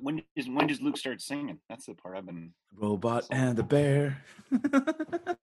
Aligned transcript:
when 0.00 0.22
is 0.36 0.48
when 0.48 0.66
does 0.66 0.80
Luke 0.80 0.96
start 0.96 1.20
singing? 1.20 1.58
That's 1.68 1.86
the 1.86 1.94
part 1.94 2.16
I've 2.16 2.26
been. 2.26 2.52
Robot 2.74 3.26
and 3.30 3.56
the 3.56 3.62
bear. 3.74 4.22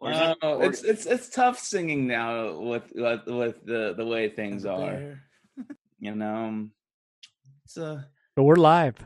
Or 0.00 0.10
is 0.12 0.18
it- 0.20 0.38
or- 0.42 0.64
it's 0.64 0.82
it's 0.82 1.06
it's 1.06 1.28
tough 1.28 1.58
singing 1.58 2.06
now 2.06 2.58
with 2.60 2.92
with, 2.94 3.26
with 3.26 3.64
the 3.64 3.94
the 3.96 4.04
way 4.06 4.28
things 4.28 4.64
are. 4.64 5.20
You 5.98 6.14
know, 6.14 6.68
it's 7.64 7.78
uh 7.78 8.02
But 8.36 8.42
we're 8.42 8.56
live. 8.56 8.96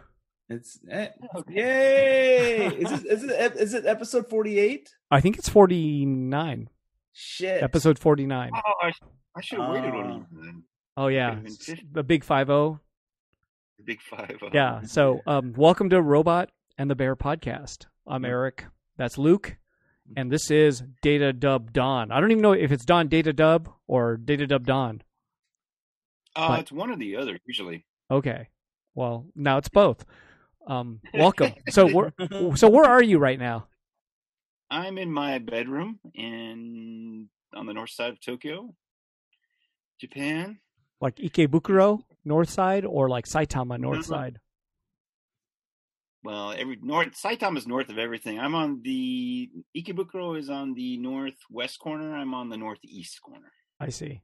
it's 0.49 0.81
eh, 0.91 1.09
Okay. 1.37 1.55
yay! 1.55 2.67
is 2.67 2.91
it 2.93 3.07
is 3.07 3.23
it 3.23 3.31
ep- 3.39 3.57
is 3.57 3.75
it 3.75 3.87
episode 3.87 4.29
forty 4.29 4.59
eight? 4.59 4.91
I 5.09 5.21
think 5.21 5.39
it's 5.39 5.49
49. 5.49 6.69
Shit! 7.13 7.63
Episode 7.63 7.97
49. 7.99 8.51
Oh, 8.55 8.73
I, 8.83 8.93
I 9.37 9.41
should 9.41 9.61
have 9.61 9.71
waited 9.71 9.95
on 9.95 10.11
Oh. 10.11 10.17
you 10.17 10.43
then. 10.43 10.63
Oh 11.01 11.07
yeah. 11.07 11.37
could've 11.37 11.57
50. 11.57 11.87
The 11.93 12.03
big 12.03 12.23
50. 12.25 12.45
The 12.45 12.79
big 13.87 14.03
five. 14.03 14.37
oh. 14.43 14.51
Yeah. 14.53 14.83
So, 14.83 15.23
um 15.27 15.55
welcome 15.57 15.89
to 15.89 16.03
Robot 16.03 16.51
and 16.77 16.91
the 16.91 16.95
Bear 16.95 17.17
podcast. 17.17 17.87
I'm 18.07 18.27
Eric. 18.27 18.67
That's 18.99 19.17
Luke. 19.17 19.57
And 20.15 20.31
this 20.31 20.51
is 20.51 20.83
Data 21.01 21.33
Dub 21.33 21.73
Don. 21.73 22.13
I 22.13 22.21
don't 22.21 22.33
even 22.33 22.43
know 22.43 22.53
if 22.53 22.71
it's 22.71 22.85
Don 22.85 23.09
Data 23.09 23.33
Dub 23.33 23.71
or 23.87 24.19
Data 24.19 24.47
Dub 24.47 24.67
Don. 24.67 25.01
Uh, 26.37 26.49
but- 26.49 26.61
it's 26.61 26.73
one 26.73 26.91
or 26.91 26.97
the 26.97 27.17
other 27.17 27.39
usually. 27.47 27.87
Okay. 28.11 28.51
Well, 28.95 29.25
now 29.35 29.57
it's 29.57 29.71
both. 29.71 30.05
Um 30.67 31.01
welcome. 31.15 31.55
so 31.71 31.89
where 31.91 32.13
so 32.57 32.69
where 32.69 32.85
are 32.85 33.03
you 33.03 33.19
right 33.19 33.39
now? 33.39 33.69
I'm 34.71 34.99
in 34.99 35.11
my 35.11 35.39
bedroom 35.39 35.99
in 36.15 37.31
on 37.55 37.65
the 37.65 37.73
north 37.73 37.89
side 37.89 38.11
of 38.11 38.21
Tokyo, 38.21 38.75
Japan. 39.99 40.59
Like 41.01 41.17
Ikebukuro 41.17 42.03
north 42.25 42.51
side 42.51 42.85
or 42.85 43.09
like 43.09 43.25
Saitama 43.27 43.79
north 43.79 44.01
Mhm. 44.01 44.05
side? 44.05 44.41
Well, 46.23 46.53
every 46.53 46.77
north 46.83 47.13
Saitama 47.15 47.57
is 47.57 47.67
north 47.67 47.89
of 47.89 47.99
everything. 47.99 48.39
I'm 48.39 48.55
on 48.55 48.83
the 48.83 49.51
Ikebukuro 49.75 50.39
is 50.39 50.51
on 50.51 50.75
the 50.75 50.99
northwest 50.99 51.79
corner. 51.79 52.15
I'm 52.15 52.35
on 52.35 52.51
the 52.51 52.59
northeast 52.59 53.21
corner. 53.23 53.51
I 53.79 53.89
see. 53.89 54.21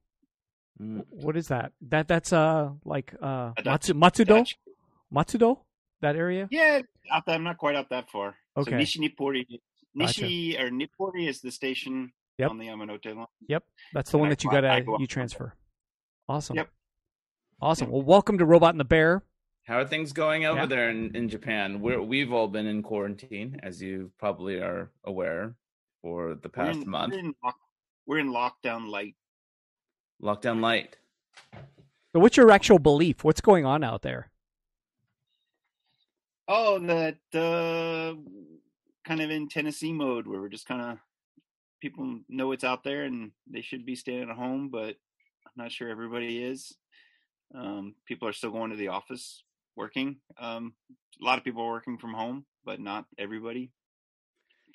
Mm. 0.79 1.07
What 1.09 1.39
is 1.39 1.49
that? 1.49 1.73
That 1.81 2.07
that's 2.07 2.35
uh 2.35 2.73
like 2.85 3.15
uh 3.23 3.53
Matsu, 3.65 3.95
Matsudo? 3.95 4.47
Matsudo? 5.11 5.61
That 6.03 6.17
area? 6.17 6.49
Yeah, 6.51 6.83
out 7.11 7.25
there. 7.25 7.35
I'm 7.35 7.45
not 7.45 7.57
quite 7.57 7.75
out 7.77 7.89
that 7.89 8.11
far. 8.11 8.37
Okay. 8.59 8.71
So 8.73 8.77
Nishi 8.77 8.99
Nippori, 9.01 9.47
Gotcha. 9.99 10.25
Nishi 10.25 10.61
or 10.61 10.69
Nippori 10.69 11.27
is 11.27 11.41
the 11.41 11.51
station 11.51 12.13
Yep. 12.37 12.51
on 12.51 12.59
the 12.59 12.67
Yamanote 12.67 13.17
line. 13.17 13.27
Yep. 13.49 13.65
That's 13.95 14.11
the 14.11 14.19
And 14.19 14.21
one 14.21 14.29
I 14.29 14.31
that 14.33 14.45
you 14.45 14.51
got 14.51 14.61
to 14.61 14.85
you 14.87 14.95
on 14.95 15.07
transfer. 15.07 15.55
Awesome. 16.29 16.57
Yep. 16.57 16.69
Awesome. 17.61 17.91
Well, 17.91 18.03
welcome 18.03 18.39
to 18.39 18.45
Robot 18.45 18.71
and 18.75 18.81
the 18.81 18.85
Bear. 18.85 19.23
How 19.65 19.79
are 19.79 19.85
things 19.85 20.13
going 20.13 20.45
over 20.45 20.61
Yeah. 20.61 20.67
there 20.67 20.91
in, 20.91 21.15
in 21.17 21.29
Japan? 21.29 21.81
We're 21.81 22.01
we've 22.03 22.33
all 22.33 22.49
been 22.49 22.67
in 22.67 22.83
quarantine, 22.83 23.59
as 23.63 23.83
you 23.83 24.13
probably 24.19 24.57
are 24.61 24.91
aware, 25.05 25.55
for 26.03 26.35
the 26.35 26.49
We're 26.49 26.65
past 26.65 26.81
in, 26.81 26.91
month. 26.91 27.13
We're 27.15 27.19
in, 27.21 27.35
lock, 27.43 27.57
we're 28.07 28.19
in 28.19 28.29
lockdown 28.29 28.89
light. 28.89 29.15
Lockdown 30.23 30.61
light. 30.61 30.97
So 32.13 32.21
what's 32.21 32.37
your 32.37 32.51
actual 32.51 32.79
belief? 32.79 33.25
What's 33.25 33.41
going 33.41 33.65
on 33.65 33.85
out 33.85 34.03
there? 34.03 34.31
Oh, 36.49 36.79
that 36.79 37.19
uh, 37.35 38.15
kind 39.05 39.21
of 39.21 39.31
in 39.31 39.49
Tennessee 39.49 39.93
mode 39.93 40.27
where 40.27 40.41
we're 40.41 40.49
just 40.49 40.67
kind 40.67 40.81
of 40.81 40.99
people 41.81 42.21
know 42.29 42.53
it's 42.53 42.65
out 42.65 42.85
there 42.85 43.03
and 43.05 43.33
they 43.51 43.61
should 43.63 43.85
be 43.85 43.97
staying 43.97 44.31
at 44.31 44.37
home, 44.37 44.69
but 44.71 44.91
I'm 44.91 44.97
not 45.57 45.73
sure 45.73 45.89
everybody 45.89 46.43
is. 46.43 46.77
Um, 47.55 47.95
people 48.07 48.29
are 48.29 48.33
still 48.33 48.51
going 48.51 48.71
to 48.71 48.77
the 48.77 48.89
office 48.89 49.43
working. 49.77 50.17
Um, 50.39 50.75
a 51.21 51.25
lot 51.25 51.39
of 51.39 51.45
people 51.45 51.63
are 51.63 51.71
working 51.71 51.99
from 51.99 52.13
home, 52.13 52.45
but 52.65 52.81
not 52.81 53.07
everybody. 53.19 53.71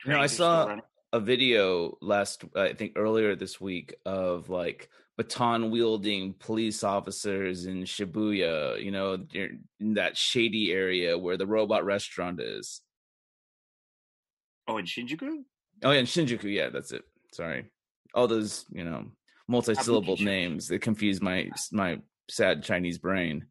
You 0.05 0.11
know, 0.11 0.17
I 0.17 0.27
Trains 0.27 0.31
are 0.31 0.33
still 0.33 0.45
saw- 0.45 0.79
a 1.13 1.19
video 1.19 1.97
last 2.01 2.45
I 2.55 2.73
think 2.73 2.93
earlier 2.95 3.35
this 3.35 3.59
week 3.59 3.95
of 4.05 4.49
like 4.49 4.89
baton 5.17 5.69
wielding 5.69 6.33
police 6.39 6.83
officers 6.83 7.65
in 7.65 7.83
Shibuya, 7.83 8.81
you 8.81 8.91
know, 8.91 9.17
in 9.33 9.93
that 9.93 10.15
shady 10.17 10.71
area 10.71 11.17
where 11.17 11.37
the 11.37 11.45
robot 11.45 11.83
restaurant 11.83 12.39
is. 12.39 12.81
Oh, 14.67 14.77
in 14.77 14.85
Shinjuku? 14.85 15.43
Oh 15.83 15.91
yeah, 15.91 15.99
in 15.99 16.05
Shinjuku, 16.05 16.51
yeah, 16.51 16.69
that's 16.69 16.91
it. 16.91 17.03
Sorry. 17.33 17.65
All 18.13 18.27
those, 18.27 18.65
you 18.71 18.83
know, 18.85 19.05
multi-syllable 19.51 20.17
names 20.17 20.67
that 20.67 20.81
confuse 20.81 21.21
my 21.21 21.49
my 21.71 21.99
sad 22.29 22.63
Chinese 22.63 22.97
brain. 22.97 23.45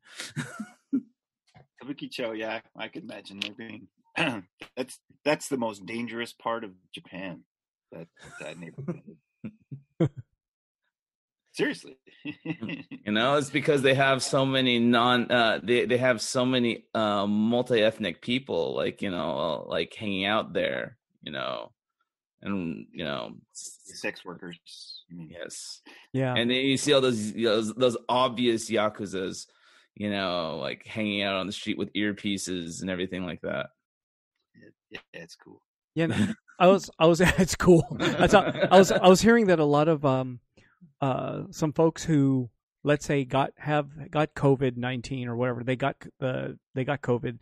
Kabukicho, 1.83 2.37
yeah, 2.37 2.61
I 2.77 2.88
could 2.88 3.05
imagine 3.05 3.41
there 3.41 3.55
being. 3.55 3.88
that's 4.77 4.99
that's 5.25 5.49
the 5.49 5.56
most 5.56 5.87
dangerous 5.87 6.33
part 6.33 6.65
of 6.65 6.72
Japan. 6.93 7.44
That 7.93 8.09
that 8.41 8.59
neighborhood. 8.59 9.03
Seriously. 11.53 11.97
You 13.06 13.12
know, 13.12 13.37
it's 13.37 13.50
because 13.50 13.81
they 13.83 13.94
have 13.94 14.22
so 14.22 14.44
many 14.44 14.78
non 14.78 15.31
uh 15.33 15.59
they 15.62 15.87
they 15.87 15.97
have 15.97 16.21
so 16.21 16.44
many 16.44 16.84
um 16.94 17.31
multi-ethnic 17.31 18.21
people 18.21 18.75
like, 18.77 19.00
you 19.00 19.10
know, 19.10 19.65
like 19.66 19.94
hanging 19.94 20.27
out 20.27 20.53
there, 20.53 20.99
you 21.22 21.33
know. 21.33 21.72
And 22.43 22.87
you 22.93 23.05
know, 23.05 23.33
Sex 23.53 24.25
workers. 24.25 24.59
I 25.11 25.15
mean, 25.15 25.28
yes. 25.31 25.83
Yeah. 26.12 26.34
And 26.34 26.51
then 26.51 26.56
you 26.59 26.77
see 26.77 26.93
all 26.93 27.01
those 27.01 27.33
you 27.33 27.47
know, 27.47 27.56
those, 27.56 27.75
those 27.75 27.97
obvious 28.09 28.71
yakuzas, 28.71 29.47
you 29.95 30.11
know, 30.11 30.59
like 30.61 30.87
hanging 30.87 31.23
out 31.23 31.37
on 31.37 31.47
the 31.47 31.53
street 31.53 31.78
with 31.78 31.93
earpieces 31.93 32.81
and 32.81 32.91
everything 32.91 33.25
like 33.25 33.41
that. 33.43 33.67
yeah, 34.91 35.01
it's 35.12 35.37
cool. 35.37 35.61
Yeah, 35.95 36.33
I 36.59 36.69
was, 36.69 36.91
I 36.99 37.06
was, 37.06 37.21
it's 37.39 37.56
cool. 37.56 37.84
That's 37.99 38.33
how, 38.33 38.53
I 38.71 38.78
was, 38.78 38.93
I 38.93 39.09
was 39.09 39.21
hearing 39.21 39.49
that 39.49 39.59
a 39.59 39.65
lot 39.65 39.89
of 39.89 40.05
um, 40.05 40.41
uh, 41.01 41.43
some 41.51 41.72
folks 41.72 42.05
who, 42.05 42.49
let's 42.84 43.05
say, 43.05 43.25
got 43.25 43.53
have 43.57 44.11
got 44.11 44.34
COVID 44.34 44.77
nineteen 44.77 45.28
or 45.28 45.37
whatever 45.37 45.65
they 45.65 45.77
got 45.77 45.97
the 46.21 46.59
they 46.75 46.84
got 46.84 47.03
COVID, 47.03 47.39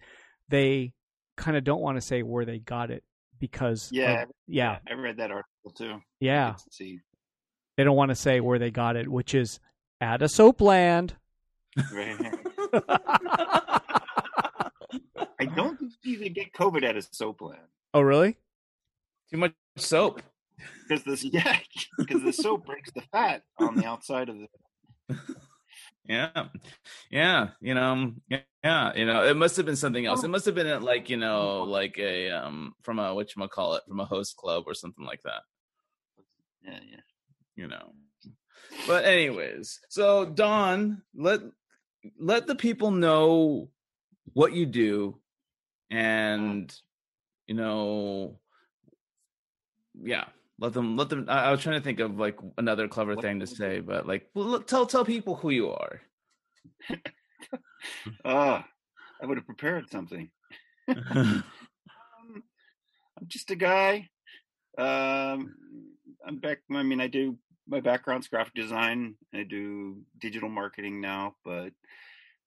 they 0.48 0.92
kind 1.36 1.56
of 1.56 1.64
don't 1.64 1.80
want 1.80 1.96
to 1.96 2.00
say 2.00 2.22
where 2.22 2.44
they 2.44 2.58
got 2.58 2.90
it 2.90 3.04
because 3.40 3.86
of- 3.90 3.96
Yeah. 3.96 4.24
yeah, 4.46 4.78
I 4.88 4.94
read 4.94 5.16
that 5.18 5.30
article 5.30 5.70
too. 5.76 6.00
yeah, 6.20 6.48
Let's 6.50 6.76
see. 6.76 7.00
they 7.76 7.84
don't 7.84 7.96
want 7.96 8.10
to 8.10 8.14
say 8.14 8.40
where 8.40 8.58
they 8.58 8.70
got 8.70 8.96
it, 8.96 9.08
which 9.08 9.34
is 9.34 9.60
at 10.00 10.22
a 10.22 10.28
soap 10.28 10.60
land. 10.60 11.14
Right. 11.92 12.34
I 15.40 15.44
don't 15.54 15.78
think 15.78 15.92
you 16.02 16.18
can 16.18 16.32
get 16.32 16.52
COVID 16.52 16.82
at 16.82 16.96
a 16.96 17.02
soap 17.12 17.40
land 17.42 17.60
oh, 17.94 18.00
really? 18.00 18.36
Too 19.30 19.36
much 19.38 19.52
soap. 19.76 20.22
because 20.88 21.04
this, 21.04 21.24
yeah, 21.32 21.58
because 21.98 22.22
the 22.22 22.32
soap 22.32 22.66
breaks 22.66 22.90
the 22.92 23.02
fat 23.12 23.42
on 23.58 23.76
the 23.76 23.86
outside 23.86 24.28
of 24.28 24.36
the. 24.38 25.16
Yeah, 26.08 26.46
yeah, 27.10 27.48
you 27.60 27.74
know, 27.74 28.14
yeah, 28.64 28.94
you 28.96 29.06
know, 29.06 29.24
it 29.24 29.36
must 29.36 29.58
have 29.58 29.66
been 29.66 29.76
something 29.76 30.06
else. 30.06 30.24
It 30.24 30.28
must 30.28 30.46
have 30.46 30.54
been 30.54 30.66
at 30.66 30.82
like 30.82 31.10
you 31.10 31.18
know, 31.18 31.62
like 31.68 31.98
a 31.98 32.30
um 32.30 32.74
from 32.82 32.98
a 32.98 33.14
what 33.14 33.36
you 33.36 33.48
call 33.48 33.74
it, 33.74 33.82
from 33.86 34.00
a 34.00 34.06
host 34.06 34.36
club 34.36 34.64
or 34.66 34.74
something 34.74 35.04
like 35.04 35.22
that. 35.24 35.42
Yeah, 36.64 36.80
yeah. 36.90 37.00
You 37.56 37.68
know. 37.68 37.92
But 38.86 39.04
anyways, 39.04 39.80
so 39.90 40.24
Don, 40.24 41.02
let 41.14 41.40
let 42.18 42.46
the 42.46 42.56
people 42.56 42.90
know 42.90 43.70
what 44.32 44.54
you 44.54 44.66
do, 44.66 45.20
and 45.90 46.74
you 47.46 47.54
know, 47.54 48.40
yeah, 50.02 50.24
let 50.58 50.72
them 50.72 50.96
let 50.96 51.08
them. 51.08 51.26
I, 51.28 51.44
I 51.44 51.50
was 51.50 51.60
trying 51.60 51.78
to 51.78 51.84
think 51.84 52.00
of 52.00 52.18
like 52.18 52.38
another 52.56 52.88
clever 52.88 53.14
What- 53.14 53.24
thing 53.24 53.40
to 53.40 53.46
say, 53.46 53.80
but 53.80 54.06
like, 54.06 54.28
well, 54.34 54.46
look, 54.46 54.66
tell 54.66 54.86
tell 54.86 55.04
people 55.04 55.36
who 55.36 55.50
you 55.50 55.70
are. 55.70 56.00
Ah, 58.24 58.66
I 59.22 59.26
would 59.26 59.38
have 59.38 59.46
prepared 59.46 59.90
something. 59.90 60.30
Um, 60.88 61.44
I'm 63.18 63.26
just 63.26 63.50
a 63.50 63.56
guy. 63.56 64.08
Um, 64.76 65.54
I'm 66.26 66.38
back. 66.38 66.58
I 66.70 66.82
mean, 66.82 67.00
I 67.00 67.06
do 67.06 67.36
my 67.66 67.80
background's 67.80 68.28
graphic 68.28 68.54
design. 68.54 69.14
I 69.34 69.42
do 69.44 70.02
digital 70.20 70.48
marketing 70.48 71.00
now, 71.00 71.36
but 71.44 71.72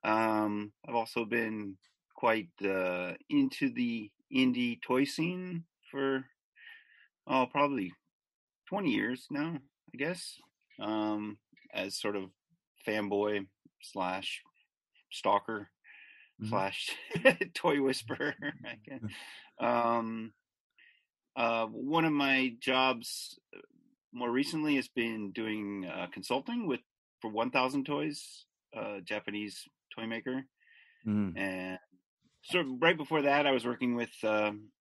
um, 0.04 0.72
I've 0.88 0.96
also 0.96 1.26
been 1.26 1.78
quite 2.16 2.50
uh, 2.64 3.14
into 3.30 3.70
the 3.74 4.12
indie 4.34 4.82
toy 4.82 5.04
scene 5.04 5.64
for 5.90 6.24
oh, 7.28 7.48
probably 7.52 7.94
20 8.72 8.90
years 8.90 9.28
now, 9.30 9.58
I 9.94 9.98
guess. 9.98 10.38
Um, 10.80 11.38
as 11.74 12.00
sort 12.00 12.16
of 12.16 12.32
fanboy 12.88 13.48
slash 13.82 14.42
stalker 15.12 15.70
Mhm. 16.42 16.50
slash 16.50 16.96
toy 17.54 17.82
whisperer. 17.82 18.34
Um, 19.60 20.34
uh, 21.36 21.68
one 21.68 22.04
of 22.06 22.14
my 22.14 22.56
jobs 22.60 23.38
uh, 23.56 23.60
more 24.12 24.32
recently 24.32 24.76
has 24.78 24.88
been 24.88 25.32
doing 25.34 25.86
uh, 25.86 26.08
consulting 26.12 26.66
with 26.66 26.80
for 27.22 27.30
1,000 27.30 27.86
Toys, 27.86 28.46
uh, 28.76 29.02
Japanese 29.02 29.68
toy 29.96 30.08
maker. 30.08 30.46
Mhm. 31.06 31.38
And 31.38 31.80
so 32.42 32.64
right 32.82 32.98
before 32.98 33.22
that, 33.24 33.46
I 33.46 33.52
was 33.52 33.66
working 33.66 33.94
with 33.96 34.12
um, 34.24 34.72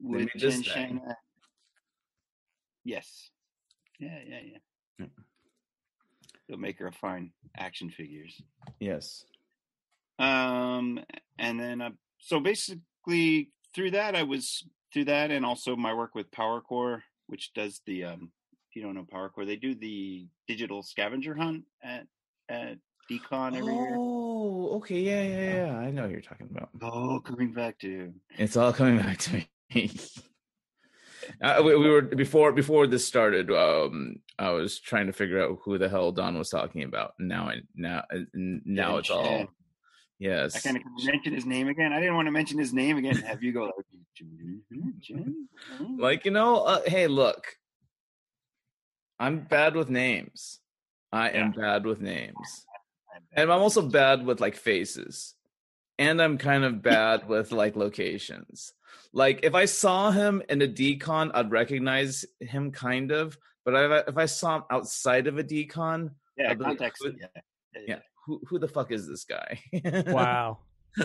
with 0.00 0.30
Jen. 0.64 1.00
Yes. 2.84 3.30
Yeah, 3.98 4.18
yeah, 4.26 4.40
yeah. 4.44 4.58
Yeah. 4.98 5.06
The 6.48 6.56
maker 6.56 6.86
of 6.86 6.94
fine 6.94 7.32
action 7.58 7.90
figures. 7.90 8.40
Yes. 8.80 9.24
Um, 10.18 11.00
and 11.38 11.58
then 11.58 11.80
uh, 11.80 11.90
so 12.18 12.40
basically 12.40 13.50
through 13.74 13.92
that, 13.92 14.14
I 14.14 14.22
was 14.22 14.64
through 14.92 15.06
that, 15.06 15.30
and 15.30 15.46
also 15.46 15.76
my 15.76 15.94
work 15.94 16.14
with 16.14 16.30
PowerCore, 16.30 17.02
which 17.26 17.52
does 17.54 17.80
the 17.86 18.04
um, 18.04 18.32
if 18.68 18.76
you 18.76 18.82
don't 18.82 18.94
know 18.94 19.06
PowerCore, 19.12 19.46
they 19.46 19.56
do 19.56 19.74
the 19.74 20.26
digital 20.46 20.82
scavenger 20.82 21.34
hunt 21.34 21.64
at 21.82 22.06
at 22.48 22.78
Decon 23.10 23.56
every 23.56 23.74
year. 23.74 23.96
Oh, 23.98 24.76
okay. 24.76 25.00
Yeah, 25.00 25.22
yeah, 25.22 25.66
yeah. 25.66 25.76
I 25.78 25.90
know 25.90 26.02
what 26.02 26.10
you're 26.10 26.20
talking 26.20 26.48
about. 26.50 26.70
Oh, 26.82 27.20
coming 27.20 27.52
back 27.52 27.78
to 27.80 27.88
you. 27.88 28.14
It's 28.38 28.56
all 28.56 28.72
coming 28.72 28.98
back 29.02 29.18
to 29.18 29.42
me. 29.74 29.90
Uh, 31.42 31.62
we, 31.64 31.76
we 31.76 31.88
were 31.88 32.02
before 32.02 32.52
before 32.52 32.86
this 32.86 33.06
started. 33.06 33.50
Um, 33.50 34.16
I 34.38 34.50
was 34.50 34.78
trying 34.78 35.06
to 35.06 35.12
figure 35.12 35.42
out 35.42 35.58
who 35.62 35.78
the 35.78 35.88
hell 35.88 36.12
Don 36.12 36.36
was 36.36 36.50
talking 36.50 36.82
about. 36.82 37.14
Now, 37.18 37.48
I 37.48 37.56
now 37.74 38.04
uh, 38.12 38.18
now 38.34 38.98
it's 38.98 39.10
all 39.10 39.46
yes. 40.18 40.54
I 40.54 40.60
kind 40.60 40.76
of 40.76 40.82
mention 41.02 41.32
his 41.32 41.46
name 41.46 41.68
again. 41.68 41.92
I 41.92 42.00
didn't 42.00 42.14
want 42.14 42.26
to 42.26 42.32
mention 42.32 42.58
his 42.58 42.74
name 42.74 42.98
again. 42.98 43.16
Have 43.16 43.42
you 43.42 43.52
go 43.52 43.64
like. 43.64 43.74
Like 45.98 46.26
you 46.26 46.30
know, 46.30 46.56
uh, 46.58 46.82
hey, 46.86 47.06
look, 47.06 47.56
I'm 49.18 49.40
bad 49.40 49.74
with 49.74 49.88
names. 49.88 50.58
I 51.10 51.30
am 51.30 51.52
bad 51.52 51.86
with 51.86 52.02
names, 52.02 52.66
and 53.32 53.50
I'm 53.50 53.60
also 53.60 53.80
bad 53.80 54.26
with 54.26 54.40
like 54.40 54.56
faces, 54.56 55.34
and 55.98 56.20
I'm 56.20 56.36
kind 56.36 56.64
of 56.64 56.82
bad 56.82 57.28
with 57.28 57.50
like 57.50 57.76
locations. 57.76 58.74
Like 59.12 59.40
if 59.42 59.54
I 59.54 59.64
saw 59.64 60.10
him 60.10 60.42
in 60.48 60.62
a 60.62 60.68
decon, 60.68 61.30
I'd 61.34 61.50
recognize 61.50 62.24
him 62.40 62.70
kind 62.70 63.10
of, 63.10 63.36
but 63.64 63.74
if 63.74 63.90
I, 63.90 63.98
if 64.10 64.16
I 64.16 64.26
saw 64.26 64.56
him 64.56 64.62
outside 64.70 65.26
of 65.26 65.36
a 65.38 65.42
decon, 65.44 66.10
yeah, 66.36 66.50
I'll 66.50 66.54
be 66.54 66.64
like, 66.64 66.78
context. 66.78 67.02
who- 67.04 67.14
Yeah, 67.18 67.26
yeah, 67.74 67.82
yeah, 67.88 67.98
who 68.26 68.40
who 68.48 68.58
the 68.58 68.68
fuck 68.68 68.92
is 68.92 69.08
this 69.08 69.24
guy? 69.24 69.60
Wow. 70.06 70.58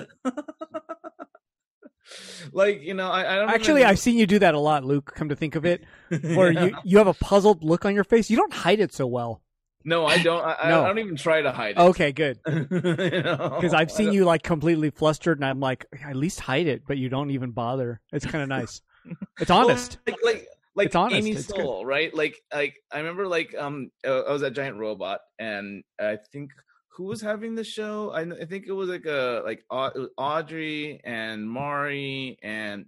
like 2.54 2.81
you 2.81 2.94
know, 2.94 3.10
I, 3.10 3.34
I 3.34 3.36
don't 3.40 3.50
Actually, 3.50 3.84
I've 3.84 4.00
seen 4.00 4.18
you 4.18 4.28
do 4.28 4.40
that 4.40 4.54
a 4.54 4.60
lot, 4.60 4.84
Luke. 4.86 5.12
Come 5.16 5.30
to 5.30 5.36
think 5.36 5.56
of 5.56 5.66
it, 5.66 5.84
where 6.10 6.52
you 6.68 6.75
you 6.84 6.98
have 7.00 7.07
a 7.07 7.13
puzzled 7.13 7.63
look 7.63 7.86
on 7.86 7.96
your 7.96 8.04
face. 8.04 8.30
You 8.30 8.38
don't 8.38 8.54
hide 8.54 8.80
it 8.80 8.94
so 8.94 9.07
well. 9.07 9.42
No, 9.86 10.06
I 10.06 10.18
don't. 10.22 10.44
I, 10.44 10.70
No. 10.70 10.84
I 10.84 10.88
don't 10.88 11.00
even 11.00 11.16
try 11.16 11.42
to 11.42 11.52
hide 11.52 11.78
it. 11.78 11.80
Okay, 11.80 12.12
good. 12.12 12.40
Because 12.46 13.52
Because 13.56 13.74
I've 13.74 13.92
seen 13.92 14.12
you 14.12 14.26
like 14.26 14.44
completely 14.44 14.90
flustered, 14.90 15.38
and 15.38 15.46
I'm 15.46 15.60
like, 15.60 15.86
at 16.04 16.16
least 16.16 16.40
hide 16.42 16.68
it, 16.68 16.84
but 16.88 16.98
you 16.98 17.08
don't 17.08 17.30
even 17.32 17.52
bother. 17.52 18.02
It's 18.12 18.26
kind 18.26 18.42
of 18.44 18.50
nice. 18.50 18.82
It's 19.40 19.52
honest. 19.52 20.00
like 20.08 20.18
like 20.24 20.48
like 20.76 20.88
It's 20.88 20.96
honest. 20.96 21.16
Amy 21.18 21.32
It's 21.32 21.46
good. 21.48 21.58
Soul, 21.62 21.86
right? 21.86 22.12
Like 22.14 22.42
like 22.52 22.76
I 22.92 22.98
remember 22.98 23.28
like 23.28 23.54
um 23.56 23.92
I 24.04 24.32
was 24.32 24.42
at 24.42 24.54
Giant 24.54 24.78
Robot 24.78 25.20
and 25.38 25.84
I 26.00 26.18
think 26.31 26.50
who 26.90 27.04
was 27.04 27.22
having 27.22 27.54
the 27.54 27.64
show? 27.64 28.10
I, 28.10 28.22
I 28.22 28.46
think 28.46 28.66
it 28.68 28.72
was 28.72 28.90
like 28.90 29.06
a 29.06 29.44
like 29.46 29.64
Au- 29.70 29.92
it 29.94 30.00
was 30.00 30.10
Audrey 30.18 31.02
and 31.04 31.48
Mari 31.48 32.40
and 32.42 32.86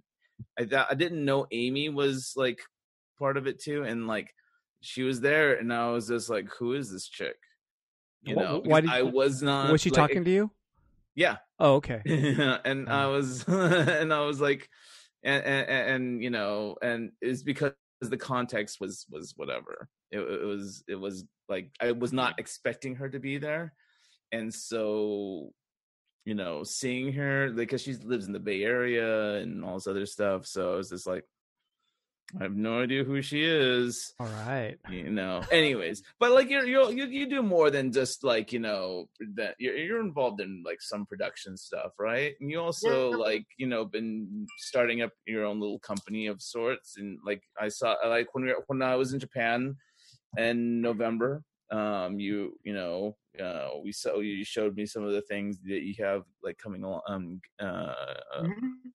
I 0.58 0.86
I 0.90 0.94
didn't 0.94 1.24
know 1.24 1.46
Amy 1.52 1.88
was 1.88 2.32
like 2.34 2.58
part 3.18 3.36
of 3.36 3.46
it 3.46 3.60
too 3.62 3.84
and 3.84 4.08
like 4.08 4.34
she 4.80 5.02
was 5.02 5.20
there 5.20 5.54
and 5.54 5.72
I 5.72 5.90
was 5.90 6.08
just 6.08 6.30
like 6.30 6.48
who 6.58 6.74
is 6.74 6.90
this 6.90 7.08
chick? 7.08 7.36
You 8.22 8.36
know, 8.36 8.62
why 8.64 8.80
did- 8.80 8.90
I 8.90 9.02
was 9.02 9.42
not 9.42 9.70
Was 9.70 9.80
she 9.80 9.90
like, 9.90 9.96
talking 9.96 10.24
to 10.24 10.30
you? 10.30 10.50
Yeah, 11.14 11.38
Oh, 11.60 11.74
okay. 11.76 12.00
and 12.64 12.88
I 12.88 13.04
oh. 13.04 13.12
was 13.12 13.44
and 13.48 14.12
I 14.12 14.20
was 14.20 14.40
like 14.40 14.68
and, 15.24 15.44
and 15.44 15.68
and 15.70 16.22
you 16.22 16.30
know 16.30 16.76
and 16.82 17.10
it's 17.20 17.42
because 17.42 17.72
the 18.00 18.16
context 18.16 18.78
was 18.80 19.06
was 19.10 19.34
whatever 19.36 19.88
it, 20.12 20.20
it 20.20 20.44
was 20.44 20.84
it 20.86 20.94
was 20.94 21.24
like 21.48 21.70
I 21.80 21.92
was 21.92 22.12
not 22.12 22.38
expecting 22.38 22.94
her 22.96 23.08
to 23.08 23.18
be 23.18 23.38
there 23.38 23.72
and 24.30 24.54
so 24.54 25.50
you 26.24 26.34
know 26.34 26.62
seeing 26.62 27.12
her 27.14 27.50
because 27.50 27.82
she 27.82 27.94
lives 27.94 28.26
in 28.26 28.32
the 28.32 28.38
Bay 28.38 28.62
Area 28.62 29.34
and 29.36 29.64
all 29.64 29.74
this 29.74 29.88
other 29.88 30.06
stuff 30.06 30.46
so 30.46 30.74
I 30.74 30.76
was 30.76 30.90
just 30.90 31.06
like 31.06 31.24
I 32.38 32.42
have 32.42 32.56
no 32.56 32.80
idea 32.82 33.04
who 33.04 33.22
she 33.22 33.42
is 33.44 34.14
All 34.20 34.28
right. 34.28 34.76
you 34.88 35.10
know 35.10 35.44
anyways 35.50 36.02
but 36.20 36.30
like 36.32 36.50
you're, 36.50 36.66
you're 36.66 36.90
you 36.90 37.06
you 37.06 37.26
do 37.28 37.42
more 37.42 37.70
than 37.70 37.90
just 37.92 38.22
like 38.24 38.52
you 38.52 38.58
know 38.58 39.06
that 39.34 39.54
you're, 39.58 39.76
you're 39.76 40.00
involved 40.00 40.40
in 40.40 40.62
like 40.64 40.80
some 40.80 41.06
production 41.06 41.56
stuff 41.56 41.92
right 41.98 42.34
and 42.40 42.50
you 42.50 42.60
also 42.60 43.10
Yeah. 43.10 43.16
like 43.16 43.46
you 43.56 43.66
know 43.66 43.84
been 43.84 44.46
starting 44.58 45.02
up 45.02 45.12
your 45.26 45.44
own 45.44 45.60
little 45.60 45.78
company 45.78 46.26
of 46.26 46.42
sorts 46.42 46.96
and 46.98 47.18
like 47.24 47.42
i 47.60 47.68
saw 47.68 47.96
like 48.06 48.34
when 48.34 48.44
we 48.44 48.50
were, 48.52 48.62
when 48.66 48.82
i 48.82 48.94
was 48.96 49.12
in 49.12 49.20
japan 49.20 49.76
in 50.36 50.80
november 50.82 51.42
um 51.70 52.18
you 52.18 52.52
you 52.64 52.74
know 52.74 53.16
uh 53.42 53.68
we 53.82 53.92
saw 53.92 54.18
you 54.20 54.44
showed 54.44 54.74
me 54.76 54.86
some 54.86 55.04
of 55.04 55.12
the 55.12 55.22
things 55.22 55.58
that 55.64 55.82
you 55.82 55.94
have 56.02 56.22
like 56.42 56.56
coming 56.58 56.82
along 56.84 57.02
um 57.08 57.40
uh, 57.60 57.64
uh 58.34 58.42
Mhm. 58.42 58.92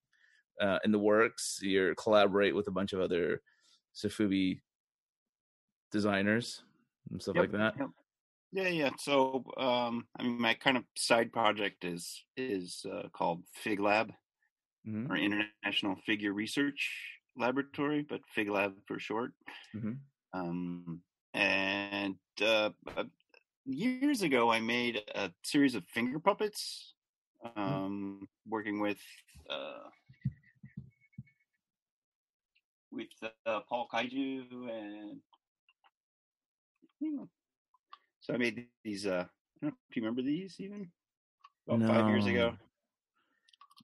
Uh, 0.62 0.80
in 0.86 0.92
the 0.92 1.00
works. 1.00 1.60
You 1.62 1.96
collaborate 1.98 2.56
with 2.56 2.68
a 2.68 2.72
bunch 2.72 2.94
of 2.94 3.02
other 3.02 3.42
Sofubi 3.96 4.62
designers 5.92 6.64
and 7.12 7.22
stuff 7.22 7.36
Yep, 7.36 7.42
like 7.42 7.52
that. 7.52 7.76
yep. 7.80 7.90
Yeah, 8.52 8.68
yeah. 8.70 8.92
So, 8.98 9.44
um, 9.58 10.08
I 10.18 10.24
mean, 10.24 10.40
my 10.40 10.54
kind 10.54 10.78
of 10.78 10.86
side 10.96 11.34
project 11.34 11.86
is 11.86 12.24
is 12.38 12.86
uh, 12.92 13.10
called 13.10 13.44
Fig 13.54 13.80
Lab 13.80 14.14
Mhm, 14.86 15.10
or 15.10 15.18
International 15.18 15.96
Figure 16.06 16.34
Research 16.34 17.20
Laboratory, 17.36 18.04
but 18.04 18.22
Fig 18.28 18.50
Lab 18.50 18.76
for 18.88 19.00
short. 19.00 19.34
mhm. 19.74 20.00
Um, 20.34 21.04
and 21.34 22.18
uh, 22.42 22.72
uh, 22.96 23.06
years 23.66 24.22
ago, 24.22 24.52
I 24.52 24.60
made 24.60 25.02
a 25.16 25.34
series 25.44 25.76
of 25.76 25.86
finger 25.88 26.20
puppets, 26.20 26.94
um, 27.56 28.28
working 28.48 28.80
with 28.80 29.00
uh, 29.50 29.90
with 32.94 33.31
uh, 33.45 33.60
Paul 33.68 33.88
Kaiju 33.94 34.44
and. 34.69 35.19
So 38.22 38.34
I 38.34 38.38
made 38.38 38.68
these. 38.84 39.06
Uh, 39.06 39.25
don't 39.62 39.72
know 39.72 39.78
if 39.90 39.95
you 39.95 40.01
remember 40.01 40.22
these 40.22 40.56
even 40.60 40.90
about 41.68 41.88
five 41.88 42.07
years 42.07 42.25
ago. 42.25 42.51
No. 42.51 42.57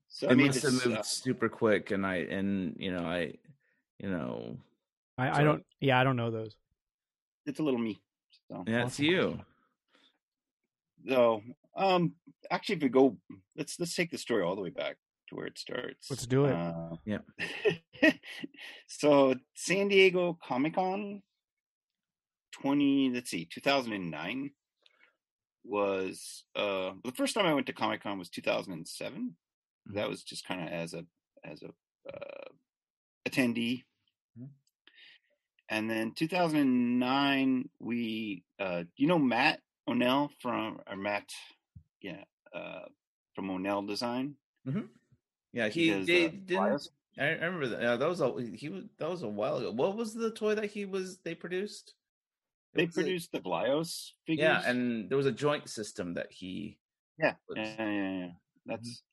So 0.07 0.27
I 0.27 0.31
It 0.31 0.38
made 0.38 0.48
must 0.48 0.62
this. 0.62 0.74
have 0.74 0.86
moved 0.86 1.00
uh, 1.00 1.03
super 1.03 1.50
quick, 1.50 1.91
and 1.91 2.05
I 2.05 2.15
and 2.17 2.75
you 2.79 2.91
know 2.91 3.05
I, 3.05 3.34
you 4.00 4.10
know, 4.10 4.57
I, 5.17 5.41
I 5.41 5.43
don't. 5.43 5.63
Yeah, 5.81 6.00
I 6.00 6.03
don't 6.03 6.15
know 6.15 6.31
those. 6.31 6.55
it's 7.45 7.60
a 7.60 7.63
little 7.63 7.79
me. 7.79 8.00
So. 8.50 8.63
yeah, 8.67 8.84
it's 8.84 8.93
Awesome. 8.95 9.05
you. 9.05 9.39
So, 11.07 11.41
um, 11.77 12.13
actually, 12.51 12.75
if 12.75 12.84
we 12.84 12.89
go, 12.89 13.17
let's 13.55 13.79
let's 13.79 13.95
take 13.95 14.12
the 14.12 14.17
story 14.17 14.43
all 14.43 14.55
the 14.55 14.62
way 14.62 14.69
back 14.69 14.98
to 15.29 15.36
where 15.36 15.45
it 15.48 15.57
starts. 15.57 16.09
Let's 16.09 16.25
do 16.25 16.45
it. 16.45 16.53
Uh, 16.53 16.95
Yeah. 17.05 17.19
so, 18.88 19.36
San 19.55 19.88
Diego 19.88 20.38
Comic 20.43 20.75
Con, 20.75 21.21
twenty. 22.51 23.09
Let's 23.13 23.29
see, 23.29 23.45
two 23.45 23.62
thousand 23.62 23.93
and 23.93 24.12
nine 24.12 24.51
was 25.65 26.45
uh 26.55 26.91
the 27.03 27.12
first 27.12 27.36
time 27.36 27.45
I 27.45 27.53
went 27.53 27.67
to 27.67 27.74
Comic 27.74 28.01
Con 28.01 28.17
was 28.17 28.29
two 28.29 28.41
thousand 28.41 28.74
and 28.74 28.88
seven. 28.88 29.36
That 29.93 30.09
was 30.09 30.24
just 30.24 30.45
kind 30.48 30.62
of 30.62 30.67
as 30.69 30.93
a 30.93 31.05
as 31.43 31.62
a 31.63 31.69
uh, 32.12 32.50
attendee. 33.27 33.83
Mhm. 34.39 34.50
And 35.69 35.89
then 35.89 36.13
2009, 36.15 37.69
we, 37.79 38.43
uh, 38.59 38.83
you 38.98 39.05
know, 39.07 39.19
Matt 39.19 39.59
O'Neill 39.88 40.31
from, 40.41 40.79
or 40.89 40.95
Matt, 40.95 41.29
yeah, 42.01 42.24
uh, 42.53 42.86
from 43.36 43.51
O'Neill 43.51 43.83
Design. 43.83 44.36
Yeah, 45.53 45.68
he, 45.70 45.89
they 45.91 46.25
uh, 46.25 46.29
didn't. 46.29 46.48
flyers. 46.48 46.91
I 47.18 47.29
remember 47.29 47.68
that. 47.70 47.82
Yeah, 47.82 47.96
that 47.96 48.08
was 48.08 48.22
a 48.22 48.32
he 48.56 48.70
was 48.70 48.84
that 48.98 49.10
was 49.10 49.24
a 49.24 49.27
while 49.27 49.58
ago. 49.58 49.72
What 49.72 49.96
was 49.98 50.13
the 50.13 50.32
toy 50.32 50.56
that 50.56 50.70
he 50.72 50.86
was 50.86 51.18
they 51.20 51.36
produced? 51.36 51.96
It 52.74 52.77
They 52.77 52.86
was 52.86 52.98
a- 52.98 53.01
produced 53.01 53.32
the 53.32 53.39
Blyos 53.39 54.12
figures. 54.27 54.44
yeah, 54.44 54.62
and 54.70 55.10
there 55.10 55.18
was 55.18 55.25
a 55.25 55.32
joint 55.32 55.68
system 55.70 56.13
that 56.13 56.32
he 56.32 56.77
yeah, 57.18 57.34
yeah, 57.56 57.75
yeah, 57.79 58.18
yeah. 58.20 58.32
That's 58.65 59.03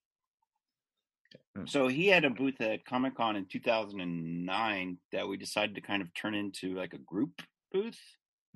Mm. 1.57 1.69
so 1.69 1.89
he 1.89 2.07
had 2.09 2.25
a 2.27 2.31
booth 2.31 2.61
at 2.61 2.85
Comic 2.85 3.17
Con 3.17 3.35
in 3.37 3.47
2009 3.47 4.99
that 5.13 5.27
we 5.27 5.37
decided 5.39 5.75
to 5.75 5.81
kind 5.81 6.03
of 6.03 6.13
turn 6.15 6.35
into 6.35 6.75
like 6.75 6.93
a 6.93 6.99
group 6.99 7.41
booth. 7.73 7.99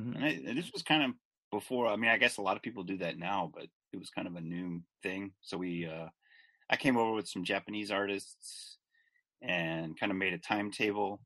Mhm. 0.00 0.14
And, 0.16 0.24
I, 0.24 0.28
and 0.46 0.56
this 0.58 0.70
was 0.72 0.82
kind 0.82 1.02
of 1.04 1.12
before. 1.50 1.86
I 1.88 1.96
mean, 1.96 2.10
I 2.10 2.18
guess 2.18 2.36
a 2.36 2.42
lot 2.42 2.56
of 2.56 2.62
people 2.62 2.84
do 2.84 2.98
that 2.98 3.18
now, 3.18 3.50
but 3.54 3.64
it 3.92 3.98
was 3.98 4.10
kind 4.10 4.28
of 4.28 4.36
a 4.36 4.40
new 4.40 4.82
thing. 5.02 5.32
So 5.40 5.56
we, 5.56 5.86
uh, 5.86 6.08
I 6.70 6.76
came 6.76 6.96
over 6.96 7.12
with 7.12 7.28
some 7.28 7.44
Japanese 7.44 7.90
artists 7.90 8.78
and 9.42 9.98
kind 9.98 10.12
of 10.12 10.18
made 10.18 10.32
a 10.32 10.38
timetable. 10.38 11.20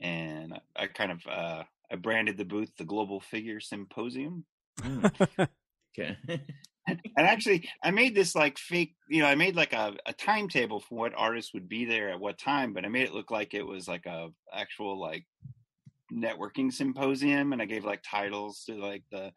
And 0.00 0.52
I, 0.52 0.84
I 0.84 0.86
kind 0.88 1.12
of 1.12 1.20
uh, 1.26 1.62
I 1.90 1.96
branded 1.96 2.36
the 2.36 2.44
booth 2.44 2.70
the 2.76 2.84
Global 2.84 3.20
Figure 3.20 3.60
Symposium. 3.60 4.44
Mm, 4.80 5.28
okay. 5.98 6.18
and 6.86 7.00
actually, 7.16 7.68
I 7.82 7.90
made 7.90 8.14
this 8.14 8.34
like 8.34 8.58
fake. 8.58 8.94
You 9.08 9.22
know, 9.22 9.28
I 9.28 9.34
made 9.34 9.56
like 9.56 9.72
a, 9.72 9.94
a 10.04 10.12
timetable 10.12 10.80
for 10.80 10.96
what 10.96 11.14
artists 11.16 11.54
would 11.54 11.68
be 11.68 11.86
there 11.86 12.10
at 12.10 12.20
what 12.20 12.38
time, 12.38 12.74
but 12.74 12.84
I 12.84 12.88
made 12.88 13.04
it 13.04 13.14
look 13.14 13.30
like 13.30 13.54
it 13.54 13.66
was 13.66 13.88
like 13.88 14.04
a 14.06 14.28
actual 14.52 15.00
like 15.00 15.24
networking 16.12 16.72
symposium 16.72 17.52
and 17.52 17.62
I 17.62 17.64
gave 17.64 17.84
like 17.84 18.02
titles 18.02 18.64
to 18.66 18.74
like 18.74 19.02
the 19.10 19.32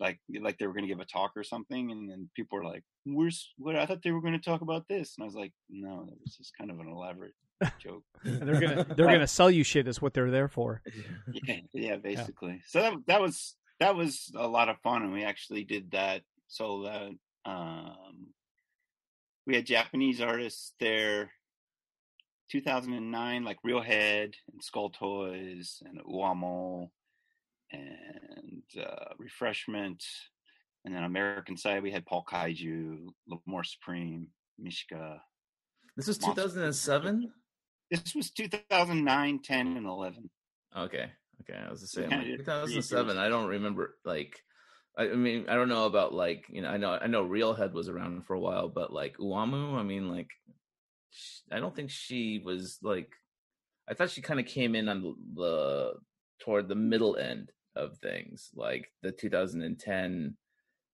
like 0.00 0.18
like 0.40 0.58
they 0.58 0.66
were 0.66 0.72
going 0.72 0.84
to 0.84 0.88
give 0.88 1.00
a 1.00 1.04
talk 1.04 1.32
or 1.36 1.44
something 1.44 1.90
and 1.90 2.10
then 2.10 2.28
people 2.34 2.58
were 2.58 2.64
like 2.64 2.82
where's 3.04 3.52
what 3.56 3.76
I 3.76 3.86
thought 3.86 4.02
they 4.02 4.10
were 4.10 4.20
going 4.20 4.38
to 4.38 4.38
talk 4.38 4.60
about 4.60 4.88
this 4.88 5.14
and 5.16 5.24
I 5.24 5.26
was 5.26 5.34
like 5.34 5.52
no 5.70 6.06
that 6.06 6.20
was 6.22 6.36
just 6.36 6.56
kind 6.56 6.70
of 6.70 6.80
an 6.80 6.88
elaborate 6.88 7.34
joke. 7.80 8.04
They're 8.24 8.60
gonna 8.60 8.84
they're 8.96 9.06
gonna 9.06 9.26
sell 9.26 9.50
you 9.50 9.64
shit 9.64 9.88
is 9.88 10.00
what 10.00 10.14
they're 10.14 10.30
there 10.30 10.48
for. 10.48 10.82
Yeah, 11.32 11.56
yeah 11.72 11.96
basically. 12.02 12.52
Yeah. 12.52 12.66
so 12.66 12.82
that, 12.82 12.94
that 13.06 13.20
was 13.20 13.56
that 13.80 13.94
was 13.96 14.32
a 14.36 14.46
lot 14.46 14.68
of 14.68 14.78
fun 14.80 15.02
and 15.02 15.12
we 15.12 15.24
actually 15.24 15.64
did 15.64 15.90
that 15.92 16.22
so 16.48 16.82
that 16.82 17.50
um 17.50 18.28
we 19.46 19.54
had 19.54 19.66
Japanese 19.66 20.20
artists 20.20 20.72
there 20.78 21.30
2009, 22.50 23.44
like 23.44 23.58
Real 23.62 23.80
Head 23.80 24.34
and 24.52 24.62
Skull 24.62 24.90
Toys 24.90 25.82
and 25.84 26.00
Uamou 26.00 26.88
and 27.72 28.62
uh, 28.80 29.14
Refreshment. 29.18 30.02
And 30.84 30.94
then 30.94 31.04
American 31.04 31.56
side, 31.56 31.82
we 31.82 31.90
had 31.90 32.06
Paul 32.06 32.24
Kaiju, 32.30 33.08
More 33.46 33.64
Supreme, 33.64 34.28
Mishka. 34.58 35.20
This 35.96 36.06
was 36.06 36.18
2007? 36.18 37.30
This 37.90 38.14
was 38.14 38.30
2009, 38.30 39.40
10, 39.42 39.76
and 39.76 39.86
11. 39.86 40.30
Okay. 40.76 41.10
Okay. 41.40 41.58
I 41.58 41.70
was 41.70 41.80
just 41.80 41.94
saying, 41.94 42.10
like, 42.10 42.38
2007. 42.38 43.18
I 43.18 43.28
don't 43.28 43.48
remember, 43.48 43.96
like, 44.04 44.38
I 44.98 45.06
mean, 45.08 45.46
I 45.48 45.54
don't 45.54 45.68
know 45.68 45.86
about 45.86 46.12
like 46.12 46.44
you 46.48 46.60
know, 46.60 46.68
I 46.68 46.76
know 46.76 46.98
I 47.00 47.06
know 47.06 47.22
Real 47.22 47.54
Head 47.54 47.72
was 47.72 47.88
around 47.88 48.26
for 48.26 48.34
a 48.34 48.40
while, 48.40 48.68
but 48.68 48.92
like 48.92 49.16
Uamou, 49.18 49.74
I 49.74 49.84
mean, 49.84 50.08
like 50.10 50.28
I 51.50 51.60
don't 51.60 51.74
think 51.74 51.90
she 51.90 52.40
was 52.44 52.78
like. 52.82 53.12
I 53.90 53.94
thought 53.94 54.10
she 54.10 54.20
kind 54.20 54.38
of 54.38 54.44
came 54.44 54.74
in 54.74 54.88
on 54.88 55.14
the 55.34 55.94
toward 56.40 56.68
the 56.68 56.74
middle 56.74 57.16
end 57.16 57.50
of 57.74 57.96
things, 57.98 58.50
like 58.54 58.90
the 59.02 59.12
2010. 59.12 60.36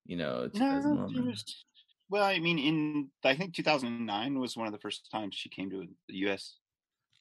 You 0.06 0.16
know, 0.16 0.48
no, 0.54 1.08
was, 1.26 1.64
well, 2.10 2.24
I 2.24 2.38
mean, 2.38 2.58
in 2.58 3.08
I 3.24 3.34
think 3.34 3.54
2009 3.54 4.38
was 4.38 4.56
one 4.56 4.66
of 4.66 4.72
the 4.72 4.78
first 4.78 5.08
times 5.10 5.34
she 5.34 5.48
came 5.48 5.70
to 5.70 5.86
the 6.08 6.14
U.S. 6.26 6.58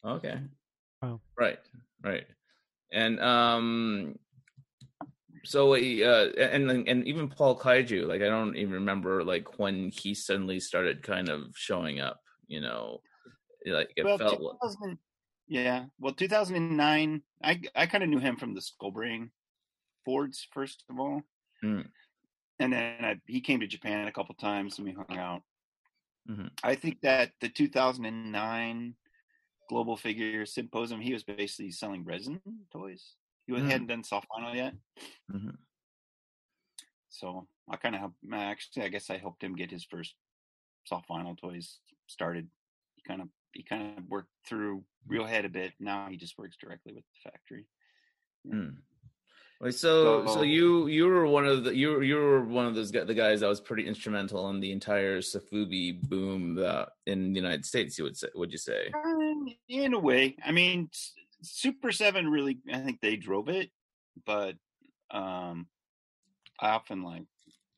Okay. 0.06 0.40
Oh. 1.02 1.20
Right. 1.38 1.60
Right. 2.04 2.26
And 2.92 3.20
um, 3.22 4.20
so 5.44 5.74
uh, 5.74 6.32
and 6.38 6.88
and 6.88 7.08
even 7.08 7.30
Paul 7.30 7.58
Kaiju, 7.58 8.08
like 8.08 8.22
I 8.22 8.30
don't 8.30 8.56
even 8.56 8.74
remember 8.74 9.24
like 9.24 9.60
when 9.60 9.90
he 9.90 10.14
suddenly 10.14 10.60
started 10.60 11.04
kind 11.04 11.30
of 11.30 11.52
showing 11.56 12.00
up. 12.00 12.20
You 12.54 12.62
know, 12.62 13.02
like 13.66 13.92
it 13.96 14.06
well, 14.06 14.20
felt. 14.20 14.40
yeah, 15.48 15.86
well, 16.00 16.14
2009. 16.14 17.22
I 17.44 17.62
I 17.76 17.86
kind 17.88 18.04
of 18.04 18.10
knew 18.10 18.20
him 18.20 18.36
from 18.36 18.54
the 18.54 18.62
Skullbrain 18.62 19.30
boards 20.06 20.48
first 20.54 20.84
of 20.88 21.00
all, 21.00 21.24
mm. 21.64 21.84
and 22.60 22.74
then 22.74 22.96
I, 23.02 23.16
he 23.26 23.42
came 23.42 23.60
to 23.62 23.68
Japan 23.68 24.08
a 24.08 24.12
couple 24.12 24.36
times 24.36 24.78
and 24.78 24.88
we 24.88 24.94
hung 24.94 25.18
out. 25.18 25.42
Mm-hmm. 26.30 26.48
I 26.64 26.76
think 26.76 27.02
that 27.02 27.32
the 27.42 27.50
2009 27.50 28.94
Global 29.68 29.98
Figure 29.98 30.46
Symposium, 30.46 31.02
he 31.02 31.14
was 31.14 31.24
basically 31.24 31.72
selling 31.72 32.06
resin 32.06 32.40
toys. 32.72 33.16
He 33.48 33.54
mm. 33.54 33.68
hadn't 33.68 33.88
done 33.88 34.04
soft 34.04 34.28
vinyl 34.30 34.56
yet. 34.56 34.74
Mm-hmm. 35.34 35.56
So 37.10 37.48
I 37.68 37.78
kind 37.78 37.96
of 37.96 38.02
helped. 38.02 38.18
Actually, 38.32 38.84
I 38.84 38.90
guess 38.90 39.10
I 39.10 39.18
helped 39.18 39.44
him 39.44 39.56
get 39.56 39.72
his 39.72 39.84
first 39.84 40.14
soft 40.86 41.10
vinyl 41.10 41.38
toys 41.38 41.80
started. 42.08 42.48
He 42.96 43.02
kind 43.08 43.22
of 43.22 43.28
he 43.54 43.64
kind 43.64 43.98
of 43.98 44.04
worked 44.10 44.30
through 44.48 44.84
Real 45.08 45.26
Head 45.26 45.46
a 45.46 45.50
bit. 45.50 45.74
Now 45.80 46.08
he 46.10 46.18
just 46.18 46.38
works 46.38 46.58
directly 46.60 46.94
with 46.94 47.04
the 47.04 47.30
factory. 47.30 47.66
Mm. 48.48 48.76
So 49.72 50.26
so, 50.26 50.26
so 50.28 50.42
you 50.42 50.88
you 50.88 51.06
were 51.06 51.26
one 51.26 51.46
of 51.46 51.64
the 51.64 51.76
you 51.76 52.02
you 52.02 52.16
were 52.16 52.44
one 52.44 52.66
of 52.66 52.76
those 52.76 52.92
the 52.92 53.14
guys 53.14 53.40
that 53.40 53.48
was 53.48 53.62
pretty 53.62 53.88
instrumental 53.88 54.50
in 54.50 54.60
the 54.60 54.72
entire 54.72 55.20
Sofubi 55.22 56.02
boom 56.02 56.58
in 57.06 57.32
the 57.32 57.40
United 57.40 57.66
States. 57.66 57.98
You 57.98 58.04
would 58.04 58.18
say, 58.18 58.28
would 58.36 58.52
you 58.52 58.58
say? 58.58 58.92
Um, 58.94 59.48
in 59.70 59.94
a 59.94 60.00
way, 60.00 60.36
I 60.46 60.52
mean, 60.52 60.90
Super 61.42 61.94
Seven 61.94 62.28
really, 62.28 62.58
I 62.72 62.80
think 62.80 63.00
they 63.00 63.16
drove 63.16 63.48
it, 63.48 63.70
but 64.26 64.56
um, 65.12 65.68
I 66.60 66.72
often 66.72 67.04
like 67.04 67.24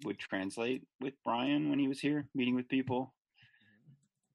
would 0.06 0.20
translate 0.20 0.84
with 1.02 1.14
Brian 1.24 1.70
when 1.70 1.80
he 1.80 1.88
was 1.88 2.00
here 2.00 2.28
meeting 2.34 2.56
with 2.56 2.70
people. 2.70 3.14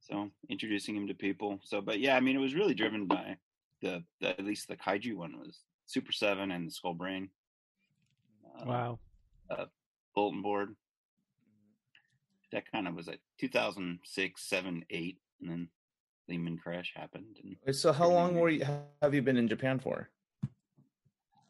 So 0.00 0.30
introducing 0.48 0.96
him 0.96 1.06
to 1.06 1.14
people. 1.14 1.60
So, 1.62 1.80
but 1.80 2.00
yeah, 2.00 2.16
I 2.16 2.20
mean, 2.20 2.36
it 2.36 2.40
was 2.40 2.54
really 2.54 2.74
driven 2.74 3.06
by 3.06 3.36
the, 3.80 4.02
the 4.20 4.30
at 4.30 4.44
least 4.44 4.68
the 4.68 4.76
kaiju 4.76 5.14
one 5.14 5.38
was 5.38 5.60
Super 5.86 6.12
Seven 6.12 6.50
and 6.50 6.66
the 6.66 6.72
Skull 6.72 6.94
Brain. 6.94 7.28
Uh, 8.58 8.64
wow. 8.66 8.98
Uh, 9.48 9.66
bulletin 10.14 10.42
board. 10.42 10.74
That 12.52 12.70
kind 12.70 12.88
of 12.88 12.94
was 12.96 13.06
like 13.06 13.20
2006, 13.38 14.42
7, 14.42 14.84
8, 14.90 15.18
and 15.40 15.50
then 15.50 15.68
Lehman 16.28 16.58
crash 16.58 16.92
happened. 16.96 17.38
And 17.64 17.76
so, 17.76 17.92
how 17.92 18.08
long 18.08 18.34
were 18.34 18.48
you? 18.48 18.64
Have 19.02 19.14
you 19.14 19.22
been 19.22 19.36
in 19.36 19.46
Japan 19.48 19.78
for? 19.78 20.08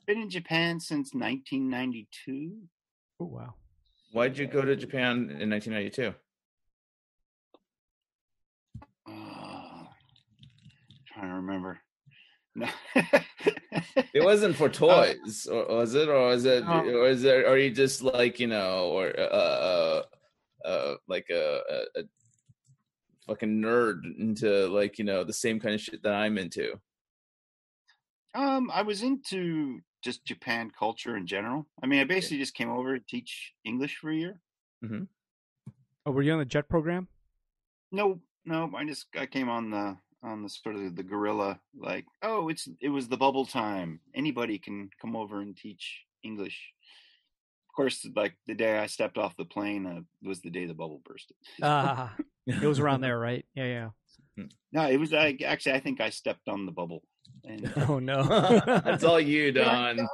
Been 0.06 0.22
in 0.22 0.30
Japan 0.30 0.80
since 0.80 1.14
1992. 1.14 2.52
Oh 3.20 3.24
wow! 3.24 3.54
Why'd 4.12 4.38
you 4.38 4.46
go 4.46 4.62
to 4.62 4.74
Japan 4.74 5.36
in 5.40 5.50
1992? 5.50 6.14
trying 11.06 11.28
to 11.28 11.34
remember. 11.34 11.80
No. 12.54 12.68
it 14.14 14.24
wasn't 14.24 14.56
for 14.56 14.68
toys, 14.70 15.46
or 15.50 15.76
was 15.76 15.94
it, 15.94 16.08
or 16.08 16.26
was 16.26 16.44
it, 16.44 16.64
or 16.66 17.08
is 17.08 17.22
it, 17.24 17.46
are 17.46 17.56
you 17.56 17.70
just 17.70 18.02
like 18.02 18.40
you 18.40 18.48
know, 18.48 18.88
or 18.88 19.12
uh, 19.18 19.22
uh, 19.22 20.02
uh 20.64 20.94
like 21.06 21.26
a, 21.30 21.60
a, 21.70 22.00
a 22.00 22.02
fucking 23.28 23.62
nerd 23.62 24.00
into 24.18 24.66
like 24.66 24.98
you 24.98 25.04
know 25.04 25.22
the 25.22 25.32
same 25.32 25.60
kind 25.60 25.74
of 25.74 25.80
shit 25.80 26.02
that 26.02 26.14
I'm 26.14 26.38
into? 26.38 26.80
Um, 28.34 28.70
I 28.72 28.82
was 28.82 29.02
into 29.02 29.80
just 30.02 30.24
Japan 30.24 30.70
culture 30.76 31.16
in 31.16 31.26
general. 31.26 31.66
I 31.82 31.86
mean, 31.86 32.00
I 32.00 32.04
basically 32.04 32.38
just 32.38 32.54
came 32.54 32.70
over 32.70 32.98
to 32.98 33.04
teach 33.06 33.52
English 33.64 33.96
for 33.96 34.10
a 34.10 34.16
year. 34.16 34.40
Mm-hmm. 34.84 35.04
Oh, 36.06 36.10
were 36.10 36.22
you 36.22 36.32
on 36.32 36.38
the 36.38 36.44
JET 36.44 36.68
program? 36.68 37.08
No, 37.92 38.20
no. 38.44 38.70
I 38.76 38.84
just 38.84 39.06
I 39.18 39.26
came 39.26 39.48
on 39.48 39.70
the 39.70 39.96
on 40.22 40.42
the 40.42 40.48
sort 40.48 40.76
of 40.76 40.96
the 40.96 41.02
guerrilla 41.02 41.58
like 41.78 42.04
oh 42.22 42.48
it's 42.48 42.68
it 42.80 42.88
was 42.88 43.08
the 43.08 43.16
bubble 43.16 43.46
time 43.46 44.00
anybody 44.14 44.58
can 44.58 44.90
come 45.00 45.16
over 45.16 45.40
and 45.40 45.56
teach 45.56 46.04
english 46.22 46.72
of 47.68 47.74
course 47.74 48.06
like 48.14 48.34
the 48.46 48.54
day 48.54 48.78
i 48.78 48.86
stepped 48.86 49.16
off 49.16 49.36
the 49.36 49.44
plane 49.44 49.86
uh, 49.86 50.00
was 50.22 50.40
the 50.40 50.50
day 50.50 50.66
the 50.66 50.74
bubble 50.74 51.00
bursted 51.06 51.36
ah 51.62 52.12
uh, 52.18 52.22
it 52.46 52.66
was 52.66 52.78
around 52.78 53.00
there 53.00 53.18
right 53.18 53.46
yeah 53.54 53.88
yeah 54.36 54.46
no 54.72 54.88
it 54.88 54.98
was 54.98 55.12
like 55.12 55.42
actually 55.42 55.72
i 55.72 55.80
think 55.80 56.00
i 56.00 56.10
stepped 56.10 56.48
on 56.48 56.66
the 56.66 56.72
bubble 56.72 57.02
and, 57.44 57.66
uh, 57.76 57.86
oh 57.88 57.98
no 57.98 58.22
that's 58.84 59.04
all 59.04 59.20
you 59.20 59.50
don 59.52 59.98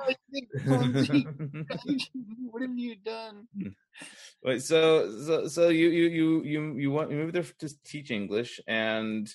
what 0.65 2.63
have 2.63 2.79
you 2.79 2.97
done 2.97 3.47
hmm. 3.57 3.69
Wait, 4.45 4.63
so 4.63 5.11
so 5.23 5.49
so 5.49 5.69
you 5.71 5.89
you 5.89 6.05
you 6.05 6.43
you 6.45 6.77
you 6.77 6.91
want 6.91 7.11
you 7.11 7.17
moved 7.17 7.35
there 7.35 7.43
to 7.43 7.83
teach 7.83 8.11
english 8.11 8.61
and 8.69 9.35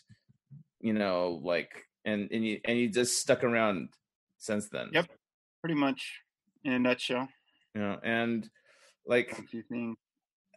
you 0.82 0.94
know, 0.94 1.40
like 1.44 1.88
and 2.06 2.28
and 2.32 2.46
you 2.46 2.60
and 2.66 2.78
you 2.78 2.90
just 2.90 3.20
stuck 3.20 3.44
around 3.44 3.90
since 4.38 4.68
then. 4.70 4.90
Yep, 4.92 5.08
pretty 5.62 5.80
much 5.80 6.20
in 6.64 6.74
a 6.74 6.80
nutshell. 6.80 7.28
You 7.76 7.82
know, 7.82 8.00
and 8.04 8.50
like 9.06 9.40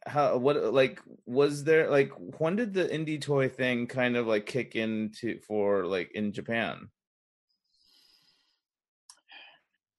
how 0.07 0.37
what 0.37 0.73
like 0.73 1.01
was 1.27 1.65
there 1.65 1.91
like 1.91 2.11
when 2.39 2.57
did 2.57 2.75
the 2.75 2.85
indie 2.85 3.21
toy 3.21 3.49
thing 3.49 3.87
kind 3.87 4.17
of 4.17 4.27
like 4.27 4.47
kick 4.47 4.75
into 4.75 5.39
for 5.47 5.87
like 5.87 6.11
in 6.15 6.33
Japan? 6.33 6.89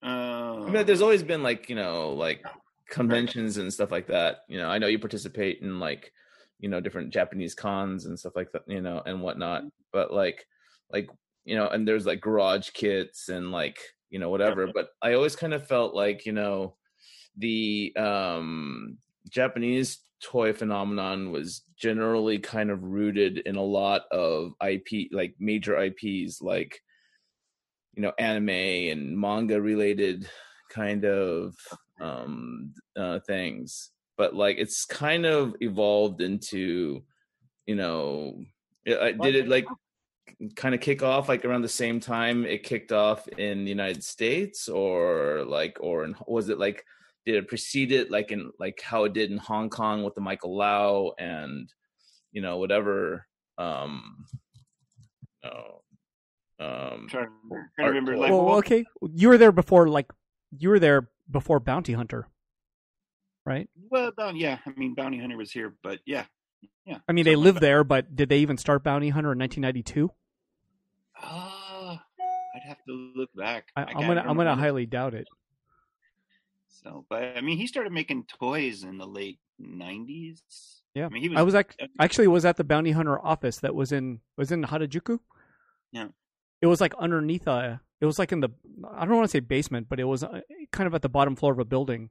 Uh, 0.05 0.63
I 0.65 0.69
mean, 0.69 0.85
there's 0.85 1.01
always 1.01 1.23
been 1.23 1.43
like 1.43 1.69
you 1.69 1.75
know 1.75 2.13
like 2.13 2.43
conventions 2.89 3.57
and 3.57 3.73
stuff 3.73 3.91
like 3.91 4.07
that. 4.07 4.39
You 4.47 4.59
know, 4.59 4.69
I 4.69 4.77
know 4.77 4.87
you 4.87 4.99
participate 4.99 5.61
in 5.61 5.79
like 5.79 6.11
you 6.59 6.69
know 6.69 6.79
different 6.79 7.11
Japanese 7.11 7.55
cons 7.55 8.05
and 8.05 8.17
stuff 8.17 8.33
like 8.35 8.51
that. 8.51 8.63
You 8.67 8.81
know, 8.81 9.01
and 9.05 9.21
whatnot. 9.21 9.61
Mm-hmm 9.61 9.69
but 9.95 10.13
like 10.13 10.45
like 10.91 11.09
you 11.45 11.55
know 11.55 11.69
and 11.69 11.87
there's 11.87 12.05
like 12.05 12.19
garage 12.19 12.69
kits 12.71 13.29
and 13.29 13.49
like 13.49 13.79
you 14.09 14.19
know 14.19 14.29
whatever 14.29 14.67
but 14.71 14.89
i 15.01 15.13
always 15.13 15.37
kind 15.37 15.53
of 15.53 15.65
felt 15.65 15.95
like 15.95 16.25
you 16.25 16.33
know 16.33 16.75
the 17.37 17.93
um 17.95 18.97
japanese 19.29 20.01
toy 20.21 20.51
phenomenon 20.51 21.31
was 21.31 21.61
generally 21.77 22.37
kind 22.37 22.69
of 22.69 22.83
rooted 22.83 23.37
in 23.39 23.55
a 23.55 23.61
lot 23.61 24.01
of 24.11 24.51
ip 24.63 24.87
like 25.13 25.33
major 25.39 25.81
ips 25.81 26.41
like 26.41 26.81
you 27.95 28.01
know 28.01 28.13
anime 28.19 28.49
and 28.49 29.17
manga 29.17 29.61
related 29.61 30.27
kind 30.69 31.05
of 31.05 31.55
um 32.01 32.73
uh 32.97 33.19
things. 33.19 33.91
But 34.17 34.33
like 34.33 34.57
it's 34.57 34.85
kind 34.85 35.25
of 35.25 35.55
evolved 35.59 36.21
into, 36.21 37.03
you 37.65 37.75
know, 37.75 38.43
I- 38.87 39.11
did 39.11 39.35
it 39.35 39.47
like 39.47 39.65
kind 40.55 40.75
of 40.75 40.81
kick 40.81 41.01
off 41.03 41.29
like 41.29 41.45
around 41.45 41.61
the 41.61 41.69
same 41.69 41.99
time 41.99 42.45
it 42.45 42.63
kicked 42.63 42.91
off 42.91 43.27
in 43.27 43.63
the 43.63 43.69
United 43.69 44.03
States, 44.03 44.67
or 44.67 45.43
like, 45.47 45.77
or 45.79 46.03
in, 46.03 46.15
was 46.27 46.49
it 46.49 46.59
like 46.59 46.83
did 47.25 47.35
it 47.35 47.47
precede 47.47 47.91
it 47.91 48.11
like 48.11 48.31
in 48.31 48.51
like 48.59 48.79
how 48.81 49.05
it 49.05 49.13
did 49.13 49.31
in 49.31 49.37
Hong 49.37 49.69
Kong 49.69 50.03
with 50.03 50.13
the 50.15 50.21
Michael 50.21 50.55
Lau 50.55 51.13
and 51.17 51.71
you 52.31 52.41
know 52.41 52.57
whatever 52.57 53.25
um 53.57 54.25
oh 55.43 55.81
um 56.59 56.67
I'm 57.03 57.07
trying 57.09 57.25
to 57.25 57.31
remember. 57.43 57.71
Trying 57.75 57.85
to 57.87 57.89
remember 57.89 58.17
like, 58.17 58.31
well, 58.31 58.45
what- 58.45 58.57
okay, 58.59 58.85
you 59.13 59.29
were 59.29 59.37
there 59.37 59.51
before, 59.51 59.87
like 59.87 60.11
you 60.57 60.69
were 60.69 60.79
there 60.79 61.09
before 61.29 61.59
Bounty 61.59 61.93
Hunter, 61.93 62.27
right? 63.45 63.69
well, 63.89 64.11
Bounty, 64.15 64.39
yeah. 64.39 64.59
I 64.65 64.71
mean, 64.77 64.93
Bounty 64.95 65.19
Hunter 65.19 65.37
was 65.37 65.51
here, 65.51 65.75
but 65.83 65.99
yeah, 66.05 66.25
yeah. 66.85 66.99
I 67.07 67.11
mean, 67.11 67.25
they 67.25 67.31
something 67.33 67.43
lived 67.43 67.59
there, 67.61 67.83
but 67.83 68.15
did 68.15 68.29
they 68.29 68.39
even 68.39 68.57
start 68.57 68.83
Bounty 68.83 69.09
Hunter 69.09 69.31
in 69.33 69.39
1992? 69.39 70.07
that. 70.07 71.27
Ah, 71.27 72.03
I'd 72.55 72.67
have 72.67 72.77
to 72.87 72.93
look 73.15 73.29
back. 73.35 73.69
I, 73.75 73.81
I 73.83 73.85
I'm 73.95 74.07
gonna 74.07 74.21
I'm 74.27 74.37
gonna 74.37 74.55
highly 74.55 74.85
doubt 74.85 75.13
it. 75.13 75.27
So, 76.67 77.05
but 77.09 77.23
I 77.37 77.41
mean, 77.41 77.57
he 77.57 77.67
started 77.67 77.91
making 77.91 78.25
toys 78.25 78.83
in 78.83 78.97
the 78.97 79.07
late 79.07 79.39
'90s. 79.61 80.41
Yeah. 80.93 81.07
I 81.07 81.09
mean, 81.09 81.23
he 81.23 81.29
was. 81.29 81.37
I 81.37 81.41
was 81.41 81.55
ac- 81.55 81.69
uh, 81.81 81.87
actually 81.99 82.27
was 82.27 82.45
at 82.45 82.57
the 82.57 82.63
Bounty 82.63 82.91
Hunter 82.91 83.19
office 83.19 83.57
that 83.59 83.73
was 83.75 83.91
in 83.91 84.19
was 84.37 84.51
in 84.51 84.63
Harajuku. 84.63 85.19
Yeah. 85.91 86.07
It 86.65 86.67
was 86.67 86.81
like 86.81 86.95
underneath 86.97 87.45
a. 87.45 87.79
It 88.01 88.07
was 88.07 88.17
like 88.17 88.31
in 88.31 88.39
the. 88.39 88.49
I 88.91 89.05
don't 89.05 89.15
want 89.15 89.27
to 89.27 89.31
say 89.31 89.39
basement, 89.39 89.85
but 89.87 89.99
it 89.99 90.05
was 90.05 90.23
uh, 90.23 90.41
kind 90.71 90.87
of 90.87 90.95
at 90.95 91.03
the 91.03 91.09
bottom 91.09 91.35
floor 91.35 91.51
of 91.51 91.59
a 91.59 91.63
building, 91.63 92.09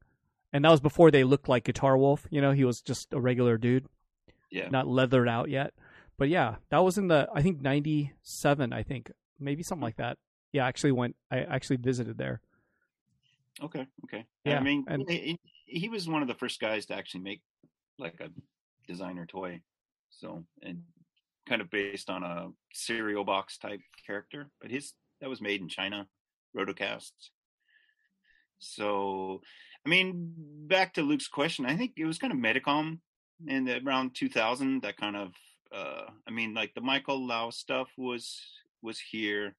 and 0.52 0.64
that 0.64 0.70
was 0.70 0.80
before 0.80 1.10
they 1.10 1.24
looked 1.24 1.48
like 1.48 1.64
Guitar 1.64 1.98
Wolf. 1.98 2.24
You 2.30 2.40
know, 2.40 2.52
he 2.52 2.64
was 2.64 2.80
just 2.80 3.12
a 3.12 3.20
regular 3.20 3.58
dude, 3.58 3.86
yeah. 4.52 4.68
not 4.68 4.86
leathered 4.86 5.28
out 5.28 5.50
yet. 5.50 5.74
But 6.16 6.28
yeah, 6.28 6.54
that 6.68 6.84
was 6.84 6.98
in 6.98 7.08
the 7.08 7.28
I 7.34 7.42
think 7.42 7.62
'97. 7.62 8.72
I 8.72 8.84
think 8.84 9.10
maybe 9.40 9.64
something 9.64 9.82
like 9.82 9.96
that. 9.96 10.18
Yeah, 10.52 10.66
I 10.66 10.68
actually 10.68 10.92
went. 10.92 11.16
I 11.32 11.38
actually 11.40 11.78
visited 11.78 12.16
there. 12.16 12.40
Okay. 13.60 13.88
Okay. 14.04 14.24
Yeah, 14.44 14.58
I 14.58 14.62
mean, 14.62 14.84
and- 14.86 15.04
he, 15.08 15.40
he 15.66 15.88
was 15.88 16.08
one 16.08 16.22
of 16.22 16.28
the 16.28 16.34
first 16.34 16.60
guys 16.60 16.86
to 16.86 16.94
actually 16.94 17.22
make 17.22 17.42
like 17.98 18.20
a 18.20 18.28
designer 18.86 19.26
toy. 19.26 19.62
So, 20.10 20.44
and 20.62 20.84
kind 21.48 21.60
of 21.60 21.70
based 21.70 22.10
on 22.10 22.22
a 22.22 22.48
cereal 22.72 23.24
box 23.24 23.58
type 23.58 23.80
character, 24.06 24.50
but 24.60 24.70
his 24.70 24.92
that 25.20 25.30
was 25.30 25.40
made 25.40 25.60
in 25.60 25.68
China, 25.68 26.06
Rotocast. 26.56 27.12
So, 28.58 29.40
I 29.84 29.88
mean, 29.88 30.32
back 30.66 30.94
to 30.94 31.02
Luke's 31.02 31.28
question, 31.28 31.66
I 31.66 31.76
think 31.76 31.92
it 31.96 32.06
was 32.06 32.18
kind 32.18 32.32
of 32.32 32.38
Medicom 32.38 32.98
in 33.46 33.64
the, 33.64 33.82
around 33.84 34.14
2000 34.14 34.82
that 34.82 34.96
kind 34.96 35.16
of 35.16 35.32
uh 35.74 36.06
I 36.26 36.30
mean, 36.30 36.54
like 36.54 36.74
the 36.74 36.80
Michael 36.80 37.26
Lau 37.26 37.50
stuff 37.50 37.88
was 37.96 38.40
was 38.82 38.98
here 38.98 39.54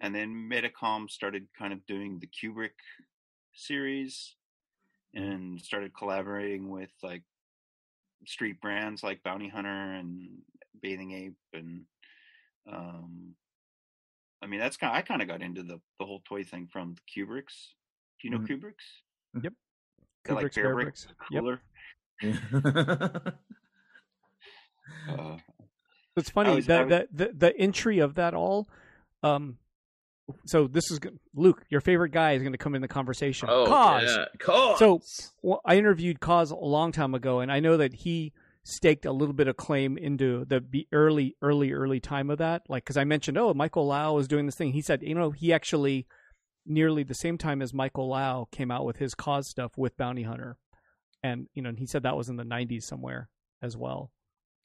and 0.00 0.14
then 0.14 0.48
Medicom 0.50 1.10
started 1.10 1.46
kind 1.58 1.72
of 1.72 1.86
doing 1.86 2.18
the 2.18 2.28
Kubrick 2.28 2.70
series 3.54 4.34
and 5.14 5.60
started 5.60 5.92
collaborating 5.96 6.70
with 6.70 6.90
like 7.02 7.22
street 8.26 8.60
brands 8.60 9.02
like 9.02 9.22
Bounty 9.22 9.48
Hunter 9.48 9.92
and 9.92 10.28
Bathing 10.82 11.12
Ape 11.12 11.36
and 11.54 11.82
um 12.70 13.34
I 14.42 14.46
mean 14.46 14.60
that's 14.60 14.76
kind 14.76 14.92
of, 14.92 14.98
I 14.98 15.02
kind 15.02 15.22
of 15.22 15.28
got 15.28 15.42
into 15.42 15.62
the 15.62 15.80
the 15.98 16.06
whole 16.06 16.20
toy 16.28 16.44
thing 16.44 16.68
from 16.72 16.94
the 16.94 17.00
Kubricks. 17.24 17.72
Do 18.20 18.28
you 18.28 18.30
know 18.30 18.38
Mhm. 18.38 18.48
Kubricks? 18.48 19.42
Yep. 19.42 19.52
They're 20.24 20.34
like 20.36 20.46
Kubrick's 20.46 20.54
Bear 20.56 20.64
Bear 20.64 20.74
Bricks, 20.74 21.06
Bricks. 21.06 21.20
Yep. 21.30 21.42
cooler. 21.42 23.32
Uh, 25.08 25.36
It's 26.16 26.30
funny 26.30 26.54
was- 26.56 26.66
the, 26.66 26.78
was- 26.84 26.88
the 26.88 27.08
the 27.12 27.32
the 27.32 27.56
entry 27.56 27.98
of 28.00 28.14
that 28.16 28.34
all. 28.34 28.68
Um, 29.22 29.58
so 30.46 30.66
this 30.66 30.90
is 30.90 31.00
Luke, 31.34 31.64
your 31.70 31.80
favorite 31.80 32.10
guy 32.10 32.32
is 32.32 32.42
going 32.42 32.52
to 32.52 32.58
come 32.58 32.74
in 32.74 32.82
the 32.82 32.88
conversation. 32.88 33.48
oh 33.50 33.66
KAWS. 33.66 34.02
yeah 34.04 34.24
KAWS 34.38 34.78
So 34.78 35.00
well, 35.42 35.60
I 35.64 35.76
interviewed 35.76 36.20
KAWS 36.20 36.50
a 36.50 36.56
long 36.56 36.92
time 36.92 37.14
ago, 37.14 37.40
and 37.40 37.50
I 37.50 37.60
know 37.60 37.76
that 37.76 37.92
he 37.94 38.32
staked 38.70 39.04
a 39.06 39.12
little 39.12 39.34
bit 39.34 39.48
of 39.48 39.56
claim 39.56 39.98
into 39.98 40.44
the 40.44 40.86
early, 40.92 41.36
early, 41.42 41.72
early 41.72 42.00
time 42.00 42.30
of 42.30 42.38
that. 42.38 42.62
Like, 42.68 42.84
because 42.84 42.96
I 42.96 43.04
mentioned, 43.04 43.36
oh, 43.38 43.52
Michael 43.54 43.86
Lau 43.86 44.18
is 44.18 44.28
doing 44.28 44.46
this 44.46 44.54
thing. 44.54 44.72
He 44.72 44.82
said, 44.82 45.02
you 45.02 45.14
know, 45.14 45.30
he 45.30 45.52
actually 45.52 46.06
nearly 46.66 47.02
the 47.02 47.14
same 47.14 47.38
time 47.38 47.62
as 47.62 47.74
Michael 47.74 48.08
Lau 48.08 48.46
came 48.52 48.70
out 48.70 48.84
with 48.84 48.98
his 48.98 49.14
KAWS 49.14 49.48
stuff 49.48 49.72
with 49.76 49.96
Bounty 49.96 50.22
Hunter, 50.22 50.56
and 51.22 51.48
you 51.54 51.62
know, 51.62 51.70
and 51.70 51.78
he 51.78 51.86
said 51.86 52.02
that 52.02 52.16
was 52.16 52.28
in 52.28 52.36
the 52.36 52.44
'90s 52.44 52.84
somewhere 52.84 53.28
as 53.62 53.76
well. 53.76 54.12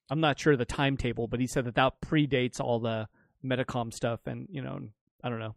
I'm 0.10 0.20
not 0.20 0.40
sure 0.40 0.56
the 0.56 0.66
timetable, 0.66 1.28
but 1.28 1.40
he 1.40 1.48
said 1.48 1.66
that 1.66 1.76
that 1.76 2.02
predates 2.02 2.60
all 2.60 2.80
the 2.80 3.08
Medicom 3.44 3.94
stuff, 3.94 4.22
and 4.26 4.48
you 4.52 4.62
know, 4.62 4.80
I 5.24 5.30
don't 5.30 5.40
know. 5.40 5.56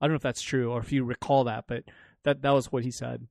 I 0.00 0.06
don't 0.06 0.12
know 0.12 0.16
if 0.16 0.22
that's 0.22 0.42
true 0.42 0.72
or 0.72 0.80
if 0.80 0.92
you 0.92 1.04
recall 1.04 1.44
that, 1.44 1.64
but 1.68 1.84
that 2.24 2.42
that 2.42 2.50
was 2.50 2.72
what 2.72 2.84
he 2.84 2.90
said. 2.90 3.26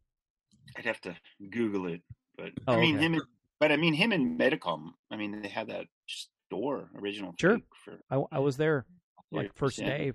I'd 0.77 0.85
have 0.85 1.01
to 1.01 1.15
Google 1.51 1.87
it, 1.87 2.01
but 2.37 2.51
Oh, 2.67 2.73
I 2.73 2.79
mean 2.79 2.95
okay. 2.95 3.05
him. 3.05 3.13
And, 3.15 3.23
but 3.59 3.71
I 3.71 3.77
mean 3.77 3.93
him 3.93 4.11
and 4.11 4.39
Medicom. 4.39 4.91
I 5.11 5.15
mean 5.15 5.41
they 5.41 5.49
had 5.49 5.67
that 5.67 5.87
store 6.07 6.89
original. 6.99 7.33
Sure. 7.39 7.59
For 7.83 7.99
I, 8.09 8.21
I 8.31 8.39
was 8.39 8.57
there 8.57 8.85
like 9.31 9.51
first 9.55 9.79
yeah. 9.79 9.87
day. 9.87 10.13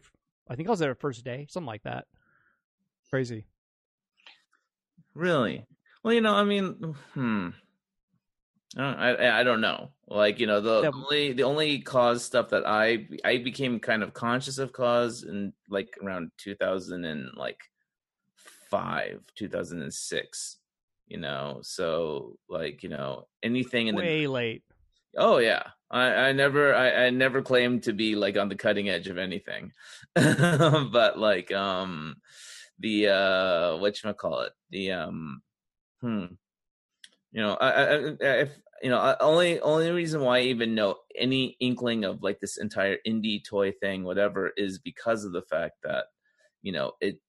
I 0.49 0.57
think 0.57 0.69
I 0.69 0.71
was 0.71 0.81
there 0.81 0.95
first 0.95 1.25
day, 1.25 1.47
something 1.49 1.67
like 1.67 1.83
that. 1.85 2.07
Crazy. 3.11 3.47
Really? 5.15 5.65
Well, 6.03 6.15
you 6.15 6.21
know, 6.21 6.35
I 6.35 6.45
mean, 6.45 6.95
hmm. 7.15 7.49
I 8.77 8.81
don't, 8.81 8.99
I, 8.99 9.41
I 9.41 9.43
don't 9.43 9.61
know. 9.61 9.91
Like, 10.07 10.39
you 10.39 10.47
know, 10.47 10.61
the 10.61 10.83
Yeah. 10.83 10.91
only 10.95 11.33
the 11.33 11.43
only 11.43 11.81
KAWS 11.81 12.25
stuff 12.25 12.49
that 12.51 12.67
I 12.67 13.09
I 13.25 13.39
became 13.39 13.81
kind 13.81 14.03
of 14.03 14.15
conscious 14.15 14.59
of 14.59 14.73
KAWS 14.73 15.25
in 15.25 15.53
like 15.69 15.97
around 16.03 16.31
2000 16.39 17.05
and 17.05 17.31
like 17.37 17.59
5, 18.71 19.21
2006, 19.35 20.59
you 21.11 21.19
know. 21.19 21.61
So, 21.63 22.39
like, 22.49 22.83
you 22.83 22.89
know, 22.89 23.29
anything 23.43 23.89
in 23.89 23.97
the 23.97 24.03
Way 24.03 24.27
late. 24.27 24.65
Oh 25.17 25.39
yeah. 25.39 25.71
I, 25.91 26.29
I 26.29 26.33
never 26.33 26.75
I, 26.75 27.07
I 27.07 27.11
never 27.11 27.43
claimed 27.43 27.83
to 27.85 27.93
be 27.93 28.15
like 28.15 28.37
on 28.37 28.49
the 28.49 28.55
cutting 28.57 28.89
edge 28.89 29.09
of 29.09 29.19
anything. 29.19 29.73
but 30.15 31.19
like 31.19 31.51
um 31.53 32.21
the 32.79 33.09
uh 33.09 33.77
what 33.79 34.03
you 34.03 34.15
call 34.15 34.41
it? 34.43 34.53
The 34.71 34.93
um 34.93 35.43
hmm 36.01 36.27
you 37.33 37.43
know, 37.43 37.55
I, 37.55 37.71
I 37.71 37.95
I- 37.95 38.41
if 38.43 38.59
you 38.83 38.89
know, 38.91 39.17
only 39.21 39.61
only 39.61 39.91
reason 39.91 40.23
why 40.23 40.39
I 40.39 40.43
even 40.43 40.75
know 40.75 40.97
any 41.15 41.57
inkling 41.61 42.05
of 42.05 42.23
like 42.23 42.41
this 42.41 42.57
entire 42.59 42.99
indie 43.07 43.45
toy 43.45 43.73
thing, 43.73 44.05
whatever, 44.05 44.53
is 44.57 44.79
because 44.79 45.25
of 45.25 45.33
the 45.33 45.43
fact 45.43 45.83
that 45.83 46.07
you 46.63 46.73
know 46.73 46.93
it, 47.01 47.21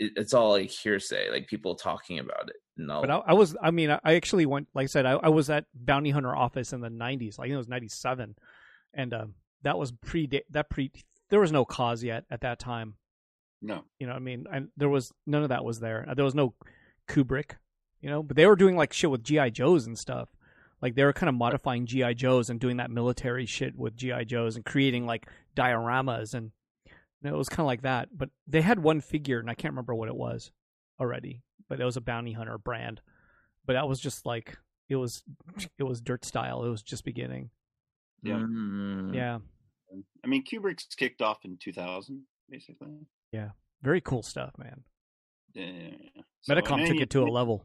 it 0.00 0.12
it's 0.16 0.34
all 0.34 0.50
like 0.52 0.70
hearsay, 0.70 1.30
like 1.30 1.46
people 1.46 1.76
talking 1.76 2.18
about 2.18 2.48
it. 2.48 2.56
No, 2.76 3.02
But 3.02 3.10
I, 3.10 3.16
I 3.18 3.32
was, 3.34 3.54
I 3.62 3.70
mean, 3.70 3.90
I 3.90 4.00
I 4.02 4.14
actually 4.14 4.46
went, 4.46 4.68
like 4.74 4.84
I 4.84 4.86
said, 4.86 5.06
I, 5.06 5.12
I 5.12 5.28
was 5.28 5.50
at 5.50 5.66
Bounty 5.74 6.10
Hunter 6.10 6.34
office 6.34 6.72
in 6.72 6.80
the 6.80 6.88
90s. 6.88 7.38
Like, 7.38 7.46
I 7.46 7.48
think 7.48 7.54
it 7.54 7.58
was 7.58 7.68
97. 7.68 8.34
And 8.94 9.14
um, 9.14 9.34
that 9.62 9.78
was 9.78 9.92
pre, 9.92 10.28
that 10.50 10.70
pre, 10.70 10.90
there 11.28 11.40
was 11.40 11.52
no 11.52 11.64
KAWS 11.64 12.02
yet 12.02 12.24
at 12.30 12.40
that 12.40 12.58
time. 12.58 12.94
no. 13.60 13.84
You 13.98 14.06
know 14.06 14.14
what 14.14 14.20
I 14.20 14.22
mean? 14.22 14.46
And 14.50 14.68
there 14.76 14.88
was, 14.88 15.12
none 15.26 15.42
of 15.42 15.50
that 15.50 15.64
was 15.64 15.80
there. 15.80 16.08
There 16.16 16.24
was 16.24 16.34
no 16.34 16.54
Kubrick, 17.06 17.52
you 18.00 18.08
know, 18.08 18.22
but 18.22 18.36
they 18.36 18.46
were 18.46 18.56
doing 18.56 18.76
like 18.76 18.92
shit 18.92 19.10
with 19.10 19.22
G.I. 19.22 19.50
Joes 19.50 19.86
and 19.86 19.98
stuff. 19.98 20.30
Like 20.80 20.94
they 20.94 21.04
were 21.04 21.12
kind 21.12 21.28
of 21.28 21.34
modifying 21.34 21.86
GI 21.86 22.14
Joes 22.14 22.48
and 22.48 22.58
doing 22.58 22.78
that 22.78 22.90
military 22.90 23.44
shit 23.46 23.76
with 23.76 23.96
GI 23.96 24.24
Joes 24.24 24.56
and 24.56 24.64
creating 24.64 25.04
like 25.04 25.28
dioramas 25.54 26.32
and 26.32 26.52
you 27.22 27.28
know, 27.28 27.34
it 27.34 27.38
was 27.38 27.48
kind 27.48 27.60
of 27.60 27.66
like 27.66 27.82
that. 27.82 28.08
But 28.16 28.30
they 28.46 28.60
had 28.60 28.78
one 28.78 29.00
figure 29.00 29.40
and 29.40 29.50
I 29.50 29.54
can't 29.54 29.72
remember 29.72 29.94
what 29.94 30.08
it 30.08 30.16
was 30.16 30.50
already, 31.00 31.42
but 31.68 31.80
it 31.80 31.84
was 31.84 31.96
a 31.96 32.00
bounty 32.00 32.32
hunter 32.32 32.58
brand. 32.58 33.00
But 33.66 33.74
that 33.74 33.88
was 33.88 34.00
just 34.00 34.26
like 34.26 34.56
it 34.88 34.96
was 34.96 35.22
it 35.78 35.84
was 35.84 36.00
dirt 36.00 36.24
style. 36.24 36.64
It 36.64 36.70
was 36.70 36.82
just 36.82 37.04
beginning. 37.04 37.50
Yeah. 38.22 38.34
Mm. 38.34 39.14
Yeah, 39.14 39.38
I 40.24 40.26
mean, 40.26 40.44
Kubrick's 40.44 40.94
kicked 40.94 41.22
off 41.22 41.44
in 41.44 41.56
2000, 41.58 42.22
basically. 42.48 42.88
Yeah. 43.32 43.50
Very 43.82 44.00
cool 44.00 44.22
stuff, 44.22 44.52
man. 44.58 44.82
Yeah. 45.54 45.90
So, 46.42 46.54
Medicom 46.54 46.86
took 46.86 46.96
then 46.96 47.02
it 47.02 47.10
to 47.10 47.22
a 47.22 47.24
level. 47.24 47.64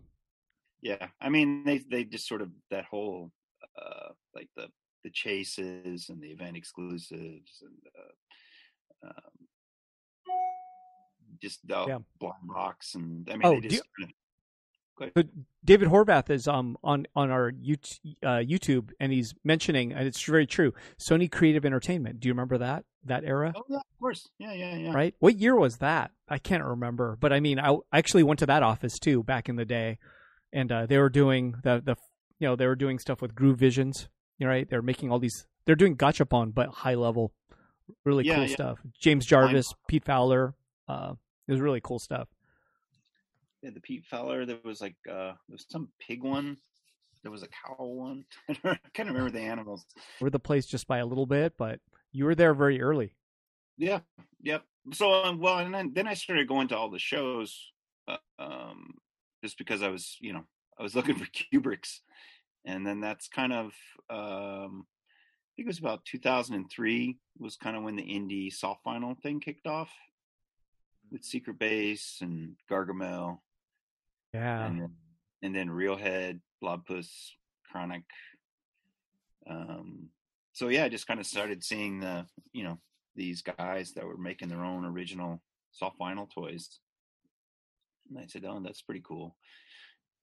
Yeah, 0.82 1.08
I 1.20 1.30
mean, 1.30 1.64
they 1.66 1.80
they 1.80 2.04
just 2.04 2.28
sort 2.28 2.42
of 2.42 2.50
that 2.70 2.86
whole 2.86 3.32
uh 3.82 4.10
like 4.34 4.50
the 4.56 4.68
the 5.04 5.10
chases 5.10 6.10
and 6.10 6.22
the 6.22 6.28
event 6.28 6.58
exclusives 6.58 7.62
and 7.62 7.78
uh, 7.98 8.14
um, 9.06 9.48
just 11.42 11.66
the 11.68 11.86
Yeah. 11.88 12.00
blind 12.20 12.48
box 12.48 12.96
and 12.96 13.30
I 13.30 13.36
mean, 13.36 13.42
Oh, 13.46 13.60
just 13.60 13.84
But 15.14 15.28
David 15.64 15.90
Horvath 15.90 16.30
is 16.30 16.48
um 16.48 16.78
on 16.84 17.06
on 17.16 17.30
our 17.30 17.52
YouTube, 17.52 18.16
uh, 18.24 18.40
YouTube 18.40 18.92
and 19.00 19.12
he's 19.12 19.34
mentioning 19.44 19.92
and 19.92 20.08
it's 20.08 20.24
very 20.24 20.48
true. 20.48 20.74
Sony 20.98 21.30
Creative 21.30 21.66
Entertainment. 21.66 22.20
Do 22.22 22.28
you 22.30 22.34
remember 22.34 22.58
that 22.60 22.86
that 23.04 23.24
era? 23.26 23.54
oh 23.56 23.64
yeah, 23.70 23.78
of 23.78 24.00
course, 24.00 24.30
yeah, 24.40 24.54
yeah, 24.54 24.76
yeah. 24.76 24.94
Right? 24.94 25.14
What 25.20 25.38
year 25.38 25.56
was 25.56 25.78
that? 25.78 26.12
I 26.30 26.38
can't 26.38 26.64
remember, 26.64 27.18
but 27.20 27.34
I 27.34 27.40
mean, 27.42 27.60
I 27.60 27.74
I 27.92 27.98
actually 27.98 28.24
went 28.24 28.40
to 28.40 28.46
that 28.46 28.64
office 28.64 28.98
too 28.98 29.22
back 29.22 29.50
in 29.50 29.58
the 29.58 29.66
day, 29.66 30.00
and 30.54 30.72
uh, 30.72 30.86
they 30.86 30.98
were 30.98 31.10
doing 31.10 31.56
the 31.64 31.82
the 31.86 31.96
you 32.40 32.48
know 32.48 32.56
they 32.56 32.66
were 32.68 32.76
doing 32.78 32.98
stuff 32.98 33.22
with 33.22 33.36
Groovisions. 33.36 34.08
You 34.40 34.46
know, 34.48 34.52
right? 34.52 34.70
They're 34.70 34.82
making 34.82 35.12
all 35.12 35.20
these. 35.20 35.46
They're 35.66 35.76
doing 35.76 35.98
gachapon, 35.98 36.54
but 36.54 36.70
high 36.70 36.96
level, 36.96 37.34
really 38.04 38.26
Yeah, 38.26 38.36
cool 38.36 38.46
yeah. 38.46 38.54
stuff. 38.54 38.80
James 39.00 39.26
Jarvis, 39.26 39.74
Pete 39.88 40.06
Fowler. 40.06 40.54
Uh, 40.88 41.14
it 41.48 41.52
was 41.52 41.62
really 41.62 41.82
cool 41.82 42.00
stuff. 42.00 42.28
Yeah, 43.62 43.72
the 43.72 43.80
Pete 43.82 44.06
Fowler. 44.06 44.46
There 44.46 44.58
was 44.64 44.82
like 44.82 44.96
uh 45.10 45.34
there 45.48 45.54
was 45.54 45.66
some 45.70 45.90
pig 46.00 46.24
one. 46.24 46.58
There 47.24 47.32
was 47.32 47.44
a 47.44 47.48
cow 47.48 47.84
one. 47.84 48.26
I 48.64 48.78
can't 48.94 49.08
remember 49.10 49.32
the 49.32 49.42
animals. 49.42 49.86
We're 50.22 50.30
the 50.30 50.40
place 50.40 50.68
just 50.68 50.88
by 50.88 51.00
a 51.00 51.06
little 51.06 51.26
bit, 51.26 51.54
but 51.58 51.80
you 52.12 52.26
were 52.26 52.36
there 52.36 52.54
very 52.54 52.82
early. 52.82 53.16
Yeah, 53.78 54.00
yep. 54.42 54.64
So 54.94 55.12
um, 55.24 55.40
well, 55.40 55.58
and 55.58 55.74
then 55.74 55.92
then 55.94 56.08
I 56.08 56.14
started 56.14 56.48
going 56.48 56.68
to 56.70 56.78
all 56.78 56.92
the 56.92 57.00
shows, 57.00 57.72
uh, 58.08 58.18
um, 58.38 58.94
just 59.44 59.58
because 59.58 59.82
I 59.82 59.90
was, 59.90 60.18
you 60.22 60.34
know, 60.34 60.46
I 60.80 60.84
was 60.84 60.96
looking 60.96 61.16
for 61.20 61.26
Kubricks, 61.26 62.00
and 62.66 62.86
then 62.86 63.02
that's 63.02 63.28
kind 63.28 63.52
of, 63.52 63.74
um, 64.10 64.86
think 65.56 65.66
it 65.66 65.68
was 65.68 65.80
about 65.80 66.04
2003 66.06 67.18
was 67.40 67.56
kind 67.56 67.78
of 67.78 67.84
when 67.84 67.96
the 67.96 68.04
indie 68.04 68.52
soft 68.54 68.84
vinyl 68.86 69.18
thing 69.20 69.40
kicked 69.40 69.68
off 69.68 69.92
with 71.12 71.24
Secret 71.24 71.58
Base 71.60 72.18
and 72.22 72.56
Gargamel, 72.70 73.40
Yeah. 74.34 74.66
and 74.66 74.82
then, 74.82 74.96
and 75.42 75.56
then 75.56 75.70
Realhead, 75.70 76.40
Blobpuss, 76.62 77.32
Chronic. 77.72 78.04
Um, 79.48 80.10
so 80.54 80.68
yeah, 80.70 80.86
I 80.86 80.90
just 80.90 81.08
kind 81.08 81.20
of 81.20 81.26
started 81.26 81.64
seeing 81.64 82.00
the, 82.00 82.26
you 82.52 82.64
know, 82.64 82.80
these 83.16 83.42
guys 83.42 83.94
that 83.94 84.06
were 84.06 84.18
making 84.18 84.50
their 84.50 84.64
own 84.66 84.84
original 84.84 85.42
soft 85.72 86.00
vinyl 86.00 86.30
toys. 86.30 86.80
And 88.10 88.20
I 88.20 88.26
said, 88.26 88.44
"Oh, 88.46 88.60
that's 88.60 88.82
pretty 88.82 89.02
cool." 89.06 89.36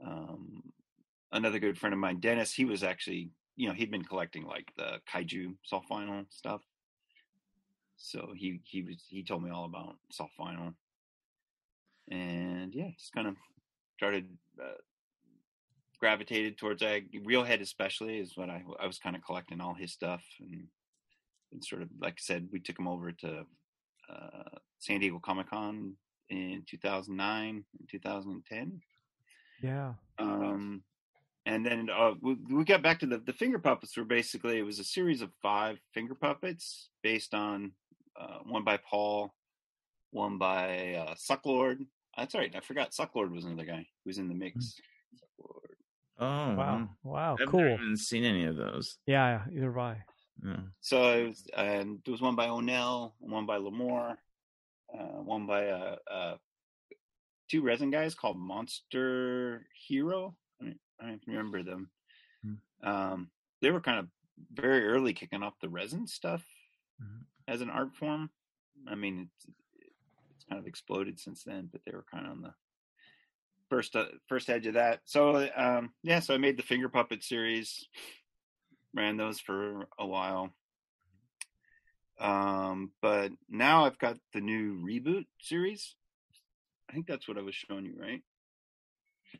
Um, 0.04 0.62
another 1.30 1.58
good 1.58 1.78
friend 1.78 1.92
of 1.94 1.98
mine, 2.00 2.20
Dennis, 2.20 2.52
he 2.52 2.64
was 2.64 2.82
actually, 2.82 3.30
you 3.56 3.68
know, 3.68 3.74
he'd 3.74 3.90
been 3.90 4.04
collecting 4.04 4.44
like 4.44 4.72
the 4.76 5.00
kaiju 5.12 5.54
soft 5.62 5.88
vinyl 5.88 6.26
stuff. 6.30 6.62
So 7.96 8.32
he 8.36 8.60
he 8.64 8.82
was 8.82 9.04
he 9.08 9.22
told 9.22 9.42
me 9.42 9.50
all 9.50 9.64
about 9.64 9.96
soft 10.10 10.32
vinyl, 10.38 10.74
and 12.10 12.74
yeah, 12.74 12.90
just 12.98 13.12
kind 13.12 13.28
of 13.28 13.36
started 13.96 14.26
uh, 14.60 14.80
gravitated 16.00 16.58
towards 16.58 16.82
uh, 16.82 16.98
Realhead, 17.14 17.60
especially 17.60 18.18
is 18.18 18.36
what 18.36 18.50
I 18.50 18.64
I 18.80 18.86
was 18.86 18.98
kind 18.98 19.14
of 19.14 19.24
collecting 19.24 19.60
all 19.60 19.74
his 19.74 19.92
stuff 19.92 20.24
and 20.40 20.66
and 21.52 21.64
sort 21.64 21.82
of 21.82 21.88
like 22.00 22.14
I 22.14 22.20
said, 22.20 22.48
we 22.50 22.60
took 22.60 22.78
him 22.78 22.88
over 22.88 23.12
to 23.12 23.46
uh, 24.10 24.58
San 24.78 25.00
Diego 25.00 25.20
Comic 25.20 25.50
Con 25.50 25.94
in 26.28 26.64
2009 26.68 27.64
and 27.78 27.88
2010. 27.88 28.80
Yeah. 29.62 29.92
Um, 30.18 30.82
and 31.46 31.64
then 31.66 31.88
uh, 31.90 32.12
we, 32.20 32.36
we 32.50 32.64
got 32.64 32.82
back 32.82 33.00
to 33.00 33.06
the 33.06 33.18
the 33.18 33.32
finger 33.32 33.58
puppets. 33.58 33.96
Were 33.96 34.04
basically 34.04 34.58
it 34.58 34.62
was 34.62 34.78
a 34.78 34.84
series 34.84 35.22
of 35.22 35.30
five 35.42 35.78
finger 35.94 36.14
puppets 36.14 36.88
based 37.02 37.34
on 37.34 37.72
uh, 38.20 38.38
one 38.44 38.64
by 38.64 38.76
Paul, 38.78 39.34
one 40.10 40.38
by 40.38 40.94
uh, 40.94 41.14
Sucklord. 41.14 41.86
That's 42.16 42.34
right, 42.34 42.54
I 42.54 42.60
forgot 42.60 42.92
Sucklord 42.92 43.30
was 43.32 43.44
another 43.44 43.64
guy 43.64 43.86
who 44.04 44.08
was 44.08 44.18
in 44.18 44.28
the 44.28 44.34
mix. 44.34 44.74
Sucklord. 45.14 45.72
Oh, 46.18 46.54
Wow. 46.54 46.88
Wow. 47.02 47.36
Cool. 47.36 47.42
I've 47.42 47.50
cool. 47.50 47.60
never 47.60 47.82
even 47.82 47.96
seen 47.96 48.24
any 48.24 48.44
of 48.44 48.56
those. 48.56 48.98
Yeah. 49.06 49.42
Either 49.50 49.72
have 49.72 49.78
I. 49.78 50.04
No. 50.42 50.56
So 50.80 51.10
it 51.12 51.28
was, 51.28 51.46
and 51.56 52.00
there 52.04 52.12
was 52.12 52.20
one 52.20 52.36
by 52.36 52.48
O'Neill, 52.48 53.14
one 53.18 53.46
by 53.46 53.58
Lamour, 53.58 54.16
uh, 54.92 55.20
one 55.22 55.46
by 55.46 55.68
uh, 55.68 55.96
uh, 56.12 56.34
two 57.50 57.62
resin 57.62 57.90
guys 57.90 58.14
called 58.14 58.38
Monster 58.38 59.66
Hero. 59.88 60.36
I, 61.02 61.06
mean, 61.06 61.14
I 61.14 61.16
don't 61.16 61.36
remember 61.36 61.62
them. 61.62 61.90
Hmm. 62.42 62.88
Um, 62.88 63.30
they 63.60 63.70
were 63.70 63.80
kind 63.80 63.98
of 63.98 64.08
very 64.52 64.86
early 64.86 65.12
kicking 65.12 65.42
off 65.42 65.60
the 65.60 65.68
resin 65.68 66.06
stuff 66.06 66.44
Mhm. 67.00 67.24
as 67.48 67.60
an 67.60 67.70
art 67.70 67.94
form. 67.94 68.30
I 68.86 68.94
mean, 68.94 69.30
it's, 69.36 69.46
it's 70.34 70.44
kind 70.44 70.58
of 70.58 70.66
exploded 70.66 71.18
since 71.18 71.44
then, 71.44 71.68
but 71.70 71.84
they 71.84 71.92
were 71.92 72.04
kind 72.10 72.26
of 72.26 72.32
on 72.32 72.42
the 72.42 72.54
first 73.68 73.96
uh, 73.96 74.06
first 74.28 74.50
edge 74.50 74.66
of 74.66 74.74
that. 74.74 75.00
So 75.04 75.48
um, 75.56 75.94
yeah, 76.02 76.20
so 76.20 76.34
I 76.34 76.38
made 76.38 76.56
the 76.56 76.62
finger 76.62 76.88
puppet 76.88 77.22
series, 77.22 77.88
ran 78.94 79.16
those 79.16 79.40
for 79.40 79.88
a 79.98 80.06
while. 80.06 80.54
Um, 82.18 82.92
but 83.00 83.32
now 83.48 83.84
I've 83.84 83.98
got 83.98 84.18
the 84.32 84.40
new 84.40 84.76
reboot 84.76 85.26
series. 85.40 85.96
I 86.88 86.92
think 86.92 87.06
that's 87.06 87.26
what 87.26 87.38
I 87.38 87.42
was 87.42 87.54
showing 87.54 87.86
you, 87.86 87.94
right? 87.98 88.22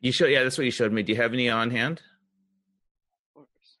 You 0.01 0.11
show, 0.11 0.25
yeah, 0.25 0.43
that's 0.43 0.57
what 0.57 0.65
you 0.65 0.71
showed 0.71 0.91
me. 0.91 1.03
Do 1.03 1.13
you 1.13 1.21
have 1.21 1.33
any 1.33 1.49
on 1.49 1.71
hand? 1.71 2.01
Of 3.35 3.35
course. 3.35 3.77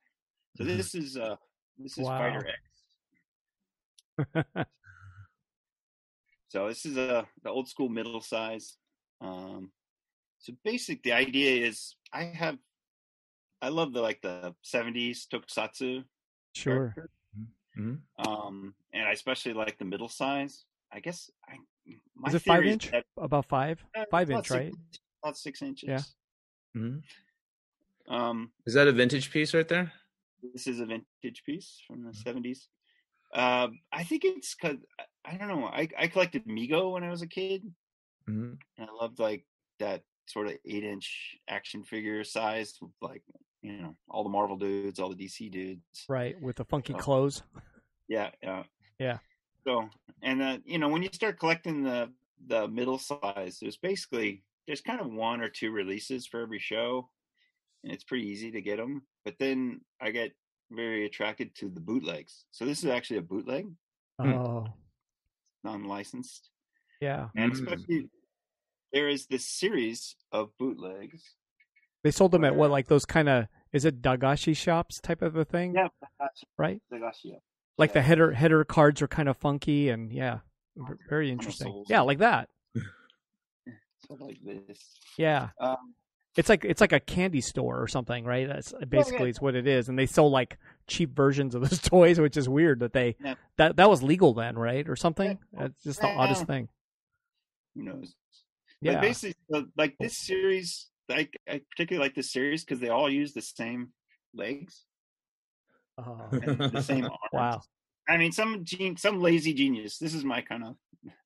So 0.57 0.63
this 0.63 0.95
is 0.95 1.17
uh 1.17 1.35
this 1.77 1.97
is 1.97 2.05
Wow. 2.05 2.17
Fighter 2.17 2.47
X. 2.47 2.59
So 6.49 6.67
this 6.67 6.85
is 6.85 6.97
a 6.97 7.25
the 7.43 7.49
old 7.49 7.67
school 7.67 7.89
middle 7.89 8.21
size. 8.21 8.77
Um, 9.21 9.71
so 10.37 10.53
basic, 10.63 11.01
the 11.01 11.13
idea 11.13 11.65
is 11.67 11.95
I 12.13 12.25
have, 12.25 12.59
I 13.59 13.69
love 13.69 13.91
the 13.91 14.01
like 14.01 14.21
the 14.21 14.53
'70s 14.63 15.25
tokusatsu. 15.27 16.03
sure. 16.53 16.93
character. 16.93 17.09
Mhm. 17.75 18.01
Um, 18.27 18.75
and 18.93 19.07
I 19.07 19.13
especially 19.13 19.53
like 19.53 19.79
the 19.79 19.85
middle 19.85 20.09
size. 20.09 20.65
I 20.91 20.99
guess 20.99 21.31
I. 21.49 21.57
My 22.15 22.29
Is 22.29 22.35
it 22.35 22.43
five 22.43 22.63
inch? 22.65 22.91
that- 22.91 23.05
About 23.17 23.45
five? 23.47 23.83
uh, 23.97 24.05
Five 24.11 24.29
inch, 24.29 24.51
right? 24.51 24.71
About 25.23 25.37
six 25.37 25.61
inches. 25.61 25.87
Yeah. 25.89 26.01
Mhm. 26.81 27.01
Um, 28.09 28.51
Is 28.65 28.73
that 28.73 28.89
a 28.89 28.91
vintage 28.91 29.31
piece 29.31 29.53
right 29.53 29.67
there? 29.67 29.91
this 30.51 30.67
is 30.67 30.81
a 30.81 30.85
vintage 30.85 31.41
piece 31.45 31.81
from 31.87 32.03
the 32.03 32.11
'70s. 32.11 32.67
Uh, 33.33 33.69
I 33.93 34.03
think 34.03 34.25
it's 34.25 34.53
because 34.53 34.79
I 35.23 35.37
don't 35.37 35.47
know. 35.47 35.65
I 35.67 35.87
I 35.97 36.07
collected 36.07 36.43
Mego 36.45 36.91
when 36.91 37.03
I 37.05 37.09
was 37.09 37.21
a 37.21 37.27
kid. 37.27 37.73
Mhm. 38.27 38.59
And 38.77 38.89
I 38.89 38.91
loved 38.93 39.19
like 39.19 39.45
that 39.79 40.03
sort 40.25 40.47
of 40.47 40.57
eight 40.65 40.83
inch 40.83 41.37
action 41.47 41.83
figure 41.85 42.25
size, 42.25 42.77
with, 42.81 42.91
like 43.01 43.23
you 43.61 43.71
know 43.81 43.95
all 44.09 44.23
the 44.25 44.29
Marvel 44.29 44.57
dudes, 44.57 44.99
all 44.99 45.09
the 45.09 45.15
DC 45.15 45.49
dudes. 45.49 46.05
Right. 46.09 46.39
With 46.41 46.57
the 46.57 46.65
funky 46.65 46.93
Oh. 46.93 46.97
clothes. 46.97 47.43
Yeah, 48.09 48.31
yeah, 48.41 48.63
Yeah. 48.99 49.19
So 49.65 49.89
and 50.21 50.41
uh, 50.41 50.57
you 50.65 50.77
know 50.79 50.89
when 50.89 51.01
you 51.03 51.09
start 51.13 51.39
collecting 51.39 51.83
the 51.83 52.11
the 52.47 52.67
middle 52.67 52.97
size, 52.99 53.59
there's 53.61 53.77
basically 53.77 54.43
there's 54.67 54.81
kind 54.81 54.99
of 55.01 55.11
one 55.11 55.41
or 55.41 55.49
two 55.49 55.71
releases 55.71 56.25
for 56.27 56.41
every 56.41 56.59
show, 56.59 57.09
and 57.83 57.91
it's 57.91 58.03
pretty 58.03 58.27
easy 58.27 58.51
to 58.51 58.61
get 58.61 58.77
them. 58.77 59.03
But 59.25 59.35
then 59.39 59.81
I 60.01 60.11
get 60.11 60.31
very 60.71 61.05
attracted 61.05 61.53
to 61.55 61.69
the 61.69 61.79
bootlegs. 61.81 62.45
So 62.51 62.65
this 62.65 62.79
is 62.83 62.89
actually 62.89 63.17
a 63.17 63.21
bootleg, 63.23 63.67
Hmm. 64.19 64.29
Oh. 64.33 64.67
non-licensed. 65.63 66.49
Yeah. 67.01 67.29
and 67.35 67.51
Mm. 67.51 67.55
especially 67.55 68.09
there 68.93 69.09
is 69.09 69.25
this 69.27 69.45
series 69.45 70.15
of 70.31 70.55
bootlegs. 70.57 71.35
They 72.03 72.11
sold 72.11 72.31
them 72.31 72.43
at 72.45 72.55
what, 72.55 72.71
like 72.71 72.87
those 72.87 73.05
kind 73.05 73.27
of, 73.27 73.47
is 73.73 73.83
it 73.85 74.01
Dagashi 74.01 74.55
shops 74.55 74.99
type 75.01 75.21
of 75.21 75.35
a 75.35 75.43
thing? 75.45 75.73
Yeah, 75.75 75.87
that's 76.19 76.43
Right? 76.57 76.81
Dagashi. 76.91 77.39
Like 77.77 77.91
the 77.93 78.01
header 78.01 78.31
header 78.33 78.63
cards 78.63 79.01
are 79.01 79.07
kind 79.07 79.27
of 79.27 79.35
funky 79.35 79.89
and 79.89 80.11
yeah, 80.13 80.39
very 81.09 81.31
interesting. 81.31 81.83
Yeah, 81.89 82.01
like 82.01 82.19
that. 82.19 82.49
Like 84.19 84.39
this. 84.43 84.79
Yeah. 85.17 85.49
Um, 85.59 85.93
It's 86.37 86.49
like 86.49 86.65
it's 86.65 86.81
like 86.81 86.91
a 86.93 86.99
candy 86.99 87.41
store 87.41 87.81
or 87.81 87.87
something, 87.87 88.25
right? 88.25 88.47
That's 88.47 88.73
basically 88.89 89.29
it's 89.29 89.41
what 89.41 89.55
it 89.55 89.67
is, 89.67 89.89
and 89.89 89.97
they 89.99 90.05
sell 90.05 90.29
like 90.29 90.57
cheap 90.87 91.15
versions 91.15 91.53
of 91.55 91.61
those 91.61 91.79
toys, 91.93 92.19
which 92.19 92.37
is 92.37 92.47
weird 92.49 92.79
that 92.79 92.93
they 92.93 93.15
Yeah. 93.23 93.35
that 93.57 93.75
that 93.77 93.89
was 93.89 94.01
legal 94.03 94.33
then, 94.33 94.57
right, 94.57 94.87
or 94.89 94.95
something. 94.95 95.37
Yeah. 95.53 95.65
It's 95.65 95.83
just 95.83 96.01
the 96.01 96.07
oddest 96.07 96.45
thing. 96.45 96.69
who 97.75 97.83
knows? 97.83 98.15
Yeah, 98.81 98.93
But 98.93 99.01
basically, 99.01 99.65
like 99.77 99.95
this 99.99 100.17
series, 100.17 100.89
I, 101.09 101.29
I 101.47 101.61
particularly 101.71 102.05
like 102.07 102.15
this 102.15 102.31
series 102.33 102.63
because 102.65 102.79
they 102.81 102.89
all 102.89 103.09
use 103.09 103.33
the 103.33 103.41
same 103.41 103.93
legs 104.33 104.83
Oh, 105.97 106.27
the 106.31 106.81
same 106.81 107.03
arms. 107.05 107.17
wow. 107.31 107.61
I 108.09 108.17
mean, 108.17 108.31
some 108.31 108.65
gen- 108.65 108.97
some 108.97 109.21
lazy 109.21 109.53
genius. 109.53 109.97
This 109.99 110.13
is 110.13 110.25
my 110.25 110.41
kind 110.41 110.63
of. 110.65 110.75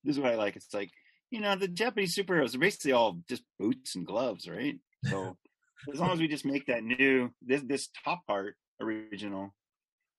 This 0.04 0.16
is 0.16 0.20
what 0.20 0.32
I 0.32 0.36
like. 0.36 0.54
It's 0.56 0.72
like 0.74 0.90
you 1.30 1.40
know 1.40 1.56
the 1.56 1.68
Japanese 1.68 2.16
superheroes 2.16 2.54
are 2.54 2.58
basically 2.58 2.92
all 2.92 3.18
just 3.28 3.42
boots 3.58 3.94
and 3.96 4.06
gloves, 4.06 4.48
right? 4.48 4.76
So 5.04 5.36
as 5.92 6.00
long 6.00 6.10
as 6.12 6.18
we 6.18 6.28
just 6.28 6.44
make 6.44 6.66
that 6.66 6.82
new 6.82 7.30
this 7.42 7.62
this 7.62 7.88
top 8.04 8.26
part 8.26 8.56
original, 8.80 9.54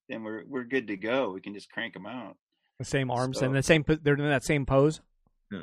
then 0.07 0.23
we're 0.23 0.43
we're 0.47 0.63
good 0.63 0.87
to 0.87 0.97
go. 0.97 1.31
We 1.31 1.41
can 1.41 1.53
just 1.53 1.69
crank 1.71 1.93
them 1.93 2.05
out. 2.05 2.37
The 2.79 2.85
same 2.85 3.11
arms 3.11 3.39
So- 3.39 3.45
and 3.45 3.55
the 3.55 3.63
same. 3.63 3.83
They're 3.87 4.15
in 4.15 4.29
that 4.29 4.43
same 4.43 4.65
pose. 4.65 5.01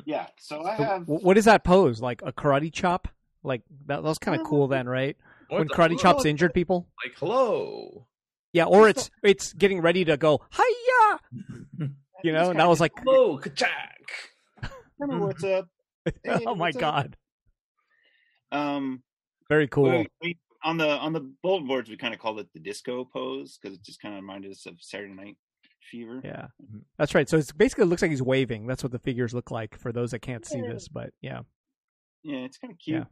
Yeah. 0.05 0.27
So 0.39 0.63
I 0.65 0.75
have. 0.75 1.03
wh- 1.03 1.23
what 1.23 1.37
is 1.37 1.45
that 1.45 1.63
pose? 1.63 2.01
Like 2.01 2.21
a 2.21 2.31
karate 2.31 2.71
chop? 2.71 3.07
Like 3.43 3.61
that, 3.85 3.97
that 3.97 4.03
was 4.03 4.17
kind 4.19 4.39
of 4.39 4.45
uh, 4.45 4.49
cool 4.49 4.67
then, 4.67 4.87
right? 4.87 5.15
When 5.49 5.67
the- 5.67 5.73
karate 5.73 5.97
chops 5.97 6.25
oh, 6.25 6.29
injured 6.29 6.53
people. 6.53 6.87
Like, 7.03 7.15
hello. 7.17 8.05
Yeah, 8.53 8.65
or 8.65 8.89
it's 8.89 9.09
it's 9.23 9.53
getting 9.53 9.81
ready 9.81 10.03
to 10.05 10.17
go 10.17 10.41
hiya. 10.51 11.89
You 12.23 12.33
know, 12.33 12.49
and 12.49 12.59
that 12.59 12.67
was 12.67 12.79
like, 12.79 12.93
hello, 12.97 13.37
kachak. 13.37 13.67
Remember 14.99 15.27
what's 15.27 15.43
up? 15.43 15.67
Hey, 16.23 16.45
oh 16.45 16.55
my 16.55 16.69
up? 16.69 16.75
god. 16.75 17.17
Um, 18.51 19.03
Very 19.49 19.67
cool. 19.67 20.05
We- 20.21 20.37
on 20.63 20.77
the 20.77 20.89
on 20.89 21.13
the 21.13 21.21
bulletin 21.43 21.67
boards, 21.67 21.89
we 21.89 21.97
kind 21.97 22.13
of 22.15 22.19
called 22.19 22.39
it 22.39 22.47
the 22.53 22.59
disco 22.59 23.05
pose 23.05 23.57
because 23.61 23.77
it 23.77 23.83
just 23.83 24.01
kind 24.01 24.15
of 24.15 24.21
reminded 24.21 24.51
us 24.51 24.65
of 24.65 24.81
Saturday 24.81 25.13
Night 25.13 25.37
Fever. 25.91 26.19
Yeah, 26.23 26.47
Mhm. 26.61 26.81
that's 26.97 27.13
right. 27.13 27.29
So 27.29 27.37
it's 27.37 27.51
basically 27.51 27.83
it 27.83 27.87
looks 27.87 28.01
like 28.01 28.09
he's 28.11 28.23
waving. 28.23 28.65
That's 28.65 28.81
what 28.83 28.91
the 28.91 28.99
figures 28.99 29.33
look 29.35 29.51
like 29.51 29.77
for 29.77 29.91
those 29.91 30.11
that 30.11 30.19
can't 30.19 30.45
see 30.45 30.57
Yeah. 30.57 30.73
this. 30.73 30.87
But 30.87 31.13
yeah, 31.21 31.41
Yeah, 32.23 32.39
it's 32.39 32.57
kind 32.57 32.73
of 32.73 32.79
cute. 32.79 33.05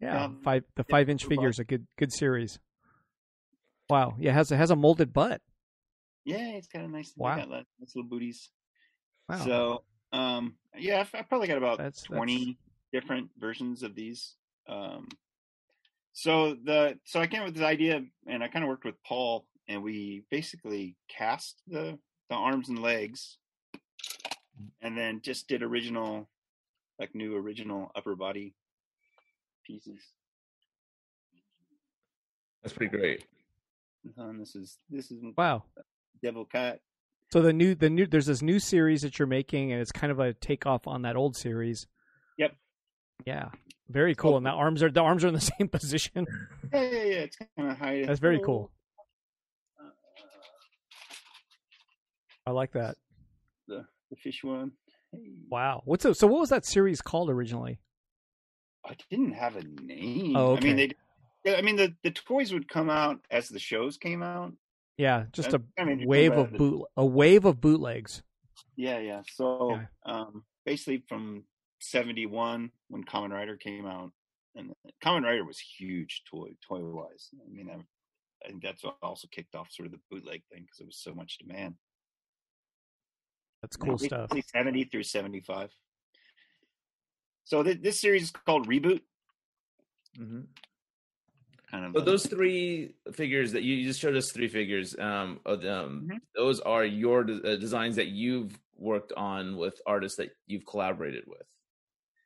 yeah, 0.00 0.24
Um, 0.24 0.40
five 0.44 0.64
the 0.76 0.84
yeah, 0.88 0.92
five 0.94 1.08
inch 1.10 1.24
figures 1.24 1.58
a 1.58 1.64
good 1.64 1.86
good 1.98 2.12
series. 2.12 2.60
Wow, 3.90 4.14
yeah, 4.18 4.30
it 4.30 4.34
has 4.34 4.52
it 4.52 4.56
has 4.56 4.70
a 4.70 4.76
molded 4.76 5.12
butt. 5.12 5.42
Yeah, 6.24 6.52
it's 6.52 6.68
got 6.68 6.84
a 6.84 6.88
nice, 6.88 7.12
Wow. 7.16 7.36
nice 7.36 7.66
little 7.94 8.04
booties. 8.08 8.50
Wow, 9.28 9.44
So, 9.44 9.84
um, 10.12 10.54
yeah, 10.76 11.00
I've, 11.00 11.10
I've 11.14 11.28
probably 11.28 11.48
got 11.48 11.58
about 11.58 11.78
That's- 11.78 12.02
that's- 12.02 12.16
20 12.16 12.58
different 12.92 13.30
versions 13.38 13.82
of 13.82 13.94
these. 13.94 14.34
Um, 14.68 15.08
so 16.12 16.54
the 16.64 16.98
so 17.04 17.20
I 17.20 17.26
came 17.26 17.40
up 17.40 17.46
with 17.46 17.54
this 17.54 17.64
idea, 17.64 18.02
and 18.26 18.42
I 18.42 18.48
kind 18.48 18.64
of 18.64 18.68
worked 18.68 18.84
with 18.84 19.00
Paul, 19.04 19.46
and 19.68 19.82
we 19.82 20.24
basically 20.30 20.96
cast 21.08 21.62
the 21.68 21.98
the 22.28 22.34
arms 22.34 22.68
and 22.68 22.80
legs, 22.80 23.38
and 24.82 24.96
then 24.98 25.20
just 25.22 25.48
did 25.48 25.62
original, 25.62 26.28
like 26.98 27.14
new 27.14 27.36
original 27.36 27.90
upper 27.94 28.16
body 28.16 28.54
pieces. 29.64 30.00
That's 32.62 32.74
pretty 32.74 32.96
great. 32.96 33.24
And 34.16 34.40
this 34.40 34.56
is 34.56 34.78
this 34.90 35.10
is 35.10 35.22
wow. 35.36 35.62
Devil 36.22 36.44
Cat. 36.46 36.80
So 37.30 37.42
the 37.42 37.52
new 37.52 37.74
the 37.74 37.90
new 37.90 38.06
there's 38.06 38.26
this 38.26 38.40
new 38.40 38.58
series 38.58 39.02
that 39.02 39.18
you're 39.18 39.28
making, 39.28 39.72
and 39.72 39.80
it's 39.80 39.92
kind 39.92 40.10
of 40.10 40.18
a 40.18 40.32
takeoff 40.32 40.86
on 40.86 41.02
that 41.02 41.16
old 41.16 41.36
series. 41.36 41.86
Yep. 42.38 42.56
Yeah, 43.26 43.48
very 43.90 44.14
cool. 44.14 44.36
And 44.38 44.46
the 44.46 44.50
arms 44.50 44.82
are 44.82 44.90
the 44.90 45.02
arms 45.02 45.24
are 45.24 45.28
in 45.28 45.34
the 45.34 45.40
same 45.58 45.68
position. 45.68 46.26
Yeah, 46.72 46.82
yeah, 46.82 46.90
yeah. 46.90 47.18
It's 47.20 47.36
kind 47.36 47.70
of 47.70 47.78
high. 47.78 48.04
That's 48.06 48.20
very 48.20 48.40
cool. 48.40 48.70
I 52.46 52.50
like 52.50 52.72
that. 52.72 52.96
the 53.66 53.84
the 54.10 54.16
fish 54.16 54.42
one. 54.42 54.72
Wow. 55.50 55.82
What's 55.84 56.06
a, 56.06 56.14
so? 56.14 56.26
What 56.26 56.40
was 56.40 56.48
that 56.48 56.64
series 56.64 57.02
called 57.02 57.28
originally? 57.28 57.78
I 58.86 58.96
didn't 59.10 59.32
have 59.32 59.56
a 59.56 59.64
name. 59.82 60.34
Oh, 60.34 60.56
I 60.56 60.60
mean, 60.60 60.80
okay. 60.80 60.94
they. 61.44 61.56
I 61.56 61.60
mean, 61.60 61.76
the 61.76 61.94
the 62.02 62.10
toys 62.10 62.54
would 62.54 62.68
come 62.68 62.88
out 62.88 63.20
as 63.30 63.48
the 63.48 63.58
shows 63.58 63.98
came 63.98 64.22
out. 64.22 64.54
Yeah, 64.98 65.26
just 65.32 65.54
a 65.54 65.62
That's 65.76 66.06
wave 66.06 66.32
of 66.32 66.52
boot 66.52 66.84
a 66.96 67.06
wave 67.06 67.44
of 67.44 67.60
bootlegs. 67.60 68.22
Yeah, 68.76 68.98
yeah. 68.98 69.22
So, 69.32 69.70
Yeah. 69.70 69.86
um, 70.04 70.44
basically 70.66 71.04
from 71.08 71.44
'71 71.80 72.72
when 72.88 73.04
Kamen 73.04 73.30
Rider 73.30 73.56
came 73.56 73.86
out, 73.86 74.12
and 74.56 74.72
Kamen 75.02 75.22
Rider 75.22 75.44
was 75.44 75.58
huge 75.60 76.22
toy 76.28 76.56
toy 76.66 76.80
wise. 76.80 77.30
I 77.34 77.48
mean, 77.48 77.70
I, 77.70 77.76
I 78.44 78.48
think 78.48 78.62
that's 78.62 78.82
what 78.82 78.96
also 79.00 79.28
kicked 79.30 79.54
off 79.54 79.70
sort 79.70 79.86
of 79.86 79.92
the 79.92 80.00
bootleg 80.10 80.42
thing 80.52 80.62
because 80.62 80.78
there 80.78 80.86
was 80.86 80.98
so 81.00 81.14
much 81.14 81.38
demand. 81.38 81.74
That's 83.62 83.76
cool 83.76 83.98
stuff. 83.98 84.30
70 84.54 84.84
through 84.84 85.02
75. 85.04 85.70
So 87.44 87.62
th- 87.62 87.80
this 87.82 88.00
series 88.00 88.24
is 88.24 88.30
called 88.30 88.68
Reboot. 88.68 89.00
hmm 90.16 90.42
Kind 91.70 91.84
of. 91.84 91.92
So 91.94 92.00
uh, 92.00 92.04
those 92.04 92.26
three 92.26 92.94
figures 93.12 93.52
that 93.52 93.62
you, 93.62 93.74
you 93.74 93.86
just 93.88 94.00
showed 94.00 94.16
us 94.16 94.30
three 94.32 94.48
figures. 94.48 94.98
Um, 94.98 95.40
of 95.44 95.60
them, 95.60 96.08
Mhm. 96.10 96.18
those 96.34 96.60
are 96.60 96.84
your 96.84 97.24
de- 97.24 97.42
uh, 97.52 97.56
designs 97.56 97.96
that 97.96 98.08
you've 98.08 98.58
worked 98.76 99.12
on 99.16 99.56
with 99.56 99.80
artists 99.86 100.16
that 100.18 100.30
you've 100.46 100.64
collaborated 100.64 101.24
with. 101.26 101.42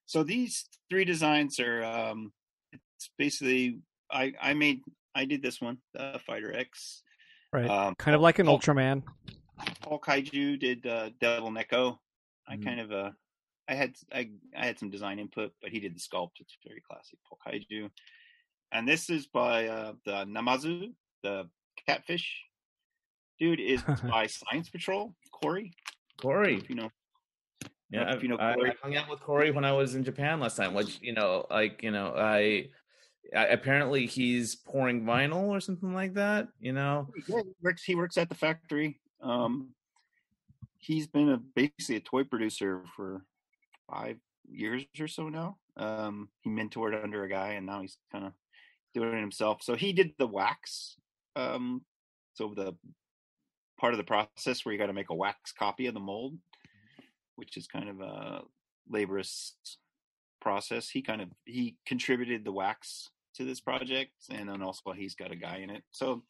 so 0.05 0.23
these 0.23 0.69
three 0.91 1.05
designs 1.07 1.59
are 1.61 1.83
um 1.85 2.33
it's 2.73 3.09
basically 3.17 3.79
i 4.11 4.33
i 4.43 4.53
made 4.53 4.81
i 5.15 5.25
did 5.25 5.41
this 5.41 5.61
one 5.61 5.79
the 5.95 6.21
fighter 6.27 6.53
x 6.55 7.03
Right. 7.53 7.71
um 7.71 7.95
kind 7.95 8.15
of 8.15 8.21
like 8.21 8.39
an 8.41 8.47
Paul, 8.47 8.59
Ultraman. 8.59 9.03
paul 9.81 10.01
kaiju 10.01 10.59
did 10.59 10.85
uh 10.87 11.11
devil 11.21 11.51
neko 11.51 11.99
i 12.47 12.57
Mhm. 12.57 12.65
kind 12.65 12.81
of 12.81 12.93
uh 12.93 13.11
i 13.69 13.75
had 13.75 13.95
i 14.13 14.29
i 14.61 14.67
had 14.67 14.79
some 14.79 14.91
design 14.91 15.19
input 15.19 15.53
but 15.63 15.71
he 15.71 15.79
did 15.81 15.95
the 15.97 16.01
sculpt 16.01 16.41
it's 16.41 16.57
very 16.67 16.83
classic 16.89 17.19
paul 17.27 17.39
kaiju 17.47 17.89
and 18.73 18.89
this 18.89 19.11
is 19.11 19.27
by 19.27 19.67
uh 19.67 19.93
the 20.05 20.25
namazu 20.27 20.93
the 21.23 21.49
catfish 21.87 22.45
dude 23.39 23.61
is 23.61 23.83
by 24.09 24.27
science 24.27 24.69
patrol 24.71 25.15
corey 25.31 25.73
Corey, 26.21 26.57
if 26.57 26.69
you 26.69 26.77
know 26.77 26.91
yeah, 27.93 28.15
if 28.15 28.23
you 28.23 28.29
know 28.31 28.37
I, 28.37 28.53
I 28.53 28.73
hung 28.83 28.97
out 28.97 29.11
with 29.11 29.21
Corey 29.21 29.51
when 29.51 29.67
I 29.67 29.73
was 29.73 29.95
in 29.95 30.03
Japan 30.03 30.41
last 30.41 30.57
time. 30.57 30.73
Which 30.73 30.99
you 31.03 31.13
know, 31.13 31.47
like 31.51 31.83
you 31.83 31.91
know, 31.91 32.15
I, 32.17 32.71
I 33.37 33.47
apparently 33.47 34.07
he's 34.07 34.57
pouring 34.57 35.05
vinyl 35.05 35.49
or 35.49 35.61
something 35.61 35.93
like 35.93 36.15
that. 36.15 36.49
You 36.59 36.73
know, 36.73 37.09
yeah, 37.29 37.43
he 37.45 37.53
works. 37.63 37.85
He 37.85 37.95
works 37.95 38.17
at 38.17 38.31
the 38.31 38.35
factory. 38.35 38.99
Um, 39.21 39.75
he's 40.79 41.07
been 41.07 41.29
a 41.29 41.37
basically 41.37 41.97
a 41.97 42.01
toy 42.01 42.25
producer 42.25 42.83
for 42.97 43.27
five 43.91 44.17
years 44.51 44.85
or 44.99 45.07
so 45.07 45.29
now. 45.29 45.59
Um, 45.77 46.31
he 46.41 46.49
mentored 46.49 47.01
under 47.03 47.25
a 47.25 47.29
guy, 47.29 47.53
and 47.53 47.67
now 47.67 47.83
he's 47.83 47.99
kind 48.11 48.25
of 48.25 48.33
doing 48.95 49.15
it 49.15 49.21
himself. 49.21 49.63
So 49.63 49.75
he 49.75 49.93
did 49.93 50.13
the 50.19 50.27
wax. 50.27 50.97
Um, 51.37 51.83
so 52.35 52.53
the 52.55 52.75
part 53.79 53.95
of 53.95 53.99
the 53.99 54.05
process 54.05 54.65
where 54.65 54.73
you 54.73 54.79
got 54.79 54.87
to 54.87 54.93
make 54.93 55.11
a 55.11 55.15
wax 55.15 55.53
copy 55.53 55.87
of 55.87 55.95
the 55.95 56.01
mold, 56.01 56.39
which 57.37 57.57
is 57.57 57.67
kind 57.67 57.89
of 57.89 58.01
a 58.01 58.43
laborious 58.89 59.55
process. 60.41 60.89
He 60.89 61.03
kind 61.03 61.21
of 61.21 61.29
he 61.45 61.77
contributed 61.87 62.45
the 62.45 62.53
wax 62.53 63.11
to 63.37 63.45
this 63.45 63.61
project, 63.61 64.13
and 64.31 64.49
then 64.49 64.63
also 64.63 64.93
he's 64.93 65.15
got 65.15 65.33
a 65.33 65.37
guy 65.37 65.59
in 65.59 65.71
it. 65.71 65.83
So 65.91 66.23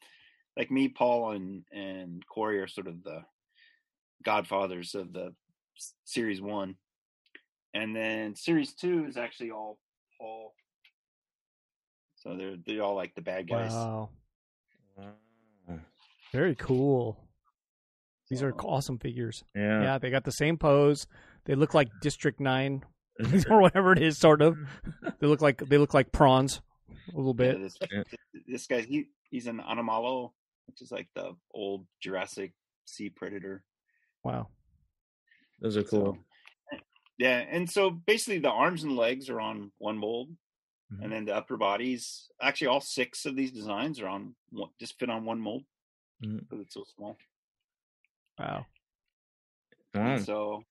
like 0.57 0.71
me, 0.71 0.87
Paul, 0.87 1.31
and 1.31 1.63
and 1.71 2.25
Corey 2.27 2.59
are 2.59 2.67
sort 2.67 2.87
of 2.87 3.03
the 3.03 3.21
godfathers 4.23 4.95
of 4.95 5.13
the 5.13 5.33
series 6.05 6.41
one, 6.41 6.75
and 7.73 7.95
then 7.95 8.35
series 8.35 8.73
two 8.73 9.05
is 9.05 9.17
actually 9.17 9.51
all 9.51 9.79
Paul. 10.19 10.53
So 12.23 12.35
they're 12.37 12.55
they're 12.65 12.81
all 12.81 12.95
like 12.95 13.13
the 13.15 13.21
bad 13.21 13.47
guys. 13.49 13.71
Wow. 13.73 14.09
Mm. 15.69 15.79
Very 16.31 16.55
cool. 16.55 17.19
These 18.29 18.41
are 18.41 18.53
awesome 18.63 18.97
figures. 18.97 19.43
yeah, 19.55 19.81
Yeah, 19.83 19.97
they 19.99 20.09
got 20.09 20.23
the 20.23 20.31
same 20.31 20.57
pose. 20.57 21.05
They 21.45 21.55
look 21.55 21.73
like 21.73 21.89
District 22.01 22.39
Nine 22.39 22.83
or 23.49 23.59
whatever 23.61 23.91
it 23.91 24.01
is, 24.01 24.17
sort 24.17 24.41
of. 24.41 24.57
They 25.19 25.27
look 25.27 25.41
like 25.41 25.57
they 25.69 25.77
look 25.77 25.93
like 25.93 26.11
prawns 26.11 26.61
a 27.13 27.17
little 27.17 27.35
Yeah, 27.39 27.53
bit. 27.53 27.61
this, 27.61 27.77
Yeah. 27.91 28.03
this 28.47 28.67
guy, 28.67 28.81
he 28.81 29.05
he's 29.29 29.47
an 29.47 29.59
Anomalo, 29.61 30.31
which 30.67 30.81
is 30.81 30.91
like 30.91 31.07
the 31.15 31.35
old 31.53 31.85
Jurassic 32.01 32.53
sea 32.85 33.09
predator. 33.09 33.63
Wow. 34.23 34.47
those 35.61 35.77
are 35.77 35.83
cool. 35.83 36.17
So, 36.71 36.77
yeah, 37.19 37.37
and 37.49 37.69
so 37.69 37.89
basically 37.91 38.39
the 38.39 38.49
arms 38.49 38.83
and 38.83 38.95
legs 38.97 39.29
are 39.29 39.39
on 39.39 39.71
one 39.77 39.97
mold, 39.97 40.29
Mhm. 40.93 41.03
and 41.03 41.11
then 41.11 41.25
the 41.25 41.35
upper 41.35 41.57
bodies. 41.57 42.29
Actually, 42.41 42.67
all 42.67 42.81
six 42.81 43.25
of 43.25 43.35
these 43.35 43.51
designs 43.51 43.99
are 43.99 44.07
on 44.07 44.35
one, 44.51 44.69
just 44.79 44.97
fit 44.99 45.09
on 45.09 45.25
one 45.25 45.39
mold 45.39 45.63
because 46.21 46.59
it's 46.61 46.73
so 46.73 46.83
small. 46.95 47.17
Wow. 48.39 48.65
So, 50.19 50.63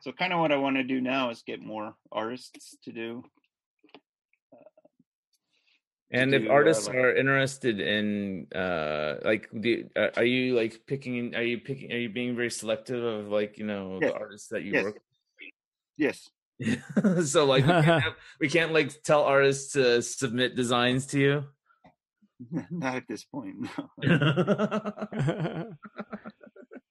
so 0.00 0.12
kind 0.12 0.32
of 0.32 0.40
what 0.40 0.52
I 0.52 0.56
want 0.56 0.76
to 0.76 0.82
do 0.84 1.00
now 1.00 1.30
is 1.30 1.42
get 1.42 1.60
more 1.62 1.94
artists 2.10 2.76
to 2.84 2.92
do. 2.92 3.24
And 6.10 6.34
if 6.34 6.42
do, 6.42 6.48
uh, 6.50 6.52
artists 6.52 6.86
like- 6.88 6.96
are 6.96 7.14
interested 7.14 7.80
in, 7.80 8.46
uh, 8.54 9.18
like, 9.24 9.48
do, 9.58 9.88
uh, 9.96 10.10
are 10.16 10.24
you 10.24 10.54
like 10.54 10.84
picking? 10.86 11.34
Are 11.34 11.42
you 11.42 11.58
picking? 11.58 11.90
Are 11.90 11.96
you 11.96 12.10
being 12.10 12.36
very 12.36 12.50
selective 12.50 13.02
of 13.02 13.28
like 13.28 13.56
you 13.56 13.64
know 13.64 13.98
Yes. 14.00 14.12
the 14.12 14.18
artists 14.18 14.48
that 14.48 14.62
you 14.62 14.72
Yes. 14.74 14.84
work? 14.84 14.94
With? 14.94 15.02
Yes. 15.96 16.30
With? 16.64 17.28
so 17.28 17.44
like 17.44 17.64
we 17.64 17.72
can't, 17.72 17.84
have, 18.02 18.14
we 18.40 18.48
can't 18.48 18.72
like 18.72 19.02
tell 19.02 19.22
artists 19.22 19.72
to 19.72 20.02
submit 20.02 20.56
designs 20.56 21.06
to 21.08 21.20
you. 21.20 21.44
Not 22.70 22.96
at 22.96 23.08
this 23.08 23.24
point. 23.24 23.56
No. 23.98 25.74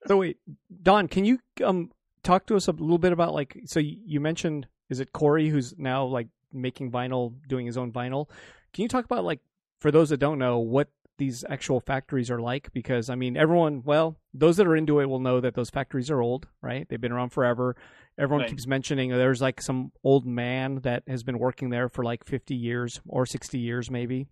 so 0.08 0.18
wait, 0.18 0.38
Don, 0.82 1.08
can 1.08 1.26
you 1.26 1.40
um 1.64 1.92
talk 2.24 2.46
to 2.48 2.56
us 2.56 2.68
a 2.68 2.72
little 2.72 2.98
bit 2.98 3.12
about 3.12 3.34
like 3.34 3.58
so 3.66 3.80
you 3.80 3.98
you 4.06 4.20
mentioned 4.20 4.68
is 4.90 5.00
it 5.00 5.14
Corey 5.14 5.50
who's 5.50 5.74
now 5.78 6.06
like 6.06 6.28
making 6.54 6.92
vinyl, 6.92 7.34
doing 7.48 7.66
his 7.66 7.78
own 7.78 7.92
vinyl? 7.92 8.28
Can 8.74 8.84
you 8.84 8.90
talk 8.90 9.06
about 9.06 9.24
like 9.24 9.40
for 9.80 9.92
those 9.92 10.10
that 10.10 10.18
don't 10.18 10.38
know 10.38 10.60
what 10.60 10.90
these 11.18 11.46
actual 11.50 11.80
factories 11.80 12.30
are 12.30 12.40
like? 12.42 12.72
Because 12.74 13.10
I 13.10 13.16
mean, 13.16 13.38
everyone, 13.38 13.84
well, 13.86 14.18
those 14.34 14.58
that 14.58 14.68
are 14.68 14.76
into 14.76 15.00
it 15.00 15.06
will 15.06 15.20
know 15.20 15.40
that 15.40 15.56
those 15.56 15.70
factories 15.70 16.12
are 16.12 16.22
old, 16.22 16.48
right? 16.62 16.88
They've 16.90 17.02
been 17.02 17.12
around 17.12 17.30
forever. 17.30 17.76
Everyone 18.18 18.42
Right. 18.42 18.50
keeps 18.50 18.68
mentioning 18.68 19.10
there's 19.10 19.42
like 19.42 19.62
some 19.62 19.92
old 20.04 20.26
man 20.26 20.82
that 20.82 21.04
has 21.08 21.24
been 21.24 21.40
working 21.40 21.70
there 21.70 21.90
for 21.90 22.04
like 22.04 22.24
50 22.26 22.56
years 22.56 23.02
or 23.08 23.26
60 23.26 23.58
years 23.58 23.90
maybe. 23.90 24.28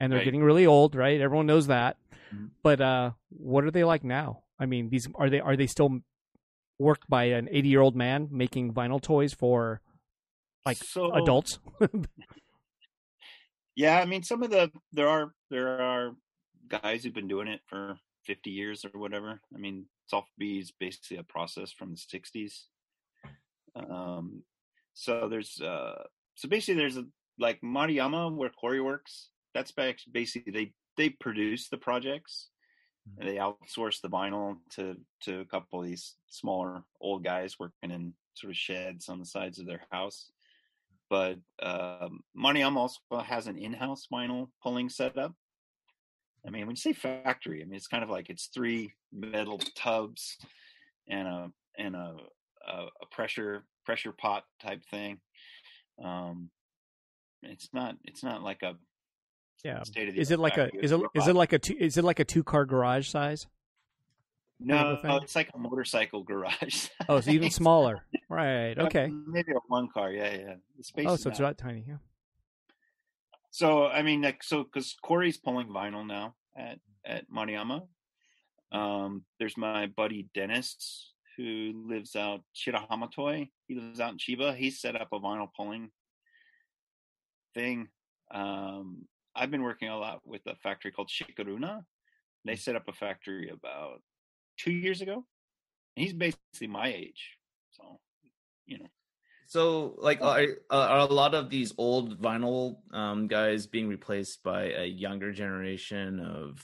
And 0.00 0.12
they're 0.12 0.18
Right. 0.18 0.24
getting 0.24 0.42
really 0.42 0.66
old, 0.66 0.94
right? 0.94 1.20
Everyone 1.20 1.46
knows 1.46 1.68
that. 1.68 1.96
Mhm. 2.34 2.50
But 2.62 2.80
uh 2.80 3.12
what 3.30 3.64
are 3.64 3.70
they 3.70 3.84
like 3.84 4.04
now? 4.04 4.42
I 4.58 4.66
mean, 4.66 4.90
these 4.90 5.08
are 5.14 5.30
they 5.30 5.40
are 5.40 5.56
they 5.56 5.66
still 5.66 6.00
worked 6.78 7.08
by 7.08 7.24
an 7.24 7.48
80 7.50 7.68
year 7.68 7.80
old 7.80 7.96
man 7.96 8.28
making 8.30 8.74
vinyl 8.74 9.00
toys 9.00 9.32
for 9.32 9.80
like 10.66 10.76
so, 10.76 11.12
adults? 11.14 11.58
Yeah, 13.76 13.98
I 14.00 14.06
mean, 14.06 14.22
some 14.22 14.42
of 14.42 14.50
the 14.50 14.70
there 14.92 15.08
are 15.08 15.32
there 15.50 15.68
are 15.80 16.16
guys 16.68 17.04
who've 17.04 17.12
been 17.14 17.28
doing 17.28 17.46
it 17.46 17.60
for 17.66 17.98
50 18.24 18.50
years 18.50 18.84
or 18.84 18.98
whatever. 18.98 19.40
I 19.54 19.58
mean, 19.58 19.86
sofubi 20.12 20.60
is 20.60 20.72
basically 20.72 21.18
a 21.18 21.22
process 21.22 21.72
from 21.72 21.90
the 21.90 21.96
60s. 21.98 22.68
Um, 23.76 24.42
so 24.94 25.28
there's 25.28 25.60
uh, 25.60 26.02
so 26.34 26.48
basically 26.48 26.80
there's 26.80 26.96
a 26.96 27.04
like 27.38 27.60
Maruyama 27.60 28.34
where 28.34 28.50
Corey 28.50 28.80
works. 28.80 29.28
That's 29.54 29.72
basically 29.72 30.52
they 30.52 30.72
they 30.96 31.10
produce 31.10 31.68
the 31.68 31.78
projects. 31.78 32.48
And 33.18 33.28
they 33.28 33.36
outsource 33.36 34.00
the 34.00 34.08
vinyl 34.08 34.56
to 34.72 34.96
to 35.22 35.38
a 35.38 35.44
couple 35.44 35.80
of 35.80 35.86
these 35.86 36.16
smaller 36.28 36.82
old 37.00 37.22
guys 37.22 37.54
working 37.56 37.92
in 37.92 38.14
sort 38.34 38.50
of 38.50 38.56
sheds 38.56 39.08
on 39.08 39.20
the 39.20 39.24
sides 39.24 39.60
of 39.60 39.66
their 39.66 39.82
house. 39.92 40.32
But 41.08 41.38
um, 41.62 42.20
Maruyama 42.36 42.76
also 42.76 42.98
has 43.24 43.46
an 43.46 43.58
in-house 43.58 44.08
vinyl 44.12 44.48
pulling 44.60 44.88
setup. 44.88 45.32
I 46.44 46.50
mean, 46.50 46.66
when 46.66 46.74
you 46.74 46.80
say 46.80 46.92
factory, 46.92 47.62
I 47.62 47.64
mean 47.64 47.76
it's 47.76 47.86
kind 47.86 48.02
of 48.02 48.10
like 48.10 48.28
it's 48.28 48.50
three 48.52 48.92
metal 49.12 49.58
tubs 49.76 50.36
and 51.08 51.28
a 51.28 51.50
and 51.78 51.94
a 51.94 52.16
a, 52.66 52.86
a 53.02 53.06
pressure 53.10 53.64
pressure 53.84 54.12
pot 54.12 54.44
type 54.60 54.82
thing. 54.90 55.18
Um, 56.02 56.50
it's 57.42 57.68
not 57.72 57.96
it's 58.04 58.22
not 58.22 58.42
like 58.42 58.62
a 58.62 58.76
Yeah. 59.64 59.82
state 59.84 60.08
of 60.08 60.16
Is 60.16 60.30
it 60.30 60.38
like 60.38 60.56
a 60.58 60.70
is 60.76 60.92
it 60.92 61.00
is 61.14 61.28
it 61.28 61.34
like 61.36 61.52
a 61.52 61.58
two 61.58 61.76
is 61.78 61.96
it 61.96 62.04
like 62.04 62.18
a 62.20 62.24
two 62.24 62.42
car 62.44 62.64
garage 62.64 63.08
size? 63.08 63.46
no, 64.58 64.98
it's 65.22 65.36
like 65.36 65.50
a 65.54 65.58
motorcycle 65.58 66.22
garage. 66.22 66.88
Oh, 67.08 67.16
it's 67.16 67.28
even 67.28 67.50
smaller. 67.50 68.04
Right. 68.28 68.76
Okay. 68.78 69.08
maybe 69.26 69.52
a 69.52 69.58
one 69.68 69.88
car. 69.92 70.10
Yeah, 70.10 70.32
yeah. 70.34 70.54
The 70.78 70.82
space. 70.84 71.06
Oh, 71.08 71.16
so 71.16 71.30
it's 71.30 71.38
not- 71.40 71.58
tiny. 71.58 71.84
Yeah. 71.86 71.96
So 73.50 73.86
I 73.86 74.02
mean, 74.02 74.22
like, 74.22 74.42
so 74.42 74.64
because 74.64 74.96
Corey's 75.02 75.36
pulling 75.38 75.68
vinyl 75.68 76.06
now 76.06 76.34
at 76.56 76.78
at 77.04 77.30
Maruyama. 77.30 77.86
Um, 78.72 79.24
there's 79.38 79.56
my 79.56 79.86
buddy 79.86 80.28
Dennis 80.34 81.12
who 81.36 81.84
lives 81.88 82.16
out 82.16 82.40
Shirahamatoi. 82.54 83.50
He 83.68 83.74
lives 83.74 84.00
out 84.00 84.12
in 84.12 84.18
Chiba. 84.18 84.54
He 84.56 84.70
set 84.70 85.00
up 85.00 85.08
a 85.12 85.20
vinyl 85.20 85.48
pulling 85.56 85.90
thing. 87.54 87.88
Um, 88.30 89.06
I've 89.34 89.50
been 89.50 89.62
working 89.62 89.88
a 89.88 89.98
lot 89.98 90.20
with 90.24 90.42
a 90.46 90.56
factory 90.56 90.90
called 90.92 91.10
Shikaruna. 91.10 91.84
They 92.44 92.56
set 92.56 92.76
up 92.76 92.88
a 92.88 92.92
factory 92.92 93.50
about 93.50 94.02
two 94.58 94.72
years 94.72 95.00
ago. 95.00 95.24
And 95.96 96.04
he's 96.04 96.12
basically 96.12 96.66
my 96.68 96.88
age, 96.88 97.38
so 97.70 98.00
you 98.66 98.78
know. 98.78 98.86
So, 99.48 99.94
like, 99.98 100.18
Oh. 100.20 100.28
are, 100.28 100.46
are 100.70 100.98
a 100.98 101.04
lot 101.06 101.34
of 101.34 101.48
these 101.50 101.72
old 101.78 102.20
vinyl 102.20 102.76
um, 102.92 103.28
guys 103.28 103.66
being 103.66 103.88
replaced 103.88 104.42
by 104.42 104.72
a 104.72 104.84
younger 104.84 105.32
generation 105.32 106.20
of 106.20 106.62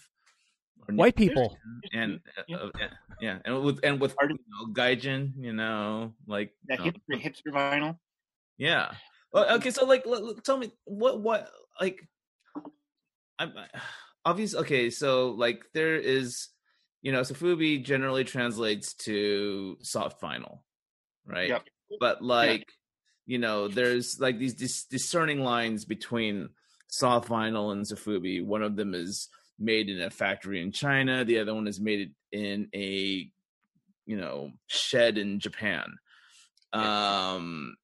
White 0.89 1.19
new- 1.19 1.29
people. 1.29 1.59
and 1.93 2.21
Yeah. 2.49 2.57
uh, 2.57 2.71
yeah, 2.79 2.89
yeah, 3.21 3.39
and 3.45 3.63
with 3.63 3.81
and 3.85 4.01
with 4.01 4.15
Arti- 4.19 4.35
you 4.35 4.51
know, 4.51 4.73
gaijin, 4.73 5.33
you 5.39 5.53
know, 5.53 6.15
like 6.27 6.55
That 6.69 6.81
um, 6.81 6.87
hipster, 6.91 7.21
hipster 7.23 7.53
vinyl. 7.53 7.99
yeah. 8.59 8.95
Well, 9.33 9.49
okay, 9.57 9.71
so 9.71 9.87
like, 9.87 10.05
l- 10.07 10.15
l- 10.29 10.35
tell 10.45 10.59
me 10.59 10.71
what 10.85 11.21
what 11.21 11.49
like, 11.81 12.07
I'm 13.39 13.53
obvious 14.25 14.55
okay. 14.55 14.91
So 14.91 15.31
like, 15.31 15.65
there 15.73 15.97
is, 15.97 16.49
you 17.01 17.13
know, 17.13 17.21
Sofubi 17.23 17.83
generally 17.85 18.25
translates 18.25 18.95
to 19.07 19.77
soft 19.83 20.21
vinyl, 20.21 20.61
right? 21.27 21.49
Yep. 21.49 21.63
But 22.01 22.23
like, 22.23 22.67
you 23.27 23.39
know, 23.39 23.69
there's 23.69 24.19
like 24.21 24.39
these 24.39 24.55
dis- 24.55 24.85
discerning 24.85 25.41
lines 25.41 25.85
between 25.85 26.51
soft 26.89 27.29
vinyl 27.29 27.73
and 27.73 27.85
Sofubi. 27.87 28.45
One 28.45 28.63
of 28.63 28.77
them 28.77 28.95
is 28.95 29.29
made 29.59 29.89
in 29.89 30.01
a 30.01 30.11
factory 30.11 30.61
in 30.61 30.73
China. 30.73 31.25
The 31.25 31.39
other 31.39 31.55
one 31.55 31.67
is 31.67 31.81
made 31.81 32.13
in 32.31 32.69
a, 32.75 33.31
you 34.07 34.17
know, 34.17 34.53
shed 34.67 35.19
in 35.19 35.39
Japan. 35.41 35.95
Um, 36.73 37.77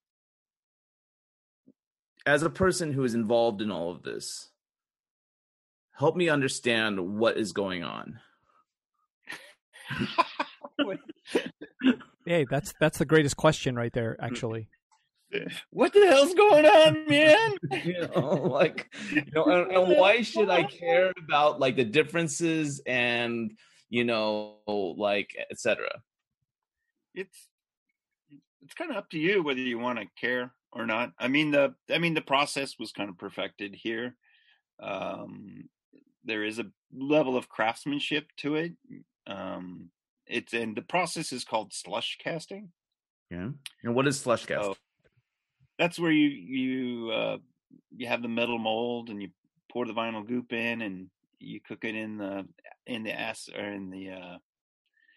as 2.27 2.43
a 2.43 2.51
person 2.51 2.93
who 2.93 3.05
is 3.05 3.15
involved 3.15 3.61
in 3.61 3.71
all 3.71 3.91
of 3.91 4.03
this, 4.03 4.51
help 5.93 6.17
me 6.17 6.29
understand 6.29 7.19
what 7.19 7.37
is 7.37 7.53
going 7.53 7.85
on. 7.85 8.21
Hey, 12.29 12.45
that's 12.49 12.75
that's 12.79 12.99
the 12.99 13.07
greatest 13.07 13.39
question 13.39 13.75
right 13.75 13.93
there. 13.93 14.15
Actually, 14.21 14.69
what 15.71 15.93
the 15.93 16.07
hell's 16.07 16.35
going 16.35 16.67
on, 16.67 17.07
man? 17.07 17.57
you 17.85 18.09
know, 18.15 18.49
like, 18.51 18.93
you 19.13 19.23
know, 19.35 19.45
and, 19.45 19.71
and 19.73 19.97
why 19.99 20.23
should 20.23 20.51
I 20.51 20.65
care 20.65 21.13
about 21.19 21.61
like 21.61 21.77
the 21.77 21.85
differences 21.85 22.81
and 22.87 23.53
you 23.91 24.05
know, 24.05 24.57
like, 24.67 25.35
etc. 25.51 25.89
it's 27.15 27.49
it's 28.63 28.75
kind 28.75 28.91
of 28.91 28.99
up 28.99 29.09
to 29.11 29.19
you 29.19 29.43
whether 29.43 29.61
you 29.61 29.79
want 29.79 29.99
to 29.99 30.07
care 30.21 30.53
or 30.73 30.87
not. 30.87 31.13
I 31.19 31.29
mean 31.29 31.51
the 31.51 31.75
I 31.91 31.99
mean 31.99 32.15
the 32.15 32.21
process 32.21 32.79
was 32.79 32.93
kind 32.93 33.09
of 33.09 33.19
perfected 33.19 33.75
here. 33.75 34.15
Um, 34.81 35.69
there 36.25 36.45
is 36.45 36.59
a 36.59 36.67
level 36.95 37.37
of 37.37 37.49
craftsmanship 37.49 38.29
to 38.39 38.57
it. 38.57 38.73
Um, 39.27 39.91
it's 40.27 40.53
and 40.53 40.77
the 40.77 40.83
process 40.83 41.33
is 41.33 41.45
called 41.45 41.73
slush 41.73 42.19
casting. 42.23 42.71
Yeah. 43.31 43.49
And 43.83 43.95
what 43.95 44.07
is 44.07 44.21
slush 44.21 44.47
cast? 44.47 44.79
That's 45.79 45.99
where 45.99 46.11
you 46.11 46.29
you 46.29 47.11
uh, 47.11 47.39
you 47.97 48.09
have 48.09 48.23
the 48.23 48.29
metal 48.29 48.59
mold 48.59 49.11
and 49.11 49.23
you 49.23 49.31
pour 49.71 49.87
the 49.87 49.93
vinyl 49.93 50.27
goop 50.27 50.53
in 50.53 50.83
and 50.83 51.09
you 51.39 51.61
cook 51.61 51.85
it 51.85 51.95
in 51.95 52.19
the 52.19 52.47
in 52.87 53.05
the 53.05 53.13
ass 53.13 53.49
or 53.57 53.65
in 53.65 53.91
the 53.91 54.11
uh, 54.11 54.39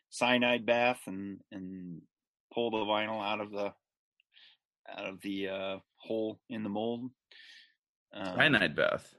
cyanide 0.09 0.65
bath 0.65 1.01
and 1.07 1.41
and 1.51 2.01
pull 2.53 2.69
the 2.69 2.77
vinyl 2.77 3.23
out 3.23 3.41
of 3.41 3.51
the 3.51 3.73
out 4.89 5.05
of 5.05 5.21
the 5.21 5.47
uh, 5.47 5.77
hole 5.97 6.39
in 6.49 6.63
the 6.63 6.69
mold. 6.69 7.09
Um, 8.13 8.35
Cyanide 8.35 8.75
bath. 8.75 9.15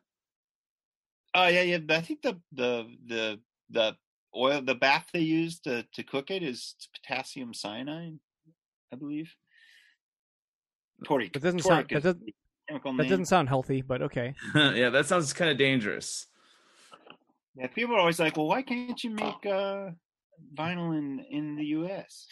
Oh 1.34 1.46
yeah, 1.46 1.62
yeah. 1.62 1.78
I 1.88 2.00
think 2.00 2.22
the 2.22 2.38
the 2.52 2.86
the 3.06 3.40
the 3.70 3.96
oil 4.36 4.60
the 4.62 4.74
bath 4.74 5.06
they 5.12 5.20
use 5.20 5.60
to 5.60 5.82
to 5.94 6.02
cook 6.02 6.30
it 6.30 6.42
is 6.42 6.74
potassium 6.94 7.54
cyanide, 7.54 8.18
I 8.92 8.96
believe. 8.96 9.34
Toric. 11.04 11.32
That 11.32 11.42
doesn't 11.42 11.60
sound- 11.60 11.88
toric 11.88 11.88
that 11.90 11.96
is 11.98 12.02
doesn't- 12.04 12.34
that 12.68 12.84
name. 12.84 12.96
doesn't 13.08 13.26
sound 13.26 13.48
healthy, 13.48 13.82
but 13.82 14.00
okay. 14.02 14.34
yeah, 14.54 14.88
that 14.90 15.06
sounds 15.06 15.32
kind 15.32 15.50
of 15.50 15.58
dangerous. 15.58 16.26
Yeah, 17.54 17.66
people 17.66 17.94
are 17.94 17.98
always 17.98 18.18
like, 18.18 18.36
"Well, 18.36 18.46
why 18.46 18.62
can't 18.62 19.02
you 19.04 19.10
make 19.10 19.44
uh, 19.44 19.90
vinyl 20.54 20.96
in 20.96 21.20
in 21.30 21.56
the 21.56 21.66
U.S.?" 21.78 22.26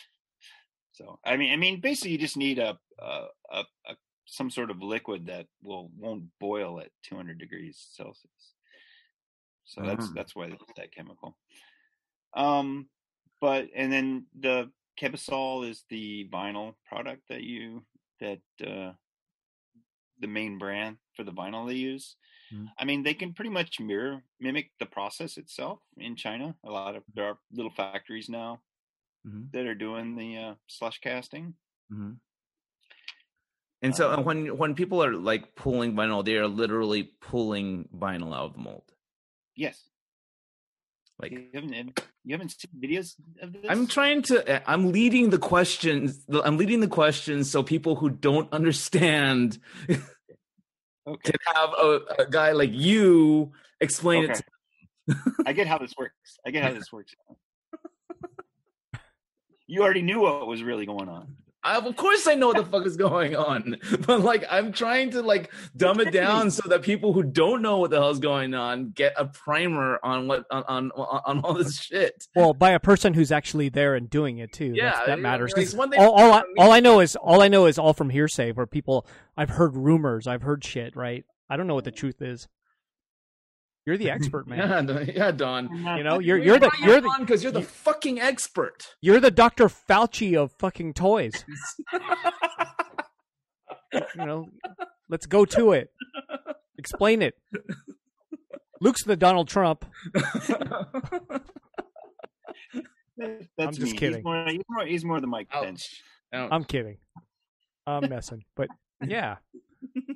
So, 0.92 1.18
I 1.24 1.36
mean, 1.36 1.52
I 1.52 1.56
mean, 1.56 1.80
basically, 1.80 2.12
you 2.12 2.18
just 2.18 2.36
need 2.38 2.58
a 2.58 2.78
a, 2.98 3.26
a, 3.52 3.64
a 3.88 3.96
some 4.26 4.48
sort 4.50 4.70
of 4.70 4.80
liquid 4.80 5.26
that 5.26 5.46
will 5.62 5.90
won't 5.96 6.24
boil 6.38 6.80
at 6.80 6.90
200 7.02 7.38
degrees 7.38 7.76
Celsius. 7.92 8.54
So 9.64 9.82
that's 9.82 10.06
Ah. 10.06 10.12
that's 10.14 10.34
why 10.34 10.46
it's 10.46 10.62
that 10.76 10.92
chemical. 10.94 11.36
Um, 12.34 12.88
but 13.40 13.68
and 13.74 13.92
then 13.92 14.26
the 14.38 14.70
Kebisol 15.00 15.68
is 15.68 15.84
the 15.90 16.28
vinyl 16.32 16.74
product 16.86 17.22
that 17.28 17.42
you 17.42 17.84
that 18.20 18.42
uh, 18.66 18.94
the 20.18 20.26
main 20.26 20.58
brand 20.58 20.98
for 21.14 21.24
the 21.24 21.32
vinyl 21.32 21.66
they 21.66 21.74
use. 21.74 22.16
Mhm. 22.50 22.70
I 22.78 22.84
mean, 22.86 23.02
they 23.04 23.14
can 23.14 23.34
pretty 23.34 23.50
much 23.50 23.80
mirror 23.80 24.24
mimic 24.40 24.72
the 24.80 24.86
process 24.86 25.38
itself 25.38 25.82
in 25.96 26.16
China. 26.16 26.56
A 26.64 26.70
lot 26.70 26.96
of 26.96 27.04
there 27.14 27.26
are 27.26 27.40
little 27.52 27.72
factories 27.72 28.28
now 28.28 28.62
hmm 29.24 29.52
that 29.52 29.66
are 29.66 29.74
doing 29.76 30.16
the 30.16 30.36
uh, 30.38 30.54
slush 30.68 31.00
casting. 31.00 31.56
hmm 31.90 32.12
And 33.82 33.94
so 33.94 34.10
uh, 34.12 34.16
Um, 34.18 34.22
when 34.22 34.56
when 34.56 34.74
people 34.74 35.02
are 35.04 35.14
like 35.14 35.54
pulling 35.54 35.92
vinyl, 35.94 36.24
they 36.24 36.36
are 36.36 36.48
literally 36.48 37.02
pulling 37.04 37.88
vinyl 37.88 38.34
out 38.34 38.46
of 38.46 38.52
the 38.54 38.58
mold. 38.58 38.92
Yes, 39.54 39.89
Like 41.20 41.32
you 41.32 41.48
haven't 41.52 42.00
you 42.24 42.34
haven't 42.34 42.50
seen 42.52 42.70
videos 42.80 43.14
of 43.42 43.52
this. 43.52 43.66
I'm 43.68 43.86
trying 43.86 44.22
to 44.22 44.56
uh, 44.56 44.60
I'm 44.66 44.90
leading 44.92 45.30
the 45.30 45.38
questions 45.38 46.24
I'm 46.44 46.56
leading 46.56 46.80
the 46.80 46.88
questions 46.88 47.50
so 47.50 47.62
people 47.62 47.96
who 47.96 48.10
don't 48.10 48.50
understand 48.52 49.58
Okay, 51.06 51.32
can 51.32 51.54
have 51.54 51.70
a, 51.70 52.00
a 52.20 52.26
guy 52.30 52.52
like 52.52 52.70
you 52.72 53.52
explain 53.80 54.24
it 54.24 54.30
okay. 54.30 54.40
to 54.40 55.16
I 55.46 55.52
get 55.52 55.66
how 55.66 55.78
this 55.78 55.94
works. 55.96 56.38
I 56.46 56.50
get 56.50 56.62
how 56.62 56.72
this 56.72 56.92
works. 56.92 57.14
You 59.66 59.84
already 59.84 60.02
knew 60.02 60.18
what 60.22 60.48
was 60.48 60.64
really 60.64 60.84
going 60.84 61.08
on. 61.08 61.36
I, 61.62 61.76
of 61.76 61.96
course 61.96 62.26
I 62.26 62.34
know 62.34 62.48
what 62.48 62.56
the 62.56 62.64
fuck 62.64 62.86
is 62.86 62.96
going 62.96 63.36
on. 63.36 63.76
But 64.06 64.20
like 64.20 64.44
I'm 64.50 64.72
trying 64.72 65.10
to 65.10 65.22
like 65.22 65.52
dumb 65.76 66.00
it 66.00 66.10
down 66.12 66.50
so 66.50 66.68
that 66.68 66.82
people 66.82 67.12
who 67.12 67.22
don't 67.22 67.60
know 67.60 67.78
what 67.78 67.90
the 67.90 67.98
hell's 68.00 68.18
going 68.18 68.54
on 68.54 68.90
get 68.90 69.12
a 69.16 69.26
primer 69.26 69.98
on 70.02 70.26
what 70.26 70.44
on 70.50 70.64
on, 70.66 70.90
on 70.92 71.40
all 71.40 71.54
this 71.54 71.78
shit. 71.80 72.26
Well, 72.34 72.54
by 72.54 72.70
a 72.70 72.80
person 72.80 73.14
who's 73.14 73.30
actually 73.30 73.68
there 73.68 73.94
and 73.94 74.08
doing 74.08 74.38
it 74.38 74.52
too. 74.52 74.72
Yeah, 74.74 74.90
That's- 74.90 75.06
that 75.06 75.18
matters. 75.20 75.52
like, 75.74 75.98
all, 75.98 76.12
all, 76.12 76.32
I, 76.32 76.42
all 76.58 76.72
I 76.72 76.80
know 76.80 77.00
is 77.00 77.14
all 77.16 77.42
I 77.42 77.48
know 77.48 77.66
is 77.66 77.78
all 77.78 77.92
from 77.92 78.10
hearsay, 78.10 78.52
where 78.52 78.66
people 78.66 79.06
I've 79.36 79.50
heard 79.50 79.76
rumors, 79.76 80.26
I've 80.26 80.42
heard 80.42 80.64
shit, 80.64 80.96
right? 80.96 81.24
I 81.48 81.56
don't 81.56 81.66
know 81.66 81.74
what 81.74 81.84
the 81.84 81.90
truth 81.90 82.22
is. 82.22 82.48
You're 83.86 83.96
the 83.96 84.10
expert, 84.16 84.46
man. 84.46 84.58
Yeah, 84.58 84.82
Don- 84.82 85.06
yeah, 85.06 85.30
Don. 85.30 85.96
You 85.98 86.04
know, 86.04 86.18
you're 86.18 86.38
you're 86.38 86.58
the 86.58 86.70
you're 86.80 87.00
the 87.00 87.14
because 87.20 87.42
you're 87.42 87.52
the 87.52 87.62
fucking 87.62 88.20
expert. 88.20 88.94
you're 89.00 89.20
the 89.20 89.30
Dr. 89.30 89.66
Fauci 89.68 90.36
of 90.36 90.52
fucking 90.52 90.94
toys. 90.94 91.44
You 93.92 94.24
know, 94.24 94.46
let's 95.08 95.26
go 95.26 95.44
to 95.44 95.72
it. 95.72 95.90
Explain 96.78 97.22
it. 97.22 97.34
Luke's 98.80 99.02
the 99.02 99.16
Donald 99.16 99.48
Trump. 99.48 99.84
That- 100.14 101.42
I'm 103.18 103.48
That's 103.58 103.76
just 103.78 103.92
me. 103.92 103.98
kidding. 103.98 104.16
He's 104.18 104.24
more, 104.24 104.46
he's 104.48 104.62
more, 104.68 104.86
he's 104.86 105.04
more 105.04 105.20
the 105.20 105.26
Mike 105.26 105.48
Ouch. 105.52 105.64
Pence. 105.64 105.88
Ouch. 106.32 106.48
I'm 106.52 106.64
kidding. 106.64 106.96
I'm 107.86 108.08
messing, 108.08 108.44
but 108.56 108.68
yeah. 109.06 109.36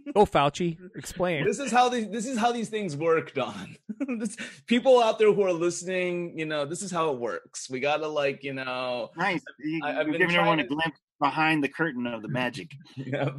Go 0.07 0.12
oh, 0.16 0.26
Fauci. 0.26 0.78
Explain. 0.96 1.44
This 1.44 1.59
is 1.59 1.72
how 1.72 1.88
these 1.88 2.09
this 2.09 2.26
is 2.26 2.38
how 2.38 2.52
these 2.52 2.68
things 2.68 2.96
work, 2.96 3.34
Don. 3.34 3.76
this, 4.18 4.36
people 4.66 5.02
out 5.02 5.18
there 5.18 5.32
who 5.32 5.42
are 5.42 5.52
listening, 5.52 6.38
you 6.38 6.46
know, 6.46 6.64
this 6.64 6.82
is 6.82 6.90
how 6.90 7.11
it 7.11 7.18
works. 7.18 7.70
We 7.70 7.80
gotta 7.80 8.07
like, 8.07 8.44
you 8.44 8.55
know, 8.55 9.11
Nice. 9.16 9.42
You, 9.59 9.80
I- 9.82 10.00
I've 10.00 10.07
been 10.07 10.18
giving 10.18 10.36
everyone 10.36 10.61
a 10.61 10.66
glimpse 10.66 11.00
behind 11.20 11.62
the 11.64 11.68
curtain 11.68 12.07
of 12.07 12.22
the 12.22 12.28
magic. 12.28 12.70
yeah. 12.96 13.30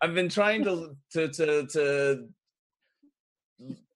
I've 0.00 0.14
been 0.14 0.28
trying 0.28 0.64
to 0.64 0.96
to 1.12 1.28
to 1.28 1.66
to 1.68 2.28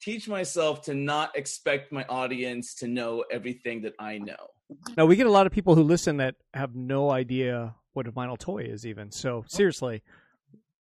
teach 0.01 0.29
myself 0.29 0.83
to 0.83 0.95
not 0.95 1.37
expect 1.37 1.91
my 1.91 2.05
audience 2.05 2.75
to 2.77 2.87
know 2.87 3.25
everything 3.33 3.83
that 3.83 3.95
I 3.99 4.19
know. 4.19 4.51
Now 4.97 5.07
we 5.07 5.17
get 5.17 5.27
a 5.27 5.31
lot 5.31 5.47
of 5.47 5.53
people 5.53 5.75
who 5.75 5.83
listen 5.83 6.19
that 6.19 6.37
have 6.55 6.75
no 6.75 7.11
idea 7.11 7.75
what 7.95 8.07
a 8.07 8.13
vinyl 8.13 8.39
toy 8.39 8.59
is 8.59 8.87
even. 8.87 9.11
So 9.11 9.45
seriously. 9.49 10.03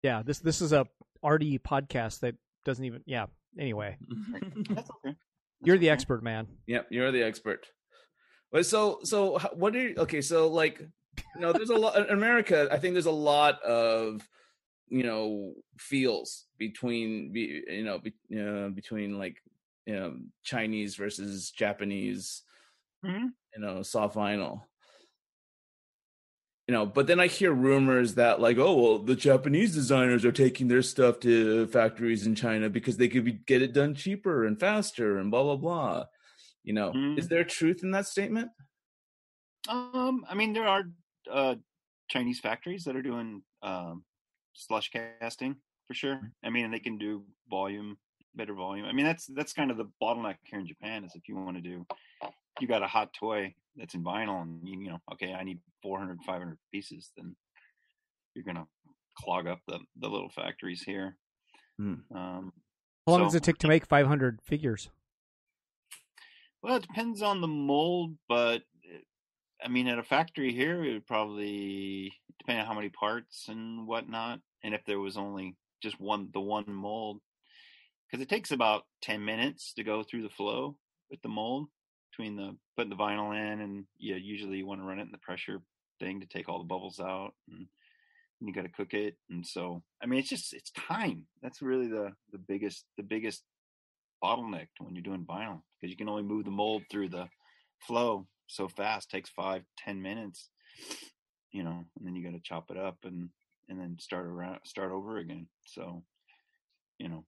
Yeah, 0.01 0.21
this 0.21 0.39
this 0.39 0.61
is 0.61 0.74
a 0.74 0.86
RD 1.24 1.61
podcast 1.63 2.19
that 2.21 2.36
doesn't 2.65 2.86
even 2.86 3.01
yeah. 3.05 3.26
Anyway, 3.59 3.97
That's 4.30 4.89
okay. 4.89 5.15
That's 5.15 5.19
you're 5.61 5.78
the 5.78 5.89
expert, 5.89 6.24
man. 6.24 6.47
Yep, 6.67 6.88
you're 6.89 7.11
the 7.11 7.24
expert. 7.24 7.67
But 8.51 8.65
so 8.65 8.99
so 9.03 9.39
what 9.53 9.76
are 9.76 9.80
you 9.89 9.95
okay, 9.97 10.21
so 10.21 10.47
like 10.47 10.80
you 10.80 11.41
know 11.41 11.53
there's 11.53 11.69
a 11.69 11.76
lot 11.76 11.97
in 11.97 12.09
America, 12.09 12.67
I 12.71 12.78
think 12.78 12.93
there's 12.93 13.05
a 13.05 13.11
lot 13.11 13.61
of 13.63 14.28
you 14.89 15.03
know 15.03 15.53
feels 15.78 16.45
between 16.57 17.32
be, 17.32 17.63
you 17.67 17.84
know 17.84 17.99
be, 17.99 18.13
uh, 18.39 18.69
between 18.69 19.17
like 19.17 19.38
you 19.86 19.95
know 19.95 20.17
Chinese 20.43 20.95
versus 20.95 21.51
Japanese 21.51 22.43
Mhm. 23.05 23.30
you 23.55 23.61
know 23.61 23.82
soft 23.84 24.15
vinyl 24.15 24.61
you 26.68 26.74
know 26.74 26.86
but 26.86 27.07
then 27.07 27.20
i 27.20 27.28
hear 27.28 27.51
rumors 27.51 28.16
that 28.16 28.39
like 28.39 28.57
oh 28.57 28.74
well 28.74 28.99
the 28.99 29.16
japanese 29.16 29.74
designers 29.74 30.24
are 30.24 30.32
taking 30.32 30.68
their 30.68 30.82
stuff 30.82 31.20
to 31.20 31.68
factories 31.68 32.26
in 32.26 32.36
china 32.36 32.70
because 32.70 32.97
they 32.97 33.07
could 33.09 33.26
be, 33.26 33.34
get 33.34 33.61
it 33.61 33.74
done 33.74 33.93
cheaper 33.93 34.45
and 34.45 34.59
faster 34.59 35.18
and 35.18 35.30
blah 35.32 35.43
blah 35.43 35.55
blah 35.57 36.05
you 36.64 36.74
know 36.74 36.91
Mhm. 36.93 37.18
is 37.18 37.28
there 37.28 37.43
truth 37.43 37.84
in 37.84 37.91
that 37.91 38.07
statement 38.07 38.49
Um, 39.70 40.26
I 40.30 40.36
mean, 40.36 40.51
there 40.53 40.68
are 40.68 40.84
uh, 41.32 41.55
Chinese 42.09 42.39
factories 42.41 42.84
that 42.84 42.95
are 42.97 43.01
doing 43.01 43.43
um, 43.61 44.03
slush 44.53 44.91
casting 44.91 45.55
for 45.88 45.93
sure. 45.93 46.34
I 46.43 46.49
mean, 46.49 46.70
they 46.70 46.80
can 46.80 46.97
do 46.97 47.24
volume, 47.49 47.97
better 48.36 48.53
volume. 48.53 48.86
I 48.86 48.91
mean, 48.91 49.05
that's 49.05 49.26
that's 49.28 49.53
kind 49.53 49.72
of 49.72 49.78
the 49.78 49.89
bottleneck 50.01 50.36
here 50.43 50.59
in 50.59 50.68
Japan 50.68 51.05
is 51.05 51.16
if 51.16 51.30
you 51.30 51.36
want 51.36 51.55
to 51.55 51.61
do, 51.61 51.86
you 52.60 52.68
got 52.68 52.84
a 52.84 52.88
hot 52.88 53.14
toy 53.14 53.54
that's 53.76 53.95
in 53.95 54.04
vinyl, 54.04 54.41
and 54.41 54.60
you, 54.68 54.80
you 54.82 54.89
know, 54.89 54.99
okay, 55.14 55.34
I 55.34 55.43
need 55.43 55.60
400, 55.82 56.20
500 56.26 56.58
pieces, 56.72 57.12
then 57.18 57.36
you're 58.36 58.43
gonna 58.45 58.68
clog 59.18 59.47
up 59.47 59.60
the 59.68 59.80
the 59.97 60.10
little 60.10 60.30
factories 60.30 60.82
here. 60.84 61.18
Hmm. 61.78 61.95
Um, 62.16 62.54
How 63.06 63.14
long 63.14 63.20
So- 63.22 63.24
does 63.26 63.36
it 63.36 63.43
take 63.43 63.58
to 63.60 63.68
make 63.68 63.86
500 63.86 64.41
figures? 64.43 64.89
Well, 66.62 66.78
it 66.78 66.84
depends 66.88 67.22
on 67.22 67.41
the 67.41 67.47
mold, 67.47 68.18
but 68.30 68.62
uh, 68.89 68.97
I 69.64 69.68
mean, 69.68 69.88
at 69.88 69.99
a 69.99 70.04
factory 70.04 70.54
here, 70.54 70.84
it 70.84 70.93
would 70.93 71.08
probably 71.08 72.14
depend 72.39 72.60
on 72.62 72.66
how 72.66 72.74
many 72.74 72.89
parts 72.89 73.47
and 73.49 73.86
whatnot, 73.88 74.39
and 74.64 74.74
if 74.74 74.84
there 74.86 74.99
was 74.99 75.18
only 75.18 75.56
just 75.82 75.99
one, 75.99 76.30
the 76.34 76.39
one 76.39 76.66
mold, 76.72 77.20
because 78.10 78.24
it 78.24 78.30
takes 78.30 78.51
about 78.51 78.86
ten 79.01 79.26
minutes 79.26 79.74
to 79.74 79.84
go 79.84 80.04
through 80.04 80.24
the 80.24 80.30
flow 80.30 80.78
with 81.10 81.22
the 81.22 81.30
mold 81.30 81.68
between 82.14 82.36
the 82.36 82.55
putting 82.76 82.89
the 82.89 82.95
vinyl 82.95 83.36
in, 83.36 83.61
and 83.61 83.86
yeah, 83.99 84.16
usually 84.16 84.57
you 84.57 84.68
want 84.68 84.82
to 84.82 84.86
run 84.86 84.99
it 84.99 85.03
in 85.03 85.11
the 85.11 85.18
pressure 85.18 85.61
thing 85.99 86.20
to 86.20 86.28
take 86.28 86.47
all 86.47 86.59
the 86.59 86.66
bubbles 86.66 86.99
out, 86.99 87.34
and, 87.49 87.68
and 88.39 88.47
you 88.47 88.53
got 88.53 88.64
to 88.64 88.70
cook 88.70 88.93
it, 88.93 89.18
and 89.30 89.45
so 89.45 89.82
I 90.01 90.05
mean, 90.05 90.20
it's 90.20 90.30
just 90.30 90.53
it's 90.53 90.72
time. 90.72 91.26
That's 91.41 91.61
really 91.61 91.88
the 91.88 92.11
the 92.32 92.38
biggest 92.38 92.86
the 92.97 93.03
biggest 93.03 93.43
bottleneck 94.24 94.68
when 94.80 94.95
you're 94.95 95.03
doing 95.03 95.26
vinyl 95.26 95.61
because 95.80 95.91
you 95.91 95.97
can 95.97 96.07
only 96.07 96.24
move 96.24 96.45
the 96.45 96.51
mold 96.51 96.84
through 96.89 97.09
the 97.09 97.28
flow 97.80 98.26
so 98.47 98.70
fast 98.70 99.09
takes 99.09 99.30
five 99.30 99.64
ten 99.78 100.01
minutes 100.01 100.49
you 101.51 101.61
know 101.61 101.84
and 101.97 102.07
then 102.07 102.16
you 102.16 102.24
got 102.24 102.32
to 102.32 102.41
chop 102.41 102.72
it 102.72 102.78
up 102.78 102.97
and 103.03 103.30
and 103.68 103.78
then 103.78 103.97
start 103.99 104.26
around 104.26 104.59
start 104.64 104.93
over 104.93 105.18
again 105.18 105.45
so 105.66 106.01
you 106.99 107.09
know 107.09 107.26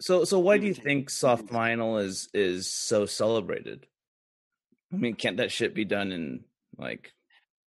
so 0.00 0.24
so 0.24 0.38
why 0.38 0.58
do 0.58 0.66
you 0.66 0.74
think 0.74 1.10
soft 1.10 1.46
vinyl 1.46 2.02
is 2.02 2.28
is 2.34 2.70
so 2.70 3.06
celebrated 3.06 3.86
i 4.92 4.96
mean 4.96 5.14
can't 5.14 5.38
that 5.38 5.50
shit 5.52 5.74
be 5.74 5.84
done 5.84 6.12
in 6.12 6.44
like 6.76 7.12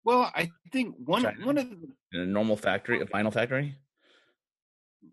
well 0.04 0.30
i 0.34 0.50
think 0.72 0.94
one 1.04 1.22
China? 1.22 1.46
one 1.46 1.58
of 1.58 1.70
the 1.70 1.88
in 2.12 2.20
a 2.20 2.26
normal 2.26 2.56
factory 2.56 3.00
a 3.00 3.06
vinyl 3.06 3.32
factory 3.32 3.76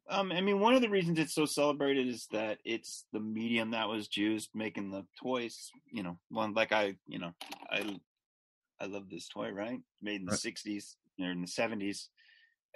Um, 0.10 0.32
I 0.32 0.42
mean, 0.42 0.60
one 0.60 0.74
of 0.74 0.82
the 0.82 0.90
reasons 0.90 1.20
it's 1.20 1.34
so 1.34 1.46
celebrated 1.46 2.08
is 2.08 2.28
that 2.32 2.60
it's 2.66 3.06
the 3.14 3.20
medium 3.20 3.72
that 3.72 3.88
was 3.88 4.16
used 4.16 4.50
making 4.54 4.92
the 4.92 5.06
toys. 5.22 5.70
You 5.92 6.04
know, 6.04 6.18
one 6.30 6.54
like 6.54 6.72
I, 6.72 6.96
you 7.08 7.20
know, 7.20 7.34
I, 7.70 8.00
I 8.80 8.86
love 8.86 9.10
this 9.10 9.28
toy, 9.28 9.50
right? 9.52 9.80
Made 10.02 10.22
in 10.22 10.26
the 10.26 10.32
Right. 10.32 10.40
'60s 10.40 10.96
or 11.20 11.32
in 11.32 11.42
the 11.42 11.48
'70s, 11.48 12.08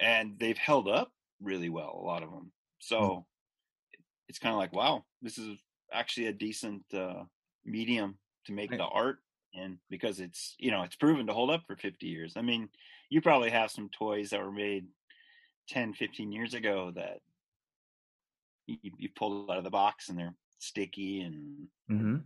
and 0.00 0.38
they've 0.38 0.58
held 0.58 0.88
up 0.88 1.10
really 1.40 1.68
well. 1.68 1.98
A 2.02 2.06
lot 2.06 2.22
of 2.22 2.30
them. 2.30 2.52
So 2.80 3.26
it's 4.32 4.38
kind 4.38 4.54
of 4.54 4.58
like, 4.58 4.72
wow, 4.72 5.04
this 5.20 5.36
is 5.36 5.58
actually 5.92 6.28
a 6.28 6.32
decent 6.32 6.82
uh, 6.94 7.22
medium 7.66 8.16
to 8.46 8.54
make 8.54 8.70
Right. 8.70 8.78
the 8.78 8.86
art 8.86 9.18
and 9.54 9.76
because 9.90 10.20
it's 10.20 10.54
you 10.58 10.70
know 10.70 10.84
it's 10.84 10.96
proven 10.96 11.26
to 11.26 11.34
hold 11.34 11.50
up 11.50 11.64
for 11.66 11.76
50 11.76 12.06
years. 12.06 12.32
I 12.34 12.40
mean, 12.40 12.70
you 13.10 13.20
probably 13.20 13.50
have 13.50 13.70
some 13.70 13.90
toys 13.90 14.30
that 14.30 14.40
were 14.40 14.50
made 14.50 14.86
10 15.68 15.92
15 15.92 16.32
years 16.32 16.54
ago 16.54 16.92
that 16.94 17.18
you, 18.66 18.78
you 18.96 19.10
pulled 19.14 19.50
out 19.50 19.58
of 19.58 19.64
the 19.64 19.70
box 19.70 20.08
and 20.08 20.18
they're 20.18 20.34
sticky 20.60 21.20
and 21.20 21.68
mm-hmm. 21.90 22.16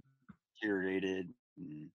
deteriorated 0.62 1.28
and 1.58 1.90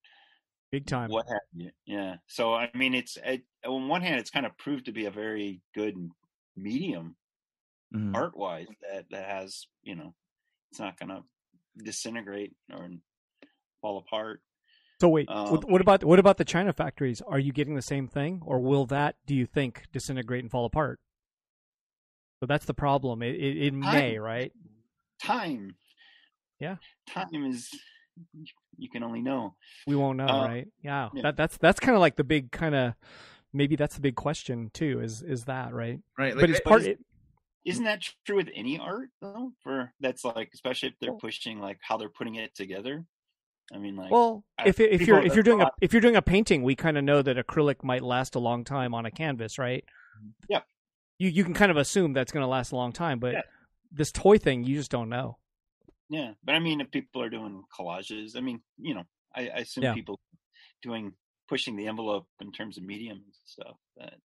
Big 0.74 0.86
time. 0.88 1.10
what 1.10 1.26
have 1.30 1.40
you 1.54 1.72
yeah 1.86 2.16
so 2.28 2.54
i 2.54 2.70
mean 2.74 2.94
it's 2.94 3.18
it, 3.24 3.44
on 3.66 3.88
one 3.88 4.02
hand 4.02 4.20
it's 4.20 4.30
kind 4.30 4.46
of 4.46 4.58
proved 4.58 4.86
to 4.86 4.92
be 4.92 5.06
a 5.06 5.12
very 5.12 5.62
good 5.74 5.96
medium 6.56 7.16
Mm-hmm. 7.94 8.16
art 8.16 8.38
wise 8.38 8.68
that 8.90 9.06
that 9.12 9.26
has 9.30 9.66
you 9.84 9.96
know 9.96 10.14
it's 10.72 10.80
not 10.80 10.98
gonna 10.98 11.24
disintegrate 11.78 12.54
or 12.72 12.90
fall 13.82 13.98
apart 13.98 14.42
So 15.02 15.10
wait, 15.10 15.28
Um, 15.30 15.52
what, 15.52 15.70
what 15.70 15.82
about 15.82 16.04
what 16.04 16.20
about 16.20 16.38
the 16.38 16.46
China 16.46 16.72
factories? 16.74 17.22
Are 17.22 17.40
you 17.40 17.52
getting 17.52 17.76
the 17.76 17.82
same 17.82 18.08
thing, 18.08 18.42
or 18.46 18.60
will 18.60 18.86
that, 18.86 19.16
do 19.26 19.34
you 19.36 19.46
think, 19.48 19.84
disintegrate 19.92 20.44
and 20.44 20.52
fall 20.52 20.66
apart? 20.66 21.00
So 22.40 22.46
that's 22.46 22.66
the 22.66 22.74
problem. 22.76 23.22
It, 23.24 23.36
it, 23.36 23.58
it 23.68 23.74
may, 23.74 24.18
right? 24.20 24.52
time 25.24 25.76
Yeah. 26.60 26.78
time 27.08 27.46
is 27.46 27.70
you 28.78 28.90
can 28.90 29.04
only 29.04 29.22
know 29.22 29.56
We 29.88 29.96
won't 29.96 30.18
know, 30.18 30.28
Uh, 30.28 30.46
right? 30.46 30.68
Yeah, 30.84 31.10
yeah. 31.14 31.22
that 31.24 31.36
that's 31.38 31.58
that's 31.58 31.80
kind 31.80 31.96
of 31.96 32.00
like 32.02 32.16
the 32.16 32.24
big 32.24 32.52
kind 32.52 32.74
of 32.76 32.94
maybe 33.54 33.76
that's 33.76 33.96
the 33.96 34.02
big 34.02 34.16
question 34.16 34.70
too. 34.74 35.02
Is 35.02 35.22
is 35.24 35.46
that 35.46 35.74
right? 35.74 36.00
right 36.18 36.36
but 36.36 36.50
it's 36.50 36.62
part. 36.62 36.82
is- 36.82 36.88
It, 36.88 37.00
Mm. 37.66 37.70
Isn't 37.72 37.84
that 37.86 38.04
true 38.26 38.38
with 38.38 38.50
any 38.56 38.80
art 38.80 39.10
though? 39.22 39.52
For 39.64 39.94
that's 40.00 40.24
like, 40.26 40.50
especially 40.54 40.90
if 40.90 40.96
they're 41.00 41.14
pushing 41.14 41.60
like 41.60 41.78
how 41.82 41.98
they're 41.98 42.10
putting 42.10 42.36
it 42.36 42.56
together. 42.56 43.06
I 43.74 43.78
mean, 43.78 43.96
like, 43.96 44.12
well, 44.12 44.44
I- 44.58 44.68
if 44.68 44.80
if 44.80 45.02
you're 45.08 45.22
if 45.22 45.34
you're 45.36 45.44
doing 45.44 45.62
a 45.62 45.70
if 45.82 45.94
you're 45.94 46.02
doing 46.02 46.16
a 46.16 46.22
painting, 46.22 46.64
we 46.64 46.76
kind 46.76 46.98
of 46.98 47.04
know 47.04 47.22
that 47.22 47.38
acrylic 47.38 47.84
might 47.84 48.02
last 48.04 48.36
a 48.36 48.40
long 48.40 48.64
time 48.64 48.94
on 48.94 49.06
a 49.06 49.12
canvas, 49.12 49.58
right? 49.60 49.84
Mm-hmm. 50.20 50.30
Yeah. 50.50 50.62
You 51.20 51.30
you 51.30 51.44
can 51.44 51.54
kind 51.54 51.72
of 51.72 51.78
assume 51.78 52.14
that's 52.14 52.32
going 52.32 52.44
to 52.44 52.48
last 52.48 52.72
a 52.72 52.76
long 52.76 52.92
time, 52.92 53.20
but 53.20 53.34
Yeah. 53.34 53.42
this 53.92 54.12
toy 54.12 54.38
thing, 54.38 54.64
you 54.64 54.76
just 54.76 54.92
don't 54.92 55.10
know. 55.10 55.38
yeah. 56.10 56.34
But 56.44 56.56
I 56.56 56.60
mean, 56.60 56.82
if 56.82 56.90
people 56.92 57.22
are 57.22 57.30
doing 57.30 57.64
collages, 57.78 58.36
I 58.36 58.42
mean, 58.42 58.62
you 58.78 58.94
know, 58.96 59.04
I, 59.36 59.42
I 59.50 59.58
assume 59.60 59.84
Yeah. 59.86 59.94
people 59.94 60.20
doing 60.82 61.14
pushing 61.48 61.76
the 61.76 61.88
envelope 61.88 62.28
in 62.42 62.52
terms 62.52 62.78
of 62.78 62.84
medium 62.84 63.18
and 63.24 63.34
stuff. 63.46 63.78
That 63.98 64.16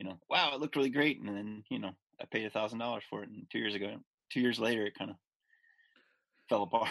you 0.00 0.08
know, 0.08 0.18
wow, 0.28 0.50
it 0.54 0.60
looked 0.60 0.76
really 0.76 0.90
great, 0.90 1.20
and 1.20 1.28
then 1.28 1.62
you 1.68 1.78
know, 1.78 1.92
I 2.20 2.24
paid 2.24 2.46
a 2.46 2.50
thousand 2.50 2.78
dollars 2.78 3.04
for 3.08 3.22
it, 3.22 3.28
and 3.28 3.46
two 3.52 3.58
years 3.58 3.74
ago, 3.74 3.96
two 4.32 4.40
years 4.40 4.58
later, 4.58 4.86
it 4.86 4.94
kind 4.98 5.10
of 5.10 5.16
fell 6.48 6.62
apart. 6.64 6.90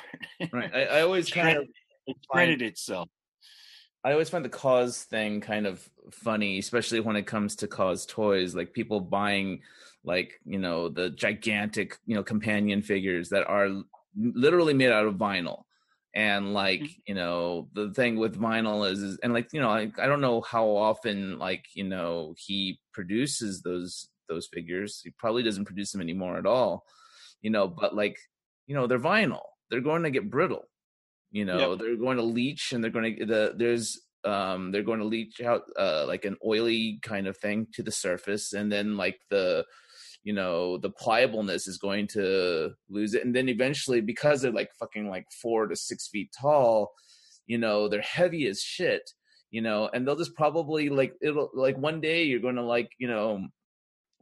right 0.53 0.71
I, 0.73 0.83
I 0.83 1.01
always 1.01 1.29
kind 1.29 1.57
of 1.57 1.67
it 2.07 2.17
shredded 2.31 2.61
itself. 2.61 3.09
I 4.03 4.13
always 4.13 4.29
find 4.29 4.45
the 4.45 4.49
KAWS 4.49 5.03
thing 5.03 5.41
kind 5.41 5.67
of 5.67 5.89
funny, 6.11 6.57
especially 6.59 7.01
when 7.01 7.17
it 7.17 7.27
comes 7.27 7.57
to 7.57 7.67
KAWS 7.67 8.05
toys. 8.05 8.55
Like 8.55 8.71
people 8.71 9.01
buying 9.01 9.61
like 10.05 10.39
you 10.45 10.59
know 10.59 10.87
the 10.87 11.09
gigantic 11.09 11.97
you 12.05 12.15
know 12.15 12.23
companion 12.23 12.81
figures 12.81 13.29
that 13.29 13.47
are 13.47 13.69
literally 14.15 14.73
made 14.73 14.91
out 14.91 15.05
of 15.05 15.15
vinyl 15.15 15.63
and 16.19 16.43
like 16.63 16.81
Mm-hmm. 16.81 17.07
you 17.09 17.15
know 17.19 17.39
the 17.79 17.87
thing 17.99 18.13
with 18.21 18.39
vinyl 18.47 18.79
is, 18.91 18.99
is 19.09 19.15
and 19.23 19.31
like 19.37 19.47
you 19.55 19.61
know 19.63 19.69
I, 19.79 19.83
I 20.03 20.05
don't 20.09 20.25
know 20.27 20.39
how 20.53 20.65
often 20.89 21.17
like 21.47 21.65
you 21.79 21.87
know 21.93 22.11
he 22.45 22.59
produces 22.97 23.61
those 23.67 23.93
those 24.31 24.47
figures 24.55 24.91
he 25.05 25.11
probably 25.23 25.43
doesn't 25.43 25.65
produce 25.69 25.91
them 25.91 26.01
anymore 26.07 26.35
at 26.41 26.45
all 26.55 26.73
you 27.45 27.51
know 27.55 27.65
but 27.81 27.91
like 28.01 28.17
you 28.67 28.75
know 28.75 28.85
they're 28.87 29.07
vinyl 29.13 29.45
they're 29.69 29.89
going 29.91 30.03
to 30.03 30.15
get 30.17 30.29
brittle 30.37 30.65
you 31.39 31.45
know 31.49 31.63
Yep. 31.71 31.79
they're 31.79 32.03
going 32.05 32.17
to 32.17 32.23
leach 32.41 32.63
and 32.73 32.79
they're 32.83 32.95
going 32.97 33.09
to 33.19 33.25
the 33.33 33.43
there's 33.61 33.87
um 34.33 34.71
they're 34.71 34.89
going 34.89 34.99
to 35.03 35.05
leach 35.15 35.37
out 35.49 35.63
uh 35.85 36.03
like 36.11 36.25
an 36.25 36.35
oily 36.45 36.99
kind 37.11 37.25
of 37.27 37.35
thing 37.37 37.67
to 37.75 37.81
the 37.87 37.91
surface 38.05 38.45
and 38.57 38.67
then 38.71 38.87
like 39.03 39.19
the 39.29 39.63
you 40.23 40.33
know 40.33 40.77
the 40.77 40.89
pliableness 40.89 41.67
is 41.67 41.77
going 41.77 42.07
to 42.07 42.71
lose 42.89 43.13
it 43.13 43.25
and 43.25 43.35
then 43.35 43.49
eventually 43.49 44.01
because 44.01 44.41
they're 44.41 44.51
like 44.51 44.69
fucking 44.79 45.09
like 45.09 45.25
four 45.41 45.67
to 45.67 45.75
six 45.75 46.07
feet 46.07 46.29
tall 46.39 46.91
you 47.47 47.57
know 47.57 47.87
they're 47.87 48.01
heavy 48.01 48.47
as 48.47 48.61
shit 48.61 49.11
you 49.51 49.61
know 49.61 49.89
and 49.93 50.07
they'll 50.07 50.15
just 50.15 50.35
probably 50.35 50.89
like 50.89 51.13
it'll 51.21 51.49
like 51.53 51.77
one 51.77 52.01
day 52.01 52.23
you're 52.23 52.39
going 52.39 52.55
to 52.55 52.63
like 52.63 52.91
you 52.97 53.07
know 53.07 53.47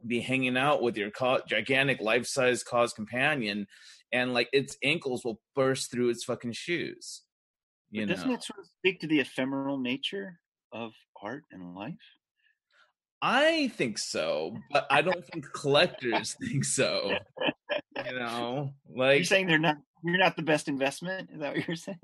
be 0.06 0.20
hanging 0.20 0.56
out 0.56 0.80
with 0.80 0.96
your 0.96 1.10
co- 1.10 1.40
gigantic 1.48 2.00
life-size 2.00 2.62
KAWS 2.62 2.92
companion 2.92 3.66
and 4.12 4.32
like 4.32 4.48
its 4.52 4.76
ankles 4.84 5.24
will 5.24 5.40
burst 5.56 5.90
through 5.90 6.10
its 6.10 6.22
fucking 6.22 6.52
shoes 6.52 7.22
you 7.90 8.02
But 8.02 8.14
doesn't 8.14 8.28
know 8.28 8.34
it 8.34 8.44
sort 8.44 8.60
of 8.60 8.66
speak 8.66 9.00
to 9.00 9.06
the 9.06 9.20
ephemeral 9.20 9.78
nature 9.78 10.40
of 10.72 10.92
art 11.22 11.44
and 11.50 11.74
life? 11.74 11.94
I 13.20 13.68
think 13.76 13.98
so, 13.98 14.56
but 14.70 14.86
I 14.90 15.02
don't 15.02 15.24
think 15.26 15.52
collectors 15.52 16.36
think 16.40 16.64
so. 16.64 17.12
You 18.06 18.12
know, 18.18 18.72
Are 18.90 18.94
you 18.94 19.18
like 19.18 19.24
saying 19.24 19.46
they're 19.48 19.58
not? 19.58 19.78
You're 20.04 20.18
not 20.18 20.36
the 20.36 20.42
best 20.42 20.68
investment. 20.68 21.28
Is 21.32 21.40
that 21.40 21.56
what 21.56 21.66
you're 21.66 21.76
saying? 21.88 21.98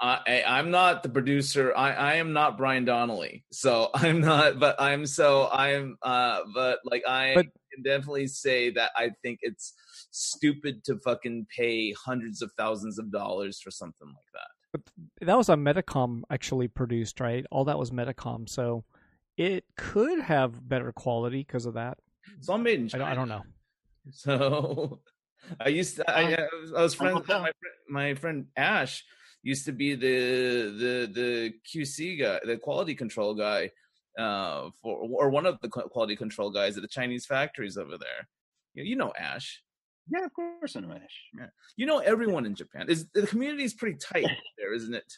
I, 0.00 0.18
I- 0.26 0.58
I'm 0.58 0.72
not 0.72 1.04
the 1.04 1.08
producer. 1.08 1.72
I, 1.76 1.92
I 1.92 2.14
am 2.14 2.32
not 2.32 2.58
Brian 2.58 2.84
Donnelly, 2.84 3.44
so 3.52 3.90
I'm 3.94 4.20
not. 4.20 4.58
But 4.58 4.80
I'm 4.80 5.06
so 5.06 5.48
I'm. 5.52 5.96
Uh, 6.02 6.40
but 6.54 6.80
like 6.84 7.02
I 7.06 7.34
But- 7.36 7.46
can 7.72 7.82
definitely 7.84 8.26
say 8.26 8.70
that 8.70 8.90
I 8.96 9.10
think 9.22 9.38
it's 9.42 9.74
stupid 10.10 10.82
to 10.84 10.98
fucking 10.98 11.46
pay 11.56 11.92
hundreds 11.92 12.42
of 12.42 12.50
thousands 12.58 12.98
of 12.98 13.12
dollars 13.12 13.60
for 13.60 13.70
something 13.70 14.08
like 14.08 14.16
that. 14.34 14.82
But 15.20 15.26
that 15.26 15.36
was 15.38 15.48
a 15.48 15.54
Medicom 15.54 16.22
actually 16.30 16.68
produced, 16.68 17.20
right? 17.20 17.46
All 17.52 17.64
that 17.66 17.78
was 17.78 17.92
Medicom, 17.92 18.48
so 18.48 18.84
it 19.36 19.64
could 19.76 20.20
have 20.20 20.66
better 20.68 20.92
quality 20.92 21.38
because 21.40 21.66
of 21.66 21.74
that. 21.74 21.98
It's 22.38 22.48
all 22.48 22.58
made 22.58 22.80
in 22.80 22.90
I 22.94 22.98
don't, 22.98 23.08
I 23.08 23.14
don't 23.14 23.28
know. 23.28 23.42
So 24.12 25.00
I 25.60 25.68
used 25.68 25.96
to, 25.96 26.08
I, 26.10 26.32
I 26.34 26.48
was, 26.60 26.72
I 26.72 26.82
was 26.82 26.94
friends 26.94 27.26
tell. 27.26 27.40
my, 27.40 27.50
friend- 27.60 27.80
my 27.88 28.14
friend 28.14 28.46
Ash 28.56 29.04
used 29.42 29.64
to 29.66 29.72
be 29.72 29.94
the 29.94 30.72
the 30.82 30.94
the 31.12 31.52
QC 31.68 32.20
guy, 32.20 32.40
the 32.44 32.56
quality 32.56 32.94
control 32.94 33.34
guy 33.34 33.70
uh 34.18 34.70
for 34.80 34.96
or 35.20 35.28
one 35.30 35.44
of 35.44 35.58
the 35.60 35.68
quality 35.68 36.16
control 36.16 36.50
guys 36.50 36.76
at 36.76 36.82
the 36.82 36.88
Chinese 36.88 37.26
factories 37.26 37.76
over 37.76 37.98
there. 37.98 38.28
You, 38.74 38.84
you 38.84 38.96
know 38.96 39.12
Ash. 39.18 39.62
Yeah, 40.08 40.24
of 40.24 40.32
course, 40.32 40.76
I 40.76 40.80
know 40.80 40.92
Ash. 40.92 41.50
You 41.76 41.86
know 41.86 41.98
everyone 41.98 42.46
in 42.46 42.54
Japan. 42.54 42.86
Is 42.88 43.06
the 43.12 43.26
community 43.26 43.64
is 43.64 43.74
pretty 43.74 43.98
tight 43.98 44.26
there, 44.58 44.72
isn't 44.72 44.94
it? 44.94 45.12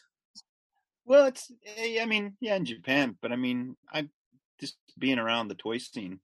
Well, 1.09 1.25
it's. 1.25 1.51
eh, 1.65 1.99
I 2.01 2.05
mean, 2.05 2.37
yeah, 2.39 2.55
in 2.55 2.65
Japan, 2.65 3.17
but 3.19 3.31
I 3.31 3.35
mean, 3.35 3.75
I'm 3.91 4.11
just 4.59 4.77
being 4.97 5.17
around 5.17 5.47
the 5.47 5.55
toy 5.55 5.79
scene 5.79 6.19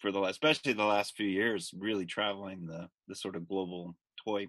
for 0.00 0.10
the 0.10 0.18
last, 0.18 0.32
especially 0.32 0.72
the 0.72 0.84
last 0.84 1.16
few 1.16 1.28
years, 1.28 1.72
really 1.78 2.04
traveling 2.04 2.66
the 2.66 2.90
the 3.06 3.14
sort 3.14 3.36
of 3.36 3.48
global 3.48 3.94
toy 4.24 4.48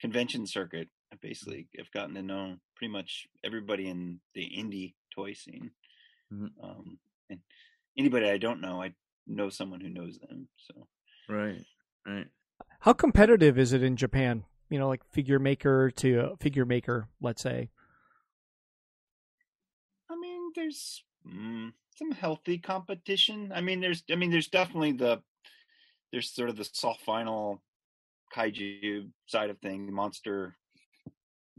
convention 0.00 0.46
circuit. 0.48 0.88
I 1.12 1.16
basically 1.22 1.68
have 1.78 1.92
gotten 1.92 2.16
to 2.16 2.22
know 2.22 2.56
pretty 2.74 2.90
much 2.92 3.28
everybody 3.44 3.88
in 3.88 4.18
the 4.34 4.50
indie 4.58 4.94
toy 5.14 5.34
scene. 5.34 5.70
Mhm. 6.32 6.50
Um, 6.60 6.98
and 7.30 7.38
anybody 7.96 8.28
I 8.28 8.38
don't 8.38 8.60
know, 8.60 8.82
I 8.82 8.94
know 9.28 9.48
someone 9.48 9.80
who 9.80 9.90
knows 9.90 10.18
them. 10.18 10.48
So 10.58 10.88
Right. 11.28 11.64
Right. 12.04 12.26
How 12.80 12.94
competitive 12.94 13.58
is 13.58 13.72
it 13.72 13.84
in 13.84 13.96
Japan? 13.96 14.44
You 14.70 14.80
know, 14.80 14.88
like 14.88 15.04
figure 15.04 15.38
maker 15.38 15.92
to 15.92 16.20
uh, 16.20 16.36
figure 16.40 16.64
maker, 16.64 17.08
let's 17.20 17.40
say. 17.42 17.70
There's 20.54 21.02
mm, 21.26 21.72
some 21.96 22.12
healthy 22.12 22.58
competition. 22.58 23.52
I 23.54 23.60
mean, 23.60 23.80
there's, 23.80 24.02
I 24.10 24.14
mean, 24.14 24.30
there's 24.30 24.48
definitely 24.48 24.92
the, 24.92 25.20
there's 26.12 26.30
sort 26.30 26.48
of 26.48 26.56
the 26.56 26.68
soft 26.72 27.04
vinyl 27.06 27.58
kaiju 28.34 29.08
side 29.26 29.50
of 29.50 29.58
things, 29.58 29.90
monster, 29.92 30.56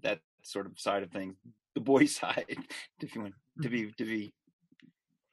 that 0.04 0.20
sort 0.44 0.66
of 0.66 0.80
side 0.80 1.04
of 1.04 1.12
things, 1.12 1.36
the 1.74 1.82
boy 1.82 2.06
side, 2.06 2.58
if 3.02 3.16
you 3.16 3.22
want 3.22 3.34
to 3.62 3.70
be 3.70 3.92
to 3.98 4.06
be 4.06 4.34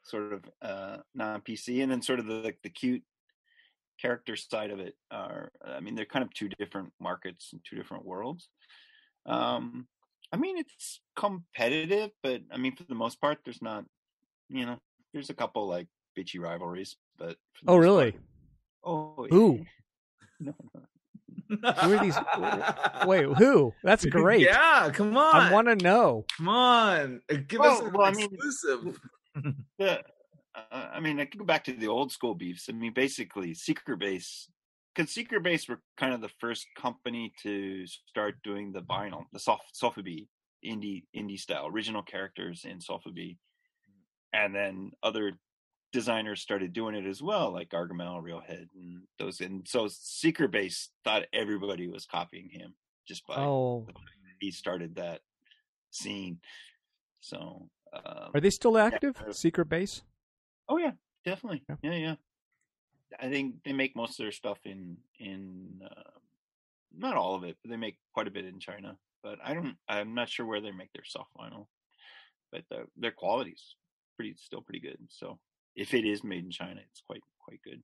sort 0.05 0.33
of 0.33 0.45
uh, 0.61 0.97
non 1.15 1.41
PC, 1.41 1.83
and 1.83 1.91
then 1.91 2.03
sort 2.03 2.19
of 2.19 2.27
the 2.27 2.53
the 2.63 2.71
cute 2.71 3.03
character 4.01 4.37
side 4.37 4.71
of 4.71 4.81
it 4.81 4.95
are. 5.11 5.51
I 5.65 5.81
mean, 5.81 5.95
they're 5.95 6.05
kind 6.05 6.25
of 6.25 6.33
two 6.35 6.49
different 6.59 6.93
markets 7.01 7.51
and 7.53 7.61
two 7.65 7.77
different 7.77 8.05
worlds. 8.05 8.49
Um, 9.27 9.87
I 10.33 10.37
mean, 10.37 10.57
it's 10.59 11.01
competitive, 11.15 12.11
but 12.23 12.43
I 12.51 12.57
mean, 12.57 12.75
for 12.75 12.85
the 12.85 12.95
most 12.95 13.21
part, 13.21 13.39
there's 13.45 13.61
not, 13.63 13.85
you 14.49 14.65
know, 14.67 14.79
there's 15.13 15.31
a 15.31 15.35
couple 15.35 15.69
like 15.69 15.89
bitchy 16.19 16.41
rivalries, 16.41 16.97
but 17.19 17.37
Oh, 17.67 17.77
really? 17.77 18.13
part- 18.13 18.25
oh, 18.85 19.27
Who? 19.31 19.59
yeah. 19.59 19.65
No, 20.41 20.55
no. 20.75 21.73
Who 21.73 21.95
are 21.95 22.03
these? 22.05 22.17
Wait, 23.07 23.25
who? 23.37 23.73
That's 23.85 24.05
great. 24.19 24.41
Yeah, 24.41 24.91
come 24.93 25.17
on. 25.17 25.35
I 25.37 25.53
want 25.53 25.69
to 25.69 25.77
know. 25.77 26.25
Come 26.37 26.49
on. 26.49 27.21
Uh, 27.31 27.37
Give 27.47 27.61
us 27.61 27.81
an 27.81 27.93
well, 27.93 28.07
I 28.07 28.13
mean- 28.13 28.29
exclusive. 28.33 28.99
the 29.79 30.01
uh, 30.55 30.89
I 30.93 31.01
mean, 31.01 31.21
I 31.21 31.25
can 31.27 31.39
go 31.39 31.45
back 31.45 31.65
to 31.65 31.73
the 31.73 31.89
old 31.89 32.11
school 32.13 32.35
beefs. 32.35 32.67
I 32.69 32.73
mean, 32.73 32.93
basically, 32.93 33.55
Secret 33.55 33.99
Base, 33.99 34.49
because 34.95 35.11
Secret 35.11 35.43
Base 35.43 35.69
were 35.69 35.81
kind 35.97 36.13
of 36.15 36.21
the 36.21 36.31
first 36.41 36.67
company 36.77 37.33
to 37.43 37.87
start 37.87 38.37
doing 38.43 38.73
the 38.73 38.81
vinyl, 38.83 39.25
the 39.33 39.39
soft 39.39 39.75
Sofubi 39.81 40.29
indie 40.65 41.05
indie 41.17 41.39
style, 41.39 41.67
original 41.67 42.03
characters 42.03 42.65
in 42.65 42.79
Sofubi, 42.79 43.39
and 44.33 44.55
then 44.55 44.93
other 45.03 45.33
designers 45.93 46.41
started 46.41 46.73
doing 46.73 46.95
it 46.95 47.07
as 47.07 47.23
well, 47.23 47.53
like 47.53 47.69
Gargamel, 47.69 48.23
Realhead, 48.23 48.69
and 48.75 49.03
those. 49.19 49.41
And 49.41 49.67
so 49.69 49.89
Secret 49.89 50.51
Base 50.51 50.91
thought 51.05 51.25
everybody 51.33 51.89
was 51.89 52.07
copying 52.07 52.49
him 52.49 52.75
just 53.07 53.27
by 53.27 53.37
Oh, 53.37 53.87
he 54.41 54.51
started 54.51 54.97
that 54.97 55.21
scene. 55.91 56.39
So. 57.21 57.69
Um, 57.93 58.31
are 58.35 58.41
they 58.41 58.51
still 58.51 58.79
active? 58.79 59.17
uh, 59.21 59.33
Secret 59.33 59.69
Base. 59.69 60.03
Oh 60.69 60.79
yeah, 60.79 60.93
definitely. 61.25 61.63
Yeah. 61.69 61.77
Yeah, 61.83 61.97
yeah. 61.97 62.15
I 63.21 63.29
think 63.29 63.57
they 63.65 63.73
make 63.73 63.97
most 63.97 64.19
of 64.19 64.25
their 64.25 64.33
stuff 64.33 64.59
in 64.65 64.97
in 65.19 65.81
uh, 65.85 66.19
not 66.97 67.17
all 67.17 67.35
of 67.35 67.45
it, 67.45 67.57
but 67.63 67.71
they 67.71 67.77
make 67.77 67.97
quite 68.13 68.29
a 68.29 68.33
bit 68.33 68.45
in 68.45 68.59
China. 68.61 68.97
But 69.23 69.39
I 69.45 69.55
don't. 69.55 69.77
I'm 69.89 70.15
not 70.15 70.29
sure 70.29 70.47
where 70.47 70.61
they 70.61 70.73
make 70.73 70.93
their 70.93 71.05
soft 71.05 71.31
vinyl, 71.39 71.67
but 72.51 72.65
the, 72.71 72.85
their 72.97 73.13
quality's 73.13 73.77
pretty 74.17 74.35
still 74.37 74.63
pretty 74.63 74.81
good. 74.81 74.99
So 75.09 75.39
if 75.75 75.95
it 75.95 76.05
is 76.05 76.25
made 76.25 76.45
in 76.45 76.51
China, 76.51 76.81
it's 76.91 77.03
quite 77.07 77.23
quite 77.39 77.61
good. 77.63 77.83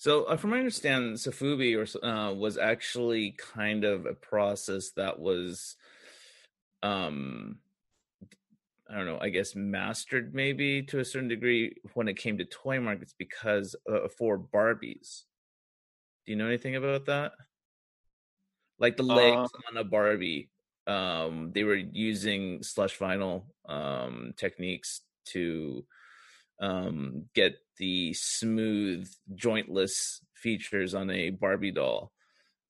So, 0.00 0.24
uh, 0.24 0.38
from 0.38 0.50
my 0.50 0.58
understanding, 0.58 1.12
Sofubi 1.12 1.76
or 1.76 2.06
uh, 2.06 2.32
was 2.32 2.56
actually 2.56 3.32
kind 3.32 3.84
of 3.84 4.06
a 4.06 4.14
process 4.14 4.92
that 4.92 5.18
was, 5.18 5.76
um, 6.82 7.58
I 8.90 8.96
don't 8.96 9.06
know, 9.06 9.18
I 9.20 9.28
guess 9.28 9.54
mastered 9.54 10.34
maybe 10.34 10.82
to 10.84 10.98
a 10.98 11.04
certain 11.04 11.28
degree 11.28 11.76
when 11.94 12.08
it 12.08 12.16
came 12.16 12.38
to 12.38 12.44
toy 12.44 12.80
markets 12.80 13.14
because 13.16 13.76
uh, 13.90 14.08
for 14.18 14.38
Barbies. 14.38 15.22
Do 16.26 16.32
you 16.32 16.36
know 16.36 16.46
anything 16.46 16.76
about 16.76 17.06
that? 17.06 17.32
Like 18.78 18.96
the 18.96 19.02
legs 19.02 19.50
on 19.68 19.76
a 19.76 19.84
Barbie, 19.84 20.50
um, 20.86 21.52
they 21.54 21.64
were 21.64 21.76
using 21.76 22.62
slush 22.62 22.98
vinyl 22.98 23.44
um, 23.68 24.32
techniques 24.36 25.02
to 25.26 25.84
um, 26.60 27.26
get 27.34 27.56
the 27.78 28.12
smooth, 28.14 29.08
jointless 29.34 30.20
features 30.34 30.94
on 30.94 31.10
a 31.10 31.30
Barbie 31.30 31.72
doll, 31.72 32.10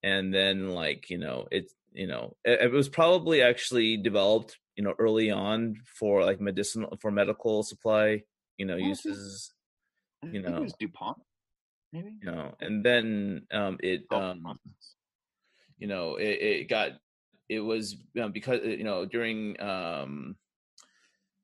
and 0.03 0.35
then 0.35 0.71
like 0.71 1.11
you 1.11 1.19
know 1.19 1.47
it, 1.51 1.71
you 1.93 2.07
know 2.07 2.37
it, 2.45 2.63
it 2.63 2.73
was 2.73 2.89
probably 2.89 3.41
actually 3.43 3.97
developed 3.97 4.59
you 4.81 4.85
know 4.85 4.95
early 4.99 5.31
on 5.31 5.77
for 5.85 6.25
like 6.25 6.41
medicinal 6.41 6.97
for 7.03 7.11
medical 7.11 7.63
supply 7.63 8.23
you 8.57 8.65
know 8.65 8.77
Oh, 8.81 8.89
uses 8.93 9.53
You 10.33 10.41
know. 10.41 10.65
Dupont, 10.79 11.19
maybe. 11.93 12.17
you 12.23 12.31
know 12.33 12.55
and 12.65 12.83
then 12.83 13.43
um 13.53 13.77
it 13.81 14.09
um 14.11 14.41
you 15.77 15.87
know 15.87 16.17
it, 16.17 16.37
it 16.41 16.69
got 16.71 16.93
it 17.51 17.61
was 17.61 17.93
you 18.15 18.23
know, 18.23 18.31
because 18.31 18.61
you 18.65 18.85
know 18.89 19.05
during 19.05 19.61
um 19.61 20.37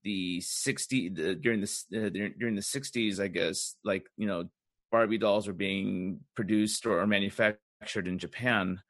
the 0.03 0.41
60 0.41 1.11
the, 1.11 1.35
during 1.35 1.61
the 1.61 1.71
uh, 1.93 2.09
during, 2.41 2.55
the 2.57 2.63
60s 2.63 3.21
i 3.21 3.29
guess 3.29 3.77
like 3.85 4.07
you 4.17 4.27
know 4.27 4.49
barbie 4.91 5.19
dolls 5.19 5.47
were 5.47 5.61
being 5.69 6.21
produced 6.35 6.87
or, 6.87 7.05
manufactured 7.07 8.09
in 8.09 8.17
japan 8.19 8.81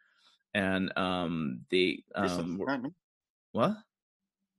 and 0.55 0.93
um 0.97 1.63
they 1.73 2.05
um 2.15 2.59
were- 2.59 2.79
what 3.53 3.75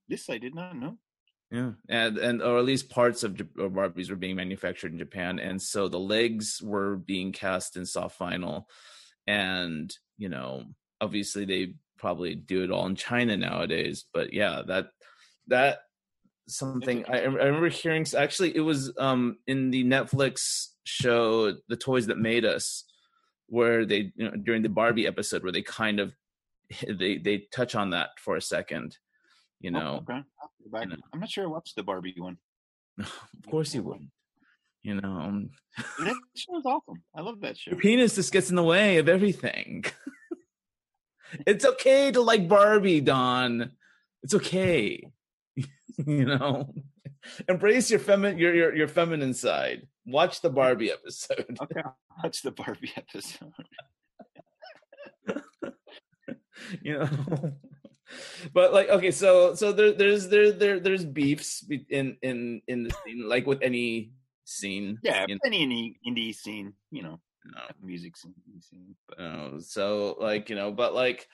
This 0.08 0.30
I 0.30 0.38
did 0.38 0.56
not 0.56 0.76
know. 0.76 0.98
yeah 1.52 1.72
and 1.88 2.18
and 2.18 2.42
or 2.42 2.60
at 2.60 2.66
least 2.66 2.90
parts 2.90 3.24
of 3.24 3.40
or 3.58 3.70
barbies 3.70 4.10
were 4.10 4.18
being 4.18 4.36
manufactured 4.36 4.92
in 4.92 5.00
japan 5.00 5.40
and 5.40 5.62
so 5.62 5.88
the 5.88 6.00
legs 6.00 6.62
were 6.62 6.98
being 6.98 7.32
cast 7.32 7.78
in 7.78 7.86
soft 7.86 8.20
vinyl 8.20 8.66
and 9.28 9.96
you 10.18 10.28
know 10.28 10.64
obviously 11.00 11.46
they 11.46 11.74
probably 11.98 12.36
do 12.36 12.64
it 12.64 12.72
all 12.72 12.86
in 12.86 12.96
china 12.96 13.38
nowadays 13.38 14.06
but 14.14 14.34
yeah 14.34 14.62
that 14.68 14.88
that 15.48 15.80
something 16.50 17.06
I, 17.08 17.20
I 17.22 17.24
remember 17.24 17.70
hearing 17.70 18.06
actually 18.18 18.56
it 18.56 18.62
was 18.62 18.92
um 18.98 19.38
in 19.48 19.72
the 19.72 19.84
netflix 19.86 20.68
show 20.84 21.54
the 21.68 21.78
toys 21.78 22.08
that 22.08 22.18
made 22.18 22.46
us 22.46 22.84
where 23.48 23.86
they 23.86 24.12
you 24.16 24.26
know 24.26 24.32
during 24.32 24.64
the 24.64 24.70
barbie 24.70 25.08
episode 25.08 25.44
where 25.44 25.52
they 25.52 25.62
kind 25.62 26.00
of 26.00 26.14
they 26.88 27.18
they 27.18 27.48
touch 27.52 27.76
on 27.76 27.92
that 27.92 28.10
for 28.20 28.36
a 28.36 28.42
second 28.42 28.98
you 29.60 29.72
Oh, 29.76 29.80
know 29.80 29.96
okay. 30.08 30.22
Go 30.64 30.70
back. 30.72 30.84
you 30.86 30.90
know. 30.90 30.96
I'm 31.14 31.20
not 31.20 31.30
sure 31.30 31.44
I 31.46 31.48
watched 31.48 31.76
the 31.76 31.84
Barbie 31.84 32.14
one. 32.18 32.38
of 33.00 33.12
course 33.50 33.74
you 33.76 33.84
wouldn't. 33.84 34.10
you 34.84 34.96
know 35.00 35.10
um, 35.10 35.50
That 36.00 36.16
show's 36.36 36.64
awesome. 36.66 37.02
I 37.16 37.22
love 37.22 37.42
that 37.42 37.58
show. 37.58 37.72
your 37.72 37.80
penis 37.80 38.16
just 38.16 38.32
gets 38.34 38.50
in 38.50 38.56
the 38.56 38.64
way 38.64 38.98
of 38.98 39.08
everything 39.10 39.86
it's 41.46 41.66
okay 41.66 42.10
to 42.12 42.22
like 42.22 42.48
barbie 42.48 43.02
don 43.02 43.72
it's 44.24 44.34
okay 44.34 45.04
you 45.58 46.26
know 46.26 46.74
embrace 47.50 47.90
your 47.92 48.00
feminine 48.00 48.38
your, 48.38 48.56
your 48.56 48.76
your 48.76 48.88
feminine 48.88 49.34
side 49.34 49.88
watch 50.06 50.40
the 50.42 50.50
barbie 50.50 50.92
episode 50.92 51.58
Okay, 51.62 51.82
watch 52.24 52.42
the 52.44 52.52
Barbie 52.52 52.92
episode. 52.96 53.52
you 56.82 56.98
know 57.00 57.10
but 58.54 58.74
like 58.74 58.90
okay 58.90 59.12
so 59.12 59.56
so 59.56 59.72
there 59.72 59.92
there's 59.92 60.30
there 60.30 60.52
there 60.52 60.80
there's 60.80 61.06
beefs 61.06 61.66
in 61.90 62.18
in 62.22 62.62
in 62.68 62.84
the 62.84 62.94
scene 63.04 63.28
like 63.28 63.46
with 63.46 63.62
any 63.62 64.12
scene 64.46 64.98
Yeah, 65.04 65.26
you 65.28 65.38
any 65.46 65.68
indie 65.68 65.96
indie 66.08 66.34
scene, 66.34 66.74
you 66.92 67.04
know, 67.04 67.20
know, 67.46 67.68
music 67.84 68.16
scene, 68.16 68.34
scene. 68.60 68.96
But 69.08 69.62
so 69.64 70.16
like 70.20 70.50
you 70.50 70.56
know 70.56 70.72
but 70.72 70.94
like 70.94 71.28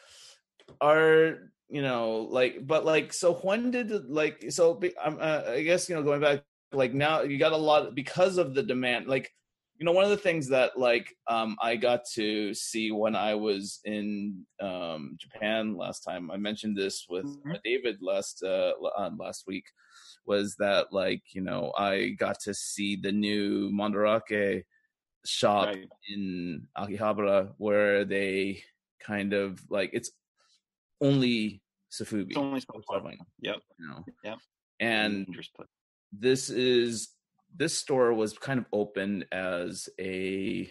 are 0.82 1.50
you 1.70 1.82
know 1.82 2.28
like 2.30 2.66
but 2.66 2.86
like 2.86 3.14
so 3.14 3.34
when 3.34 3.72
did 3.72 3.92
like 4.10 4.52
so 4.52 4.80
uh, 5.02 5.44
i 5.48 5.62
guess 5.62 5.90
you 5.90 5.96
know 5.96 6.04
going 6.04 6.22
back 6.22 6.44
like 6.72 6.94
now 6.94 7.22
you 7.22 7.38
got 7.38 7.52
a 7.52 7.58
lot 7.58 7.96
because 7.96 8.38
of 8.38 8.54
the 8.54 8.64
demand 8.64 9.08
like 9.08 9.32
you 9.84 9.86
know 9.86 9.92
one 9.92 10.06
of 10.06 10.12
the 10.12 10.16
things 10.16 10.48
that 10.48 10.80
like 10.80 11.14
um 11.28 11.58
i 11.62 11.76
got 11.76 12.06
to 12.06 12.54
see 12.54 12.90
when 12.90 13.18
i 13.18 13.36
was 13.36 13.82
in 13.84 14.46
um 14.62 15.18
japan 15.20 15.76
last 15.76 16.06
time 16.06 16.32
i 16.32 16.38
mentioned 16.38 16.78
this 16.78 17.06
with 17.10 17.26
Mhm. 17.26 17.60
david 17.66 17.98
last 18.00 18.42
uh 18.44 18.72
last 19.20 19.44
week 19.46 19.66
was 20.26 20.56
that 20.56 20.94
like 20.94 21.22
you 21.36 21.42
know 21.42 21.74
i 21.78 22.16
got 22.18 22.40
to 22.46 22.54
see 22.54 22.96
the 22.96 23.12
new 23.12 23.70
mandarake 23.72 24.64
shop 25.26 25.68
right. 25.68 25.90
in 26.08 26.66
Akihabara 26.78 27.52
where 27.58 28.06
they 28.06 28.64
kind 29.02 29.34
of 29.34 29.60
like 29.70 29.90
it's 29.92 30.12
only 31.02 31.62
Sofubi. 31.92 32.30
it's 32.30 32.38
only 32.38 32.62
so 32.62 32.68
Soft 32.76 32.88
far. 32.88 33.02
vinyl, 33.02 33.26
Yep. 33.42 33.58
you 33.80 33.88
know? 33.88 34.06
Yep. 34.24 34.38
And 34.80 35.28
this 36.14 36.50
is 36.50 37.10
this 37.56 37.78
store 37.78 38.14
was 38.14 38.38
kind 38.38 38.60
of 38.60 38.66
opened 38.72 39.26
as 39.32 39.90
a 40.00 40.70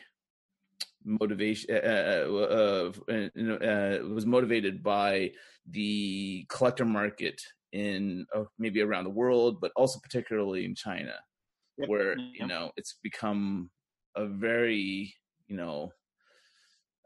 motivation 1.05 1.75
uh, 1.75 1.79
uh, 1.79 2.93
uh, 3.09 3.13
uh, 3.13 3.53
uh, 3.53 3.99
was 4.09 4.27
motivated 4.27 4.83
by 4.83 5.31
the 5.71 6.45
collector 6.49 6.85
market 6.85 7.41
in 7.73 8.27
uh, 8.35 8.45
maybe 8.59 8.81
around 8.81 9.05
the 9.05 9.11
world 9.11 9.61
but 9.61 9.73
also 9.77 9.99
particularly 10.01 10.65
in 10.65 10.75
china 10.75 11.15
Yep, 11.79 11.89
where 11.89 12.17
you 12.19 12.47
know 12.47 12.71
it's 12.77 12.99
become 13.03 13.71
a 14.15 14.27
very 14.27 15.15
you 15.49 15.57
know 15.57 15.91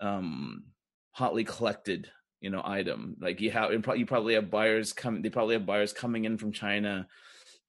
um 0.01 0.64
hotly 1.12 1.45
collected 1.45 2.11
you 2.41 2.51
know 2.51 2.62
item. 2.64 3.16
Like 3.20 3.41
you 3.41 3.51
have 3.53 3.72
you 3.72 4.07
probably 4.07 4.35
have 4.35 4.51
buyers 4.51 4.93
coming 4.93 5.22
they 5.22 5.31
probably 5.31 5.55
have 5.55 5.66
buyers 5.66 5.93
coming 5.93 6.24
in 6.24 6.37
from 6.37 6.53
china 6.53 7.07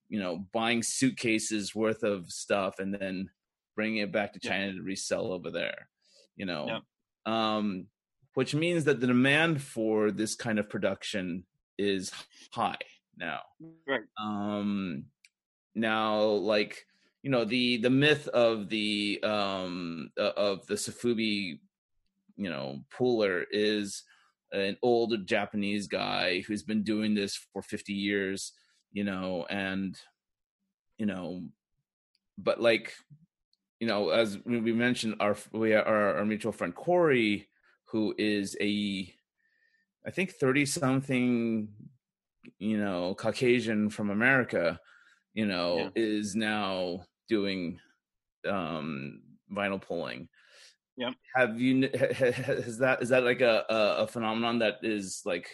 you 0.08 0.18
know 0.18 0.46
buying 0.52 0.82
suitcases 0.82 1.74
worth 1.74 2.02
of 2.02 2.30
stuff 2.30 2.78
and 2.78 2.94
then 2.94 3.28
bringing 3.76 3.98
it 3.98 4.12
back 4.12 4.32
to 4.32 4.40
Yeah. 4.42 4.50
china 4.50 4.72
to 4.74 4.82
resell 4.82 5.32
over 5.32 5.50
there 5.50 5.88
you 6.36 6.46
know 6.46 6.66
Yep. 7.26 7.32
um 7.34 7.86
which 8.34 8.54
means 8.54 8.84
that 8.84 9.00
the 9.00 9.06
demand 9.06 9.60
for 9.62 10.10
this 10.10 10.34
kind 10.34 10.58
of 10.58 10.68
production 10.68 11.44
is 11.78 12.12
high 12.52 12.78
now 13.16 13.40
Right. 13.86 14.02
um 14.18 15.04
now 15.74 16.20
like 16.22 16.84
you 17.22 17.30
know 17.30 17.44
the 17.44 17.76
the 17.78 17.90
myth 17.90 18.28
of 18.28 18.68
the 18.68 19.20
um 19.22 20.10
of 20.16 20.66
the 20.66 20.74
sofubi 20.74 21.60
you 22.36 22.48
know 22.50 22.80
pooler 22.96 23.44
is 23.50 24.04
an 24.52 24.76
old 24.82 25.26
japanese 25.26 25.86
guy 25.86 26.40
who's 26.46 26.62
been 26.62 26.82
doing 26.82 27.14
this 27.14 27.36
for 27.52 27.60
50 27.62 27.92
years 27.92 28.52
you 28.92 29.04
know 29.04 29.46
and 29.50 29.98
you 30.98 31.06
know 31.06 31.42
but 32.38 32.60
like 32.60 32.94
you 33.80 33.86
know 33.86 34.10
as 34.10 34.38
we 34.44 34.60
we 34.60 34.72
mentioned 34.72 35.14
our 35.20 35.36
we 35.52 35.74
our, 35.74 36.16
our 36.18 36.24
mutual 36.24 36.52
friend 36.52 36.74
corey 36.74 37.48
who 37.86 38.14
is 38.18 38.56
a 38.60 39.12
i 40.06 40.10
think 40.10 40.32
30 40.32 40.66
something 40.66 41.68
you 42.58 42.78
know 42.78 43.14
caucasian 43.14 43.90
from 43.90 44.10
america 44.10 44.78
you 45.34 45.46
know 45.46 45.76
Yeah. 45.78 45.88
is 45.94 46.34
now 46.34 47.02
doing 47.28 47.78
um 48.48 49.20
vinyl 49.52 49.80
pulling 49.80 50.28
Yep. 50.96 51.12
have 51.36 51.60
you 51.60 51.88
ha- 51.96 52.12
ha- 52.12 52.32
has 52.32 52.78
that 52.78 53.02
is 53.02 53.10
that 53.10 53.22
like 53.22 53.40
a 53.40 53.64
a 53.70 54.06
phenomenon 54.08 54.58
that 54.58 54.78
is 54.82 55.22
like 55.24 55.48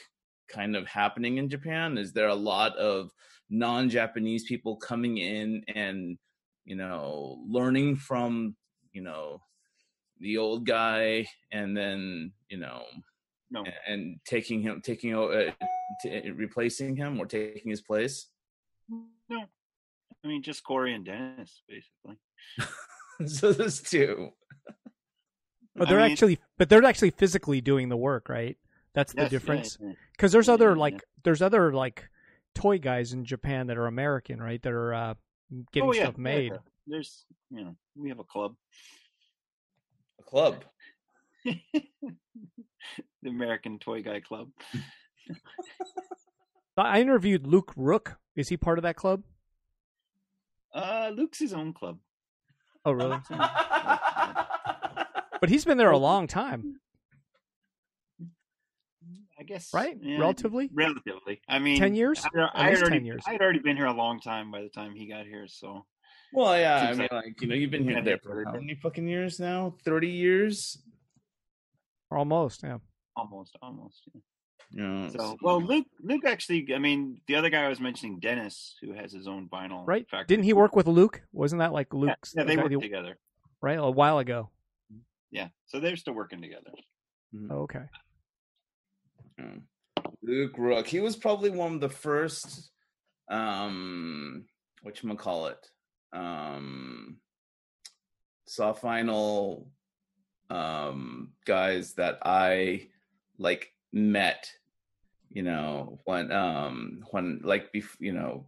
kind 0.49 0.77
of 0.77 0.87
happening 0.87 1.39
in 1.39 1.49
japan 1.49 1.97
is 1.99 2.13
there 2.13 2.29
a 2.29 2.35
lot 2.35 2.77
of 2.77 3.11
non-japanese 3.51 4.45
people 4.45 4.77
coming 4.77 5.19
in 5.19 5.63
and 5.75 6.19
you 6.65 6.77
know 6.77 7.43
learning 7.49 7.95
from 7.97 8.55
you 8.93 9.03
know 9.03 9.41
the 10.21 10.39
old 10.39 10.67
guy 10.67 11.27
and 11.53 11.77
then 11.77 12.33
you 12.49 12.57
know 12.59 12.83
No. 13.51 13.65
a- 13.65 13.91
and 13.91 14.19
taking 14.27 14.61
him 14.63 14.81
taking 14.83 15.15
o- 15.15 15.29
uh, 15.29 15.51
t- 16.03 16.31
replacing 16.31 16.97
him 16.97 17.19
or 17.21 17.27
taking 17.27 17.71
his 17.71 17.81
place 17.83 18.29
No. 19.29 19.45
I 20.23 20.27
mean, 20.27 20.43
just 20.43 20.65
Corey 20.65 20.95
and 20.95 21.05
Dennis, 21.05 21.63
basically. 21.69 22.17
so 23.27 23.53
there's 23.53 23.83
two 23.83 24.31
But 25.77 25.89
they're 25.89 26.01
mean, 26.01 26.13
actually, 26.13 26.39
but 26.57 26.69
they're 26.71 26.83
actually 26.85 27.11
physically 27.11 27.61
doing 27.61 27.89
the 27.91 27.97
work, 27.97 28.29
right? 28.31 28.57
That's 28.95 29.13
the 29.13 29.23
yes, 29.23 29.25
yeah, 29.25 29.29
difference. 29.29 29.79
yeah. 29.81 29.93
Because 30.13 30.33
there's 30.33 30.49
other 30.49 30.77
like, 30.77 30.95
yeah. 30.95 31.01
there's 31.25 31.43
other 31.43 31.73
like 31.73 32.09
toy 32.55 32.79
guys 32.79 33.13
in 33.13 33.25
Japan 33.25 33.67
that 33.67 33.77
are 33.77 33.87
American, 33.87 34.41
right? 34.41 34.63
That 34.63 34.73
are 34.73 34.95
uh, 34.95 35.15
getting 35.73 35.89
Oh, 35.89 35.93
yeah, 35.93 36.05
stuff 36.05 36.19
made. 36.19 36.53
yeah. 36.53 36.59
There's, 36.87 37.25
you 37.51 37.65
know, 37.65 37.75
we 37.97 38.11
have 38.11 38.19
a 38.19 38.25
club, 38.25 38.55
a 40.21 40.23
club 40.23 40.65
the 41.45 41.59
American 43.27 43.79
Toy 43.79 44.03
Guy 44.03 44.21
Club. 44.21 44.49
I 46.77 47.01
interviewed 47.01 47.47
Luke 47.47 47.73
Rook. 47.77 48.17
Is 48.37 48.49
he 48.49 48.57
part 48.57 48.79
of 48.79 48.83
that 48.83 48.97
club? 48.97 49.23
Uh, 50.75 51.11
Luke's 51.15 51.39
his 51.39 51.53
own 51.53 51.73
club. 51.73 51.99
Oh, 52.85 52.93
really? 52.93 53.19
but 55.41 55.49
he's 55.49 55.65
been 55.65 55.79
there 55.79 55.91
a 55.91 55.99
long 55.99 56.27
time, 56.27 56.81
I 59.45 59.47
guess, 59.47 59.75
right? 59.75 59.97
yeah, 60.01 60.19
Relatively. 60.19 60.71
Relatively. 60.73 61.41
I 61.49 61.59
mean, 61.59 61.79
Ten 61.79 61.95
years? 61.95 62.25
I, 62.25 62.29
I 62.39 62.45
At 62.45 62.71
had 62.75 62.79
already, 62.83 62.97
10 62.97 63.05
years. 63.05 63.23
I 63.27 63.33
had 63.33 63.43
already 63.43 63.59
been 63.59 63.77
here 63.77 63.85
a 63.87 63.93
long 63.93 64.21
time 64.21 64.51
by 64.51 64.63
the 64.63 64.71
time 64.71 64.95
he 64.95 65.07
got 65.07 65.27
here. 65.27 65.47
So 65.49 65.85
well 66.33 66.59
yeah 66.59 66.87
i 66.89 66.91
mean 66.91 66.99
like- 67.03 67.13
like 67.13 67.41
you 67.43 67.47
know 67.47 67.55
you've 67.55 67.71
been 67.71 67.85
here 67.85 67.99
Yeah, 67.99 68.01
there 68.03 68.19
for 68.19 68.45
how 68.45 68.55
many 68.55 68.75
fucking 68.83 69.07
years 69.07 69.39
now 69.39 69.77
30 69.85 70.09
years 70.09 70.83
Almost, 72.11 72.63
yeah. 72.65 72.79
almost, 73.17 73.57
almost. 73.63 74.03
yeah. 74.13 74.21
you 74.71 74.83
know, 74.89 75.09
So, 75.11 75.37
well, 75.43 75.61
Luke, 75.61 75.87
Luke 76.01 76.25
actually, 76.27 76.73
I 76.75 76.79
mean, 76.79 77.21
the 77.29 77.35
other 77.37 77.51
guy 77.51 77.65
I 77.65 77.69
was 77.69 77.81
mentioning, 77.81 78.19
Dennis, 78.21 78.77
who 78.81 78.93
has 78.95 79.13
his 79.13 79.27
own 79.29 79.49
vinyl 79.49 79.85
Right? 79.87 80.09
factory. 80.09 80.27
Didn't 80.27 80.45
he 80.45 80.53
work 80.53 80.75
with 80.77 80.87
Luke? 80.87 81.23
Wasn't 81.33 81.59
that 81.61 81.73
like 81.73 81.89
Yeah, 81.93 81.99
Luke's? 82.01 82.35
yeah, 82.37 82.45
they 82.45 82.57
worked 82.57 82.73
who- 82.73 82.81
together. 82.81 83.17
right 83.63 83.79
a 83.79 83.91
while 83.91 84.19
ago. 84.19 84.51
Yeah, 85.31 85.49
so 85.67 85.81
they're 85.81 85.97
still 85.97 86.15
working 86.15 86.41
together. 86.41 86.71
Oh, 87.51 87.63
okay. 87.63 87.85
Yeah. 89.39 89.55
Luke 90.23 90.57
Rook. 90.57 90.87
He 90.87 91.01
was 91.01 91.17
probably 91.17 91.51
one 91.51 91.75
of 91.75 91.81
the 91.81 91.89
first 91.89 92.71
um 93.29 94.45
what 94.83 95.03
you 95.03 95.15
call 95.15 95.47
it 95.47 95.71
um 96.13 97.17
soft 98.47 98.83
vinyl 98.83 99.67
um 100.51 101.33
guys 101.47 101.95
that 101.95 102.19
I 102.23 102.89
like 103.39 103.73
met 103.93 104.51
you 105.31 105.43
know 105.43 105.99
when 106.05 106.31
um 106.31 107.05
when 107.11 107.41
like 107.43 107.73
bef- 107.73 107.99
you 107.99 108.13
know 108.13 108.47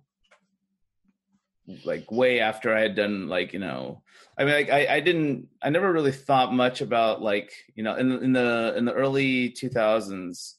like 1.84 2.10
way 2.12 2.40
after 2.40 2.74
I 2.74 2.80
had 2.80 2.94
done 2.94 3.28
like 3.28 3.52
you 3.52 3.58
know 3.58 4.02
I 4.38 4.44
mean 4.44 4.54
like 4.54 4.70
I 4.70 4.96
I 4.96 5.00
didn't 5.00 5.48
I 5.62 5.70
never 5.70 5.92
really 5.92 6.12
thought 6.12 6.52
much 6.52 6.80
about 6.80 7.22
like 7.22 7.52
you 7.74 7.82
know 7.82 7.96
in 7.96 8.12
in 8.22 8.32
the 8.32 8.74
in 8.76 8.84
the 8.84 8.92
early 8.92 9.50
2000s 9.50 10.54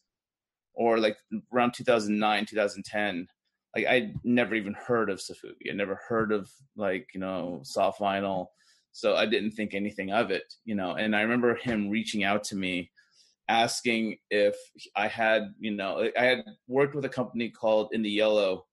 or 0.78 1.00
like 1.00 1.18
around 1.54 1.74
2009 1.74 2.46
2010 2.46 3.28
like 3.76 3.86
I 3.86 4.14
never 4.24 4.56
even 4.56 4.74
heard 4.74 5.10
of 5.10 5.20
Sofubi 5.20 5.70
I 5.70 5.74
never 5.74 6.00
heard 6.08 6.32
of 6.32 6.50
like 6.76 7.10
you 7.14 7.20
know 7.20 7.60
soft 7.64 8.00
vinyl 8.00 8.48
so 8.92 9.16
I 9.16 9.26
didn't 9.26 9.52
think 9.52 9.74
anything 9.74 10.12
of 10.12 10.32
it 10.32 10.54
you 10.64 10.76
know 10.76 10.92
and 10.92 11.16
I 11.16 11.22
remember 11.22 11.56
him 11.56 11.90
reaching 11.90 12.24
out 12.24 12.44
to 12.46 12.56
me 12.56 12.92
asking 13.50 14.18
if 14.30 14.56
I 14.96 15.08
had 15.08 15.54
you 15.60 15.72
know 15.72 16.10
I 16.18 16.24
had 16.24 16.46
worked 16.68 16.96
with 16.96 17.06
a 17.06 17.10
company 17.10 17.50
called 17.50 17.90
In 17.92 18.02
the 18.02 18.10
Yellow 18.10 18.66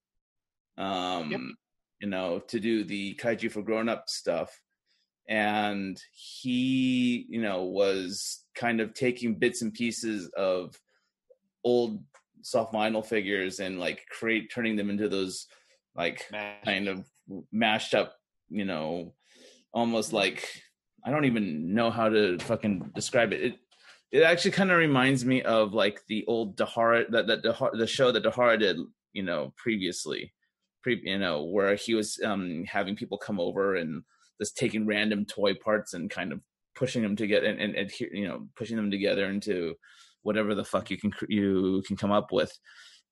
um 0.77 1.31
Yep. 1.31 1.41
you 2.01 2.09
know, 2.09 2.41
to 2.49 2.61
do 2.61 2.85
the 2.85 3.15
kaiju 3.15 3.51
for 3.51 3.63
grown 3.63 3.89
up 3.89 4.11
stuff. 4.11 4.61
And 5.27 5.99
he, 6.13 7.25
you 7.31 7.41
know, 7.41 7.65
was 7.65 8.45
kind 8.55 8.81
of 8.81 8.93
taking 8.93 9.37
bits 9.37 9.63
and 9.63 9.73
pieces 9.73 10.29
of 10.37 10.79
old 11.65 12.03
soft 12.43 12.73
vinyl 12.73 13.05
figures 13.05 13.61
and 13.61 13.81
like 13.81 14.07
create 14.11 14.51
turning 14.53 14.77
them 14.77 14.91
into 14.91 15.09
those 15.09 15.47
like 15.97 16.27
Mash. 16.31 16.65
kind 16.65 16.89
of 16.89 17.05
mashed 17.51 17.95
up, 17.95 18.15
you 18.49 18.65
know, 18.65 19.15
almost 19.73 20.13
like 20.13 20.49
I 21.05 21.11
don't 21.11 21.25
even 21.25 21.75
know 21.75 21.91
how 21.91 22.09
to 22.09 22.39
fucking 22.39 22.93
describe 22.95 23.33
it. 23.33 23.43
It 23.43 23.55
it 24.13 24.23
actually 24.23 24.53
kind 24.53 24.71
of 24.71 24.79
reminds 24.79 25.25
me 25.25 25.43
of 25.43 25.75
like 25.75 26.01
the 26.09 26.25
old 26.27 26.57
Dahara 26.57 27.11
that 27.11 27.27
that 27.27 27.43
Dahara, 27.43 27.77
the 27.77 27.87
show 27.87 28.13
that 28.13 28.25
Dahara 28.25 28.59
did, 28.59 28.79
you 29.13 29.23
know, 29.23 29.53
previously 29.57 30.33
pre, 30.83 31.01
you 31.03 31.19
know, 31.19 31.45
where 31.45 31.75
he 31.75 31.95
was 31.95 32.21
um, 32.25 32.65
having 32.65 32.95
people 32.95 33.19
come 33.19 33.41
over 33.41 33.75
and 33.75 34.05
just 34.41 34.57
taking 34.57 34.87
random 34.87 35.25
toy 35.25 35.55
parts 35.55 35.95
and 35.95 36.11
kind 36.11 36.33
of 36.33 36.41
pushing 36.77 37.03
them 37.03 37.17
together 37.17 37.47
and, 37.47 37.61
and, 37.61 37.75
and 37.75 38.01
you 38.01 38.27
know 38.27 38.49
pushing 38.57 38.77
them 38.77 38.91
together 38.91 39.27
into 39.27 39.75
whatever 40.25 40.55
the 40.55 40.65
fuck 40.65 40.91
you 40.91 40.99
can 40.99 41.13
you 41.29 41.83
can 41.87 41.97
come 41.97 42.11
up 42.11 42.33
with. 42.33 42.53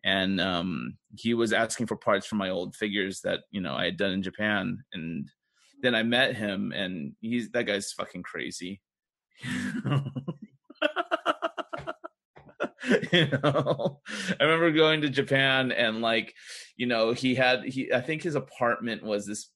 And 0.04 0.40
um, 0.40 0.96
he 1.16 1.32
was 1.32 1.52
asking 1.52 1.86
for 1.86 1.96
parts 1.96 2.26
from 2.26 2.38
my 2.38 2.48
old 2.48 2.74
figures 2.74 3.20
that 3.20 3.42
you 3.52 3.60
know 3.60 3.74
I 3.74 3.84
had 3.84 3.96
done 3.96 4.10
in 4.10 4.22
Japan, 4.22 4.78
and 4.92 5.30
then 5.80 5.94
I 5.94 6.02
met 6.02 6.34
him, 6.34 6.72
and 6.72 7.12
he's 7.20 7.50
that 7.50 7.64
guy's 7.64 7.92
fucking 7.92 8.24
crazy. 8.24 8.80
you 13.12 13.28
know 13.28 14.00
i 14.40 14.44
remember 14.44 14.70
going 14.70 15.00
to 15.00 15.08
japan 15.08 15.70
and 15.70 16.02
like 16.02 16.34
you 16.76 16.86
know 16.86 17.12
he 17.12 17.34
had 17.34 17.64
he 17.64 17.92
i 17.92 18.00
think 18.00 18.22
his 18.22 18.34
apartment 18.34 19.02
was 19.02 19.24
this 19.26 19.50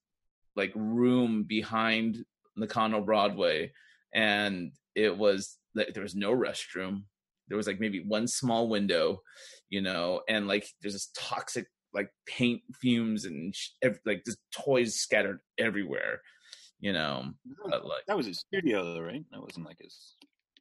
like 0.55 0.73
room 0.75 1.43
behind 1.43 2.15
the 2.15 2.23
nakano 2.57 3.01
broadway 3.01 3.71
and 4.15 4.73
it 4.95 5.17
was 5.17 5.59
like 5.75 5.93
there 5.93 6.03
was 6.03 6.15
no 6.15 6.33
restroom 6.33 7.03
there 7.49 7.57
was 7.57 7.67
like 7.67 7.81
maybe 7.81 8.05
one 8.07 8.27
small 8.27 8.69
window 8.69 9.21
you 9.71 9.81
know 9.81 10.21
and 10.29 10.47
like 10.49 10.67
there's 10.81 10.95
this 10.95 11.11
toxic 11.17 11.67
like 11.95 12.11
paint 12.27 12.61
fumes 12.81 13.25
and 13.25 13.55
sh- 13.55 13.71
ev- 13.83 13.99
like 14.05 14.23
just 14.25 14.39
toys 14.53 14.95
scattered 14.97 15.39
everywhere 15.59 16.21
you 16.81 16.93
know 16.93 17.25
but 17.71 17.85
like 17.87 18.05
That 18.07 18.17
was 18.17 18.27
his 18.27 18.39
studio, 18.41 18.85
though, 18.85 19.01
right? 19.01 19.25
That 19.33 19.41
wasn't 19.41 19.67
like 19.67 19.79
his. 19.81 20.17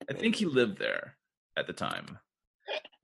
I 0.09 0.13
think 0.13 0.35
he 0.35 0.45
lived 0.45 0.77
there 0.79 1.17
at 1.57 1.67
the 1.67 1.73
time. 1.73 2.17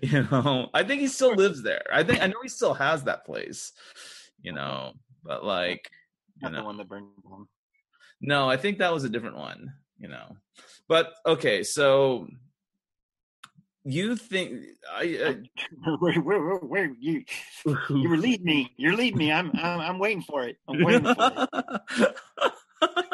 you 0.00 0.22
know, 0.30 0.68
I 0.74 0.82
think 0.82 1.00
he 1.00 1.08
still 1.08 1.34
lives 1.34 1.62
there. 1.62 1.82
I 1.92 2.02
think 2.02 2.22
I 2.22 2.26
know 2.26 2.40
he 2.42 2.48
still 2.48 2.74
has 2.74 3.04
that 3.04 3.24
place. 3.24 3.72
You 4.42 4.52
know, 4.52 4.92
but 5.22 5.44
like, 5.44 5.88
you 6.42 6.48
Not 6.48 6.56
the 6.58 6.64
one 6.64 6.76
that 6.78 6.88
burned 6.88 7.06
down. 7.28 7.46
no, 8.20 8.48
I 8.48 8.56
think 8.56 8.78
that 8.78 8.92
was 8.92 9.04
a 9.04 9.08
different 9.10 9.36
one. 9.36 9.72
You 10.00 10.08
know, 10.08 10.36
but 10.88 11.12
okay, 11.26 11.62
so 11.62 12.26
you 13.84 14.16
think 14.16 14.64
I, 14.90 15.36
where, 15.98 16.14
where, 16.14 16.42
where, 16.42 16.56
where 16.56 16.90
you 16.98 17.24
you 17.90 18.08
were 18.08 18.16
leading 18.16 18.46
me. 18.46 18.72
You're 18.76 18.96
leading 18.96 19.18
me. 19.18 19.30
I'm, 19.30 19.50
I'm 19.54 19.80
I'm 19.80 19.98
waiting 19.98 20.22
for 20.22 20.44
it. 20.44 20.56
I'm 20.66 20.82
waiting 20.82 21.04
for 21.04 21.48
it. 21.98 22.16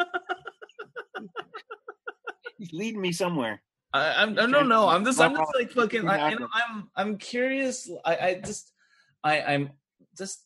He's 2.57 2.73
leading 2.73 3.01
me 3.01 3.11
somewhere. 3.11 3.61
I, 3.93 4.23
I'm, 4.23 4.31
I 4.31 4.47
don't 4.47 4.67
know. 4.67 4.87
I'm 4.87 5.05
just, 5.05 5.19
I'm 5.21 5.35
just 5.35 5.55
like 5.55 5.71
fucking. 5.71 6.07
I, 6.07 6.33
know, 6.33 6.47
I'm, 6.53 6.89
I'm 6.95 7.17
curious. 7.17 7.89
I, 8.03 8.17
I 8.17 8.41
just, 8.43 8.71
I, 9.23 9.41
I'm 9.41 9.71
just 10.17 10.43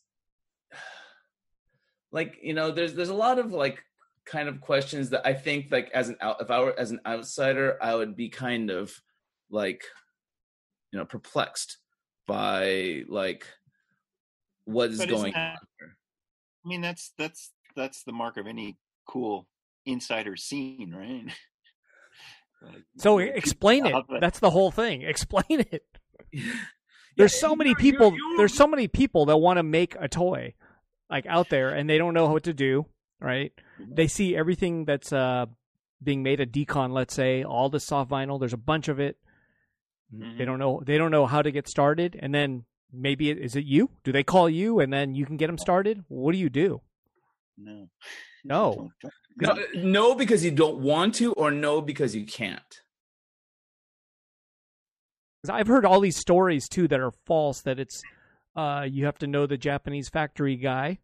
like, 2.12 2.38
you 2.42 2.54
know, 2.54 2.70
there's, 2.70 2.94
there's 2.94 3.08
a 3.08 3.14
lot 3.14 3.38
of 3.38 3.52
like 3.52 3.82
kind 4.24 4.48
of 4.48 4.60
questions 4.60 5.10
that 5.10 5.26
I 5.26 5.34
think 5.34 5.66
like 5.70 5.90
as 5.92 6.08
an 6.08 6.16
out, 6.20 6.36
if 6.40 6.50
I 6.50 6.60
were 6.60 6.78
as 6.78 6.90
an 6.90 7.00
outsider, 7.06 7.76
I 7.82 7.94
would 7.94 8.16
be 8.16 8.28
kind 8.28 8.70
of 8.70 8.92
like, 9.50 9.82
you 10.92 10.98
know, 10.98 11.04
perplexed 11.04 11.78
by 12.26 13.02
like 13.08 13.46
what 14.64 14.90
is 14.90 15.04
going 15.04 15.32
that- 15.32 15.56
on 15.60 15.66
here. 15.78 15.96
I 16.64 16.68
mean, 16.68 16.80
that's 16.80 17.12
that's 17.18 17.50
that's 17.74 18.04
the 18.04 18.12
mark 18.12 18.36
of 18.36 18.46
any 18.46 18.76
cool 19.08 19.48
insider 19.84 20.36
scene, 20.36 20.94
right? 20.94 21.24
Like, 22.64 22.84
So 22.98 23.18
explain 23.18 23.86
it. 23.86 23.92
out 23.92 24.06
That's 24.20 24.38
the 24.38 24.50
whole 24.50 24.70
thing. 24.70 25.02
Explain 25.02 25.44
it. 25.72 25.82
There's 27.16 27.38
so 27.40 27.56
many 27.56 27.70
you're- 27.70 27.82
you're- 27.84 27.92
people. 27.92 28.16
There's 28.36 28.54
so 28.54 28.68
many 28.68 28.86
people 28.86 29.26
that 29.26 29.36
want 29.38 29.56
to 29.56 29.64
make 29.64 29.96
a 29.98 30.06
toy, 30.06 30.54
like 31.10 31.26
out 31.26 31.48
there, 31.50 31.70
and 31.70 31.90
they 31.90 31.98
don't 31.98 32.14
know 32.14 32.30
what 32.30 32.44
to 32.44 32.54
do. 32.54 32.86
Right? 33.22 33.52
They 33.78 34.08
see 34.08 34.34
everything 34.36 34.84
that's 34.84 35.12
uh 35.12 35.46
being 36.02 36.22
made 36.24 36.40
at 36.40 36.50
DCon. 36.50 36.90
Let's 36.92 37.14
say 37.14 37.44
all 37.44 37.68
the 37.68 37.78
soft 37.78 38.10
vinyl. 38.10 38.40
There's 38.40 38.52
a 38.52 38.56
bunch 38.56 38.88
of 38.88 38.98
it. 38.98 39.16
They 40.10 40.18
Mhm. 40.26 40.44
don't 40.46 40.58
know. 40.58 40.82
They 40.84 40.98
don't 40.98 41.10
know 41.12 41.26
how 41.26 41.40
to 41.42 41.50
get 41.52 41.68
started, 41.68 42.18
and 42.20 42.34
then 42.34 42.64
maybe 42.92 43.30
it, 43.30 43.38
is 43.38 43.54
it 43.56 43.64
you? 43.64 43.90
Do 44.04 44.10
they 44.12 44.24
call 44.24 44.50
you, 44.50 44.80
and 44.80 44.92
then 44.92 45.14
you 45.14 45.24
can 45.24 45.36
get 45.36 45.46
them 45.46 45.56
started? 45.58 46.04
What 46.08 46.32
do 46.32 46.38
you 46.38 46.50
do? 46.50 46.80
No. 47.56 47.88
No. 48.44 48.90
Don't- 49.38 49.56
don't- 49.56 49.74
no, 49.76 50.08
no, 50.10 50.14
because 50.14 50.44
you 50.44 50.50
don't 50.50 50.80
want 50.82 51.14
to, 51.14 51.32
or 51.34 51.50
no, 51.50 51.80
because 51.80 52.14
you 52.14 52.26
can't. 52.26 52.82
'Cause 55.42 55.50
I've 55.50 55.66
heard 55.68 55.84
all 55.86 56.00
these 56.00 56.16
stories 56.16 56.68
too 56.68 56.86
that 56.88 57.00
are 57.00 57.12
false. 57.26 57.62
That 57.62 57.78
it's 57.80 58.02
uh, 58.54 58.86
you 58.90 59.06
have 59.06 59.18
to 59.18 59.26
know 59.26 59.46
the 59.46 59.56
Japanese 59.56 60.08
factory 60.10 60.56
guy. 60.56 60.98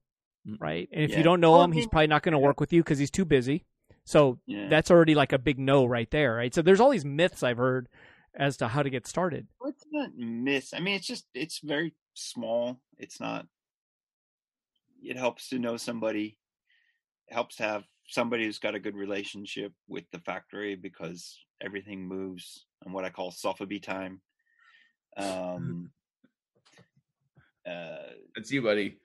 Right? 0.59 0.88
And 0.92 1.05
if 1.05 1.11
Yeah. 1.11 1.18
you 1.18 1.22
don't 1.24 1.40
know 1.40 1.53
Well, 1.53 1.64
him, 1.64 1.72
he's 1.72 1.86
probably 1.86 2.07
not 2.07 2.22
going 2.22 2.32
to 2.32 2.38
work 2.38 2.61
with 2.61 2.72
you 2.72 2.82
because 2.82 2.99
he's 2.99 3.11
too 3.11 3.24
busy. 3.24 3.64
So 4.05 4.38
Yeah. 4.46 4.68
that's 4.68 4.90
already 4.90 5.14
like 5.14 5.32
a 5.32 5.38
big 5.38 5.59
no 5.59 5.84
right 5.84 6.11
there, 6.11 6.34
right? 6.34 6.55
So 6.55 6.62
there's 6.62 6.80
all 6.80 6.90
these 6.90 7.05
myths 7.05 7.42
I've 7.42 7.59
heard 7.59 7.88
as 8.34 8.57
to 8.59 8.68
how 8.68 8.82
to 8.82 8.88
get 8.90 9.07
started. 9.07 9.46
Well, 9.61 9.70
it's 9.70 9.84
not 9.90 10.16
miss. 10.16 10.72
I 10.72 10.80
mean, 10.80 10.94
it's 10.94 11.07
just 11.07 11.26
it's 11.34 11.59
very 11.59 11.94
small. 12.14 12.80
It's 12.99 13.20
not. 13.20 13.46
It 15.03 15.16
helps 15.16 15.49
to 15.51 15.59
know 15.59 15.76
somebody. 15.76 16.38
It 17.28 17.34
helps 17.34 17.57
to 17.57 17.64
have 17.64 17.84
somebody 18.09 18.44
who's 18.44 18.59
got 18.59 18.74
a 18.74 18.80
good 18.80 18.96
relationship 18.96 19.72
with 19.86 20.05
the 20.12 20.18
factory 20.20 20.74
because 20.76 21.38
everything 21.61 22.07
moves 22.09 22.64
on 22.86 22.92
what 22.92 23.05
I 23.05 23.11
call 23.11 23.30
sofubi 23.32 23.82
time. 23.82 24.20
Um. 25.18 25.90
uh, 27.66 28.12
It's 28.36 28.51
you, 28.53 28.62
buddy. 28.62 28.96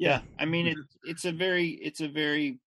Yeah, 0.00 0.22
I 0.38 0.46
mean 0.46 0.66
it. 0.66 0.78
It's 1.04 1.24
a 1.24 1.32
very. 1.32 1.68
It's 1.68 2.00
a 2.00 2.08
very. 2.08 2.58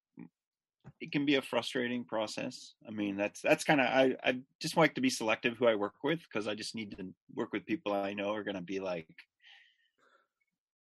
It 1.02 1.12
can 1.12 1.26
be 1.26 1.36
a 1.36 1.42
frustrating 1.42 2.06
process. 2.06 2.76
I 2.88 2.92
mean, 2.92 3.18
that's 3.18 3.42
that's 3.42 3.66
kind 3.66 3.82
of. 3.82 3.88
I 3.88 4.16
I 4.24 4.38
just 4.62 4.78
like 4.78 4.96
to 4.96 5.02
be 5.02 5.10
selective 5.10 5.58
who 5.58 5.68
I 5.68 5.76
work 5.76 5.96
with 6.04 6.22
because 6.22 6.48
I 6.48 6.56
just 6.56 6.76
need 6.76 6.96
to 6.98 7.06
work 7.36 7.52
with 7.52 7.66
people 7.66 7.92
I 7.92 8.14
know 8.14 8.34
are 8.34 8.44
going 8.44 8.56
to 8.56 8.62
be 8.62 8.80
like 8.80 9.08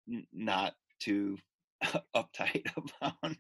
n- 0.10 0.28
not 0.32 0.76
too 1.00 1.38
uptight 2.16 2.68
about. 3.02 3.36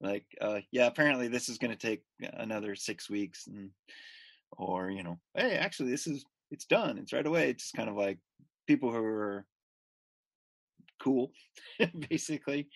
Like, 0.00 0.26
uh, 0.40 0.60
yeah, 0.70 0.86
apparently 0.86 1.26
this 1.26 1.48
is 1.48 1.58
going 1.58 1.76
to 1.76 1.76
take 1.76 2.02
another 2.34 2.76
six 2.76 3.10
weeks, 3.10 3.48
and 3.48 3.70
or 4.56 4.90
you 4.90 5.02
know, 5.02 5.18
hey, 5.34 5.56
actually, 5.56 5.90
this 5.90 6.06
is 6.06 6.24
it's 6.52 6.66
done. 6.66 6.98
It's 6.98 7.12
right 7.12 7.26
away. 7.26 7.50
It's 7.50 7.64
just 7.64 7.74
kind 7.74 7.88
of 7.88 7.96
like 7.96 8.18
people 8.68 8.92
who 8.92 9.02
are 9.02 9.44
cool, 11.06 11.32
basically. 12.10 12.68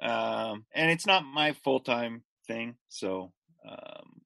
Um, 0.00 0.66
and 0.74 0.90
it's 0.90 1.06
not 1.06 1.24
my 1.24 1.52
full 1.52 1.80
time 1.80 2.24
thing, 2.46 2.76
so 2.88 3.32
um, 3.68 4.22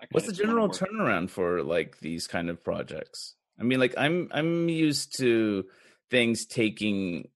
I 0.00 0.06
What's 0.10 0.26
the 0.26 0.32
kinda 0.32 0.34
just 0.34 0.42
wanna 0.44 0.62
general 0.62 0.70
turnaround 0.70 1.30
for 1.30 1.62
like 1.62 1.98
these 1.98 2.26
kind 2.26 2.48
of 2.48 2.62
projects? 2.62 3.34
I 3.58 3.64
mean, 3.64 3.80
like 3.80 3.94
I'm 3.98 4.28
I'm 4.32 4.68
used 4.68 5.16
to 5.18 5.68
things 6.10 6.46
taking 6.46 7.30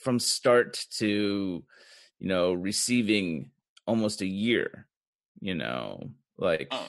from 0.00 0.18
start 0.18 0.86
to 0.98 1.64
you 2.18 2.28
know 2.28 2.52
receiving 2.54 3.52
almost 3.86 4.22
a 4.22 4.26
year. 4.26 4.88
You 5.40 5.54
know, 5.56 6.12
like 6.38 6.70
Uh, 6.70 6.88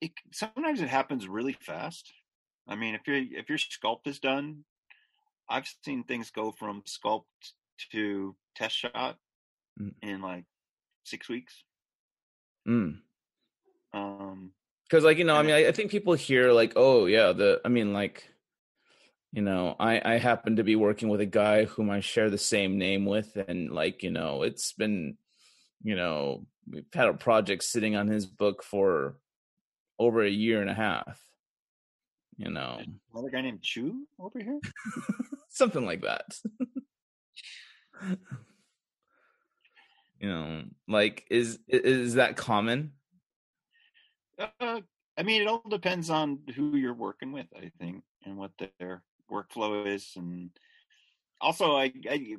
it, 0.00 0.12
sometimes 0.32 0.80
it 0.80 0.88
happens 0.88 1.26
really 1.28 1.54
fast. 1.54 2.12
I 2.68 2.76
mean, 2.76 2.94
if 2.94 3.06
your 3.06 3.16
if 3.16 3.48
your 3.48 3.58
sculpt 3.58 4.06
is 4.06 4.18
done, 4.18 4.64
I've 5.48 5.66
seen 5.84 6.04
things 6.04 6.30
go 6.30 6.52
from 6.52 6.82
sculpt 6.82 7.24
to 7.92 8.34
test 8.54 8.76
shot 8.76 9.16
Mm. 9.80 9.92
in 10.00 10.22
like 10.22 10.44
six 11.04 11.28
weeks. 11.28 11.62
mm. 12.66 12.96
Um, 13.92 14.52
because 14.88 15.04
like 15.04 15.18
you 15.18 15.24
know 15.24 15.36
i 15.36 15.42
mean 15.42 15.54
I, 15.54 15.68
I 15.68 15.72
think 15.72 15.90
people 15.90 16.14
hear 16.14 16.50
like 16.52 16.72
oh 16.76 17.04
yeah 17.06 17.32
the 17.32 17.60
i 17.64 17.68
mean 17.68 17.92
like 17.92 18.26
you 19.32 19.42
know 19.42 19.76
i 19.78 20.00
i 20.14 20.18
happen 20.18 20.56
to 20.56 20.64
be 20.64 20.76
working 20.76 21.08
with 21.10 21.20
a 21.20 21.26
guy 21.26 21.64
whom 21.66 21.90
i 21.90 22.00
share 22.00 22.30
the 22.30 22.38
same 22.38 22.78
name 22.78 23.04
with 23.04 23.36
and 23.36 23.70
like 23.70 24.02
you 24.02 24.10
know 24.10 24.42
it's 24.42 24.72
been 24.72 25.18
you 25.82 25.94
know 25.96 26.46
we've 26.70 26.84
had 26.94 27.08
a 27.08 27.14
project 27.14 27.62
sitting 27.64 27.96
on 27.96 28.06
his 28.08 28.24
book 28.26 28.62
for 28.62 29.16
over 29.98 30.22
a 30.22 30.30
year 30.30 30.60
and 30.62 30.70
a 30.70 30.74
half 30.74 31.20
you 32.38 32.50
know 32.50 32.80
another 33.12 33.30
guy 33.30 33.42
named 33.42 33.62
Chu 33.62 34.06
over 34.18 34.38
here. 34.38 34.60
something 35.56 35.84
like 35.84 36.02
that 36.02 36.38
you 40.20 40.28
know 40.28 40.62
like 40.86 41.24
is 41.30 41.58
is 41.68 42.14
that 42.14 42.36
common 42.36 42.92
Uh, 44.60 44.80
I 45.18 45.22
mean, 45.22 45.40
it 45.40 45.48
all 45.48 45.62
depends 45.68 46.10
on 46.10 46.40
who 46.54 46.76
you're 46.76 46.92
working 46.92 47.32
with, 47.32 47.46
I 47.56 47.70
think, 47.80 48.04
and 48.24 48.36
what 48.36 48.50
their 48.58 49.02
workflow 49.30 49.86
is, 49.86 50.12
and 50.16 50.50
also, 51.40 51.74
I, 51.74 51.92
I, 52.08 52.36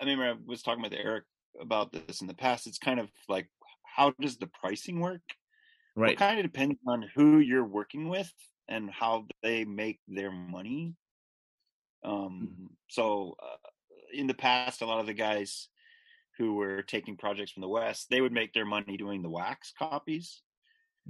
I 0.00 0.04
remember 0.04 0.24
I 0.24 0.34
was 0.46 0.62
talking 0.62 0.82
with 0.82 0.94
Eric 0.94 1.24
about 1.60 1.92
this 1.92 2.20
in 2.20 2.26
the 2.26 2.34
past. 2.34 2.66
It's 2.66 2.78
kind 2.78 3.00
of 3.00 3.10
like, 3.28 3.48
how 3.84 4.14
does 4.20 4.36
the 4.38 4.46
pricing 4.46 5.00
work? 5.00 5.22
right 5.94 6.12
It 6.12 6.18
kind 6.18 6.38
of 6.38 6.44
depends 6.44 6.78
on 6.86 7.02
who 7.14 7.38
you're 7.38 7.64
working 7.64 8.08
with 8.08 8.32
and 8.68 8.90
how 8.90 9.26
they 9.42 9.64
make 9.64 10.00
their 10.08 10.30
money. 10.30 10.94
Um, 12.06 12.70
so 12.88 13.36
uh, 13.42 13.68
in 14.14 14.26
the 14.26 14.34
past, 14.34 14.82
a 14.82 14.86
lot 14.86 15.00
of 15.00 15.06
the 15.06 15.14
guys 15.14 15.68
who 16.38 16.54
were 16.54 16.82
taking 16.82 17.16
projects 17.16 17.52
from 17.52 17.62
the 17.62 17.68
West, 17.68 18.06
they 18.10 18.20
would 18.20 18.32
make 18.32 18.52
their 18.52 18.64
money 18.64 18.96
doing 18.96 19.22
the 19.22 19.30
wax 19.30 19.72
copies. 19.78 20.42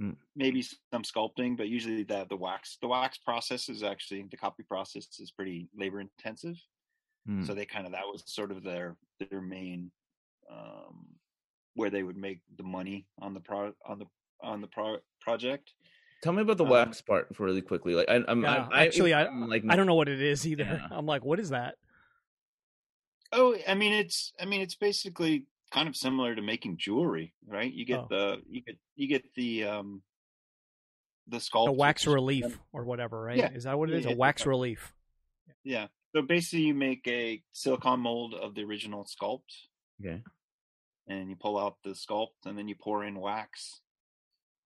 Mm. 0.01 0.15
Maybe 0.35 0.61
some 0.61 1.03
sculpting, 1.03 1.57
but 1.57 1.69
usually 1.69 2.03
the 2.03 2.25
the 2.29 2.35
wax 2.35 2.77
the 2.81 2.87
wax 2.87 3.17
process 3.17 3.67
is 3.67 3.81
actually 3.81 4.25
the 4.29 4.37
copy 4.37 4.63
process 4.63 5.07
is 5.19 5.31
pretty 5.31 5.69
labor 5.75 5.99
intensive. 5.99 6.55
Mm. 7.27 7.45
So 7.45 7.53
they 7.53 7.65
kind 7.65 7.85
of 7.85 7.93
that 7.93 8.05
was 8.05 8.23
sort 8.25 8.51
of 8.51 8.63
their 8.63 8.95
their 9.19 9.41
main 9.41 9.91
um, 10.51 11.05
where 11.73 11.89
they 11.89 12.03
would 12.03 12.17
make 12.17 12.41
the 12.57 12.63
money 12.63 13.07
on 13.19 13.33
the 13.33 13.39
pro 13.39 13.73
on 13.87 13.99
the 13.99 14.05
on 14.41 14.61
the 14.61 14.67
pro- 14.67 14.99
project. 15.19 15.73
Tell 16.23 16.33
me 16.33 16.41
about 16.41 16.57
the 16.57 16.63
um, 16.65 16.69
wax 16.69 17.01
part 17.01 17.27
really 17.39 17.61
quickly 17.61 17.93
like 17.95 18.09
I, 18.09 18.23
i'm 18.27 18.41
Yeah, 18.43 18.67
I, 18.71 18.85
actually, 18.85 19.13
I- 19.13 19.25
I'm, 19.27 19.47
like 19.47 19.63
I 19.69 19.75
don't 19.75 19.85
know 19.87 19.95
what 19.95 20.09
it 20.09 20.21
is 20.21 20.45
either. 20.47 20.63
Yeah. 20.63 20.87
I'm 20.91 21.05
like, 21.05 21.23
what 21.25 21.39
is 21.39 21.49
that? 21.49 21.75
Oh, 23.31 23.55
I 23.67 23.73
mean 23.75 23.93
it's 23.93 24.33
I 24.39 24.45
mean 24.45 24.61
it's 24.61 24.75
basically 24.75 25.45
kind 25.71 25.87
of 25.89 25.95
similar 25.95 26.33
to 26.35 26.41
making 26.41 26.77
jewelry, 26.77 27.33
right? 27.45 27.71
You 27.71 27.85
get 27.85 27.99
Oh. 27.99 28.07
the 28.09 28.41
you 28.49 28.61
get 28.61 28.77
you 28.95 29.07
get 29.07 29.23
the 29.35 29.65
um 29.65 30.01
the 31.27 31.37
sculpt 31.37 31.65
the 31.65 31.71
wax 31.73 32.07
relief 32.07 32.57
or 32.71 32.85
whatever, 32.85 33.21
right? 33.21 33.37
Yeah. 33.37 33.51
Is 33.51 33.65
that 33.65 33.77
what 33.77 33.89
it 33.89 33.97
is? 33.97 34.05
Yeah, 34.05 34.11
A 34.13 34.15
wax 34.15 34.37
exactly. 34.41 34.49
relief. 34.49 34.93
Yeah. 35.63 35.87
So 36.15 36.21
basically 36.21 36.61
you 36.65 36.73
make 36.73 37.05
a 37.07 37.43
silicon 37.51 37.99
mold 37.99 38.33
of 38.33 38.55
the 38.55 38.63
original 38.63 39.05
sculpt 39.05 39.67
okay 40.01 40.21
and 41.09 41.29
you 41.29 41.35
pull 41.35 41.57
out 41.57 41.75
the 41.83 41.91
sculpt 41.91 42.45
and 42.45 42.57
then 42.57 42.67
you 42.69 42.75
pour 42.75 43.03
in 43.03 43.19
wax 43.19 43.81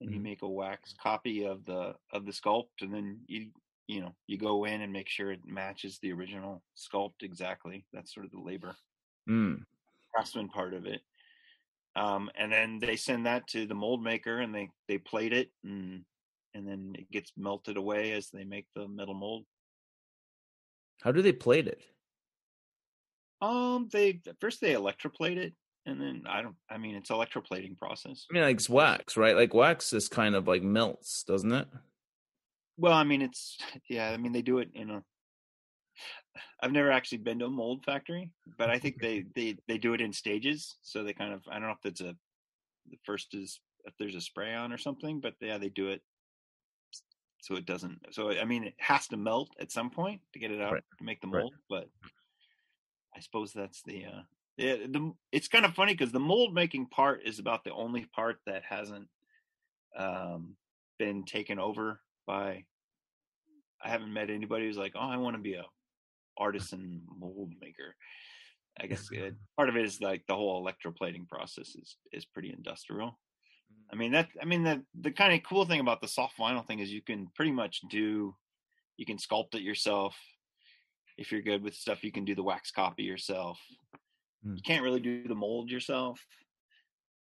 and 0.01 0.13
you 0.13 0.19
Mhm. 0.19 0.21
make 0.21 0.43
a 0.43 0.49
wax 0.49 0.93
copy 1.01 1.45
of 1.45 1.65
the 1.65 1.95
of 2.11 2.25
the 2.25 2.33
sculpt 2.33 2.81
and 2.81 2.93
then 2.93 3.21
you 3.27 3.51
you 3.87 4.01
know 4.01 4.15
you 4.27 4.37
go 4.37 4.65
in 4.65 4.81
and 4.81 4.93
make 4.93 5.09
sure 5.09 5.31
it 5.31 5.45
matches 5.45 5.99
the 5.99 6.13
original 6.13 6.63
sculpt 6.77 7.23
exactly 7.23 7.87
that's 7.93 8.13
sort 8.13 8.25
of 8.27 8.33
the 8.33 8.41
labor 8.41 8.77
mm. 9.27 9.63
craftsman 10.13 10.49
part 10.49 10.73
of 10.73 10.85
it 10.85 11.01
um 11.95 12.31
and 12.35 12.51
then 12.53 12.79
they 12.79 12.95
send 12.97 13.25
that 13.25 13.47
to 13.47 13.67
the 13.67 13.75
mold 13.75 14.03
maker 14.03 14.39
and 14.39 14.55
they 14.55 14.69
they 14.87 14.97
plate 14.97 15.33
it 15.33 15.51
and 15.63 16.05
and 16.55 16.67
then 16.67 16.95
it 16.97 17.11
gets 17.11 17.33
melted 17.37 17.77
away 17.77 18.13
as 18.13 18.29
they 18.31 18.45
make 18.45 18.67
the 18.75 18.87
metal 18.87 19.15
mold 19.15 19.45
how 21.01 21.11
do 21.11 21.21
they 21.21 21.33
plate 21.33 21.67
it 21.67 21.83
um 23.41 23.87
they 23.91 24.21
first 24.39 24.61
they 24.61 24.73
electroplate 24.73 25.37
it 25.37 25.53
and 25.85 25.99
then 25.99 26.23
i 26.27 26.41
don't 26.41 26.55
i 26.69 26.77
mean 26.77 26.95
it's 26.95 27.09
electroplating 27.09 27.77
process 27.77 28.25
I 28.29 28.33
mean, 28.33 28.43
like 28.43 28.55
it's 28.57 28.69
wax, 28.69 29.17
right? 29.17 29.35
Like 29.35 29.53
wax 29.53 29.93
is 29.93 30.07
kind 30.07 30.35
of 30.35 30.47
like 30.47 30.63
melts, 30.63 31.23
doesn't 31.23 31.51
it? 31.51 31.67
Well, 32.77 32.93
I 32.93 33.03
mean, 33.03 33.21
it's 33.21 33.57
yeah. 33.89 34.09
I 34.11 34.17
mean, 34.17 34.31
they 34.31 34.41
do 34.41 34.59
it 34.59 34.69
in 34.73 34.89
a. 34.89 35.03
I've 36.61 36.71
never 36.71 36.91
actually 36.91 37.19
been 37.19 37.39
to 37.39 37.45
a 37.45 37.49
mold 37.49 37.83
factory, 37.83 38.31
but 38.57 38.69
I 38.69 38.79
think 38.79 39.01
they 39.01 39.25
they 39.35 39.57
they 39.67 39.77
do 39.77 39.93
it 39.93 40.01
in 40.01 40.13
stages. 40.13 40.77
So 40.81 41.03
they 41.03 41.13
kind 41.13 41.33
of 41.33 41.41
I 41.49 41.53
don't 41.53 41.63
know 41.63 41.71
if 41.71 41.81
that's 41.83 42.01
a 42.01 42.15
the 42.89 42.97
first 43.03 43.33
is 43.33 43.59
if 43.85 43.93
there's 43.97 44.15
a 44.15 44.21
spray 44.21 44.53
on 44.53 44.71
or 44.71 44.77
something, 44.77 45.19
but 45.19 45.33
yeah, 45.41 45.57
they 45.57 45.69
do 45.69 45.89
it 45.89 46.01
so 47.41 47.55
it 47.55 47.65
doesn't. 47.65 47.99
So 48.11 48.31
I 48.31 48.45
mean, 48.45 48.63
it 48.65 48.75
has 48.77 49.07
to 49.07 49.17
melt 49.17 49.49
at 49.59 49.71
some 49.71 49.89
point 49.89 50.21
to 50.33 50.39
get 50.39 50.51
it 50.51 50.61
out 50.61 50.73
Right. 50.73 50.83
to 50.99 51.03
make 51.03 51.21
the 51.21 51.27
Right. 51.27 51.41
mold. 51.41 51.53
But 51.69 51.89
I 53.15 53.19
suppose 53.19 53.51
that's 53.51 53.81
the 53.83 54.05
uh 54.05 54.21
yeah. 54.57 54.75
The 54.89 55.13
it's 55.31 55.47
kind 55.47 55.65
of 55.65 55.73
funny 55.73 55.93
because 55.93 56.11
the 56.11 56.19
mold 56.19 56.53
making 56.53 56.87
part 56.87 57.21
is 57.25 57.39
about 57.39 57.63
the 57.63 57.73
only 57.73 58.05
part 58.05 58.37
that 58.45 58.63
hasn't 58.67 59.07
um 59.97 60.55
been 60.99 61.23
taken 61.25 61.59
over 61.59 61.99
by 62.27 62.63
I 63.83 63.89
haven't 63.89 64.13
met 64.13 64.29
anybody 64.29 64.65
who's 64.65 64.77
like, 64.77 64.93
oh, 64.95 65.09
I 65.09 65.17
want 65.17 65.35
to 65.35 65.41
be 65.41 65.55
a 65.55 65.65
artisan 66.37 67.01
mold 67.19 67.53
maker. 67.59 67.95
I 68.79 68.87
guess 68.87 69.09
it, 69.11 69.35
part 69.57 69.69
of 69.69 69.75
it 69.75 69.85
is 69.85 69.99
like 69.99 70.23
the 70.27 70.35
whole 70.35 70.63
electroplating 70.63 71.27
process 71.27 71.75
is 71.75 71.97
is 72.13 72.25
pretty 72.25 72.53
industrial. 72.53 73.19
I 73.91 73.95
mean 73.95 74.11
that 74.13 74.29
I 74.41 74.45
mean 74.45 74.63
the 74.63 74.83
the 75.01 75.11
kind 75.11 75.33
of 75.33 75.43
cool 75.43 75.65
thing 75.65 75.79
about 75.79 76.01
the 76.01 76.07
soft 76.07 76.37
vinyl 76.37 76.65
thing 76.65 76.79
is 76.79 76.91
you 76.91 77.01
can 77.01 77.27
pretty 77.35 77.51
much 77.51 77.81
do 77.89 78.35
you 78.97 79.05
can 79.05 79.17
sculpt 79.17 79.55
it 79.55 79.61
yourself. 79.61 80.15
If 81.17 81.31
you're 81.31 81.41
good 81.41 81.63
with 81.63 81.75
stuff, 81.75 82.03
you 82.03 82.11
can 82.11 82.23
do 82.23 82.35
the 82.35 82.43
wax 82.43 82.71
copy 82.71 83.03
yourself. 83.03 83.59
Hmm. 84.43 84.55
You 84.55 84.61
can't 84.63 84.83
really 84.83 84.99
do 84.99 85.27
the 85.27 85.35
mold 85.35 85.69
yourself. 85.71 86.25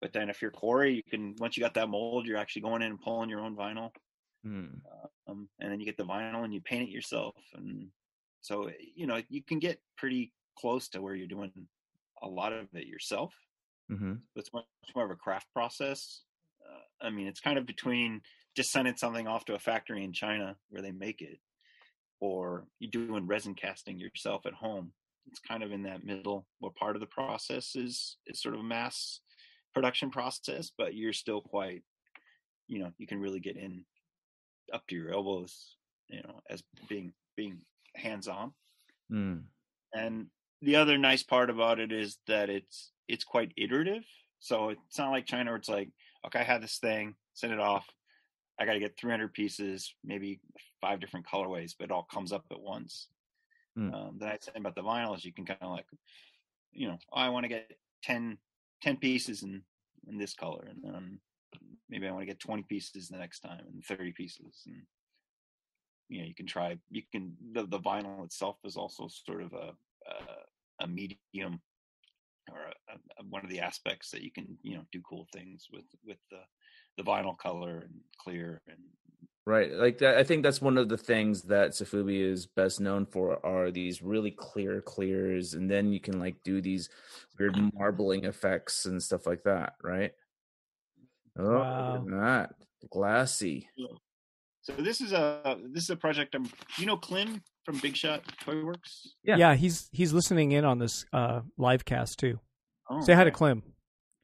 But 0.02 0.14
then 0.14 0.30
if 0.30 0.42
you're 0.42 0.52
Corey, 0.52 0.94
you 0.96 1.04
can 1.04 1.36
once 1.40 1.58
you 1.58 1.62
got 1.62 1.74
that 1.74 1.90
mold, 1.90 2.26
you're 2.26 2.38
actually 2.38 2.62
going 2.62 2.82
in 2.82 2.92
and 2.92 3.02
pulling 3.02 3.30
your 3.30 3.42
own 3.42 3.56
vinyl 3.56 3.92
Mm. 4.46 4.80
um, 5.28 5.50
and 5.60 5.70
then 5.72 5.82
you 5.82 5.86
get 5.86 5.98
the 5.98 6.06
vinyl 6.06 6.46
and 6.46 6.54
you 6.54 6.62
paint 6.62 6.84
it 6.84 6.92
yourself 6.92 7.36
and 7.56 7.90
so 8.40 8.70
you 8.96 9.06
know 9.06 9.22
you 9.28 9.44
can 9.44 9.60
get 9.60 9.82
pretty 9.98 10.32
close 10.58 10.88
to 10.90 11.02
where 11.02 11.14
you're 11.14 11.28
doing 11.28 11.52
a 12.24 12.28
lot 12.28 12.54
of 12.54 12.68
it 12.74 12.88
yourself 12.88 13.34
hmm 13.90 14.14
it's 14.38 14.54
much 14.54 14.64
more 14.96 15.04
of 15.04 15.12
a 15.12 15.16
craft 15.16 15.48
process 15.54 16.22
uh, 16.66 17.06
i 17.06 17.10
mean 17.10 17.28
it's 17.28 17.42
kind 17.42 17.58
of 17.58 17.66
between 17.66 18.22
just 18.56 18.72
sending 18.72 18.96
something 18.96 19.28
off 19.28 19.44
to 19.44 19.56
a 19.56 19.60
factory 19.60 20.06
in 20.06 20.14
china 20.14 20.56
where 20.70 20.82
they 20.82 20.92
make 20.92 21.22
it 21.22 21.38
or 22.22 22.66
you're 22.80 22.92
doing 22.92 23.28
resin 23.28 23.56
casting 23.56 24.00
yourself 24.00 24.46
at 24.46 24.54
home 24.54 24.94
it's 25.30 25.40
kind 25.40 25.64
of 25.64 25.72
in 25.72 25.84
that 25.84 26.04
middle 26.04 26.48
where 26.60 26.72
part 26.72 26.96
of 26.96 27.00
the 27.00 27.08
process 27.08 27.76
is 27.76 28.18
is 28.28 28.42
sort 28.42 28.56
of 28.56 28.62
a 28.62 28.64
mass 28.64 29.22
production 29.74 30.10
process 30.10 30.72
but 30.78 30.96
you're 30.96 31.14
still 31.14 31.42
quite 31.42 31.84
you 32.68 32.80
know 32.80 32.92
you 32.98 33.08
can 33.08 33.20
really 33.20 33.40
get 33.40 33.56
in 33.58 33.86
up 34.74 34.86
to 34.88 34.96
your 34.96 35.14
elbows 35.14 35.76
you 36.08 36.22
know 36.24 36.40
as 36.50 36.64
being 36.88 37.14
being 37.36 37.62
hands 37.96 38.28
on 38.28 38.54
Mm. 39.12 39.46
and 39.94 40.28
the 40.62 40.76
other 40.76 40.98
nice 41.00 41.24
part 41.24 41.50
about 41.50 41.80
it 41.80 41.92
is 41.92 42.20
that 42.28 42.50
it's 42.50 42.92
it's 43.08 43.24
quite 43.24 43.52
iterative. 43.58 44.04
So 44.40 44.70
it's 44.70 45.00
not 45.00 45.10
like 45.10 45.26
china 45.26 45.50
where 45.50 45.58
it's 45.58 45.68
like 45.70 45.90
okay 46.28 46.40
i 46.42 46.44
had 46.44 46.62
this 46.62 46.78
thing 46.78 47.16
send 47.34 47.54
it 47.54 47.60
off. 47.60 47.88
I 48.60 48.66
got 48.66 48.74
to 48.74 48.80
get 48.80 48.98
300 49.00 49.34
pieces 49.34 49.96
maybe 50.04 50.42
five 50.82 51.00
different 51.00 51.26
colorways 51.26 51.74
but 51.78 51.86
it 51.86 51.92
all 51.92 52.04
comes 52.04 52.32
up 52.32 52.46
at 52.52 52.60
once 52.62 53.08
Mm. 53.78 53.94
um, 53.94 54.18
the 54.18 54.26
nice 54.26 54.46
thing 54.46 54.62
about 54.62 54.76
the 54.76 54.82
vinyl 54.82 55.16
is 55.16 55.24
you 55.24 55.34
can 55.34 55.46
kind 55.46 55.60
of 55.62 55.72
like 55.72 55.86
you 56.72 56.88
know 56.88 56.98
oh, 57.12 57.18
i 57.20 57.30
want 57.30 57.44
to 57.44 57.50
get 57.50 57.72
10 58.04 58.38
10 58.82 58.98
pieces 58.98 59.44
in 59.44 59.62
in 60.08 60.18
this 60.18 60.34
color 60.34 60.68
and 60.70 60.84
then 60.84 61.20
maybe 61.90 62.08
i 62.08 62.12
want 62.12 62.22
to 62.22 62.28
get 62.28 62.40
20 62.40 62.64
pieces 62.64 63.10
the 63.10 63.18
next 63.18 63.42
time 63.42 63.62
and 63.72 63.84
30 63.86 64.12
pieces 64.14 64.64
and 64.66 64.82
you 66.08 66.20
know 66.20 66.26
you 66.26 66.36
can 66.36 66.48
try 66.48 66.78
you 66.90 67.04
can 67.12 67.34
the, 67.54 67.66
the 67.68 67.80
vinyl 67.80 68.26
itself 68.26 68.58
is 68.64 68.76
also 68.76 69.08
sort 69.08 69.44
of 69.44 69.54
a 69.54 69.72
a, 70.08 70.84
a 70.84 70.88
medium 70.88 71.62
or 72.52 72.58
a, 72.58 72.94
a, 73.20 73.24
one 73.30 73.44
of 73.44 73.50
the 73.50 73.60
aspects 73.60 74.10
that 74.12 74.24
you 74.24 74.32
can 74.32 74.58
you 74.64 74.76
know 74.76 74.84
do 74.92 75.02
cool 75.08 75.28
things 75.32 75.68
with 75.72 75.86
with 76.06 76.18
the 76.32 76.40
the 76.98 77.04
vinyl 77.04 77.38
color 77.38 77.80
and 77.80 78.00
clear 78.18 78.62
and 78.68 78.78
Right. 79.46 79.72
Like 79.72 79.98
that, 80.00 80.16
I 80.18 80.24
think 80.24 80.44
that's 80.44 80.62
one 80.62 80.78
of 80.78 80.90
the 80.90 80.98
things 80.98 81.44
that 81.44 81.72
Sofubi 81.72 82.22
is 82.22 82.46
best 82.46 82.80
known 82.80 83.08
for 83.08 83.44
are 83.44 83.72
these 83.72 84.00
really 84.00 84.30
clear 84.30 84.80
clears, 84.80 85.56
and 85.56 85.72
then 85.72 85.92
you 85.92 86.00
can 86.00 86.20
like 86.20 86.36
do 86.44 86.62
these 86.62 86.88
weird 87.40 87.58
marbling 87.74 88.26
effects 88.26 88.86
and 88.86 89.02
stuff 89.02 89.26
like 89.26 89.42
that, 89.46 89.74
right? 89.82 90.12
Oh, 91.38 91.52
Wow. 91.60 91.94
look 92.04 92.14
at 92.14 92.20
that 92.20 92.56
glassy. 92.92 93.68
so 94.62 94.74
this 94.74 95.02
is 95.02 95.14
a 95.14 95.58
this 95.72 95.84
is 95.84 95.90
a 95.90 95.96
project 95.96 96.36
I'm 96.36 96.48
you 96.78 96.86
know 96.86 96.98
Clem 96.98 97.42
from 97.66 97.80
Big 97.80 97.96
Shot 97.96 98.22
Toy 98.42 98.64
Works 98.64 99.16
Yeah. 99.24 99.38
Yeah. 99.38 99.56
he's 99.56 99.90
he's 99.92 100.14
listening 100.14 100.52
in 100.52 100.64
on 100.66 100.78
this 100.78 101.06
uh, 101.12 101.42
live 101.58 101.86
cast 101.86 102.20
too. 102.20 102.40
oh, 102.90 103.02
Say 103.02 103.14
hi 103.14 103.24
to. 103.24 103.32
Clem. 103.32 103.64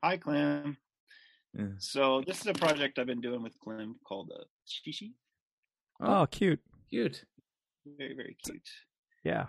hi 0.04 0.18
Clem 0.18 0.78
Yeah. 1.58 1.66
so 1.78 2.22
this 2.28 2.42
is 2.42 2.48
a 2.48 2.54
project 2.54 3.00
I've 3.00 3.08
been 3.08 3.22
doing 3.22 3.42
with 3.42 3.58
Clem 3.60 3.96
called 4.06 4.32
uh, 4.38 4.44
Shishi 4.68 5.14
Oh, 6.02 6.26
cute. 6.30 6.60
cute. 6.90 7.24
very 7.98 8.14
very 8.16 8.36
cute 8.46 8.68
Yeah. 9.24 9.46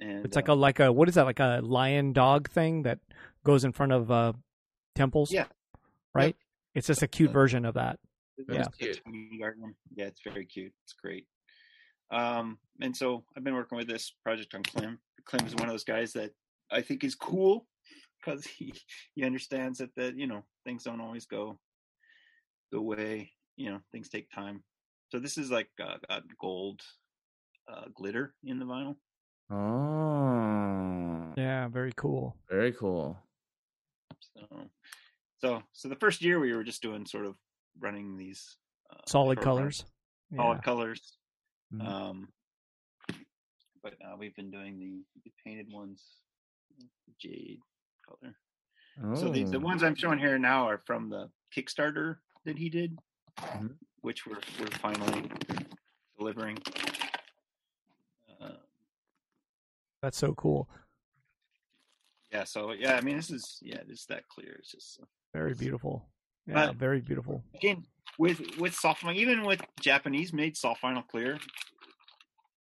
and 0.00 0.24
It's 0.24 0.36
like 0.36 0.48
uh, 0.48 0.52
a 0.52 0.54
like 0.54 0.80
a 0.80 0.92
what 0.92 1.08
is 1.08 1.16
that 1.16 1.24
like 1.24 1.40
a 1.40 1.60
lion 1.62 2.12
dog 2.12 2.48
thing 2.50 2.82
that 2.82 3.00
goes 3.44 3.64
in 3.64 3.72
front 3.72 3.92
of 3.92 4.10
uh, 4.10 4.32
temples? 4.94 5.32
Yeah. 5.32 5.46
Right. 6.14 6.36
It's 6.74 6.86
just 6.86 7.02
a 7.02 7.08
cute 7.08 7.30
Uh, 7.30 7.32
version 7.32 7.64
of 7.64 7.74
that. 7.74 7.98
Yeah. 8.48 8.64
Cute. 8.78 9.00
Yeah, 9.96 10.06
it's 10.06 10.20
very 10.22 10.46
cute. 10.46 10.72
It's 10.84 10.92
great. 10.94 11.26
Um, 12.10 12.58
and 12.80 12.96
so 12.96 13.24
I've 13.36 13.44
been 13.44 13.54
working 13.54 13.76
with 13.78 13.88
this 13.88 14.12
project 14.22 14.54
on 14.54 14.62
Clem. 14.62 14.98
Clem 15.24 15.46
is 15.46 15.54
one 15.54 15.64
of 15.68 15.72
those 15.72 15.84
guys 15.84 16.12
that 16.12 16.30
I 16.70 16.80
think 16.82 17.02
is 17.04 17.14
cool 17.14 17.66
because 18.24 18.44
he 18.44 18.72
he 19.14 19.24
understands 19.24 19.78
that 19.78 19.94
that 19.96 20.16
you 20.16 20.26
know 20.26 20.42
things 20.64 20.84
don't 20.84 21.00
always 21.00 21.26
go 21.26 21.58
the 22.72 22.80
way 22.80 23.32
you 23.56 23.70
know 23.70 23.80
things 23.92 24.08
take 24.08 24.30
time. 24.30 24.62
So 25.10 25.18
this 25.18 25.38
is 25.38 25.50
like 25.50 25.68
uh, 25.82 25.96
got 26.08 26.22
gold 26.40 26.80
uh, 27.72 27.84
glitter 27.94 28.34
in 28.44 28.58
the 28.58 28.64
vinyl. 28.64 28.96
Oh, 29.50 31.32
Yeah, 31.36 31.68
very 31.68 31.92
cool. 31.96 32.36
very 32.50 32.72
cool. 32.72 33.16
So 34.20 34.70
so 35.38 35.62
so 35.72 35.88
the 35.88 35.96
first 35.96 36.22
year 36.22 36.40
we 36.40 36.52
were 36.54 36.64
just 36.64 36.82
doing 36.82 37.06
sort 37.06 37.26
of 37.26 37.36
running 37.78 38.16
these 38.16 38.56
uh, 38.90 38.96
Solid 39.06 39.36
short 39.38 39.46
run- 39.46 39.56
colors. 39.56 39.84
solid 40.36 40.56
Yeah. 40.56 40.60
colors. 40.62 41.18
Mhm. 41.72 41.86
Um, 41.86 42.28
but 43.82 43.94
uh, 44.04 44.16
we've 44.18 44.34
been 44.34 44.50
doing 44.50 44.78
the, 44.78 45.04
the 45.24 45.32
painted 45.44 45.66
ones, 45.70 46.02
jade 47.20 47.60
color. 48.04 48.34
So 49.16 49.28
these 49.30 49.50
the 49.50 49.56
Oh. 49.58 49.60
ones 49.60 49.82
I'm 49.82 49.94
showing 49.96 50.18
here 50.18 50.38
now 50.38 50.68
are 50.68 50.78
from 50.86 51.08
the 51.08 51.30
Kickstarter 51.54 52.18
that 52.44 52.56
he 52.58 52.68
did, 52.68 52.98
Mhm. 53.36 53.76
which 54.02 54.26
we're 54.26 54.40
we're 54.60 54.66
finally 54.78 55.30
delivering. 56.16 56.58
Uh, 58.40 58.52
That's 60.00 60.16
so 60.18 60.34
cool. 60.34 60.68
yeah, 62.30 62.44
so 62.44 62.72
yeah, 62.72 62.94
I 62.96 63.00
mean 63.00 63.16
this 63.16 63.30
is 63.30 63.58
yeah, 63.62 63.82
this 63.86 64.00
is 64.00 64.06
that 64.06 64.28
clear. 64.28 64.56
It's 64.60 64.70
just 64.70 65.00
uh, 65.00 65.06
Very 65.32 65.54
beautiful. 65.54 66.08
Yeah, 66.46 66.66
But- 66.66 66.76
very 66.76 67.00
beautiful. 67.00 67.42
again 67.54 67.86
with 68.18 68.58
with 68.58 68.74
soft 68.74 69.02
vinyl, 69.02 69.16
even 69.16 69.42
with 69.44 69.60
Japanese 69.80 70.32
made 70.32 70.56
soft 70.56 70.82
vinyl 70.82 71.06
clear, 71.08 71.38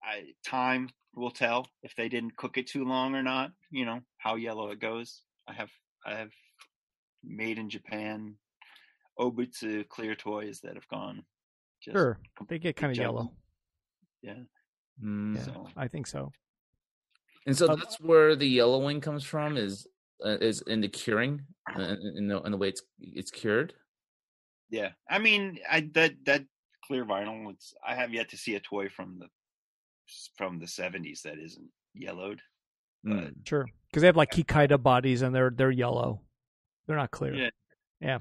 I 0.03 0.35
time 0.43 0.89
will 1.17 1.31
tell 1.31 1.67
if 1.83 1.95
they 1.97 2.09
didn't 2.09 2.37
cook 2.37 2.59
it 2.59 2.67
too 2.67 2.85
long 2.85 3.15
or 3.15 3.23
not. 3.23 3.53
You 3.71 3.85
know 3.85 4.01
how 4.19 4.37
yellow 4.37 4.71
it 4.71 4.81
goes. 4.81 5.23
I 5.49 5.53
have 5.53 5.71
I 6.07 6.15
have 6.15 6.33
made 7.23 7.59
in 7.59 7.71
Japan 7.71 8.37
obutsu 9.19 9.89
clear 9.89 10.15
toys 10.15 10.61
that 10.63 10.75
have 10.75 10.89
gone. 10.89 11.25
Just 11.83 11.95
Sure. 11.95 12.19
They 12.49 12.59
get 12.59 12.77
kind 12.77 12.93
of 12.93 12.99
yellow. 12.99 13.33
Yeah. 14.23 14.35
Mm. 15.03 15.37
Yeah, 15.37 15.43
So 15.43 15.69
I 15.77 15.89
think 15.89 16.07
so. 16.07 16.33
And 17.47 17.57
so 17.57 17.69
Um, 17.69 17.79
that's 17.79 18.01
where 18.01 18.37
the 18.37 18.49
yellowing 18.49 19.01
comes 19.01 19.25
from 19.25 19.57
is 19.57 19.87
uh, 20.25 20.39
is 20.41 20.63
in 20.63 20.81
the 20.81 20.89
curing 20.89 21.43
uh, 21.77 21.97
in 22.17 22.29
the 22.29 22.41
in 22.43 22.53
the 22.53 22.57
way 22.59 22.69
it's 22.69 22.83
it's 22.99 23.31
cured. 23.31 23.75
yeah, 24.71 24.91
I 25.11 25.19
mean, 25.19 25.59
I 25.71 25.91
that 25.95 26.13
that 26.25 26.45
clear 26.87 27.05
vinyl. 27.05 27.51
It's 27.51 27.75
I 27.87 27.95
have 27.95 28.15
yet 28.15 28.29
to 28.31 28.37
see 28.37 28.55
a 28.55 28.61
toy 28.61 28.89
from 28.89 29.19
the 29.19 29.29
from 30.37 30.59
the 30.59 30.67
seventies 30.69 31.23
that 31.23 31.39
isn't 31.39 31.69
yellowed. 31.95 32.41
But 33.03 33.13
Mm. 33.35 33.47
Sure. 33.49 33.67
Because 33.91 34.01
they 34.01 34.07
have 34.07 34.17
like 34.17 34.31
Kikaida 34.33 34.83
bodies 34.83 35.23
and 35.23 35.35
they're 35.35 35.51
they're 35.51 35.71
yellow. 35.71 36.23
They're 36.87 36.97
not 36.97 37.11
clear. 37.11 37.35
Yeah. 37.35 37.51
Yeah. 38.01 38.19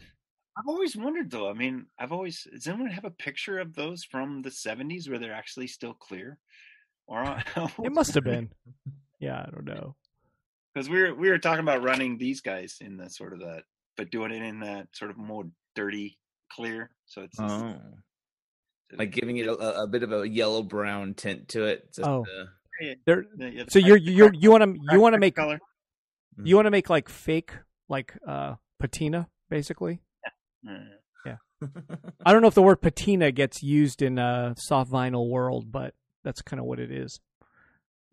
I've 0.58 0.68
always 0.68 0.96
wondered 0.96 1.32
though. 1.32 1.50
I 1.50 1.54
mean, 1.54 1.86
I've 1.98 2.12
always 2.12 2.46
does 2.52 2.68
anyone 2.68 2.92
have 2.92 3.06
a 3.06 3.10
picture 3.12 3.60
of 3.60 3.74
those 3.74 4.04
from 4.04 4.42
the 4.42 4.52
seventies 4.52 5.10
where 5.10 5.20
they're 5.20 5.34
actually 5.34 5.68
still 5.68 5.94
clear? 5.94 6.38
Or 7.08 7.24
It 7.84 7.92
must 7.94 8.14
have 8.16 8.24
been. 8.26 8.50
Yeah, 9.20 9.40
I 9.48 9.50
don't 9.52 9.66
know. 9.66 9.96
because 10.74 10.90
we 10.90 11.02
were 11.02 11.16
we 11.16 11.30
were 11.30 11.40
talking 11.40 11.64
about 11.64 11.82
running 11.84 12.18
these 12.18 12.42
guys 12.42 12.78
in 12.82 12.98
the 12.98 13.10
sort 13.10 13.34
of 13.34 13.40
that, 13.40 13.64
but 13.98 14.12
doing 14.12 14.32
it 14.32 14.42
in 14.44 14.60
that 14.60 14.88
sort 14.92 15.12
of 15.12 15.18
more 15.18 15.46
dirty 15.76 16.20
clear. 16.52 16.92
So 17.06 17.22
it's 17.24 17.40
Oh, 17.40 17.78
like 18.98 19.12
giving 19.12 19.38
it 19.38 19.48
a, 19.48 19.82
a 19.84 19.88
bit 19.88 20.04
of 20.04 20.12
a 20.12 20.28
yellow 20.28 20.64
brown 20.64 21.14
tint 21.14 21.50
to 21.50 21.66
it. 21.66 21.94
just 21.94 22.08
Oh. 22.08 22.24
to- 22.26 22.50
Yeah, 22.82 22.94
They're 23.06 23.26
yeah, 23.38 23.48
yeah, 23.48 23.64
so 23.70 23.80
you're 23.80 23.98
you're 23.98 24.34
you 24.34 24.52
want 24.52 24.64
to 24.64 24.80
you 24.92 25.00
want 25.00 25.14
to 25.14 25.20
make 25.20 25.36
color. 25.36 25.56
Mm-hmm. 25.58 26.46
you 26.48 26.56
want 26.56 26.66
to 26.66 26.72
make 26.72 26.90
like 26.90 27.10
fake 27.10 27.52
like 27.90 28.14
uh 28.28 28.56
patina 28.80 29.30
basically. 29.50 30.02
Yeah. 30.66 31.38
I 32.26 32.34
don't 32.34 32.42
know 32.42 32.50
if 32.50 32.56
the 32.56 32.62
word 32.62 32.82
patina 32.82 33.32
gets 33.32 33.64
used 33.64 34.02
in 34.02 34.18
a 34.20 34.54
soft 34.58 34.92
vinyl 34.92 35.30
world, 35.30 35.72
but 35.72 35.94
that's 36.24 36.42
kind 36.42 36.60
of 36.60 36.66
what 36.66 36.80
it 36.80 36.92
is. 36.92 37.22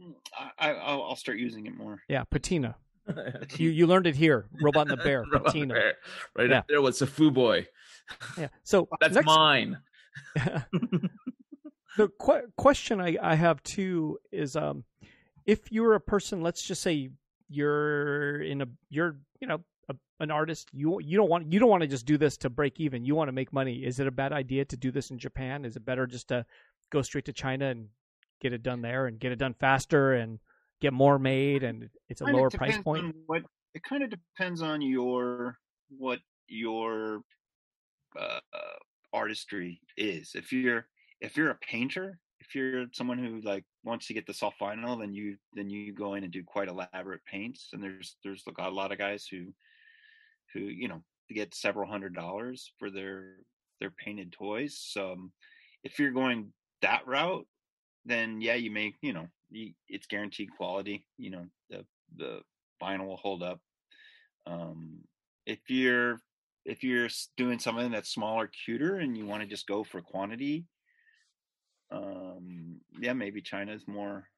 Hmm, 0.01 0.13
I, 0.59 0.71
I 0.71 0.75
I'll, 0.75 1.03
I'll 1.03 1.17
start 1.17 1.39
using 1.39 1.67
it 1.67 1.77
more. 1.77 2.01
Yeah, 2.09 2.25
patina. 2.25 2.77
You 3.57 3.71
you 3.71 3.87
learned 3.89 4.07
it 4.07 4.15
here. 4.15 4.47
Robot 4.63 4.89
and 4.89 4.99
the 4.99 5.03
Bear, 5.05 5.23
Robot 5.23 5.33
the 5.33 5.51
patina. 5.51 5.75
Bear. 5.75 5.95
Right 6.37 6.51
Yeah. 6.51 6.59
up 6.59 6.69
there 6.69 6.81
was 6.83 7.03
a 7.03 7.07
Foo 7.09 7.31
Boy. 7.33 7.67
Yeah. 8.39 8.49
So 8.63 8.87
That's 9.01 9.15
next, 9.15 9.27
mine. 9.27 9.79
the 11.97 12.09
que- 12.21 12.49
question 12.57 13.01
I, 13.01 13.17
I 13.23 13.35
have 13.35 13.63
too 13.63 14.19
is 14.33 14.57
um 14.57 14.85
if 15.47 15.73
you're 15.73 15.95
a 15.95 16.01
person 16.01 16.43
let's 16.43 16.63
just 16.63 16.83
say 16.83 17.11
you're 17.49 18.41
in 18.41 18.63
a 18.63 18.67
you're 18.89 19.17
you 19.41 19.49
know 19.49 19.61
a, 19.89 19.95
an 20.21 20.31
artist 20.31 20.69
you 20.73 21.01
you 21.01 21.17
don't 21.17 21.29
want 21.29 21.53
you 21.53 21.59
don't 21.59 21.69
want 21.69 21.83
to 21.83 21.89
just 21.89 22.07
do 22.07 22.17
this 22.17 22.37
to 22.39 22.49
break 22.49 22.81
even. 22.81 23.05
You 23.05 23.15
want 23.15 23.29
to 23.29 23.33
make 23.33 23.53
money. 23.53 23.85
Is 23.85 23.99
it 23.99 24.07
a 24.07 24.13
bad 24.13 24.33
idea 24.33 24.65
to 24.67 24.77
do 24.77 24.91
this 24.91 25.11
in 25.11 25.19
Japan? 25.19 25.65
Is 25.65 25.77
it 25.77 25.85
better 25.85 26.07
just 26.07 26.29
to 26.29 26.47
go 26.91 27.03
straight 27.03 27.27
to 27.27 27.33
China 27.33 27.67
and 27.67 27.89
get 28.41 28.53
it 28.53 28.63
done 28.63 28.81
there 28.81 29.07
and 29.07 29.19
get 29.19 29.33
it 29.33 29.39
done 29.39 29.55
faster 29.55 30.15
and 30.15 30.39
get 30.81 30.93
more 30.93 31.19
made 31.19 31.63
and 31.63 31.91
it's 32.09 32.21
a 32.21 32.25
lower 32.25 32.51
price 32.51 32.79
point? 32.79 33.15
What 33.27 33.43
it 33.75 33.83
kind 33.83 34.03
of 34.03 34.11
depends 34.11 34.63
on 34.63 34.81
your 34.81 35.59
what 35.99 36.21
your 36.49 37.23
uh, 38.19 38.41
artistry 39.13 39.81
is. 39.97 40.33
If 40.35 40.53
you're 40.53 40.87
if 41.21 41.37
you're 41.37 41.51
a 41.51 41.59
painter, 41.59 42.19
if 42.41 42.55
you're 42.55 42.87
someone 42.93 43.19
who 43.19 43.41
like 43.43 43.65
wants 43.85 44.07
to 44.07 44.15
get 44.15 44.27
the 44.27 44.35
soft 44.35 44.61
vinyl, 44.61 44.99
then 44.99 45.15
you 45.15 45.37
then 45.55 45.71
you 45.71 45.93
go 45.93 46.15
in 46.15 46.25
and 46.25 46.33
do 46.33 46.43
quite 46.45 46.69
elaborate 46.69 47.25
paints. 47.25 47.71
And 47.73 47.83
there's 47.83 48.17
there's 48.25 48.45
a 48.59 48.71
lot 48.71 48.93
of 48.93 48.99
guys 48.99 49.27
who 49.31 49.47
who 50.55 50.61
you 50.61 50.89
know 50.89 51.03
get 51.33 51.55
several 51.55 51.91
hundred 51.91 52.15
dollars 52.15 52.73
for 52.79 52.91
their 52.91 53.37
their 53.81 53.91
painted 53.91 54.33
toys. 54.33 54.79
So 54.83 55.13
um, 55.13 55.33
if 55.85 55.99
you're 55.99 56.11
going 56.11 56.53
that 56.83 57.07
route, 57.07 57.47
then 58.05 58.41
yeah, 58.41 58.55
you 58.55 58.71
make 58.71 58.95
you 59.03 59.13
know 59.13 59.29
you, 59.51 59.73
it's 59.89 60.07
guaranteed 60.07 60.51
quality. 60.57 61.07
You 61.19 61.31
know 61.31 61.47
the 61.69 61.85
the 62.17 62.41
vinyl 62.83 63.07
will 63.07 63.17
hold 63.17 63.43
up. 63.43 63.61
Um, 64.47 64.99
if 65.47 65.59
you're 65.69 66.19
if 66.65 66.83
you're 66.83 67.09
doing 67.37 67.59
something 67.59 67.91
that's 67.91 68.11
smaller, 68.11 68.51
cuter, 68.65 68.97
and 68.97 69.17
you 69.17 69.27
want 69.27 69.43
to 69.43 69.49
just 69.49 69.67
go 69.67 69.85
for 69.85 70.01
quantity, 70.01 70.67
um, 71.91 72.81
yeah, 73.01 73.13
maybe 73.13 73.41
China's 73.41 73.83
more 73.87 74.29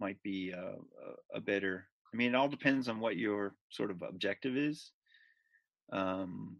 might 0.00 0.22
be 0.22 0.50
a, 0.50 0.60
a, 0.60 1.38
a 1.38 1.40
better. 1.40 1.86
I 2.12 2.16
mean, 2.16 2.34
it 2.34 2.36
all 2.36 2.48
depends 2.48 2.88
on 2.88 3.00
what 3.00 3.16
your 3.16 3.54
sort 3.70 3.90
of 3.90 4.02
objective 4.02 4.56
is. 4.56 4.90
Um, 5.92 6.56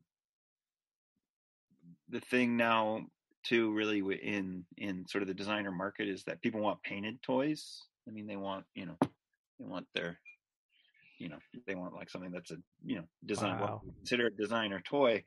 the 2.08 2.20
thing 2.20 2.56
now 2.56 3.06
too 3.42 3.72
really 3.72 4.00
in 4.22 4.64
in 4.76 5.06
sort 5.08 5.22
of 5.22 5.28
the 5.28 5.34
designer 5.34 5.72
market 5.72 6.08
is 6.08 6.22
that 6.24 6.40
people 6.42 6.60
want 6.60 6.82
painted 6.82 7.20
toys 7.22 7.82
i 8.08 8.10
mean 8.10 8.26
they 8.26 8.36
want 8.36 8.64
you 8.74 8.86
know 8.86 8.96
they 9.00 9.66
want 9.66 9.86
their 9.94 10.18
you 11.22 11.28
know 11.28 11.38
they 11.66 11.74
want 11.74 11.94
like 11.94 12.10
something 12.10 12.32
that's 12.32 12.50
a 12.50 12.56
you 12.84 12.96
know 12.96 13.04
design 13.24 13.60
Wow. 13.60 13.80
we 13.84 13.92
consider 13.92 14.26
a 14.26 14.30
designer 14.30 14.80
toy 14.80 15.22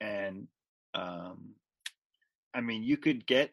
and 0.00 0.46
um 0.94 1.54
i 2.52 2.60
mean 2.60 2.82
you 2.82 2.96
could 2.96 3.26
get 3.26 3.52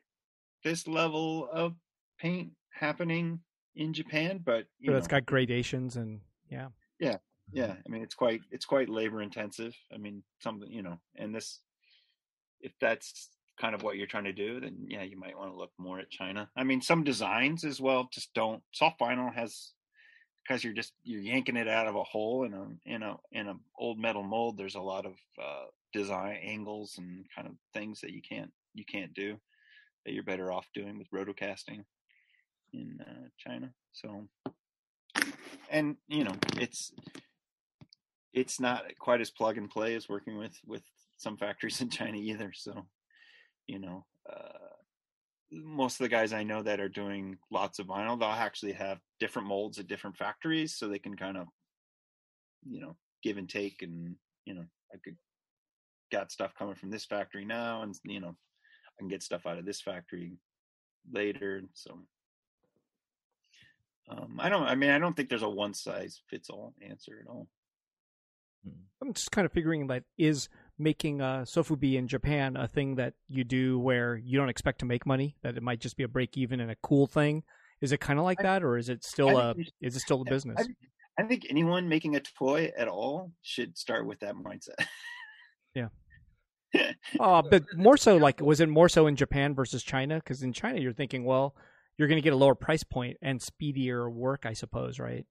this 0.63 0.88
level 0.88 1.47
of 1.51 1.74
paint 2.19 2.51
happening 2.74 3.39
in 3.76 3.93
japan 3.93 4.41
but 4.43 4.65
you 4.80 4.91
know 4.91 4.97
it's 4.97 5.07
got 5.07 5.26
gradations 5.26 5.95
and 5.95 6.19
yeah 6.49 6.67
yeah 6.99 7.17
yeah 7.53 7.74
i 7.86 7.89
mean 7.89 8.01
it's 8.01 8.15
quite 8.15 8.41
it's 8.51 8.65
quite 8.65 8.89
labor 8.89 9.22
intensive 9.22 9.74
i 9.93 9.97
mean 9.97 10.22
something 10.39 10.69
you 10.72 10.82
know 10.82 10.99
and 11.15 11.34
this 11.34 11.59
if 12.59 12.74
that's 12.82 13.30
kind 13.59 13.76
of 13.76 13.84
what 13.84 13.97
you're 13.97 14.07
trying 14.07 14.24
to 14.24 14.34
do, 14.34 14.59
then 14.59 14.76
yeah, 14.88 15.03
you 15.03 15.17
might 15.19 15.38
want 15.38 15.51
to 15.51 15.57
look 15.57 15.72
more 15.78 15.99
at 15.99 16.09
China. 16.09 16.49
I 16.55 16.63
mean, 16.63 16.82
some 16.82 17.03
designs 17.03 17.63
as 17.63 17.80
well 17.80 18.09
just 18.11 18.34
don't. 18.34 18.61
Soft 18.72 18.99
vinyl 18.99 19.34
has 19.34 19.72
because 20.44 20.64
you're 20.64 20.74
just 20.74 20.94
you're 21.04 21.22
yanking 21.22 21.56
it 21.56 21.68
out 21.68 21.88
of 21.88 21.96
a 21.96 22.04
hole 22.04 22.44
in 22.44 22.54
a 22.54 22.68
in 22.86 23.04
a 23.04 23.18
in 23.32 23.48
a 23.48 23.56
old 23.78 24.00
metal 24.00 24.24
mold. 24.24 24.58
There's 24.58 24.76
a 24.76 24.82
lot 24.82 25.06
of 25.06 25.14
uh, 25.42 25.66
design 25.94 26.38
angles 26.44 26.96
and 26.98 27.26
kind 27.36 27.48
of 27.48 27.54
things 27.74 28.02
that 28.02 28.12
you 28.12 28.22
can't 28.22 28.52
you 28.74 28.86
can't 28.86 29.14
do 29.14 29.38
that 30.06 30.14
you're 30.14 30.24
better 30.24 30.52
off 30.52 30.68
doing 30.74 30.98
with 30.98 31.12
rotocasting 31.12 31.84
in 32.74 33.00
uh, 33.02 33.28
China. 33.38 33.72
So, 33.94 34.28
and 35.70 35.98
you 36.08 36.24
know, 36.24 36.36
it's 36.58 36.92
it's 38.34 38.60
not 38.60 38.84
quite 39.00 39.22
as 39.22 39.30
plug 39.30 39.58
and 39.58 39.70
play 39.70 39.96
as 39.96 40.10
working 40.10 40.38
with 40.38 40.58
with 40.66 40.84
some 41.18 41.38
factories 41.38 41.82
in 41.82 41.89
China 41.89 42.18
either. 42.18 42.52
So, 42.56 42.88
you 43.68 43.80
know, 43.80 44.06
uh, 44.30 44.76
most 45.52 45.99
of 45.99 46.06
the 46.06 46.10
guys 46.10 46.34
I 46.34 46.43
know 46.43 46.64
that 46.64 46.80
are 46.80 46.89
doing 46.89 47.38
lots 47.52 47.80
of 47.80 47.88
vinyl, 47.88 48.18
they'll 48.20 48.30
actually 48.30 48.74
have 48.74 48.99
different 49.20 49.47
molds 49.47 49.80
at 49.80 49.88
different 49.88 50.18
factories, 50.18 50.76
so 50.76 50.88
they 50.88 50.99
can 50.99 51.16
kind 51.16 51.38
of, 51.38 51.47
you 52.70 52.80
know, 52.80 52.95
give 53.24 53.38
and 53.38 53.49
take, 53.49 53.82
and 53.82 54.16
you 54.45 54.54
know, 54.54 54.66
I 54.93 54.97
could 55.04 55.18
got 56.12 56.32
stuff 56.32 56.54
coming 56.58 56.76
from 56.76 56.89
this 56.89 57.06
factory 57.06 57.45
now, 57.45 57.82
and 57.82 57.95
you 58.04 58.20
know, 58.20 58.30
I 58.30 58.99
can 58.99 59.08
get 59.08 59.24
stuff 59.24 59.45
out 59.45 59.58
of 59.58 59.66
this 59.66 59.82
factory 59.82 60.34
later. 61.12 61.64
So, 61.74 61.99
um, 64.10 64.38
I 64.39 64.49
don't. 64.49 64.64
I 64.64 64.76
mean, 64.76 64.91
I 64.91 64.99
don't 64.99 65.16
think 65.16 65.30
there's 65.30 65.41
a 65.41 65.49
one 65.49 65.74
size 65.74 66.22
fits 66.30 66.49
all 66.49 66.74
answer 66.82 67.20
at 67.22 67.30
all. 67.30 67.47
I'm 69.02 69.14
just 69.14 69.32
kind 69.32 69.45
of 69.45 69.52
figuring 69.52 69.88
that 69.88 70.04
is 70.18 70.47
making 70.82 71.21
uh, 71.21 71.41
sofubi 71.41 71.95
in 71.95 72.07
Japan 72.07 72.57
a 72.57 72.67
thing 72.67 72.95
that 72.95 73.13
you 73.27 73.43
do 73.43 73.79
where 73.79 74.17
you 74.17 74.38
don't 74.38 74.49
expect 74.49 74.79
to 74.79 74.86
make 74.86 75.05
money, 75.05 75.36
that 75.43 75.55
it 75.55 75.63
might 75.63 75.79
just 75.79 75.97
be 75.97 76.03
a 76.03 76.07
break 76.07 76.38
even 76.38 76.59
and 76.59 76.71
a 76.71 76.75
cool 76.82 77.07
thing. 77.07 77.43
Is 77.82 77.91
it 77.91 77.99
kind 77.99 78.19
of 78.19 78.25
like 78.25 78.39
I- 78.39 78.43
that, 78.43 78.63
or 78.63 78.77
is 78.77 78.89
it 78.89 79.03
still 79.03 79.38
I, 79.38 79.51
a 79.51 79.55
is 79.82 79.95
it 79.95 80.01
still 80.01 80.21
a 80.21 80.25
business? 80.25 80.57
I, 80.59 81.23
I 81.23 81.27
think 81.27 81.45
anyone 81.49 81.88
making 81.88 82.15
a 82.15 82.19
toy 82.19 82.71
at 82.77 82.88
all 82.88 83.32
should 83.41 83.77
start 83.77 84.05
with 84.05 84.19
that 84.19 84.36
mindset. 84.36 84.86
Yeah. 85.75 85.88
Uh, 87.19 87.41
but 87.49 87.63
more 87.75 87.97
so, 87.97 88.17
like, 88.17 88.39
was 88.39 88.59
it 88.59 88.69
more 88.69 88.89
so 88.89 89.07
in 89.07 89.15
Japan 89.15 89.53
versus 89.53 89.84
China? 89.84 90.15
Because 90.15 90.41
in 90.41 90.53
China, 90.53 90.79
you're 90.79 90.93
thinking, 90.93 91.25
well, 91.25 91.55
you're 91.97 92.07
going 92.07 92.17
to 92.17 92.23
get 92.23 92.34
a 92.34 92.38
lower 92.38 92.55
price 92.55 92.84
point 92.84 93.17
and 93.21 93.41
speedier 93.41 94.09
work, 94.09 94.45
I 94.45 94.53
suppose, 94.53 94.99
right? 94.99 95.25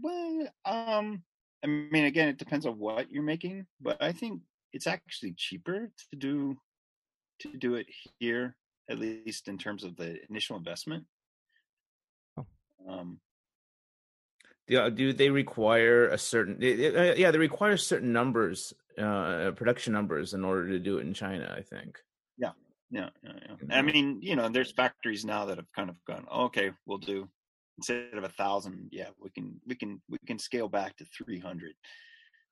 Well, 0.00 0.48
um, 0.64 1.22
I 1.62 1.66
mean, 1.66 2.04
again, 2.04 2.28
it 2.28 2.38
depends 2.38 2.66
on 2.66 2.78
what 2.78 3.10
you're 3.10 3.22
making, 3.22 3.66
but 3.80 4.02
I 4.02 4.12
think 4.12 4.40
it's 4.74 4.86
actually 4.86 5.32
cheaper 5.36 5.90
to 6.10 6.16
do 6.16 6.56
to 7.40 7.56
do 7.56 7.74
it 7.74 7.86
here, 8.18 8.56
at 8.90 8.98
least 8.98 9.48
in 9.48 9.56
terms 9.58 9.84
of 9.84 9.96
the 9.96 10.18
initial 10.28 10.56
investment. 10.56 11.04
Oh. 12.36 12.46
Um, 12.88 13.20
Yeah, 14.68 14.88
do 14.90 15.12
they 15.12 15.30
require 15.30 16.08
a 16.08 16.18
certain? 16.18 16.54
uh, 16.62 17.14
Yeah, 17.16 17.30
they 17.30 17.38
require 17.38 17.76
certain 17.76 18.12
numbers, 18.12 18.72
uh, 18.98 19.50
production 19.56 19.92
numbers, 19.92 20.34
in 20.34 20.44
order 20.44 20.68
to 20.68 20.78
do 20.78 20.98
it 20.98 21.06
in 21.06 21.14
China. 21.14 21.54
I 21.56 21.62
think. 21.62 21.98
yeah, 22.38 22.52
yeah, 22.90 23.10
yeah. 23.22 23.56
You 23.60 23.68
I 23.70 23.82
mean, 23.82 24.20
you 24.22 24.36
know, 24.36 24.48
there's 24.48 24.72
factories 24.72 25.24
now 25.24 25.46
that 25.46 25.56
have 25.58 25.72
kind 25.72 25.90
of 25.90 25.96
gone, 26.06 26.26
okay, 26.48 26.70
we'll 26.86 26.98
do 26.98 27.28
instead 27.78 28.14
of 28.14 28.24
a 28.24 28.28
thousand, 28.28 28.88
yeah, 28.92 29.10
we 29.18 29.30
can 29.30 29.60
we 29.66 29.74
can 29.74 30.00
we 30.08 30.18
can 30.26 30.38
scale 30.38 30.68
back 30.68 30.96
to 30.96 31.04
three 31.06 31.40
hundred. 31.40 31.74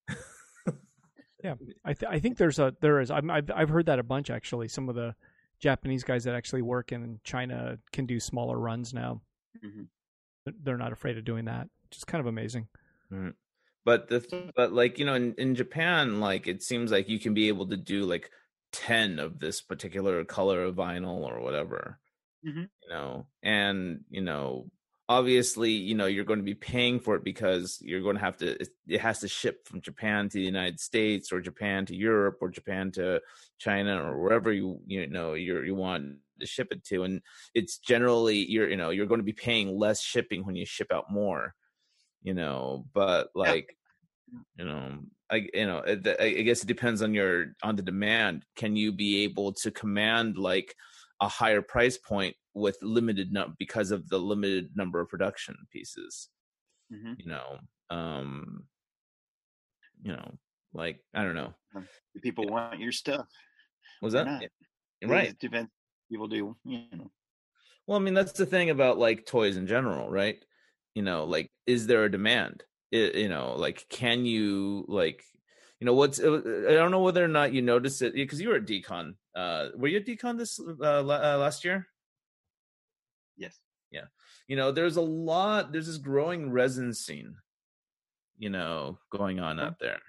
I 1.85 1.93
th- 1.95 2.11
I 2.11 2.19
think 2.19 2.37
there's 2.39 2.59
a 2.59 2.75
there 2.81 3.01
is 3.01 3.11
I'm, 3.11 3.31
I've 3.31 3.51
I've 3.55 3.69
heard 3.69 3.87
that 3.87 3.99
a 3.99 4.03
bunch 4.03 4.31
actually. 4.31 4.69
Some 4.69 4.89
of 4.89 4.95
the 4.95 5.15
Japanese 5.59 6.05
guys 6.05 6.25
that 6.25 6.35
actually 6.35 6.63
work 6.63 6.93
in 6.93 7.21
China 7.25 7.79
can 7.93 8.07
do 8.07 8.19
smaller 8.21 8.59
runs 8.59 8.93
now. 8.95 9.23
Mhm. 9.65 9.87
They're- 10.45 10.55
They're 10.63 10.77
not 10.79 10.93
afraid 10.93 11.19
of 11.19 11.25
doing 11.25 11.45
that, 11.47 11.69
which 11.89 11.97
is 11.99 12.05
kind 12.05 12.21
of 12.21 12.27
amazing. 12.27 12.69
But 13.85 14.09
the 14.09 14.21
th- 14.21 14.53
but 14.57 14.73
like 14.73 14.99
you 14.99 15.05
know 15.05 15.15
in, 15.15 15.35
in 15.35 15.55
Japan 15.55 16.21
like 16.21 16.47
it 16.47 16.63
seems 16.63 16.91
like 16.93 17.09
you 17.09 17.19
can 17.19 17.35
be 17.35 17.49
able 17.49 17.67
to 17.69 17.77
do 17.77 18.05
like 18.05 18.31
10 18.73 19.19
of 19.19 19.39
this 19.41 19.61
particular 19.61 20.25
color 20.25 20.63
of 20.65 20.77
vinyl 20.77 21.21
or 21.29 21.41
whatever. 21.41 21.99
Mhm. 22.47 22.69
You 22.83 22.89
know, 22.89 23.27
and 23.43 24.05
you 24.09 24.21
know 24.23 24.71
obviously 25.19 25.71
you 25.71 25.95
know 25.95 26.07
you're 26.07 26.25
going 26.25 26.39
to 26.39 26.45
be 26.45 26.55
paying 26.55 26.99
for 27.01 27.15
it 27.17 27.25
because 27.25 27.79
you're 27.83 28.03
going 28.03 28.17
to 28.17 28.23
have 28.23 28.37
to 28.37 28.57
it, 28.61 29.01
has 29.01 29.21
to 29.21 29.29
ship 29.29 29.67
from 29.67 29.81
Japan 29.81 30.29
to 30.29 30.39
the 30.39 30.45
United 30.45 30.81
States 30.81 31.33
or 31.33 31.41
Japan 31.41 31.87
to 31.87 31.95
Europe 31.95 32.39
or 32.41 32.49
Japan 32.51 32.91
to 32.93 33.21
China 33.59 34.03
or 34.03 34.21
wherever 34.21 34.53
you 34.53 34.81
you 34.87 35.07
know 35.07 35.35
you 35.35 35.61
you 35.63 35.75
want 35.75 36.17
to 36.41 36.47
ship 36.47 36.69
it 36.71 36.85
to. 36.85 37.05
And 37.05 37.23
it's 37.55 37.79
generally 37.79 38.39
you're 38.39 38.69
you 38.69 38.77
know 38.77 38.91
you're 38.91 39.07
going 39.07 39.21
to 39.21 39.33
be 39.33 39.33
paying 39.49 39.79
less 39.79 40.01
shipping 40.01 40.45
when 40.45 40.57
you 40.57 40.67
ship 40.67 40.93
out 40.93 41.11
more 41.11 41.55
you 42.23 42.35
know? 42.35 42.87
But 42.95 43.31
like 43.35 43.77
you 44.57 44.65
know 44.65 44.99
i 45.31 45.47
you 45.53 45.67
know 45.67 45.83
I 45.87 46.31
guess 46.31 46.63
it 46.63 46.67
depends 46.67 47.03
on 47.03 47.15
your 47.15 47.55
on 47.63 47.77
the 47.77 47.83
demand. 47.83 48.45
Can 48.57 48.77
you 48.77 48.93
be 48.93 49.25
able 49.25 49.53
to 49.55 49.71
command 49.71 50.39
like 50.39 50.75
a 51.23 51.29
higher 51.29 51.63
price 51.63 51.97
point 51.97 52.37
with 52.55 52.77
limited 52.83 53.33
num 53.33 53.55
because 53.59 53.91
of 53.91 54.09
the 54.11 54.19
limited 54.19 54.77
number 54.77 55.01
of 55.01 55.09
production 55.09 55.57
pieces 55.71 56.29
Mhm. 56.93 57.15
you 57.19 57.27
know 57.35 57.59
um 57.89 58.67
you 60.03 60.13
know 60.13 60.31
like 60.75 61.01
i 61.15 61.23
don't 61.25 61.35
know 61.35 61.55
Do 62.15 62.21
people 62.21 62.47
want 62.49 62.81
your 62.81 62.93
stuff? 62.93 63.27
was 64.03 64.13
that? 64.13 64.27
Yeah, 64.43 65.09
right 65.09 65.39
depends. 65.39 65.71
People 66.11 66.29
do, 66.29 66.57
you 66.65 66.83
know. 66.93 67.11
Well, 67.87 67.99
I 67.99 68.03
mean, 68.03 68.15
that's 68.15 68.33
the 68.33 68.47
thing 68.47 68.69
about 68.71 68.99
like 68.99 69.25
toys 69.25 69.57
in 69.57 69.67
general, 69.67 70.11
right? 70.11 70.45
You 70.95 71.03
know, 71.03 71.25
like, 71.25 71.49
is 71.67 71.87
there 71.87 72.05
a 72.05 72.11
demand? 72.11 72.65
I 72.95 72.97
you 73.25 73.29
know, 73.29 73.55
like, 73.57 73.87
can 73.89 74.27
you 74.27 74.85
like, 74.89 75.25
you 75.83 75.87
know, 75.87 75.95
what's? 75.95 76.21
uh, 76.21 76.41
I 76.69 76.75
don't 76.75 76.93
know 76.93 77.03
whether 77.03 77.25
or 77.25 77.29
not 77.29 77.53
you 77.53 77.61
noticed 77.61 78.03
it 78.03 78.15
because 78.15 78.41
you 78.41 78.51
were 78.51 78.57
at 78.57 78.67
DCon. 78.67 79.15
Uh, 79.35 79.69
were 79.77 79.89
you 79.89 79.99
at 79.99 80.07
DCon 80.07 80.39
this 80.39 80.61
uh, 80.61 81.01
uh, 81.01 81.37
last 81.39 81.65
year? 81.65 81.89
Yes. 83.37 83.59
Yeah 83.91 84.07
you 84.53 84.57
know, 84.57 84.71
there's 84.71 84.97
a 84.97 85.03
lot. 85.03 85.73
There's 85.73 85.87
this 85.87 85.99
growing 85.99 86.51
resin 86.51 86.93
scene. 86.93 87.35
You 88.39 88.51
know, 88.51 88.99
going 89.11 89.41
on 89.41 89.61
out 89.61 89.79
there. 89.79 90.01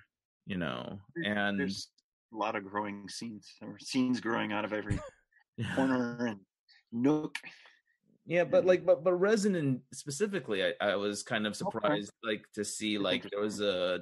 You 0.46 0.58
know, 0.58 1.00
and 1.24 1.58
there's 1.58 1.90
a 2.34 2.38
lot 2.38 2.56
of 2.56 2.66
growing 2.66 3.08
scenes 3.08 3.48
or 3.62 3.78
scenes 3.80 4.20
growing 4.20 4.52
out 4.52 4.66
of 4.66 4.74
every 4.74 5.00
corner 5.76 6.26
and 6.26 6.40
nook. 6.92 7.36
Yeah, 8.26 8.44
but 8.44 8.66
like, 8.66 8.86
but 8.86 9.04
but 9.04 9.14
resin 9.14 9.56
in 9.56 9.82
specifically, 9.94 10.64
I, 10.64 10.74
I 10.82 10.96
was 10.96 11.24
kind 11.24 11.46
of 11.48 11.56
surprised, 11.56 12.12
like 12.24 12.44
to 12.56 12.66
see 12.66 12.98
like 12.98 13.30
there 13.30 13.40
was 13.40 13.62
a 13.62 14.00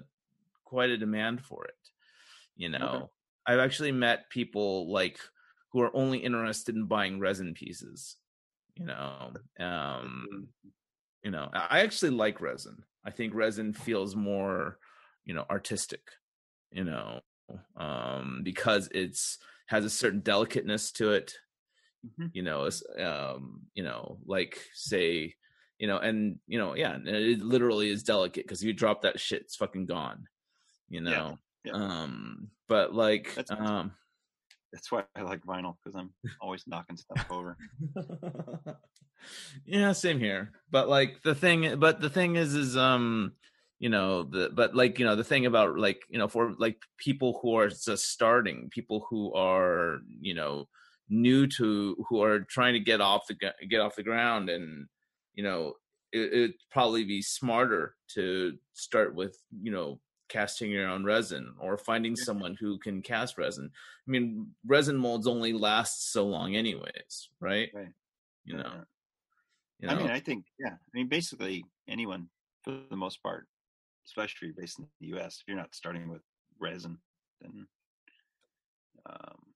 quite 0.71 0.89
a 0.89 0.97
demand 0.97 1.45
for 1.45 1.65
it. 1.65 1.75
You 2.55 2.69
Okay. 2.79 3.01
know, 3.01 3.11
I've 3.45 3.59
actually 3.59 3.91
met 3.91 4.29
people 4.29 4.91
like 4.91 5.19
who 5.71 5.81
are 5.81 5.95
only 5.95 6.19
interested 6.19 6.75
in 6.75 6.87
buying 6.87 7.19
resin 7.19 7.53
pieces. 7.53 8.17
You 8.75 8.85
know, 8.85 9.33
um, 9.59 10.49
you 11.23 11.31
know, 11.31 11.49
I 11.53 11.81
actually 11.81 12.11
like 12.11 12.41
resin. 12.41 12.83
I 13.05 13.11
think 13.11 13.33
resin 13.35 13.73
feels 13.73 14.15
more, 14.15 14.79
you 15.25 15.33
know, 15.33 15.45
artistic. 15.49 16.01
You 16.71 16.85
know, 16.85 17.21
um, 17.77 18.41
because 18.43 18.89
it's 18.93 19.39
has 19.67 19.85
a 19.85 19.91
certain 19.91 20.21
delicateness 20.21 20.91
to 20.93 21.11
it 21.11 21.35
Mhm. 22.03 22.31
you 22.33 22.41
know 22.41 22.65
it's, 22.65 22.83
um 22.99 23.67
you 23.73 23.83
know 23.83 24.19
like 24.25 24.65
say 24.73 25.33
you 25.79 25.87
know 25.87 25.97
and 25.97 26.39
you 26.47 26.57
know 26.57 26.75
yeah 26.75 26.97
it 27.03 27.39
literally 27.41 27.89
is 27.89 28.03
delicate 28.03 28.45
because 28.45 28.63
you 28.63 28.73
drop 28.73 29.01
that 29.01 29.19
shit 29.19 29.41
it's 29.41 29.55
fucking 29.55 29.85
gone 29.85 30.25
you 30.91 31.01
know 31.01 31.37
yeah. 31.63 31.71
um 31.73 32.49
but 32.67 32.93
like 32.93 33.33
That's- 33.35 33.57
um 33.59 33.91
That's 34.73 34.91
why 34.91 35.03
I 35.15 35.21
like 35.21 35.43
vinyl 35.43 35.75
because 35.83 35.95
I'm 35.95 36.11
always 36.39 36.63
knocking 36.67 36.97
stuff 36.97 37.25
over. 37.31 37.57
yeah 39.65 39.91
same 39.91 40.19
here 40.19 40.51
but 40.71 40.89
like 40.89 41.21
the 41.23 41.35
thing 41.35 41.79
but 41.79 42.01
the 42.01 42.09
thing 42.09 42.35
is 42.35 42.55
is 42.55 42.75
um 42.75 43.33
you 43.79 43.89
know 43.89 44.23
the 44.23 44.49
but 44.53 44.75
like 44.75 44.99
you 44.99 45.05
know 45.05 45.15
the 45.15 45.23
thing 45.23 45.45
about 45.45 45.77
like 45.77 46.01
you 46.09 46.17
know 46.17 46.27
for 46.27 46.53
like 46.57 46.77
people 46.97 47.39
who 47.41 47.55
are 47.55 47.69
just 47.69 48.09
starting 48.09 48.69
people 48.71 49.05
who 49.09 49.33
are 49.33 49.99
you 50.19 50.33
know 50.33 50.67
new 51.09 51.45
to 51.45 51.95
who 52.07 52.23
are 52.23 52.39
trying 52.41 52.73
to 52.73 52.79
get 52.79 53.01
off 53.01 53.27
the 53.27 53.35
get 53.69 53.81
off 53.81 53.95
the 53.95 54.03
ground 54.03 54.49
and 54.49 54.87
you 55.35 55.43
know 55.43 55.73
it, 56.11 56.33
it'd 56.33 56.53
probably 56.71 57.03
be 57.03 57.21
smarter 57.21 57.95
to 58.13 58.57
start 58.73 59.13
with 59.13 59.37
you 59.61 59.71
know 59.71 59.99
casting 60.31 60.71
your 60.71 60.87
own 60.87 61.03
resin 61.03 61.53
or 61.59 61.77
finding 61.77 62.15
someone 62.15 62.55
who 62.55 62.79
can 62.79 63.01
cast 63.01 63.37
resin 63.37 63.69
i 64.07 64.11
mean 64.11 64.55
resin 64.65 64.97
molds 64.97 65.27
only 65.27 65.53
last 65.53 66.11
so 66.11 66.25
long 66.25 66.55
anyways 66.55 67.29
right 67.39 67.69
Right. 67.73 67.93
you 68.45 68.55
know, 68.57 68.83
you 69.79 69.89
I 69.89 69.95
mean, 69.95 70.09
I 70.09 70.19
think, 70.19 70.45
yeah. 70.59 70.73
I 70.73 70.91
mean, 70.93 71.07
basically 71.07 71.63
anyone, 71.87 72.29
for 72.63 72.71
the 72.89 72.95
most 72.95 73.21
part, 73.23 73.47
especially 74.05 74.51
based 74.51 74.79
in 74.79 74.87
the 74.99 75.07
U.S., 75.07 75.39
if 75.41 75.47
you're 75.47 75.57
not 75.57 75.75
starting 75.75 76.09
with 76.09 76.21
resin, 76.59 76.97
then 77.41 77.67
um, 79.05 79.53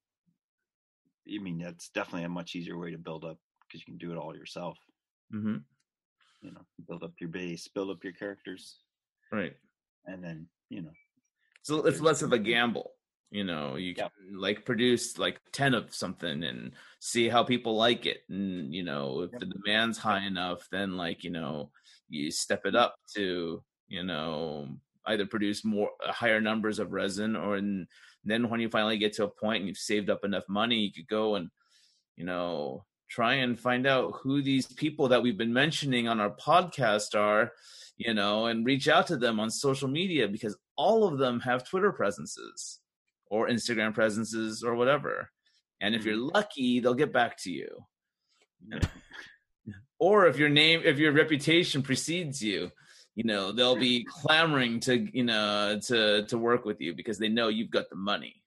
I 1.27 1.37
mean, 1.39 1.57
that's 1.57 1.89
definitely 1.89 2.23
a 2.23 2.29
much 2.29 2.55
easier 2.55 2.77
way 2.77 2.91
to 2.91 2.97
build 2.97 3.25
up 3.25 3.39
because 3.67 3.81
you 3.81 3.85
can 3.85 3.97
do 3.97 4.11
it 4.11 4.17
all 4.17 4.35
yourself. 4.35 4.77
hmm 5.31 5.57
You 6.41 6.51
know, 6.51 6.61
build 6.87 7.03
up 7.03 7.13
your 7.19 7.29
base, 7.29 7.67
build 7.67 7.89
up 7.89 8.03
your 8.03 8.13
characters, 8.13 8.79
Right. 9.31 9.57
and 10.05 10.23
then 10.23 10.47
you 10.69 10.81
know, 10.81 10.91
So 11.61 11.85
it's 11.85 12.01
less 12.01 12.21
of 12.21 12.33
a 12.33 12.39
gamble. 12.39 12.91
You 13.31 13.43
know, 13.43 13.75
you 13.75 13.95
can 13.95 14.09
like 14.33 14.65
produce 14.65 15.17
like 15.17 15.41
10 15.51 15.73
of 15.73 15.93
something 15.93 16.43
and 16.43 16.73
see 16.99 17.27
how 17.27 17.43
people 17.43 17.75
like 17.75 18.05
it. 18.05 18.19
And, 18.29 18.73
you 18.73 18.83
know, 18.83 19.21
if 19.21 19.31
Yep. 19.31 19.39
the 19.39 19.47
demand's 19.47 19.97
high 19.97 20.25
enough, 20.25 20.67
then 20.71 20.95
like, 20.95 21.23
you 21.23 21.31
know, 21.31 21.71
you 22.07 22.31
step 22.31 22.65
it 22.65 22.75
up 22.75 22.95
to, 23.15 23.63
you 23.87 24.03
know, 24.03 24.69
either 25.07 25.25
produce 25.25 25.65
more 25.65 25.91
uh, 26.05 26.11
higher 26.11 26.39
numbers 26.41 26.79
of 26.79 26.91
resin 26.93 27.35
or 27.35 27.55
and 27.57 27.87
then 28.23 28.49
when 28.49 28.59
you 28.59 28.69
finally 28.69 28.97
get 28.97 29.13
to 29.13 29.23
a 29.25 29.27
point 29.29 29.59
and 29.59 29.67
you've 29.67 29.77
saved 29.77 30.09
up 30.09 30.23
enough 30.25 30.45
money, 30.49 30.77
you 30.77 30.91
could 30.93 31.07
go 31.07 31.35
and, 31.35 31.49
you 32.15 32.25
know, 32.25 32.85
try 33.09 33.35
and 33.35 33.59
find 33.59 33.85
out 33.85 34.13
who 34.23 34.41
these 34.41 34.65
people 34.67 35.09
that 35.09 35.21
we've 35.21 35.37
been 35.37 35.53
mentioning 35.53 36.07
on 36.07 36.19
our 36.19 36.31
podcast 36.35 37.13
are, 37.19 37.51
you 37.97 38.13
know, 38.13 38.47
and 38.47 38.65
reach 38.65 38.87
out 38.87 39.07
to 39.07 39.17
them 39.17 39.39
on 39.39 39.49
social 39.49 39.87
media 39.87 40.27
because 40.27 40.57
all 40.75 41.07
of 41.07 41.17
them 41.17 41.39
have 41.39 41.67
Twitter 41.67 41.91
presences 41.91 42.79
or 43.27 43.47
Instagram 43.47 43.93
presences 43.93 44.63
or 44.63 44.75
whatever. 44.75 45.29
And 45.81 45.95
if 45.95 46.05
you're 46.05 46.17
mm. 46.17 46.33
lucky, 46.33 46.79
they'll 46.79 46.93
get 46.93 47.13
back 47.13 47.37
to 47.43 47.51
you. 47.51 47.85
Or 49.99 50.27
if 50.27 50.37
your 50.37 50.49
name, 50.49 50.81
if 50.83 50.97
your 50.97 51.13
reputation 51.13 51.81
precedes 51.81 52.43
you, 52.43 52.71
you 53.15 53.23
know, 53.23 53.51
they'll 53.51 53.77
be 53.77 54.03
clamoring 54.09 54.81
to, 54.81 54.97
you 54.97 55.23
know, 55.23 55.79
to 55.85 56.25
to 56.25 56.37
work 56.37 56.65
with 56.65 56.81
you 56.81 56.93
because 56.93 57.17
they 57.17 57.29
know 57.29 57.47
you've 57.47 57.71
got 57.71 57.89
the 57.89 57.95
money. 57.95 58.43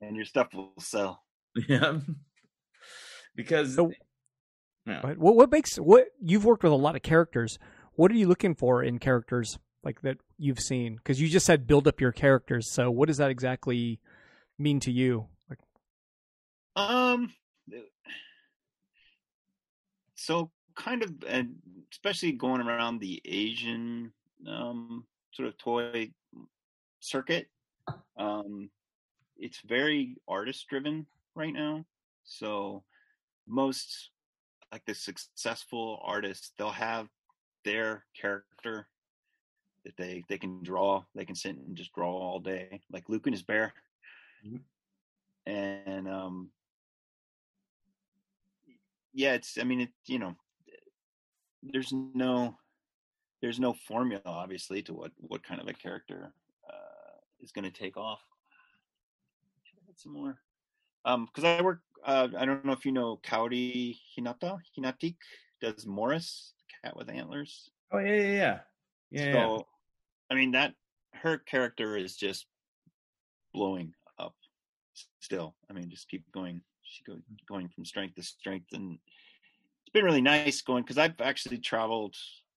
and 0.00 0.16
your 0.16 0.24
stuff 0.24 0.48
will 0.54 0.72
sell. 0.78 1.22
Yeah. 1.68 2.00
because 3.34 3.76
So- 3.76 3.92
yeah. 4.86 5.00
But 5.02 5.18
what 5.18 5.34
what 5.36 5.50
makes 5.50 5.76
what 5.76 6.06
you've 6.20 6.44
worked 6.44 6.62
with 6.62 6.72
a 6.72 6.76
lot 6.76 6.96
of 6.96 7.02
characters? 7.02 7.58
What 7.94 8.10
are 8.10 8.14
you 8.14 8.28
looking 8.28 8.54
for 8.54 8.82
in 8.82 8.98
characters 8.98 9.58
like 9.82 10.02
that 10.02 10.18
you've 10.38 10.60
seen? 10.60 10.96
Because 10.96 11.20
you 11.20 11.28
just 11.28 11.46
said 11.46 11.66
build 11.66 11.88
up 11.88 12.00
your 12.00 12.12
characters. 12.12 12.70
So 12.72 12.90
what 12.90 13.08
does 13.08 13.16
that 13.16 13.30
exactly 13.30 14.00
mean 14.58 14.80
to 14.80 14.92
you? 14.92 15.26
Like, 15.48 15.58
Um, 16.76 17.32
so 20.14 20.50
kind 20.74 21.02
of, 21.02 21.12
and 21.26 21.56
especially 21.90 22.32
going 22.32 22.60
around 22.60 23.00
the 23.00 23.20
Asian 23.24 24.12
um, 24.46 25.04
sort 25.32 25.48
of 25.48 25.58
toy 25.58 26.10
circuit, 27.00 27.48
um, 28.16 28.70
it's 29.36 29.60
very 29.66 30.16
artist 30.28 30.66
driven 30.68 31.06
right 31.34 31.52
now. 31.52 31.84
So 32.24 32.82
most 33.46 34.10
like 34.72 34.84
the 34.86 34.94
successful 34.94 36.00
artists, 36.04 36.52
they'll 36.58 36.70
have 36.70 37.08
their 37.64 38.04
character 38.20 38.88
that 39.84 39.96
they 39.96 40.24
they 40.28 40.38
can 40.38 40.62
draw. 40.62 41.04
They 41.14 41.24
can 41.24 41.34
sit 41.36 41.56
and 41.56 41.76
just 41.76 41.92
draw 41.94 42.10
all 42.10 42.40
day, 42.40 42.80
like 42.90 43.08
Luke 43.08 43.26
and 43.26 43.34
his 43.34 43.42
bear. 43.42 43.72
Mhm. 44.44 44.60
And 45.46 46.08
um, 46.08 46.50
yeah, 49.14 49.34
it's. 49.34 49.58
I 49.58 49.64
mean, 49.64 49.80
it. 49.80 49.90
You 50.06 50.18
know, 50.18 50.36
there's 51.62 51.92
no 51.92 52.56
there's 53.40 53.60
no 53.60 53.72
formula, 53.72 54.22
obviously, 54.24 54.82
to 54.82 54.94
what 54.94 55.12
what 55.18 55.42
kind 55.42 55.60
of 55.60 55.68
a 55.68 55.72
character 55.72 56.32
uh, 56.68 57.18
is 57.40 57.52
going 57.52 57.64
to 57.64 57.70
take 57.70 57.96
off. 57.96 58.20
Should 59.64 59.78
I 59.86 59.90
add 59.90 59.98
some 60.00 60.12
more? 60.12 60.38
Um, 61.04 61.26
because 61.26 61.44
I 61.44 61.62
work. 61.62 61.80
Uh, 62.06 62.28
I 62.38 62.46
don't 62.46 62.64
know 62.64 62.72
if 62.72 62.86
you 62.86 62.92
know 62.92 63.18
Kaori 63.26 63.98
Hinata. 64.16 64.58
Hinatik 64.78 65.16
does 65.60 65.86
Morris, 65.86 66.54
the 66.56 66.88
cat 66.88 66.96
with 66.96 67.10
antlers. 67.10 67.68
Oh 67.92 67.98
yeah, 67.98 68.14
yeah, 68.14 68.22
yeah. 68.22 68.58
Yeah. 69.10 69.24
yeah. 69.26 69.32
So, 69.32 69.66
I 70.30 70.34
mean 70.34 70.52
that 70.52 70.74
her 71.14 71.38
character 71.38 71.96
is 71.96 72.16
just 72.16 72.46
blowing 73.52 73.92
up. 74.20 74.34
Still, 75.20 75.56
I 75.68 75.72
mean, 75.72 75.90
just 75.90 76.08
keep 76.08 76.24
going. 76.32 76.60
She 76.84 77.02
go 77.02 77.18
going 77.48 77.68
from 77.68 77.84
strength 77.84 78.14
to 78.14 78.22
strength, 78.22 78.68
and 78.72 78.92
it's 78.92 79.92
been 79.92 80.04
really 80.04 80.22
nice 80.22 80.62
going 80.62 80.84
because 80.84 80.98
I've 80.98 81.20
actually 81.20 81.58
traveled 81.58 82.14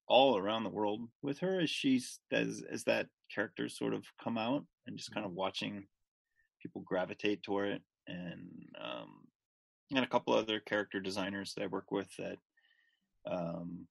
all 0.08 0.38
around 0.38 0.64
the 0.64 0.70
world 0.70 1.02
with 1.24 1.40
her 1.40 1.60
as 1.60 1.72
she's 1.72 2.20
as 2.32 2.64
as 2.72 2.84
that 2.84 3.08
character 3.34 3.68
sort 3.68 3.96
of 3.96 4.04
come 4.24 4.38
out, 4.38 4.64
and 4.86 4.96
just 4.96 5.14
kind 5.14 5.26
of 5.26 5.32
watching 5.32 5.88
people 6.62 6.82
gravitate 6.82 7.42
toward 7.42 7.70
it, 7.70 7.82
and 8.08 8.48
um, 8.80 9.10
and 9.92 10.04
a 10.04 10.08
couple 10.08 10.34
other 10.34 10.60
character 10.60 11.00
designers 11.00 11.54
that 11.54 11.64
I 11.64 11.68
work 11.68 11.92
with 11.92 12.10
that 12.18 12.38
um 13.26 13.88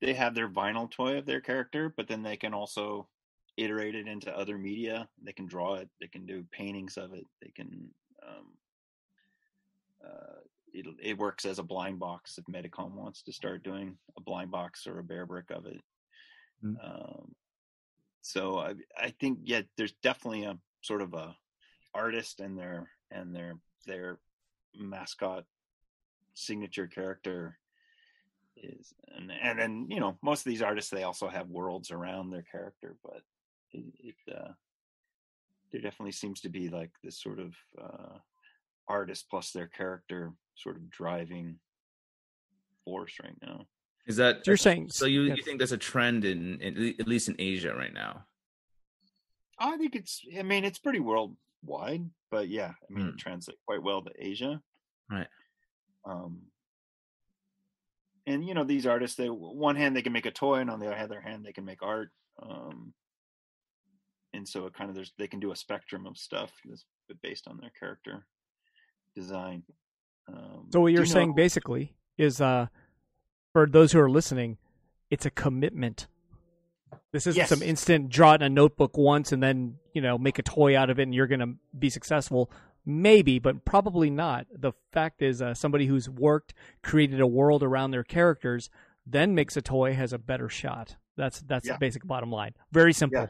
they 0.00 0.14
have 0.14 0.34
their 0.34 0.48
vinyl 0.48 0.90
toy 0.90 1.18
of 1.18 1.26
their 1.26 1.40
character, 1.40 1.92
but 1.96 2.08
then 2.08 2.22
they 2.22 2.36
can 2.36 2.54
also 2.54 3.08
iterate 3.56 3.94
it 3.94 4.08
into 4.08 4.36
other 4.36 4.58
media. 4.58 5.08
They 5.22 5.32
can 5.32 5.46
draw 5.46 5.74
it. 5.74 5.88
They 6.00 6.08
can 6.08 6.26
do 6.26 6.44
paintings 6.50 6.96
of 6.96 7.12
it. 7.12 7.26
They 7.42 7.50
can. 7.54 7.90
Um, 8.26 8.46
uh, 10.04 10.40
it 10.72 10.86
it 11.00 11.18
works 11.18 11.44
as 11.44 11.58
a 11.58 11.62
blind 11.62 11.98
box 11.98 12.38
if 12.38 12.44
Medicom 12.46 12.92
wants 12.92 13.22
to 13.22 13.32
start 13.32 13.62
doing 13.62 13.96
a 14.16 14.20
blind 14.20 14.50
box 14.50 14.86
or 14.86 14.98
a 14.98 15.04
bear 15.04 15.24
brick 15.24 15.50
of 15.50 15.66
it. 15.66 15.80
Mm. 16.64 16.76
Um, 16.82 17.34
so 18.22 18.58
I 18.58 18.74
I 18.98 19.10
think 19.20 19.40
yeah, 19.44 19.62
there's 19.76 19.94
definitely 20.02 20.44
a 20.44 20.58
sort 20.82 21.02
of 21.02 21.14
a 21.14 21.36
artist 21.94 22.40
and 22.40 22.58
their 22.58 22.90
and 23.10 23.34
their 23.34 23.54
their 23.84 24.18
mascot 24.76 25.44
signature 26.34 26.86
character 26.86 27.58
is 28.56 28.92
and 29.16 29.30
and 29.42 29.58
then 29.58 29.86
you 29.88 30.00
know 30.00 30.16
most 30.22 30.40
of 30.40 30.50
these 30.50 30.62
artists 30.62 30.90
they 30.90 31.02
also 31.02 31.28
have 31.28 31.48
worlds 31.48 31.90
around 31.90 32.30
their 32.30 32.44
character 32.50 32.96
but 33.02 33.22
it, 33.72 33.84
it 34.00 34.14
uh 34.34 34.52
there 35.72 35.80
definitely 35.80 36.12
seems 36.12 36.40
to 36.40 36.48
be 36.48 36.68
like 36.68 36.90
this 37.02 37.20
sort 37.20 37.38
of 37.38 37.54
uh 37.80 38.18
artist 38.88 39.26
plus 39.30 39.50
their 39.50 39.66
character 39.66 40.32
sort 40.54 40.76
of 40.76 40.88
driving 40.90 41.56
force 42.84 43.14
right 43.22 43.36
now 43.42 43.66
Is 44.06 44.16
that 44.16 44.46
you're 44.46 44.56
saying 44.56 44.90
so? 44.90 45.06
You, 45.06 45.22
yeah. 45.22 45.34
you 45.34 45.42
think 45.42 45.58
there's 45.58 45.72
a 45.72 45.78
trend 45.78 46.24
in, 46.24 46.60
in 46.60 46.94
at 47.00 47.08
least 47.08 47.28
in 47.28 47.36
Asia 47.38 47.74
right 47.74 47.94
now? 47.94 48.24
i 49.58 49.76
think 49.76 49.94
it's 49.94 50.20
i 50.38 50.42
mean 50.42 50.64
it's 50.64 50.78
pretty 50.78 51.00
worldwide 51.00 52.08
but 52.34 52.48
yeah 52.48 52.72
i 52.82 52.92
mean 52.92 53.04
Hmm. 53.04 53.10
it 53.10 53.18
translates 53.18 53.60
quite 53.64 53.80
well 53.82 54.02
to 54.02 54.10
asia 54.18 54.60
Right. 55.08 55.28
um 56.04 56.32
and 58.26 58.44
you 58.44 58.54
know 58.54 58.64
these 58.64 58.86
artists 58.86 59.16
they 59.16 59.28
one 59.28 59.76
hand 59.76 59.94
they 59.94 60.02
can 60.02 60.12
make 60.12 60.26
a 60.26 60.32
toy 60.32 60.56
and 60.56 60.68
on 60.70 60.80
the 60.80 60.90
other 60.90 61.20
hand 61.20 61.44
they 61.44 61.52
can 61.52 61.64
make 61.64 61.80
art 61.82 62.10
um 62.42 62.92
and 64.32 64.48
so 64.48 64.66
it 64.66 64.74
kind 64.74 64.90
of 64.90 64.96
there's 64.96 65.12
they 65.16 65.28
can 65.28 65.38
do 65.38 65.52
a 65.52 65.56
spectrum 65.56 66.06
of 66.06 66.16
stuff 66.18 66.50
that's 66.64 66.84
based 67.22 67.46
on 67.46 67.56
their 67.60 67.70
character 67.78 68.26
design 69.14 69.62
um 70.26 70.66
So 70.72 70.80
what 70.80 70.92
you're 70.92 71.02
you 71.02 71.14
saying 71.16 71.28
know- 71.28 71.34
basically 71.44 71.94
is, 72.16 72.40
uh, 72.40 72.66
for 73.52 73.66
those 73.66 73.90
who 73.92 73.98
are 74.00 74.08
listening, 74.10 74.56
it's 75.10 75.26
a 75.26 75.30
commitment. 75.30 76.06
This 77.12 77.26
isn't 77.26 77.38
Yes. 77.38 77.48
some 77.48 77.62
instant 77.62 78.08
draw 78.10 78.32
it 78.32 78.36
in 78.36 78.42
a 78.42 78.48
notebook 78.48 78.96
once 78.96 79.32
and 79.32 79.42
then 79.42 79.78
you 79.92 80.00
know 80.02 80.18
make 80.18 80.38
a 80.38 80.42
toy 80.42 80.76
out 80.76 80.90
of 80.90 80.98
it 80.98 81.02
and 81.04 81.14
you're 81.14 81.26
going 81.26 81.40
to 81.40 81.54
be 81.78 81.90
successful. 81.90 82.50
Maybe, 82.86 83.38
but 83.38 83.64
probably 83.64 84.10
not. 84.10 84.46
The 84.52 84.72
fact 84.92 85.22
is, 85.22 85.40
uh, 85.40 85.54
somebody 85.54 85.86
who's 85.86 86.08
worked, 86.08 86.52
created 86.82 87.18
a 87.20 87.26
world 87.26 87.62
around 87.62 87.92
their 87.92 88.04
characters, 88.04 88.68
then 89.06 89.34
makes 89.34 89.56
a 89.56 89.62
toy 89.62 89.94
has 89.94 90.12
a 90.12 90.18
better 90.18 90.48
shot. 90.50 90.96
That's 91.16 91.40
that's 91.40 91.66
Yeah. 91.66 91.74
the 91.74 91.78
basic 91.78 92.06
bottom 92.06 92.30
line. 92.30 92.54
Very 92.72 92.92
simple. 92.92 93.20
Yeah. 93.22 93.28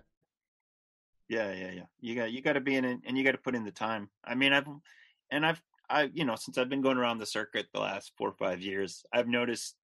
Yeah, 1.29 1.53
yeah, 1.53 1.71
yeah. 1.73 1.87
You 2.01 2.15
got 2.15 2.33
you 2.33 2.43
got 2.43 2.53
to 2.55 2.61
be 2.61 2.75
in 2.77 2.85
it, 2.85 3.01
and 3.07 3.17
you 3.17 3.25
got 3.25 3.33
to 3.33 3.39
put 3.39 3.55
in 3.55 3.65
the 3.65 3.71
time. 3.71 4.11
I 4.25 4.35
mean, 4.35 4.53
I've 4.53 4.69
and 5.31 5.47
I've 5.47 5.63
I 5.89 6.11
you 6.13 6.25
know 6.25 6.35
since 6.37 6.59
I've 6.59 6.69
been 6.69 6.83
going 6.83 6.99
around 6.99 7.19
the 7.19 7.27
circuit 7.27 7.67
the 7.73 7.81
last 7.81 8.13
four 8.19 8.29
or 8.29 8.35
five 8.35 8.61
years, 8.61 9.05
I've 9.13 9.29
noticed 9.29 9.77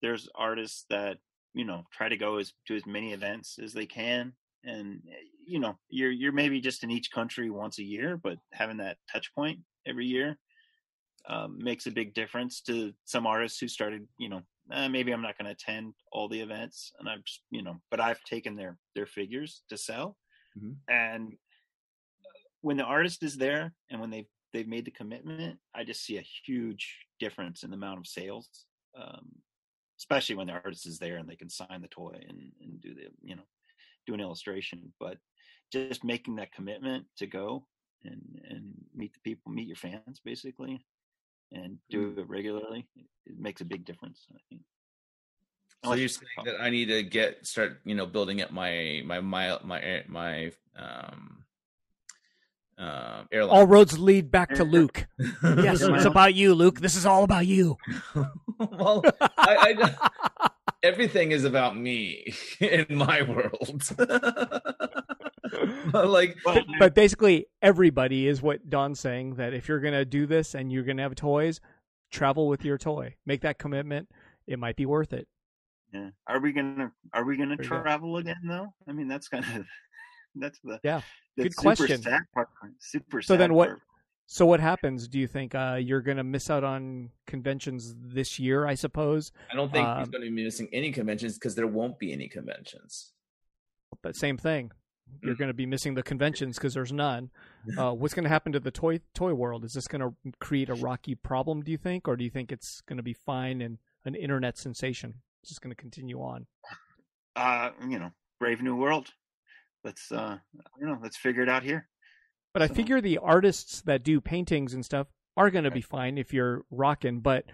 there's 0.00 0.28
artists 0.34 0.84
that 0.90 1.18
you 1.54 1.64
know 1.64 1.84
try 1.92 2.08
to 2.08 2.16
go 2.16 2.36
as 2.38 2.52
to 2.66 2.76
as 2.76 2.86
many 2.86 3.12
events 3.12 3.58
as 3.58 3.72
they 3.72 3.86
can, 3.86 4.34
and 4.64 5.02
you 5.46 5.58
know 5.60 5.78
you're 5.88 6.10
you're 6.10 6.32
maybe 6.32 6.60
just 6.60 6.84
in 6.84 6.90
each 6.90 7.10
country 7.10 7.50
once 7.50 7.78
a 7.78 7.84
year, 7.84 8.16
but 8.16 8.38
having 8.52 8.78
that 8.78 8.98
touch 9.10 9.34
point 9.34 9.60
every 9.86 10.06
year 10.06 10.38
um, 11.28 11.58
makes 11.58 11.86
a 11.86 11.90
big 11.90 12.14
difference 12.14 12.60
to 12.62 12.92
some 13.04 13.26
artists 13.26 13.58
who 13.58 13.68
started 13.68 14.06
you 14.18 14.28
know 14.28 14.42
eh, 14.72 14.88
maybe 14.88 15.12
I'm 15.12 15.22
not 15.22 15.36
going 15.38 15.46
to 15.46 15.52
attend 15.52 15.94
all 16.12 16.28
the 16.28 16.40
events, 16.40 16.92
and 16.98 17.08
I've 17.08 17.24
just 17.24 17.42
you 17.50 17.62
know 17.62 17.76
but 17.90 18.00
I've 18.00 18.22
taken 18.24 18.56
their 18.56 18.78
their 18.94 19.06
figures 19.06 19.62
to 19.70 19.76
sell 19.76 20.16
Mhm. 20.56 20.76
and 20.88 21.38
when 22.60 22.76
the 22.76 22.84
artist 22.84 23.22
is 23.22 23.36
there 23.36 23.74
and 23.90 24.00
when 24.00 24.10
they've 24.10 24.28
they've 24.52 24.68
made 24.68 24.84
the 24.84 24.90
commitment 24.90 25.58
i 25.74 25.84
just 25.84 26.04
see 26.04 26.18
a 26.18 26.26
huge 26.46 27.06
difference 27.18 27.62
in 27.62 27.70
the 27.70 27.76
amount 27.76 27.98
of 27.98 28.06
sales 28.06 28.66
um, 28.96 29.30
especially 29.98 30.36
when 30.36 30.46
the 30.46 30.52
artist 30.52 30.86
is 30.86 30.98
there 30.98 31.16
and 31.16 31.28
they 31.28 31.36
can 31.36 31.50
sign 31.50 31.80
the 31.82 31.88
toy 31.88 32.18
and, 32.28 32.52
and 32.62 32.80
do 32.80 32.94
the 32.94 33.08
you 33.22 33.36
know 33.36 33.42
do 34.06 34.14
an 34.14 34.20
illustration 34.20 34.92
but 34.98 35.18
just 35.70 36.04
making 36.04 36.36
that 36.36 36.52
commitment 36.52 37.04
to 37.18 37.26
go 37.26 37.66
and 38.04 38.40
and 38.48 38.72
meet 38.94 39.12
the 39.12 39.20
people, 39.20 39.52
meet 39.52 39.66
your 39.66 39.76
fans, 39.76 40.20
basically, 40.24 40.84
and 41.52 41.78
do 41.90 42.14
it 42.16 42.28
regularly, 42.28 42.86
it 42.96 43.38
makes 43.38 43.60
a 43.60 43.64
big 43.64 43.84
difference. 43.84 44.26
I 44.32 44.38
think. 44.48 44.62
So 45.84 45.90
you're 45.90 46.02
you- 46.02 46.08
saying 46.08 46.44
that 46.44 46.60
I 46.60 46.70
need 46.70 46.86
to 46.86 47.02
get 47.02 47.46
start, 47.46 47.80
you 47.84 47.94
know, 47.94 48.06
building 48.06 48.40
up 48.42 48.50
my 48.50 49.02
my 49.04 49.20
my 49.20 49.58
my 49.64 50.04
my 50.08 50.52
um 50.76 51.44
uh, 52.78 53.24
airline. 53.32 53.56
All 53.56 53.66
roads 53.66 53.98
lead 53.98 54.30
back 54.30 54.54
to 54.54 54.64
Luke. 54.64 55.06
Yes, 55.42 55.80
it's 55.82 56.04
about 56.04 56.34
you, 56.34 56.54
Luke. 56.54 56.80
This 56.80 56.94
is 56.96 57.04
all 57.06 57.24
about 57.24 57.46
you. 57.46 57.76
well, 58.58 59.02
I, 59.36 59.74
I, 60.38 60.50
everything 60.82 61.32
is 61.32 61.44
about 61.44 61.76
me 61.76 62.32
in 62.60 62.86
my 62.90 63.22
world. 63.22 63.82
But, 65.92 66.08
like, 66.08 66.36
Well, 66.44 66.60
But 66.78 66.94
basically, 66.94 67.46
everybody 67.62 68.28
is 68.28 68.42
what 68.42 68.68
Don's 68.68 69.00
saying 69.00 69.36
that 69.36 69.54
if 69.54 69.66
you're 69.68 69.80
going 69.80 69.94
to 69.94 70.04
do 70.04 70.26
this 70.26 70.54
and 70.54 70.70
you're 70.70 70.84
going 70.84 70.98
to 70.98 71.02
have 71.02 71.14
toys, 71.14 71.60
travel 72.10 72.48
with 72.48 72.64
your 72.64 72.78
toy. 72.78 73.16
Make 73.26 73.40
that 73.42 73.58
commitment. 73.58 74.08
It 74.46 74.58
might 74.58 74.76
be 74.76 74.86
worth 74.86 75.12
it. 75.12 75.26
yeah. 75.92 76.10
Are 76.26 76.40
we 76.40 76.52
gonna 76.52 76.92
Are 77.12 77.24
we 77.24 77.36
gonna 77.36 77.56
There 77.56 77.64
you 77.64 77.70
go. 77.70 77.82
travel 77.82 78.16
again 78.18 78.40
though? 78.46 78.72
I 78.88 78.92
mean, 78.92 79.08
that's 79.08 79.28
kind 79.28 79.44
of 79.56 79.66
that's 80.34 80.58
the 80.64 80.80
Yeah. 80.82 81.02
The 81.38 81.44
Good 81.44 81.54
super 81.54 81.76
question. 81.76 82.02
Sad 82.02 82.22
part, 82.34 82.48
super. 82.80 83.22
So 83.22 83.36
then 83.36 83.54
what- 83.54 83.68
part. 83.68 83.80
So, 84.30 84.44
what 84.44 84.60
happens? 84.60 85.08
Do 85.08 85.18
you 85.18 85.26
think 85.26 85.54
uh, 85.54 85.78
you're 85.80 86.02
going 86.02 86.18
to 86.18 86.22
miss 86.24 86.50
out 86.50 86.62
on 86.62 87.08
conventions 87.26 87.94
this 87.98 88.38
year? 88.38 88.66
I 88.66 88.74
suppose. 88.74 89.32
I 89.50 89.54
don't 89.56 89.72
think 89.72 89.86
he's 89.88 90.04
Um, 90.04 90.10
going 90.10 90.22
to 90.22 90.30
be 90.30 90.44
missing 90.44 90.68
any 90.70 90.92
conventions 90.92 91.38
because 91.38 91.54
there 91.54 91.66
won't 91.66 91.98
be 91.98 92.12
any 92.12 92.28
conventions. 92.28 93.14
But 94.02 94.16
same 94.16 94.36
thing. 94.36 94.70
You're 95.22 95.34
Mm. 95.34 95.38
going 95.38 95.48
to 95.48 95.54
be 95.54 95.64
missing 95.64 95.94
the 95.94 96.02
conventions 96.02 96.58
because 96.58 96.74
there's 96.74 96.92
none. 96.92 97.30
Uh, 97.78 97.92
what's 97.94 98.12
going 98.12 98.24
to 98.24 98.28
happen 98.28 98.52
to 98.52 98.60
the 98.60 98.70
toy 98.70 99.00
toy 99.14 99.32
world? 99.32 99.64
Is 99.64 99.72
this 99.72 99.88
going 99.88 100.02
to 100.02 100.14
create 100.40 100.68
a 100.68 100.74
rocky 100.74 101.14
problem? 101.14 101.62
Do 101.62 101.70
you 101.70 101.78
think, 101.78 102.06
or 102.06 102.14
do 102.16 102.22
you 102.24 102.30
think 102.30 102.52
it's 102.52 102.82
going 102.82 102.98
to 102.98 103.02
be 103.02 103.14
fine 103.14 103.62
and 103.62 103.78
an 104.04 104.14
internet 104.14 104.58
sensation? 104.58 105.22
It's 105.42 105.48
just 105.48 105.62
going 105.62 105.70
to 105.74 105.80
continue 105.80 106.20
on. 106.20 106.46
uh, 107.34 107.70
you 107.88 107.98
know, 107.98 108.10
Brave 108.40 108.60
New 108.62 108.76
World. 108.76 109.12
Let's 109.88 110.12
uh, 110.12 110.36
I 110.36 110.80
don't 110.80 110.90
know. 110.90 110.98
Let's 111.02 111.16
figure 111.16 111.40
it 111.42 111.48
out 111.48 111.62
here. 111.62 111.88
But 112.52 112.60
I 112.62 112.68
figure 112.68 113.00
the 113.00 113.16
artists 113.18 113.80
that 113.82 114.02
do 114.02 114.20
paintings 114.20 114.74
and 114.74 114.84
stuff 114.84 115.06
are 115.34 115.50
going 115.50 115.64
to 115.64 115.70
be 115.70 115.80
fine 115.80 116.18
if 116.18 116.34
you're 116.34 116.62
rocking. 116.70 117.20
But 117.20 117.46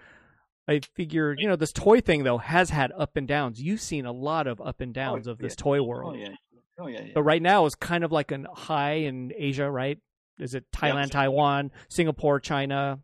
I 0.66 0.80
figure, 0.96 1.36
you 1.38 1.46
know, 1.46 1.54
this 1.54 1.72
toy 1.72 2.00
thing 2.00 2.24
though 2.24 2.38
has 2.38 2.70
had 2.70 2.90
up 2.98 3.16
and 3.16 3.28
downs. 3.28 3.62
You've 3.62 3.80
seen 3.80 4.04
a 4.04 4.10
lot 4.10 4.48
of 4.48 4.60
up 4.60 4.80
and 4.80 4.92
downs 4.92 5.28
of 5.28 5.38
this 5.38 5.54
yeah. 5.56 5.62
toy 5.62 5.78
Oh 5.78 5.84
world. 5.84 6.18
yeah, 6.18 6.34
oh 6.80 6.88
yeah, 6.88 7.02
yeah. 7.02 7.12
So 7.14 7.20
right 7.20 7.40
now 7.42 7.66
is 7.66 7.76
kind 7.76 8.02
of 8.02 8.10
like 8.10 8.32
an 8.32 8.48
high 8.52 8.94
in 8.94 9.32
Asia, 9.36 9.70
right? 9.70 9.98
Is 10.40 10.56
it 10.56 10.64
Thailand, 10.72 11.06
Yeah. 11.06 11.20
Taiwan, 11.20 11.70
Singapore, 11.88 12.40
China, 12.40 12.98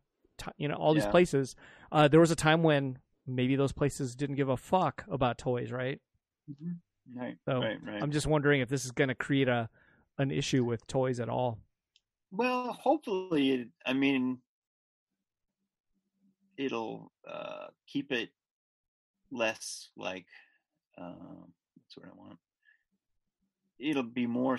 you 0.56 0.66
know, 0.66 0.74
all 0.74 0.94
these 0.94 1.06
places. 1.06 1.54
Uh, 1.92 2.08
there 2.08 2.18
was 2.18 2.32
a 2.32 2.36
time 2.36 2.64
when 2.64 2.98
maybe 3.28 3.54
those 3.54 3.70
places 3.72 4.16
didn't 4.16 4.34
give 4.36 4.48
a 4.48 4.56
fuck 4.56 5.04
about 5.08 5.38
toys, 5.38 5.70
right? 5.70 6.00
Mhm. 6.50 6.78
Right, 7.14 7.36
So, 7.44 7.60
right, 7.60 7.78
right. 7.84 8.02
I'm 8.02 8.10
just 8.10 8.26
wondering 8.26 8.60
if 8.60 8.68
this 8.68 8.84
is 8.84 8.92
going 8.92 9.08
to 9.08 9.14
create 9.14 9.48
a 9.48 9.68
an 10.18 10.30
issue 10.30 10.64
with 10.64 10.86
toys 10.86 11.18
at 11.18 11.28
all. 11.28 11.58
Well, 12.30 12.72
hopefully, 12.72 13.50
it, 13.52 13.68
I 13.84 13.94
mean, 13.94 14.38
it'll 16.56 17.10
uh, 17.26 17.68
keep 17.86 18.12
it 18.12 18.30
less 19.32 19.88
like 19.96 20.26
um, 20.98 21.52
what's 21.74 21.96
what 21.96 22.06
I 22.06 22.16
want. 22.16 22.38
It'll 23.78 24.02
be 24.02 24.26
more, 24.26 24.58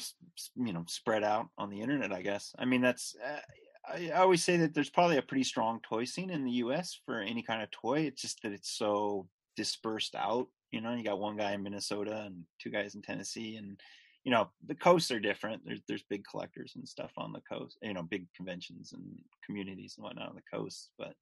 you 0.55 0.73
know, 0.73 0.83
spread 0.87 1.23
out 1.23 1.49
on 1.57 1.69
the 1.69 1.81
internet. 1.81 2.11
I 2.11 2.21
guess. 2.21 2.53
I 2.57 2.65
mean, 2.65 2.81
that's. 2.81 3.15
Uh, 3.23 3.39
I 3.87 4.11
always 4.11 4.43
say 4.43 4.57
that 4.57 4.73
there's 4.73 4.91
probably 4.91 5.17
a 5.17 5.23
pretty 5.23 5.43
strong 5.43 5.79
toy 5.81 6.05
scene 6.05 6.29
in 6.29 6.43
the 6.43 6.51
U.S. 6.51 6.99
for 7.05 7.19
any 7.19 7.41
kind 7.41 7.63
of 7.63 7.71
toy. 7.71 8.01
It's 8.01 8.21
just 8.21 8.41
that 8.43 8.51
it's 8.51 8.69
so 8.69 9.27
dispersed 9.55 10.15
out. 10.15 10.47
You 10.71 10.81
know, 10.81 10.93
you 10.95 11.03
got 11.03 11.19
one 11.19 11.37
guy 11.37 11.53
in 11.53 11.63
Minnesota 11.63 12.23
and 12.25 12.43
two 12.59 12.69
guys 12.69 12.95
in 12.95 13.01
Tennessee, 13.01 13.57
and 13.57 13.79
you 14.23 14.31
know 14.31 14.49
the 14.65 14.75
coasts 14.75 15.11
are 15.11 15.19
different. 15.19 15.63
There's 15.65 15.81
there's 15.87 16.03
big 16.09 16.23
collectors 16.29 16.73
and 16.75 16.87
stuff 16.87 17.11
on 17.17 17.33
the 17.33 17.41
coast. 17.41 17.77
You 17.81 17.93
know, 17.93 18.03
big 18.03 18.27
conventions 18.35 18.93
and 18.93 19.03
communities 19.45 19.95
and 19.97 20.03
whatnot 20.03 20.29
on 20.29 20.35
the 20.35 20.57
coast. 20.57 20.89
But 20.97 21.13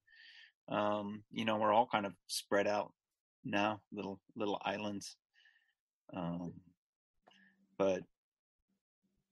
um, 0.73 1.23
you 1.31 1.45
know, 1.45 1.57
we're 1.57 1.73
all 1.73 1.87
kind 1.91 2.05
of 2.05 2.13
spread 2.27 2.67
out 2.67 2.91
now, 3.43 3.81
little 3.91 4.19
little 4.35 4.61
islands. 4.63 5.15
Um, 6.13 6.53
but 7.77 8.03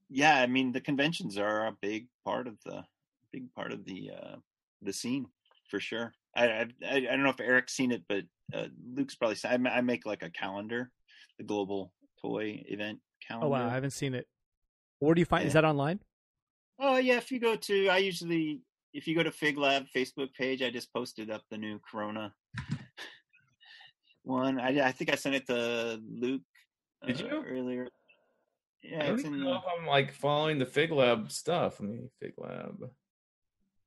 yeah, 0.09 0.35
I 0.39 0.47
mean, 0.47 0.71
the 0.71 0.81
conventions 0.81 1.37
are 1.37 1.67
a 1.67 1.77
big 1.81 2.07
part 2.25 2.47
of 2.47 2.57
the 2.65 2.83
big 3.31 3.53
part 3.53 3.71
of 3.71 3.85
the 3.85 4.11
uh, 4.19 4.35
the 4.81 4.93
scene 4.93 5.27
for 5.69 5.79
sure. 5.79 6.13
I 6.35 6.47
I 6.47 6.67
I 6.83 6.99
don't 7.01 7.23
know 7.23 7.29
if 7.29 7.39
Eric's 7.39 7.75
seen 7.75 7.91
it, 7.91 8.03
but 8.07 8.23
uh, 8.53 8.67
Luke's 8.93 9.15
probably. 9.15 9.37
I 9.45 9.77
I 9.77 9.81
make 9.81 10.05
like 10.05 10.23
a 10.23 10.29
calendar, 10.29 10.91
the 11.37 11.43
global 11.43 11.93
toy 12.21 12.63
event 12.67 12.99
calendar. 13.25 13.47
Oh 13.47 13.49
wow, 13.49 13.67
I 13.67 13.73
haven't 13.73 13.91
seen 13.91 14.13
it. 14.13 14.27
Where 14.99 15.13
do 15.13 15.21
you 15.21 15.25
find? 15.25 15.45
Is 15.45 15.53
that 15.53 15.65
online? 15.65 15.99
Oh 16.79 16.97
yeah, 16.97 17.17
if 17.17 17.31
you 17.31 17.39
go 17.39 17.55
to, 17.55 17.89
I 17.89 17.97
usually 17.97 18.61
if 18.93 19.07
you 19.07 19.15
go 19.15 19.23
to 19.23 19.31
Fig 19.31 19.57
Lab 19.57 19.85
Facebook 19.95 20.33
page, 20.33 20.61
I 20.61 20.69
just 20.69 20.91
posted 20.93 21.29
up 21.29 21.41
the 21.49 21.57
new 21.57 21.79
Corona 21.79 22.33
one. 24.23 24.59
I 24.59 24.87
I 24.87 24.91
think 24.91 25.11
I 25.11 25.15
sent 25.15 25.35
it 25.35 25.47
to 25.47 26.01
Luke. 26.09 26.41
Did 27.05 27.21
uh, 27.21 27.25
you? 27.25 27.43
earlier? 27.47 27.87
Yeah, 28.83 29.03
I 29.03 29.07
don't 29.07 29.19
even 29.19 29.33
in, 29.35 29.43
know 29.43 29.55
if 29.55 29.63
I'm 29.79 29.85
like 29.85 30.13
following 30.13 30.59
the 30.59 30.65
Fig 30.65 30.91
Lab 30.91 31.31
stuff. 31.31 31.79
Let 31.79 31.89
me 31.89 32.09
Fig 32.19 32.33
Lab. 32.37 32.89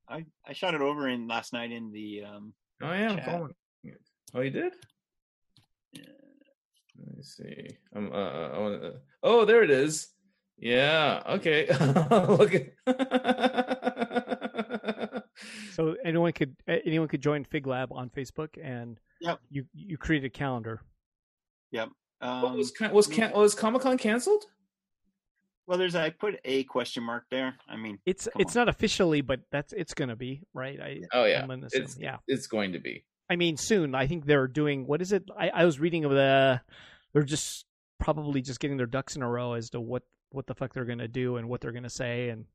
I 0.07 0.25
I 0.45 0.53
shot 0.53 0.75
it 0.75 0.81
over 0.81 1.07
in 1.07 1.27
last 1.27 1.53
night 1.53 1.71
in 1.71 1.91
the 1.91 2.23
um. 2.23 2.53
Oh 2.81 2.91
yeah, 2.91 3.09
I'm 3.09 3.17
Chat. 3.17 3.25
following 3.25 3.49
it. 3.51 3.55
Oh, 4.33 4.41
you 4.41 4.49
did? 4.49 4.73
Yeah. 5.93 6.03
Let 7.05 7.17
me 7.17 7.23
see. 7.23 7.67
I'm. 7.95 8.11
Uh, 8.13 8.47
I 8.49 8.59
wanna, 8.59 8.91
oh, 9.23 9.45
there 9.45 9.63
it 9.63 9.71
is. 9.71 10.07
Yeah. 10.57 11.21
Okay. 11.27 11.67
Look 12.11 12.53
at. 12.55 12.67
So 15.73 15.95
anyone 16.05 16.33
could 16.33 16.55
anyone 16.67 17.07
could 17.07 17.21
join 17.21 17.45
Fig 17.45 17.65
Lab 17.65 17.91
on 17.93 18.09
Facebook, 18.09 18.49
and 18.61 18.99
Yep. 19.21 19.39
you 19.49 19.65
you 19.73 19.97
create 19.97 20.23
a 20.25 20.29
calendar. 20.29 20.81
Yep. 21.71 21.89
What 22.19 22.27
Um, 22.29 22.57
was 22.57 22.71
can- 22.71 22.91
was 22.91 23.07
can- 23.07 23.31
was 23.31 23.55
Comic 23.55 23.81
Con 23.81 23.97
canceled? 23.97 24.43
well, 25.65 25.77
there's 25.79 25.95
I 25.95 26.09
put 26.09 26.39
a 26.43 26.65
question 26.65 27.03
mark 27.03 27.23
there. 27.31 27.55
I 27.67 27.77
mean, 27.77 27.97
It's 28.05 28.27
Come 28.31 28.41
it's 28.41 28.53
not 28.53 28.67
officially, 28.69 29.21
but 29.21 29.39
that's 29.51 29.71
it's 29.73 29.93
gonna 29.93 30.15
be 30.17 30.43
right. 30.53 30.79
I 30.79 31.01
Oh 31.13 31.23
yeah, 31.25 31.43
I'm 31.49 31.65
it's 31.71 31.97
yeah. 31.97 32.17
it's 32.27 32.47
going 32.47 32.73
to 32.73 32.79
be. 32.79 33.05
I 33.31 33.37
mean, 33.37 33.55
soon. 33.55 33.95
I 33.95 34.07
think 34.07 34.25
they're 34.25 34.47
doing 34.47 34.85
what 34.85 35.01
is 35.01 35.11
it? 35.13 35.23
I, 35.37 35.49
I 35.49 35.65
was 35.65 35.79
reading 35.79 36.03
of 36.05 36.11
the. 36.11 36.59
They're 37.13 37.23
just 37.23 37.65
probably 37.99 38.41
just 38.41 38.59
getting 38.59 38.77
their 38.77 38.85
ducks 38.85 39.15
in 39.15 39.21
a 39.21 39.29
row 39.29 39.53
as 39.53 39.69
to 39.69 39.79
what 39.79 40.03
what 40.31 40.47
the 40.47 40.55
fuck 40.55 40.73
they're 40.73 40.85
gonna 40.85 41.07
do 41.07 41.37
and 41.37 41.47
what 41.47 41.61
they're 41.61 41.71
gonna 41.71 41.89
say 41.89 42.29
and 42.29 42.45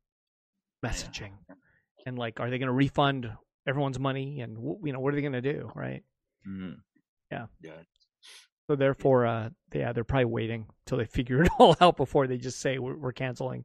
messaging 0.84 1.32
and 2.04 2.18
like, 2.18 2.40
are 2.40 2.50
they 2.50 2.58
gonna 2.58 2.72
refund 2.72 3.30
everyone's 3.66 3.98
money 3.98 4.40
and 4.40 4.56
you 4.84 4.92
know 4.92 5.00
what 5.00 5.12
are 5.12 5.16
they 5.16 5.22
gonna 5.22 5.40
do, 5.42 5.70
right? 5.74 6.02
Mhm. 6.46 6.76
yeah. 7.30 7.46
So 8.68 8.76
therefore, 8.76 9.26
uh, 9.26 9.50
yeah, 9.72 9.92
they're 9.92 10.04
probably 10.04 10.24
waiting 10.26 10.66
till 10.86 10.98
they 10.98 11.04
figure 11.18 11.42
it 11.42 11.50
all 11.58 11.76
out 11.80 11.96
before 11.96 12.26
they 12.26 12.36
just 12.38 12.60
say 12.60 12.78
we're, 12.78 12.96
we're 12.96 13.12
canceling. 13.12 13.64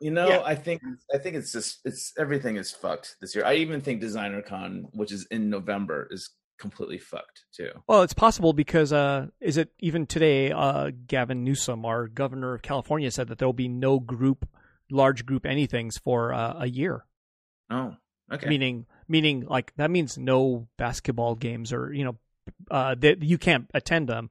You 0.00 0.12
know, 0.12 0.28
Yeah. 0.28 0.42
I 0.44 0.54
think 0.54 0.80
I 1.12 1.18
think 1.18 1.34
it's 1.36 1.52
just 1.52 1.80
it's 1.84 2.12
everything 2.16 2.56
is 2.56 2.70
fucked 2.70 3.16
this 3.20 3.34
year. 3.34 3.44
I 3.44 3.54
even 3.54 3.80
think 3.80 4.00
Designer 4.00 4.42
Con, 4.42 4.86
which 4.92 5.10
is 5.12 5.26
in 5.30 5.50
November, 5.50 6.06
is 6.10 6.30
completely 6.58 6.98
fucked 6.98 7.44
too. 7.54 7.70
Well, 7.86 8.02
it's 8.02 8.12
possible 8.14 8.52
because 8.52 8.92
uh, 8.92 9.28
is 9.40 9.56
it 9.56 9.70
even 9.78 10.06
today? 10.06 10.52
Uh, 10.52 10.90
Gavin 11.06 11.44
Newsom, 11.44 11.84
our 11.84 12.08
governor 12.08 12.54
of 12.54 12.62
California, 12.62 13.10
said 13.10 13.28
that 13.28 13.38
there 13.38 13.48
will 13.48 13.52
be 13.52 13.68
no 13.68 13.98
group, 14.00 14.48
large 14.90 15.24
group 15.24 15.44
anythings 15.44 16.00
for 16.00 16.32
uh, 16.32 16.54
a 16.58 16.66
year. 16.66 17.04
Oh, 17.70 17.96
okay. 18.32 18.48
Meaning, 18.48 18.86
meaning 19.08 19.46
like 19.46 19.72
that 19.76 19.90
means 19.90 20.18
no 20.18 20.68
basketball 20.76 21.34
games 21.34 21.72
or 21.72 21.92
you 21.92 22.04
know, 22.04 22.16
uh, 22.70 22.94
that 22.98 23.22
you 23.22 23.38
can't 23.38 23.70
attend 23.74 24.08
them, 24.08 24.30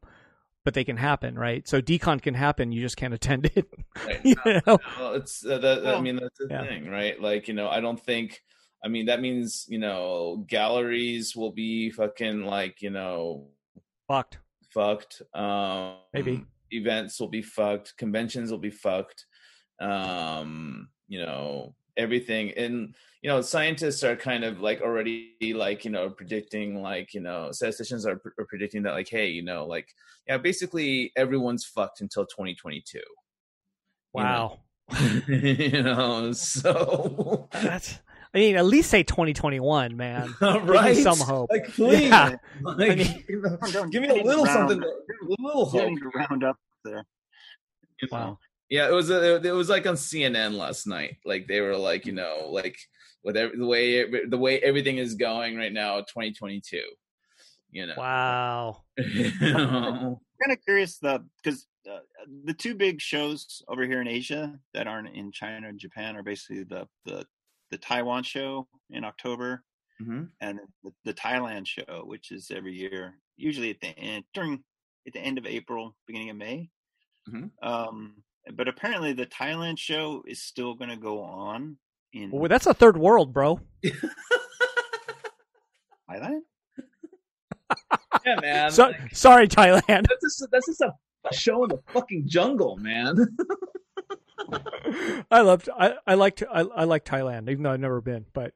but 0.66 0.74
they 0.74 0.84
can 0.84 0.98
happen, 0.98 1.38
right? 1.38 1.68
So 1.68 1.82
DCon 1.82 2.22
can 2.22 2.34
happen, 2.34 2.72
you 2.72 2.82
just 2.82 2.98
can't 2.98 3.14
attend 3.14 3.46
it. 3.56 3.68
Right. 4.06 4.22
you 4.24 4.36
know? 4.46 4.80
Well, 5.00 5.14
it's 5.14 5.46
uh, 5.46 5.58
that, 5.60 5.80
I 5.80 5.92
Well, 5.92 6.02
mean 6.02 6.18
that's 6.18 6.38
the 6.40 6.48
yeah. 6.50 6.64
thing, 6.66 6.90
right? 6.90 7.20
Like 7.22 7.48
you 7.48 7.54
know, 7.54 7.70
I 7.70 7.80
don't 7.80 8.00
think. 8.00 8.42
I 8.84 8.88
mean, 8.88 9.08
that 9.08 9.22
means 9.22 9.66
you 9.68 9.80
know, 9.80 10.46
galleries 10.48 11.36
will 11.36 11.52
be 11.52 11.90
fucking 11.92 12.46
like 12.46 12.82
you 12.82 12.90
know 12.90 13.48
Fucked. 14.08 14.40
fucked. 14.74 15.22
Um, 15.34 15.96
Maybe. 16.14 16.46
events 16.72 17.20
will 17.20 17.28
be 17.28 17.42
fucked. 17.42 17.98
Conventions 17.98 18.52
will 18.52 18.58
be 18.58 18.70
fucked. 18.72 19.26
Um, 19.82 20.90
you 21.08 21.20
know, 21.20 21.76
everything. 21.98 22.52
And 22.52 22.96
you 23.22 23.30
know, 23.30 23.42
scientists 23.42 24.04
are 24.04 24.16
kind 24.16 24.44
of 24.44 24.62
like 24.62 24.82
already 24.82 25.36
like 25.56 25.84
you 25.84 25.92
know 25.92 26.10
predicting 26.10 26.82
like 26.82 27.14
you 27.14 27.22
know 27.22 27.52
statisticians 27.52 28.06
are, 28.06 28.22
are 28.40 28.46
predicting 28.46 28.84
that 28.84 28.94
like 28.94 29.10
hey 29.10 29.28
you 29.30 29.42
know 29.42 29.66
like 29.66 29.90
yeah 30.28 30.38
basically 30.38 31.12
everyone's 31.18 31.66
fucked 31.66 32.02
until 32.02 32.26
2022. 32.26 32.98
you 33.00 33.04
know? 33.04 33.04
Wow. 34.14 34.60
you 35.28 35.84
know, 35.84 36.32
so 36.32 37.50
That's. 37.52 38.00
I 38.34 38.38
mean, 38.40 38.56
at 38.58 38.66
least 38.66 38.90
say 38.90 39.04
2021, 39.04 39.96
man. 39.98 40.36
right, 40.42 40.96
me 40.96 41.02
some 41.02 41.18
hope. 41.20 41.50
Like, 41.52 41.68
please, 41.74 42.10
Yeah. 42.10 42.36
like, 42.62 42.92
I 42.92 42.96
mean- 42.96 43.24
you 43.30 43.42
know, 43.42 43.58
Come 43.58 43.84
on, 43.84 43.90
give 43.90 44.02
me 44.02 44.10
a 44.10 44.14
little 44.24 44.44
round 44.44 44.70
something, 44.70 44.84
up. 44.84 44.90
a 45.40 45.42
little 45.42 45.66
hope. 45.66 45.98
to 46.00 46.10
round 46.16 46.44
up 46.44 46.58
there. 46.84 47.06
you 48.02 48.08
know? 48.12 48.18
Wow. 48.18 48.40
Yeah, 48.70 48.90
it 48.90 48.94
was 48.94 49.10
a, 49.10 49.36
it 49.46 49.52
was 49.52 49.70
like 49.70 49.88
on 49.88 49.96
CNN 49.96 50.58
last 50.58 50.88
night. 50.88 51.18
Like 51.26 51.48
they 51.48 51.62
were 51.62 51.78
like, 51.78 52.06
you 52.06 52.12
know, 52.12 52.50
like 52.52 52.78
with 53.24 53.38
every, 53.38 53.58
the 53.58 53.66
way 53.66 54.26
the 54.28 54.38
way 54.38 54.60
everything 54.60 54.98
is 54.98 55.16
going 55.16 55.56
right 55.56 55.72
now, 55.72 56.00
2022. 56.02 56.82
You 57.72 57.86
know, 57.88 57.94
Wow. 57.98 58.84
You 58.98 59.32
know? 59.42 60.20
kind 60.44 60.52
of 60.52 60.64
curious 60.66 60.98
the 61.00 61.24
because 61.42 61.66
uh, 61.90 62.00
the 62.44 62.54
two 62.54 62.76
big 62.76 63.00
shows 63.00 63.62
over 63.70 63.86
here 63.86 64.02
in 64.02 64.08
Asia 64.08 64.60
that 64.74 64.86
aren't 64.86 65.16
in 65.16 65.32
China 65.32 65.70
and 65.70 65.80
Japan 65.80 66.18
are 66.18 66.24
basically 66.24 66.64
the 66.64 66.88
the 67.06 67.26
the 67.72 67.78
Taiwan 67.78 68.24
show 68.24 68.68
in 68.90 69.04
October 69.04 69.64
Mhm. 70.02 70.30
and 70.42 70.60
the, 70.84 70.92
the 71.06 71.14
Thailand 71.14 71.66
show, 71.68 72.04
which 72.06 72.32
is 72.32 72.52
every 72.52 72.74
year, 72.76 73.16
usually 73.36 73.72
at 73.72 73.80
the 73.82 73.88
end 73.98 74.26
during 74.34 74.64
at 75.08 75.14
the 75.14 75.20
end 75.20 75.38
of 75.38 75.46
April, 75.46 75.96
beginning 76.06 76.30
of 76.30 76.36
May. 76.38 76.70
Mhm. 77.30 77.52
Um, 77.64 78.24
but 78.54 78.68
apparently, 78.68 79.14
the 79.14 79.26
Thailand 79.26 79.78
show 79.80 80.24
is 80.28 80.42
still 80.42 80.76
going 80.76 80.90
to 80.92 80.98
go 80.98 81.22
on 81.22 81.78
in 82.14 82.30
Well, 82.32 82.48
that's 82.48 82.68
a 82.68 82.74
third 82.74 82.96
world, 82.98 83.34
bro. 83.34 83.60
Thailand. 86.10 86.42
yeah, 88.26 88.40
man. 88.42 88.72
So, 88.72 88.88
like, 88.88 89.16
sorry, 89.16 89.48
Thailand. 89.48 90.08
that's 90.08 90.22
just 90.24 90.48
that's 90.52 90.66
just 90.68 90.82
a, 90.82 90.94
a 91.30 91.34
show 91.34 91.64
in 91.64 91.70
the 91.70 91.80
fucking 91.88 92.24
jungle, 92.28 92.78
man. 92.78 93.16
I 95.32 95.42
loved. 95.42 95.70
I 95.78 95.96
I 96.06 96.14
liked. 96.16 96.44
I, 96.50 96.62
I 96.62 96.84
like 96.86 97.06
Thailand, 97.06 97.50
even 97.50 97.64
though 97.64 97.72
I've 97.72 97.80
never 97.80 98.02
been. 98.02 98.26
But 98.34 98.54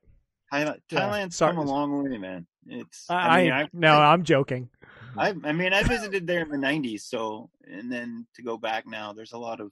Thailand, 0.52 0.80
Yeah, 0.90 1.00
Thailand's 1.00 1.36
sorry. 1.36 1.56
come 1.56 1.68
a 1.68 1.70
long 1.70 2.04
way, 2.04 2.18
man. 2.18 2.48
It's 2.68 3.10
I, 3.10 3.16
I, 3.16 3.44
mean, 3.44 3.52
I, 3.52 3.62
I, 3.64 3.70
no, 3.74 4.00
I'm 4.00 4.24
joking. 4.24 4.70
I, 5.18 5.34
I 5.44 5.52
mean, 5.52 5.74
I 5.74 5.84
visited 5.84 6.28
there 6.28 6.42
in 6.42 6.50
the 6.50 6.58
'90s, 6.58 7.02
so 7.02 7.50
and 7.70 7.92
then 7.92 8.28
to 8.36 8.44
go 8.44 8.58
back 8.58 8.86
now, 8.88 9.14
there's 9.14 9.34
a 9.34 9.38
lot 9.38 9.60
of, 9.60 9.72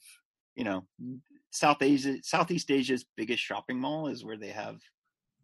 you 0.56 0.64
know, 0.64 0.86
South 1.52 1.82
Asia, 1.82 2.18
Southeast 2.24 2.72
Asia's 2.72 3.06
biggest 3.16 3.44
shopping 3.44 3.80
mall 3.80 4.08
is 4.08 4.26
where 4.26 4.38
they 4.38 4.50
have 4.50 4.80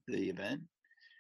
the 0.08 0.30
event. 0.30 0.62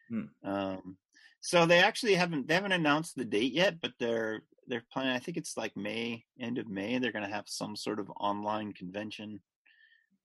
Hmm. 0.09 0.25
Um, 0.43 0.97
so 1.41 1.65
they 1.65 1.79
actually 1.79 2.15
haven't 2.15 2.47
they 2.47 2.55
haven't 2.55 2.71
announced 2.71 3.15
the 3.15 3.25
date 3.25 3.53
yet, 3.53 3.79
but 3.79 3.91
they're 3.99 4.41
they're 4.67 4.83
planning. 4.91 5.15
I 5.15 5.19
think 5.19 5.37
it's 5.37 5.57
like 5.57 5.75
May, 5.77 6.25
end 6.39 6.57
of 6.57 6.67
May. 6.67 6.97
They're 6.97 7.11
going 7.11 7.27
to 7.27 7.33
have 7.33 7.47
some 7.47 7.75
sort 7.75 7.99
of 7.99 8.09
online 8.19 8.73
convention. 8.73 9.39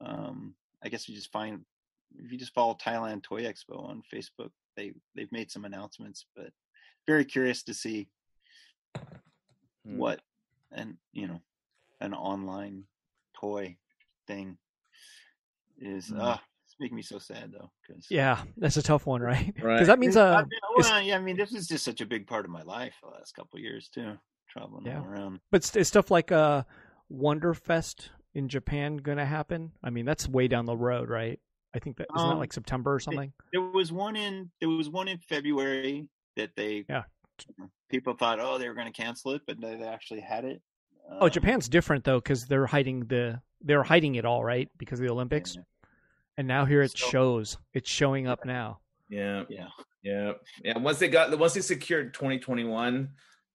Um, 0.00 0.54
I 0.82 0.88
guess 0.88 1.08
you 1.08 1.14
just 1.14 1.32
find 1.32 1.60
if 2.18 2.32
you 2.32 2.38
just 2.38 2.54
follow 2.54 2.74
Thailand 2.74 3.22
Toy 3.22 3.42
Expo 3.42 3.82
on 3.88 4.02
Facebook, 4.12 4.50
they 4.76 4.92
they've 5.14 5.30
made 5.32 5.50
some 5.50 5.64
announcements, 5.64 6.26
but 6.34 6.50
very 7.06 7.24
curious 7.24 7.62
to 7.64 7.74
see 7.74 8.08
Hmm. 9.86 9.96
what 9.98 10.20
and 10.72 10.96
you 11.12 11.26
know 11.26 11.40
an 12.00 12.12
online 12.12 12.84
toy 13.34 13.76
thing 14.26 14.58
is 15.78 16.08
Hmm. 16.08 16.20
uh 16.20 16.36
it's 16.66 16.76
making 16.78 16.96
me 16.96 17.02
so 17.02 17.18
sad 17.18 17.50
though 17.52 17.70
because 17.80 18.06
Yeah, 18.10 18.42
that's 18.58 18.76
a 18.76 18.82
tough 18.82 19.06
one, 19.06 19.22
right? 19.22 19.46
Because 19.54 19.64
Right. 19.66 19.86
that 19.86 19.98
means 19.98 20.16
uh, 20.16 20.44
well, 20.76 21.00
yeah 21.02 21.16
i 21.16 21.20
mean 21.20 21.36
this 21.36 21.54
is 21.54 21.66
just 21.66 21.84
such 21.84 22.00
a 22.00 22.06
big 22.06 22.26
part 22.26 22.44
of 22.44 22.50
my 22.50 22.62
life 22.62 22.94
the 23.02 23.08
last 23.08 23.34
couple 23.34 23.56
of 23.56 23.62
years 23.62 23.88
too 23.88 24.18
traveling 24.50 24.84
Yeah. 24.86 24.98
all 25.00 25.06
around 25.06 25.40
but 25.50 25.64
st- 25.64 25.80
is 25.80 25.88
stuff 25.88 26.10
like 26.10 26.30
uh, 26.32 26.64
Wonderfest 27.12 28.08
in 28.34 28.48
Japan 28.48 28.96
going 28.98 29.18
to 29.18 29.24
happen? 29.24 29.72
I 29.82 29.90
mean, 29.90 30.04
that's 30.06 30.28
way 30.28 30.46
down 30.48 30.64
the 30.66 30.76
road, 30.76 31.08
right? 31.10 31.38
I 31.74 31.78
think 31.78 31.96
that 31.98 32.06
isn't 32.16 32.28
that 32.28 32.32
Um, 32.34 32.38
like 32.38 32.52
September 32.52 32.94
or 32.94 33.00
something. 33.00 33.32
there 33.52 33.60
was 33.62 33.92
one 33.92 34.16
in 34.16 34.50
there 34.60 34.68
was 34.68 34.88
one 34.88 35.06
in 35.08 35.18
february 35.18 36.08
that 36.36 36.50
they 36.56 36.84
Yeah. 36.88 37.04
people 37.88 38.14
thought 38.14 38.38
oh 38.40 38.58
they 38.58 38.68
were 38.68 38.74
going 38.74 38.92
to 38.92 39.02
cancel 39.02 39.32
it 39.32 39.42
but 39.46 39.60
they 39.60 39.76
they 39.76 39.84
actually 39.86 40.20
had 40.20 40.44
it 40.44 40.60
Oh, 41.12 41.24
Um, 41.26 41.30
Japan's 41.30 41.68
different 41.68 42.04
though 42.04 42.18
because 42.18 42.46
they're 42.46 42.66
hiding 42.66 43.06
the 43.06 43.40
they're 43.62 43.82
hiding 43.82 44.14
it 44.16 44.24
all 44.24 44.42
right 44.44 44.68
because 44.78 45.00
of 45.00 45.06
the 45.06 45.12
Olympics, 45.12 45.56
yeah, 45.56 45.62
and 46.38 46.46
now 46.48 46.64
here 46.64 46.82
it 46.82 46.96
So- 46.96 47.08
shows. 47.10 47.58
It's 47.74 47.90
showing 47.90 48.26
up 48.28 48.44
now. 48.44 48.80
yeah, 49.08 49.44
yeah 49.48 49.68
yeah, 50.02 50.32
yeah. 50.64 50.78
Once 50.78 50.98
they 50.98 51.08
got 51.08 51.36
once 51.38 51.54
they 51.54 51.60
secured 51.60 52.14
2021, 52.14 53.10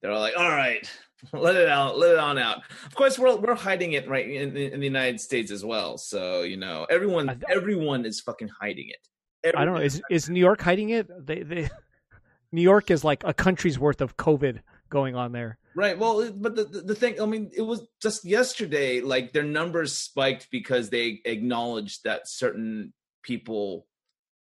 they're 0.05 0.13
all 0.13 0.21
like, 0.21 0.37
all 0.37 0.51
right, 0.51 0.87
let 1.33 1.55
it 1.55 1.67
out, 1.67 1.97
let 1.97 2.11
it 2.11 2.19
on 2.19 2.37
out. 2.37 2.61
Of 2.85 2.93
course, 2.93 3.17
we're 3.17 3.35
we're 3.37 3.55
hiding 3.55 3.93
it 3.93 4.07
right 4.07 4.29
in, 4.29 4.55
in 4.55 4.79
the 4.79 4.85
United 4.85 5.19
States 5.19 5.49
as 5.49 5.65
well. 5.65 5.97
So 5.97 6.43
you 6.43 6.57
know, 6.57 6.85
everyone 6.91 7.41
everyone 7.49 8.05
is 8.05 8.21
fucking 8.21 8.49
hiding 8.49 8.89
it. 8.89 9.55
I 9.57 9.65
don't 9.65 9.73
know. 9.73 9.81
Is 9.81 10.03
is 10.11 10.29
New 10.29 10.39
York 10.39 10.61
hiding 10.61 10.91
it? 10.91 11.07
They 11.25 11.41
they 11.41 11.69
New 12.51 12.61
York 12.61 12.91
is 12.91 13.03
like 13.03 13.23
a 13.23 13.33
country's 13.33 13.79
worth 13.79 13.99
of 13.99 14.15
COVID 14.15 14.59
going 14.89 15.15
on 15.15 15.31
there. 15.31 15.57
Right. 15.75 15.97
Well, 15.97 16.31
but 16.31 16.55
the 16.55 16.65
the 16.65 16.93
thing, 16.93 17.19
I 17.19 17.25
mean, 17.25 17.49
it 17.55 17.63
was 17.63 17.81
just 17.99 18.25
yesterday. 18.25 19.01
Like 19.01 19.33
their 19.33 19.41
numbers 19.41 19.97
spiked 19.97 20.51
because 20.51 20.91
they 20.91 21.19
acknowledged 21.25 22.03
that 22.03 22.29
certain 22.29 22.93
people, 23.23 23.87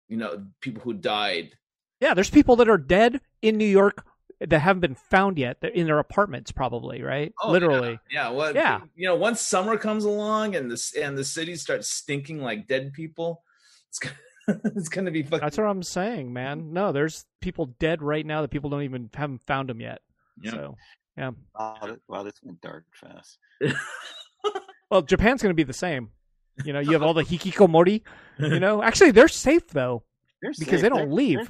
you 0.09 0.17
know, 0.17 0.45
people 0.61 0.83
who 0.83 0.93
died. 0.93 1.57
Yeah, 2.01 2.15
there's 2.15 2.31
people 2.31 2.57
that 2.57 2.69
are 2.69 2.79
dead 2.79 3.21
in 3.43 3.59
New 3.59 3.65
York 3.65 4.05
that 4.49 4.59
haven't 4.61 4.81
been 4.81 4.95
found 4.95 5.39
yet. 5.39 5.59
They're 5.61 5.71
in 5.71 5.87
their 5.87 5.99
apartments, 5.99 6.53
probably 6.53 7.03
right? 7.03 7.33
Oh, 7.43 7.51
Literally. 7.51 7.99
Yeah. 8.11 8.31
Well, 8.31 8.55
Yeah. 8.55 8.81
You 8.95 9.09
know, 9.09 9.17
once 9.17 9.41
summer 9.41 9.77
comes 9.77 10.05
along 10.05 10.55
and 10.57 10.71
this 10.71 10.95
and 10.97 11.17
the 11.17 11.25
city 11.25 11.57
starts 11.57 11.89
stinking 11.89 12.41
like 12.43 12.67
dead 12.67 12.93
people, 12.93 13.43
it's 13.89 13.99
gonna, 13.99 14.17
it's 14.77 14.89
gonna 14.89 15.11
be 15.11 15.23
fucking. 15.23 15.41
That's 15.41 15.59
what 15.59 15.67
I'm 15.67 15.83
saying, 15.83 16.33
man. 16.33 16.61
Mm-hmm. 16.63 16.73
No, 16.73 16.93
there's 16.93 17.25
people 17.41 17.67
dead 17.79 18.03
right 18.03 18.25
now 18.27 18.43
that 18.43 18.51
people 18.51 18.71
don't 18.71 18.83
even 18.83 19.11
haven't 19.15 19.43
found 19.47 19.69
them 19.69 19.81
yet. 19.81 20.01
Yeah. 20.41 20.51
So, 20.53 20.77
yeah. 21.17 21.31
wow, 21.59 21.77
that- 21.83 22.01
wow 22.09 22.23
this 22.23 22.35
went 22.43 22.61
dark 22.63 22.85
fast 22.95 23.39
Well, 24.91 25.03
Japan's 25.03 25.43
going 25.43 25.51
to 25.51 25.55
be 25.57 25.63
the 25.63 25.73
same. 25.73 26.11
You 26.65 26.73
know, 26.75 26.81
you 26.81 26.93
have 26.93 27.03
all 27.03 27.15
the 27.15 27.23
hikikomori. 27.25 28.03
You 28.39 28.61
know, 28.61 28.83
actually, 28.83 29.11
they're 29.13 29.29
safe 29.29 29.69
though 29.69 30.03
They're 30.43 30.51
because 30.51 30.59
safe. 30.59 30.69
they 30.69 30.89
They're- 30.89 30.91
don't 30.91 31.13
leave. 31.13 31.39
they're- 31.39 31.49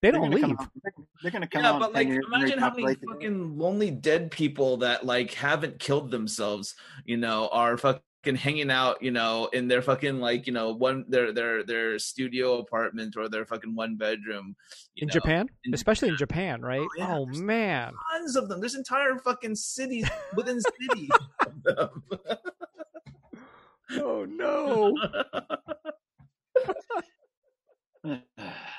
They 0.00 0.10
don't 0.12 0.22
gonna 0.30 0.36
leave. 0.36 0.44
out- 0.44 0.70
they're, 0.82 0.92
they're 1.22 1.30
gonna 1.32 1.48
come 1.48 1.62
yeah, 1.64 1.72
out 1.72 1.80
but 1.80 1.92
like, 1.92 2.06
10 2.06 2.12
years 2.14 2.24
and 2.26 2.34
imagine 2.34 2.58
how 2.58 2.70
many 2.70 2.82
repopulate 2.84 3.00
the- 3.00 3.06
fucking 3.14 3.58
lonely 3.58 3.90
dead 3.90 4.30
people 4.30 4.76
that 4.78 5.04
like 5.04 5.34
haven't 5.34 5.78
killed 5.80 6.10
themselves, 6.10 6.74
you 7.04 7.16
know, 7.16 7.48
are 7.48 7.76
fucking 7.76 8.36
hanging 8.36 8.70
out, 8.70 9.02
you 9.02 9.10
know, 9.10 9.48
in 9.52 9.66
their 9.66 9.82
fucking 9.82 10.20
like, 10.20 10.46
you 10.46 10.52
know, 10.52 10.72
one 10.72 11.04
their 11.08 11.32
their 11.32 11.64
their 11.64 11.98
studio 11.98 12.58
apartment 12.58 13.16
or 13.16 13.28
their 13.28 13.44
fucking 13.44 13.74
one 13.74 13.96
bedroom 13.96 14.54
In 14.96 15.08
know. 15.08 15.12
Japan, 15.12 15.48
in 15.64 15.74
especially 15.74 16.10
in 16.10 16.16
Japan, 16.16 16.62
right? 16.62 16.80
Oh, 16.80 16.88
yeah. 16.96 17.16
Oh 17.16 17.26
man. 17.26 17.92
Tons 18.12 18.36
of 18.36 18.48
them. 18.48 18.60
There's 18.60 18.76
entire 18.76 19.16
fucking 19.18 19.56
cities 19.56 20.08
within 20.36 20.60
cities. 20.60 21.10
of 21.40 21.62
them. 21.64 22.02
Oh 23.92 24.26
no. 24.26 24.94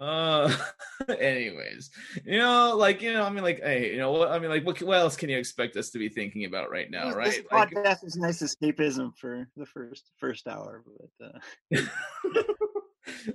Uh, 0.00 0.54
anyways, 1.18 1.90
you 2.24 2.38
know, 2.38 2.76
like 2.76 3.02
you 3.02 3.12
know, 3.12 3.24
I 3.24 3.30
mean, 3.30 3.42
like, 3.42 3.60
hey, 3.60 3.92
you 3.92 3.98
know, 3.98 4.12
what 4.12 4.30
I 4.30 4.38
mean, 4.38 4.48
like, 4.50 4.64
what, 4.64 4.80
what 4.82 4.98
else 4.98 5.16
can 5.16 5.28
you 5.28 5.36
expect 5.38 5.76
us 5.76 5.90
to 5.90 5.98
be 5.98 6.08
thinking 6.08 6.44
about 6.44 6.70
right 6.70 6.90
now, 6.90 7.06
This- 7.06 7.16
right? 7.16 7.30
This 7.30 7.44
Like, 7.50 7.70
podcast 7.70 8.04
is 8.04 8.16
nice 8.16 8.40
escapism 8.42 9.16
for 9.16 9.48
the 9.56 9.66
first 9.66 10.10
first 10.18 10.46
hour, 10.46 10.84
but 11.18 11.26
uh, 11.26 11.82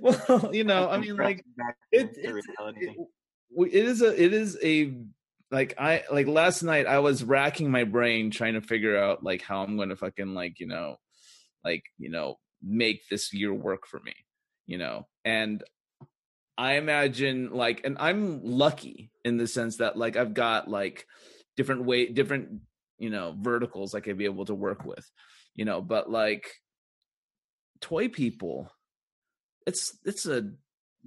well, 0.00 0.50
you 0.54 0.64
know, 0.64 0.88
I 0.88 0.98
mean, 0.98 1.16
like, 1.16 1.44
it, 1.92 2.16
it's- 2.16 2.44
it, 2.56 2.96
it 3.72 3.84
is 3.84 4.02
a, 4.02 4.22
it 4.22 4.32
is 4.32 4.58
a, 4.62 4.94
like, 5.50 5.74
I 5.78 6.04
like 6.10 6.26
last 6.26 6.62
night 6.62 6.86
I 6.86 7.00
was 7.00 7.22
racking 7.22 7.70
my 7.70 7.84
brain 7.84 8.30
trying 8.30 8.54
to 8.54 8.60
figure 8.60 8.96
out 8.96 9.22
like 9.22 9.42
how 9.42 9.62
I'm 9.62 9.76
going 9.76 9.90
to 9.90 9.96
fucking 9.96 10.34
like 10.34 10.60
you 10.60 10.66
know, 10.66 10.96
like 11.64 11.84
you 11.98 12.10
know, 12.10 12.38
make 12.62 13.02
this 13.10 13.32
year 13.32 13.52
work 13.52 13.86
for 13.86 14.00
me, 14.00 14.14
you 14.66 14.78
know, 14.78 15.06
and 15.24 15.62
I 16.56 16.74
imagine 16.74 17.50
like, 17.52 17.82
and 17.84 17.96
I'm 17.98 18.42
lucky 18.44 19.10
in 19.24 19.36
the 19.36 19.46
sense 19.46 19.78
that 19.78 19.96
like 19.96 20.16
I've 20.16 20.34
got 20.34 20.68
like 20.68 21.06
different 21.56 21.84
way, 21.84 22.06
different 22.06 22.60
you 22.98 23.10
know 23.10 23.36
verticals 23.38 23.94
I 23.94 24.00
could 24.00 24.18
be 24.18 24.24
able 24.24 24.44
to 24.46 24.54
work 24.54 24.84
with, 24.84 25.08
you 25.54 25.64
know. 25.64 25.80
But 25.80 26.10
like 26.10 26.50
toy 27.80 28.08
people, 28.08 28.70
it's 29.66 29.98
it's 30.04 30.26
a 30.26 30.50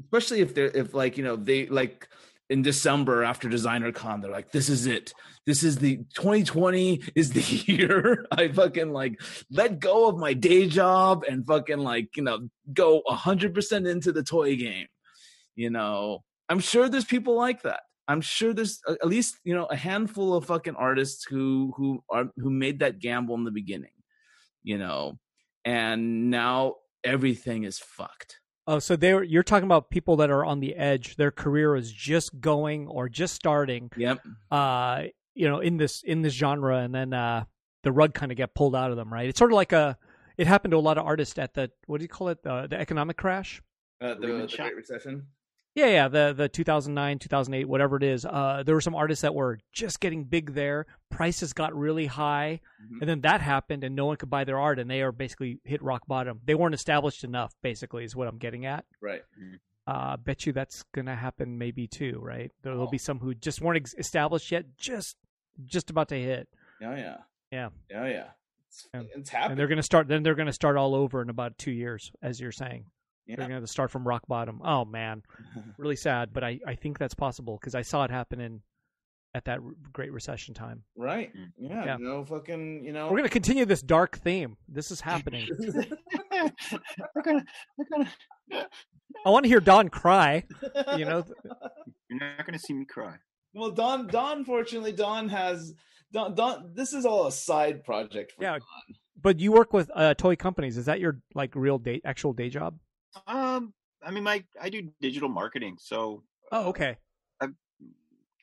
especially 0.04 0.42
if 0.42 0.54
they're 0.54 0.66
if 0.66 0.94
like 0.94 1.18
you 1.18 1.24
know 1.24 1.36
they 1.36 1.68
like 1.68 2.08
in 2.50 2.62
December 2.62 3.24
after 3.24 3.50
Designer 3.50 3.92
Con, 3.92 4.22
they're 4.22 4.32
like, 4.32 4.52
"This 4.52 4.70
is 4.70 4.86
it. 4.86 5.14
This 5.46 5.64
is 5.64 5.78
the 5.78 5.98
2020 6.16 7.02
is 7.16 7.32
the 7.32 7.42
year 7.72 8.26
I 8.32 8.50
fucking 8.50 8.92
like 8.92 9.22
let 9.52 9.80
go 9.80 10.10
of 10.10 10.18
my 10.18 10.34
day 10.34 10.68
job 10.68 11.24
and 11.28 11.46
fucking 11.48 11.80
like 11.80 12.18
you 12.18 12.24
know 12.24 12.50
go 12.74 13.02
100 13.06 13.54
percent 13.54 13.88
into 13.88 14.12
the 14.12 14.24
toy 14.24 14.58
game." 14.58 14.88
You 15.58 15.72
know, 15.72 16.24
I'm 16.48 16.60
sure 16.60 16.88
there's 16.88 17.04
people 17.04 17.36
like 17.36 17.64
that. 17.64 17.82
I'm 18.08 18.22
sure 18.22 18.54
there's 18.54 18.80
at 18.88 19.08
least 19.08 19.40
you 19.44 19.54
know 19.54 19.66
a 19.66 19.76
handful 19.76 20.34
of 20.36 20.46
fucking 20.46 20.76
artists 20.76 21.26
who 21.26 21.74
who 21.76 22.04
are 22.10 22.30
who 22.38 22.50
made 22.50 22.80
that 22.80 23.00
gamble 23.00 23.36
in 23.36 23.44
the 23.44 23.52
beginning. 23.52 23.92
you 24.64 24.78
know, 24.78 25.18
and 25.66 26.30
now 26.30 26.76
everything 27.04 27.64
is 27.64 27.80
fucked. 27.80 28.40
Oh, 28.68 28.80
so 28.80 28.96
they 28.98 29.14
are 29.14 29.24
you're 29.24 29.44
talking 29.44 29.66
about 29.66 29.90
people 29.90 30.18
that 30.18 30.30
are 30.30 30.44
on 30.46 30.60
the 30.60 30.76
edge. 30.76 31.16
Their 31.16 31.32
career 31.32 31.76
is 31.76 31.92
just 31.92 32.40
going 32.40 32.88
or 32.88 33.08
just 33.10 33.34
starting. 33.34 33.90
Yep. 33.96 34.20
Uh, 34.52 35.04
you 35.34 35.48
know, 35.50 35.60
in 35.60 35.78
this 35.78 36.04
in 36.04 36.22
this 36.22 36.34
genre, 36.34 36.80
and 36.80 36.94
then 36.94 37.14
uh, 37.14 37.46
the 37.84 37.92
rug 37.92 38.14
kind 38.14 38.32
of 38.32 38.38
get 38.38 38.54
pulled 38.54 38.76
out 38.76 38.92
of 38.92 38.98
them. 38.98 39.12
Right? 39.12 39.30
It's 39.30 39.40
sort 39.40 39.52
of 39.52 39.56
like 39.56 39.72
a. 39.72 39.98
It 40.38 40.46
happened 40.46 40.72
to 40.72 40.78
a 40.78 40.80
lot 40.80 40.98
of 40.98 41.06
artists 41.06 41.40
at 41.40 41.54
the 41.56 41.72
what 41.88 41.98
do 41.98 42.04
you 42.04 42.10
call 42.10 42.28
it? 42.28 42.44
The 42.44 42.68
the 42.70 42.80
economic 42.80 43.18
crash. 43.18 43.62
Uh, 44.02 44.14
the, 44.16 44.28
Lehman 44.28 44.48
the 44.48 44.58
Great 44.58 44.76
Recession. 44.76 45.26
Yeah, 45.78 45.86
yeah, 45.88 46.08
the 46.08 46.34
the 46.36 46.50
2009, 46.50 47.20
2008, 47.20 47.66
whatever 47.70 47.98
it 47.98 48.04
is. 48.04 48.26
Uh, 48.26 48.64
there 48.66 48.74
were 48.74 48.82
some 48.82 48.96
artists 48.96 49.22
that 49.22 49.36
were 49.36 49.60
just 49.72 50.00
getting 50.00 50.24
big 50.24 50.54
there. 50.56 50.88
Prices 51.12 51.54
got 51.54 51.76
really 51.76 52.08
high, 52.08 52.62
Mhm. 52.82 53.02
and 53.02 53.08
then 53.10 53.22
that 53.22 53.42
happened, 53.42 53.84
and 53.84 53.96
no 53.96 54.08
one 54.08 54.18
could 54.18 54.30
buy 54.32 54.44
their 54.44 54.58
art, 54.58 54.80
and 54.80 54.90
they 54.90 55.04
are 55.04 55.12
basically 55.12 55.60
hit 55.64 55.84
rock 55.84 56.08
bottom. 56.08 56.42
They 56.44 56.56
weren't 56.56 56.74
established 56.74 57.24
enough, 57.24 57.54
basically, 57.62 58.04
is 58.04 58.16
what 58.16 58.28
I'm 58.28 58.40
getting 58.40 58.66
at. 58.66 58.86
Right. 59.02 59.22
Uh, 59.86 60.18
bet 60.18 60.48
you 60.48 60.52
that's 60.52 60.82
gonna 60.96 61.16
happen, 61.16 61.60
maybe 61.60 61.88
too, 61.88 62.18
right? 62.24 62.52
There'll 62.64 62.82
Oh. 62.82 62.88
be 62.90 62.98
some 62.98 63.20
who 63.20 63.36
just 63.36 63.62
weren't 63.62 63.78
ex- 63.78 63.94
established 64.00 64.52
yet, 64.52 64.66
just 64.78 65.16
just 65.64 65.90
about 65.92 66.08
to 66.10 66.16
hit, 66.16 66.48
Oh 66.82 66.96
yeah. 66.96 67.18
Yeah. 67.52 67.70
Oh 67.96 68.06
yeah. 68.06 68.32
It's, 68.68 68.88
And- 68.94 69.08
it's 69.16 69.30
happening. 69.30 69.52
and 69.52 69.60
they're 69.60 69.68
gonna 69.68 69.84
start. 69.84 70.08
Then 70.08 70.24
they're 70.24 70.36
gonna 70.36 70.52
start 70.54 70.76
all 70.76 70.96
over 70.96 71.22
in 71.22 71.30
about 71.30 71.58
two 71.60 71.72
years, 71.72 72.12
as 72.22 72.40
you're 72.40 72.52
saying. 72.52 72.86
They're 73.28 73.38
gonna 73.38 73.54
have 73.56 73.64
to 73.64 73.68
start 73.68 73.92
from 73.92 74.08
rock 74.08 74.24
bottom. 74.28 74.62
Oh 74.64 74.86
man, 74.86 75.24
really 75.78 75.96
sad, 75.96 76.32
but 76.34 76.44
I, 76.44 76.60
I 76.66 76.76
think 76.76 76.98
that's 76.98 77.14
possible 77.16 77.58
because 77.60 77.76
I 77.76 77.82
saw 77.82 78.04
it 78.06 78.12
happen 78.12 78.40
in 78.40 78.62
at 79.34 79.46
that 79.46 79.60
r- 79.60 79.72
Great 79.94 80.12
Recession 80.14 80.54
time. 80.54 80.84
right. 80.96 81.32
Mm. 81.36 81.52
Yeah. 81.58 81.86
Yeah. 81.86 81.98
No 82.00 82.24
fucking. 82.24 82.84
You 82.86 82.94
know. 82.94 83.10
We're 83.12 83.18
gonna 83.18 83.30
continue 83.30 83.66
this 83.66 83.82
dark 83.82 84.18
theme. 84.20 84.58
This 84.68 84.90
is 84.92 85.02
happening. 85.02 85.48
they're 86.32 86.52
gonna, 87.24 87.44
they're 87.78 87.88
gonna, 87.92 88.12
I 89.26 89.30
want 89.30 89.44
to 89.44 89.50
hear 89.50 89.60
Don 89.60 89.90
cry. 89.90 90.44
You 90.98 91.06
know, 91.06 91.24
you're 92.10 92.20
not 92.20 92.46
gonna 92.46 92.60
see 92.60 92.74
me 92.74 92.86
cry. 92.86 93.16
Well, 93.54 93.72
Don. 93.72 94.08
Don. 94.08 94.46
Fortunately, 94.46 94.92
Don 94.94 95.30
has. 95.30 95.74
Don. 96.14 96.34
Don. 96.36 96.72
This 96.74 96.94
is 96.94 97.06
all 97.06 97.28
a 97.28 97.32
side 97.32 97.84
project. 97.84 98.34
For 98.38 98.44
Yeah. 98.44 98.52
Don. 98.54 98.62
but 99.22 99.40
you 99.40 99.52
work 99.52 99.74
with 99.74 99.92
uh, 99.94 100.14
toy 100.14 100.36
companies. 100.36 100.78
Is 100.78 100.86
that 100.86 101.00
your 101.00 101.20
like 101.36 101.56
real 101.56 101.78
day 101.78 102.02
actual 102.06 102.34
day 102.34 102.50
job? 102.50 102.78
Um, 103.26 103.74
I 104.04 104.12
mean, 104.12 104.24
my 104.24 104.44
I 104.62 104.70
do 104.70 104.92
digital 105.02 105.30
marketing, 105.30 105.78
so 105.80 106.24
Oh, 106.52 106.70
okay. 106.70 106.98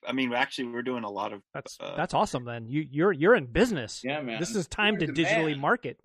I 0.06 0.12
mean, 0.12 0.32
actually, 0.32 0.68
we're 0.68 0.82
doing 0.82 1.04
a 1.04 1.10
lot 1.10 1.32
of 1.32 1.42
That's 1.54 1.78
Uh, 1.80 1.96
that's 1.96 2.14
awesome. 2.14 2.44
Then 2.44 2.68
you 2.68 2.86
you're 2.90 3.12
you're 3.12 3.34
in 3.34 3.46
business. 3.46 4.02
Yeah, 4.04 4.20
man. 4.20 4.40
This 4.40 4.54
is 4.54 4.66
time 4.66 4.96
to 4.98 5.06
You're 5.06 5.14
the 5.14 5.22
digitally 5.22 5.52
man. 5.52 5.60
market. 5.60 6.00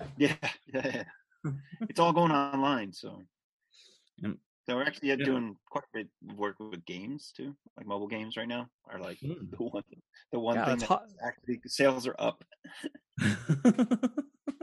yeah, 0.18 0.36
yeah, 0.72 1.04
yeah. 1.44 1.50
it's 1.88 2.00
all 2.00 2.12
going 2.12 2.32
online, 2.32 2.92
so 2.92 3.22
Yep. 4.18 4.36
so 4.66 4.76
we're 4.76 4.84
actually 4.84 5.12
uh, 5.12 5.16
Yeah. 5.16 5.24
doing 5.26 5.56
quite 5.70 5.84
a 5.84 5.88
bit 5.92 6.08
of 6.30 6.38
work 6.38 6.56
with 6.58 6.84
games 6.86 7.32
too, 7.36 7.54
like 7.76 7.86
mobile 7.86 8.08
games 8.08 8.36
right 8.36 8.48
now 8.48 8.68
are 8.88 8.98
like 8.98 9.18
Mm. 9.22 9.50
the 9.50 9.62
one 9.64 9.82
the 10.32 10.38
one 10.38 10.56
Yeah, 10.56 10.64
thing 10.64 10.74
it's 10.74 10.82
that 10.82 10.88
hot. 10.88 11.06
actually 11.22 11.60
sales 11.66 12.06
are 12.06 12.16
up. 12.18 12.44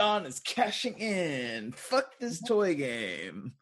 Don 0.00 0.24
is 0.24 0.40
cashing 0.40 0.98
in. 0.98 1.72
Fuck 1.72 2.18
this 2.18 2.40
toy 2.42 2.74
game. 2.74 3.52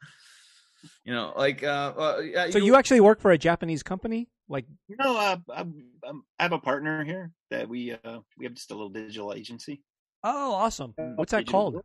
You 1.04 1.12
know, 1.12 1.32
like 1.36 1.64
uh, 1.64 1.92
uh 1.98 2.18
yeah, 2.20 2.50
So 2.50 2.58
you 2.58 2.76
actually 2.76 3.00
work 3.00 3.20
for 3.20 3.32
a 3.32 3.38
Japanese 3.38 3.82
company? 3.82 4.28
Like 4.48 4.64
You 4.86 4.96
know, 5.00 5.16
uh, 5.16 5.36
I'm, 5.52 5.74
I'm, 6.08 6.22
I 6.38 6.44
have 6.44 6.52
a 6.52 6.60
partner 6.60 7.04
here 7.04 7.32
that 7.50 7.68
we 7.68 7.92
uh, 7.92 8.20
we 8.38 8.44
have 8.46 8.54
just 8.54 8.70
a 8.70 8.74
little 8.74 8.88
digital 8.88 9.34
agency. 9.34 9.82
oh, 10.22 10.52
awesome. 10.54 10.94
What's 11.16 11.32
that 11.32 11.38
Digital 11.38 11.52
called? 11.60 11.74
Will. 11.74 11.84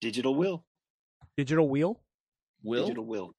Digital 0.00 0.34
Will. 0.34 0.64
Digital 1.36 1.68
Wheel. 1.68 2.00
will 2.64 2.82
Digital 2.86 3.06
Will. 3.06 3.34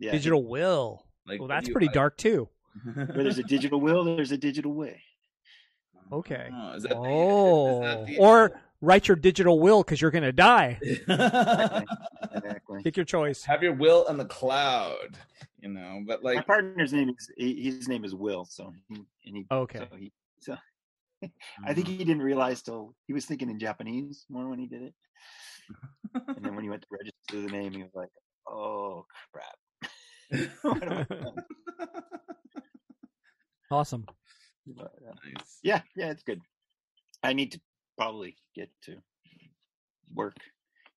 Yeah. 0.00 0.10
Digital 0.10 0.44
Will. 0.44 1.06
like 1.26 1.38
Well, 1.38 1.48
that's 1.48 1.66
do 1.66 1.70
you- 1.70 1.74
pretty 1.74 1.88
dark 1.88 2.16
too. 2.16 2.48
Where 2.94 3.06
there's 3.06 3.38
a 3.38 3.44
digital 3.44 3.80
will, 3.80 4.02
there's 4.04 4.32
a 4.32 4.36
digital 4.36 4.74
way. 4.74 5.00
Okay. 6.12 6.48
Oh, 6.52 6.72
is 6.72 6.82
that 6.82 6.88
the- 6.88 6.96
Oh, 6.96 7.82
is 7.82 7.94
that 7.94 8.06
the- 8.06 8.18
or 8.18 8.60
write 8.84 9.08
your 9.08 9.16
digital 9.16 9.58
will 9.60 9.82
because 9.82 10.00
you're 10.00 10.10
gonna 10.10 10.32
die. 10.32 10.78
Exactly. 12.34 12.82
Pick 12.82 12.96
your 12.96 13.04
choice. 13.04 13.44
have 13.44 13.62
your 13.62 13.74
will 13.74 14.06
in 14.08 14.16
the 14.16 14.24
cloud. 14.24 15.16
You 15.60 15.68
know, 15.68 16.02
but 16.06 16.24
like 16.24 16.34
My 16.34 16.38
like 16.40 16.46
partner's 16.46 16.92
name 16.92 17.08
is 17.10 17.30
he, 17.36 17.62
his 17.62 17.86
name 17.88 18.04
is 18.04 18.14
Will, 18.14 18.44
so 18.44 18.72
he 18.88 18.96
and 19.26 19.36
he 19.36 19.46
Okay. 19.50 19.78
so 19.78 19.96
he 19.96 20.12
so 20.40 20.56
I 21.66 21.72
think 21.74 21.86
he 21.86 21.98
didn't 21.98 22.22
realize 22.22 22.60
till 22.62 22.94
he 23.06 23.12
was 23.12 23.24
thinking 23.24 23.48
in 23.50 23.58
Japanese 23.58 24.26
more 24.28 24.48
when 24.48 24.58
he 24.58 24.66
did 24.66 24.82
it. 24.82 24.94
And 26.14 26.44
then 26.44 26.54
when 26.54 26.64
he 26.64 26.70
went 26.70 26.82
to 26.82 26.88
register 26.90 27.40
the 27.48 27.56
name, 27.56 27.72
he 27.72 27.82
was 27.82 27.94
like, 27.94 28.10
"Oh 28.48 29.06
crap!" 29.32 30.50
What 30.62 30.82
have 30.82 31.06
I 31.10 31.14
done? 31.14 31.34
Awesome. 33.70 34.06
But, 34.66 34.92
uh, 35.06 35.12
nice. 35.24 35.58
yeah, 35.62 35.80
yeah, 35.96 36.10
it's 36.10 36.22
good. 36.22 36.40
I 37.22 37.32
need 37.32 37.52
to 37.52 37.60
probably 37.96 38.36
get 38.54 38.70
to 38.82 38.96
work 40.14 40.36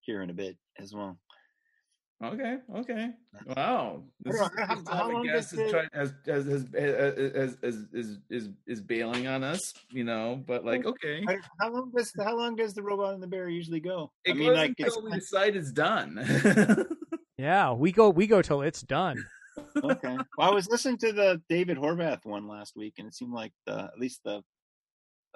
here 0.00 0.22
in 0.22 0.30
a 0.30 0.34
bit 0.34 0.56
as 0.78 0.94
well. 0.94 1.18
Okay, 2.22 2.56
okay. 2.76 3.10
Wow. 3.56 4.02
This 4.20 4.36
is 4.36 4.40
know, 4.40 4.48
how- 4.56 4.74
this 4.76 4.84
how 4.88 4.94
time 5.00 5.10
a 5.10 5.12
long 5.14 5.24
guest 5.26 5.50
does 5.50 5.58
has, 5.58 5.66
the- 5.66 5.70
tried, 5.70 5.88
has, 5.92 6.14
has, 6.26 6.46
has, 6.46 7.34
has, 7.34 7.56
is, 7.62 7.86
is, 7.92 8.18
is, 8.30 8.48
is 8.66 8.80
bailing 8.80 9.26
on 9.26 9.42
us, 9.44 9.74
you 9.90 10.04
know, 10.04 10.42
but 10.46 10.64
like, 10.64 10.86
okay. 10.86 11.24
How 11.60 11.70
long 11.70 11.90
does 11.94 12.12
how 12.16 12.36
long 12.36 12.56
does 12.56 12.72
the 12.72 12.82
robot 12.82 13.14
and 13.14 13.22
the 13.22 13.26
bear 13.26 13.48
usually 13.48 13.80
go? 13.80 14.12
It 14.24 14.32
I 14.32 14.34
mean, 14.34 14.48
goes 14.48 14.56
like 14.56 14.74
it's 14.78 14.96
until 14.96 15.10
we 15.10 15.18
decide 15.18 15.56
it's 15.56 15.72
done. 15.72 16.86
Yeah, 17.36 17.72
we 17.72 17.90
go 17.92 18.10
we 18.10 18.26
go 18.28 18.40
till 18.42 18.62
it's 18.62 18.80
done. 18.80 19.16
okay. 19.84 20.16
Well, 20.38 20.50
I 20.50 20.54
was 20.54 20.68
listening 20.68 20.98
to 20.98 21.12
the 21.12 21.42
David 21.48 21.76
Horvath 21.76 22.24
one 22.24 22.46
last 22.46 22.74
week, 22.76 22.94
and 22.98 23.08
it 23.08 23.14
seemed 23.14 23.32
like 23.34 23.52
the 23.66 23.90
at 23.92 23.98
least 23.98 24.20
the 24.24 24.40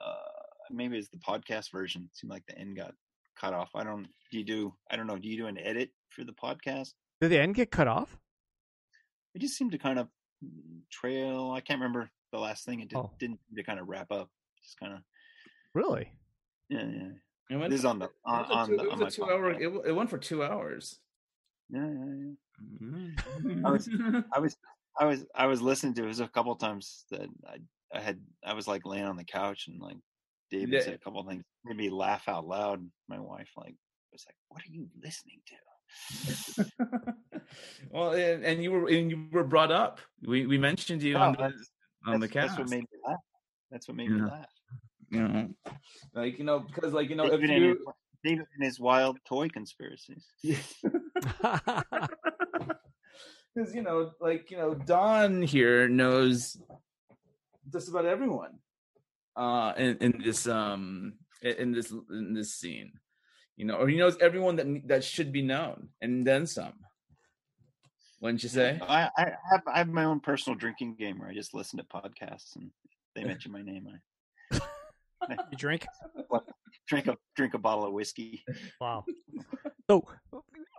uh 0.01 0.38
maybe 0.71 0.99
it's 0.99 1.09
the 1.09 1.19
podcast 1.19 1.71
version. 1.73 2.03
It 2.11 2.17
seemed 2.17 2.31
like 2.31 2.45
the 2.47 2.59
end 2.59 2.77
got 2.77 2.95
cut 3.41 3.55
off. 3.55 3.71
I 3.75 3.85
don't. 3.85 4.07
Do 4.31 4.39
you 4.39 4.45
do? 4.45 4.75
I 4.91 4.97
don't 4.97 5.07
know. 5.07 5.17
Do 5.19 5.29
you 5.29 5.37
do 5.37 5.47
an 5.47 5.59
edit 5.59 5.91
for 6.11 6.25
the 6.25 6.33
podcast? 6.33 6.93
Did 7.21 7.31
the 7.31 7.41
end 7.41 7.55
get 7.55 7.71
cut 7.71 7.89
off? 7.89 8.17
It 9.35 9.41
just 9.41 9.57
seemed 9.57 9.73
to 9.73 9.79
kind 9.79 9.99
of 9.99 10.09
trail. 10.91 11.53
I 11.55 11.61
can't 11.61 11.81
remember 11.81 12.11
the 12.33 12.39
last 12.39 12.65
thing. 12.65 12.81
It 12.81 12.89
did, 12.89 12.99
Oh. 12.99 13.11
didn't 13.19 13.41
seem 13.49 13.57
to 13.57 13.63
kind 13.63 13.79
of 13.81 13.89
wrap 13.89 14.11
up. 14.13 14.29
Just 14.63 14.79
kind 14.79 14.93
of 14.95 15.01
Really? 15.75 16.13
yeah, 16.69 16.85
yeah. 16.85 17.09
It 17.51 17.57
went 17.57 17.71
This 17.71 17.79
is 17.79 17.83
for- 17.85 17.89
on 17.89 17.99
the 17.99 18.05
it 18.07 18.11
on, 18.27 18.39
was 18.41 18.51
on 18.51 18.69
two, 18.69 18.77
the 18.77 18.83
it 18.85 18.91
on 18.93 18.99
was 18.99 19.01
my 19.01 19.07
a 19.07 19.11
two 19.11 19.25
hour. 19.35 19.51
It, 19.53 19.89
it 19.89 19.93
went 19.93 20.11
for 20.11 20.19
two 20.19 20.43
hours. 20.43 20.99
Yeah, 21.71 21.87
yeah, 21.87 21.91
yeah. 21.95 22.33
Mm-hmm. 22.83 23.67
I 23.67 23.71
was- 23.71 23.89
I 24.35 24.39
was 24.41 24.57
I 25.01 25.05
was 25.05 25.27
I 25.35 25.47
was 25.47 25.63
listening 25.63 25.95
to 25.95 26.03
it. 26.03 26.05
It 26.07 26.09
was 26.09 26.21
a 26.21 26.29
couple 26.29 26.55
times 26.57 27.05
that 27.11 27.29
I 27.47 27.59
I 27.97 28.01
had 28.01 28.21
I 28.45 28.53
was 28.55 28.67
like 28.69 28.85
laying 28.85 29.05
on 29.05 29.17
the 29.17 29.25
couch 29.25 29.67
and 29.69 29.81
like 29.81 29.97
David 30.51 30.75
Yeah. 30.75 30.81
said 30.81 30.95
a 30.95 30.99
couple 30.99 31.23
things 31.25 31.45
made 31.65 31.77
me 31.77 31.91
laugh 31.91 32.29
out 32.29 32.47
loud. 32.47 32.89
My 33.09 33.19
wife 33.19 33.51
like 33.57 33.75
was 34.13 34.25
like, 34.27 34.37
"What 34.49 34.63
are 34.63 34.71
you 34.71 34.89
listening 35.03 35.41
to?" 35.47 35.57
well, 37.91 38.13
and, 38.13 38.45
and 38.45 38.63
you 38.63 38.73
were 38.73 38.89
and 38.89 39.11
you 39.11 39.29
were 39.33 39.45
brought 39.45 39.73
up. 39.73 40.01
We 40.27 40.47
we 40.47 40.59
mentioned 40.59 41.03
you 41.03 41.17
on 41.17 41.31
Oh, 41.31 41.33
the 41.33 41.39
that's, 41.39 41.71
on 42.07 42.21
the 42.21 42.29
cast. 42.29 42.57
that's 42.57 42.59
what 42.59 42.71
made 42.71 42.81
me 42.81 42.99
laugh. 43.07 43.21
That's 43.71 43.89
what 43.89 43.97
made 43.97 44.11
me 44.11 44.23
laugh. 44.23 44.47
you 45.11 45.29
know, 45.29 45.49
like 46.15 46.39
you 46.39 46.45
know, 46.45 46.61
because 46.61 46.93
like 46.93 47.11
you 47.11 47.17
know, 47.17 47.27
if 47.27 47.41
David, 47.41 47.51
and 47.51 47.65
his, 47.65 47.77
David 48.25 48.47
and 48.57 48.65
his 48.65 48.81
wild 48.81 49.19
toy 49.27 49.49
conspiracies. 49.49 50.27
because 50.43 50.65
you 53.75 53.83
know, 53.83 54.13
like 54.21 54.51
you 54.51 54.57
know, 54.57 54.75
Don 54.75 55.43
here 55.43 55.89
knows 55.89 56.57
just 57.71 57.89
about 57.89 58.07
everyone 58.07 58.59
uh 59.39 59.73
in, 59.77 59.97
in 59.99 60.23
this 60.23 60.47
um 60.47 61.15
in 61.43 61.55
in 61.55 61.73
this 61.73 61.93
in 62.11 62.35
this 62.35 62.55
scene, 62.55 62.93
you 63.57 63.65
know, 63.65 63.77
or 63.77 63.89
he 63.89 63.97
knows 63.97 64.17
everyone 64.21 64.57
that 64.57 64.67
that 64.87 65.05
should 65.05 65.33
be 65.33 65.43
known, 65.43 65.89
and 66.01 66.27
then 66.27 66.47
some. 66.47 66.75
Wouldn't 68.21 68.43
you 68.43 68.49
say? 68.49 68.81
I, 68.83 69.09
I 69.17 69.33
have 69.51 69.63
I 69.73 69.79
have 69.79 69.89
my 69.89 70.05
own 70.05 70.21
personal 70.21 70.59
drinking 70.59 70.97
game 70.97 71.21
where 71.21 71.29
I 71.29 71.35
just 71.35 71.55
listen 71.55 71.79
to 71.79 71.85
podcasts 71.85 72.57
and 72.57 72.71
they 73.15 73.25
mention 73.33 73.53
my 73.53 73.63
name. 73.63 73.89
I 73.89 75.37
you 75.51 75.57
drink? 75.57 75.87
drink 76.89 77.07
a 77.07 77.17
drink 77.37 77.55
a 77.55 77.59
bottle 77.59 77.87
of 77.87 77.93
whiskey. 77.93 78.45
Wow. 78.81 79.05
So, 79.89 80.05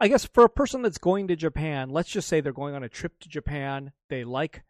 I 0.02 0.08
guess 0.08 0.26
for 0.26 0.44
a 0.44 0.50
person 0.50 0.82
that's 0.82 0.98
going 0.98 1.28
to 1.30 1.36
Japan, 1.36 1.90
let's 1.90 2.10
just 2.10 2.28
say 2.28 2.42
they're 2.42 2.54
going 2.54 2.76
on 2.76 2.84
a 2.84 2.90
trip 2.90 3.14
to 3.22 3.30
Japan. 3.30 3.92
They 4.10 4.24
like 4.24 4.64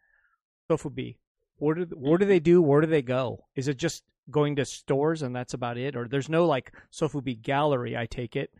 Sofubi. 0.70 1.16
What 1.60 1.76
do 1.76 1.84
what 1.94 2.20
do 2.20 2.26
they 2.26 2.40
do? 2.40 2.60
Where 2.62 2.80
do 2.80 2.86
they 2.86 3.02
go? 3.02 3.44
Is 3.54 3.68
it 3.68 3.76
just 3.76 4.02
going 4.30 4.56
to 4.56 4.64
stores 4.64 5.22
and 5.22 5.34
that's 5.36 5.54
about 5.54 5.76
it, 5.76 5.94
or 5.94 6.08
there's 6.08 6.28
no 6.28 6.46
like 6.46 6.72
Sofubi 6.90 7.40
gallery? 7.40 7.96
I 7.96 8.06
take 8.06 8.34
it. 8.34 8.52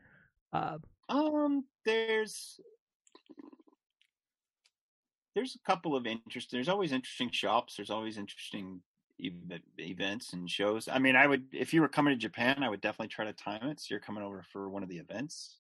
Uh, 0.53 0.79
Um, 1.09 1.65
there's 1.85 2.61
there's 5.35 5.55
a 5.55 5.67
couple 5.67 5.97
of 5.97 6.07
interesting. 6.07 6.59
There's 6.59 6.69
always 6.69 6.93
interesting 6.93 7.31
shops. 7.31 7.77
There's 7.77 7.91
always 7.91 8.19
interesting 8.19 8.83
ev- 9.25 9.61
events 9.79 10.33
and 10.35 10.51
shows. 10.51 10.87
I 10.89 10.99
mean, 10.99 11.17
I 11.17 11.27
would 11.27 11.45
if 11.53 11.73
you 11.73 11.81
were 11.81 11.89
coming 11.89 12.13
to 12.13 12.19
Japan, 12.19 12.63
I 12.63 12.69
would 12.69 12.81
definitely 12.83 13.09
try 13.09 13.25
to 13.25 13.33
time 13.33 13.67
it. 13.69 13.81
So 13.81 13.87
you're 13.91 14.01
coming 14.01 14.23
over 14.23 14.45
for 14.53 14.69
one 14.69 14.83
of 14.83 14.89
the 14.91 14.99
events, 14.99 15.57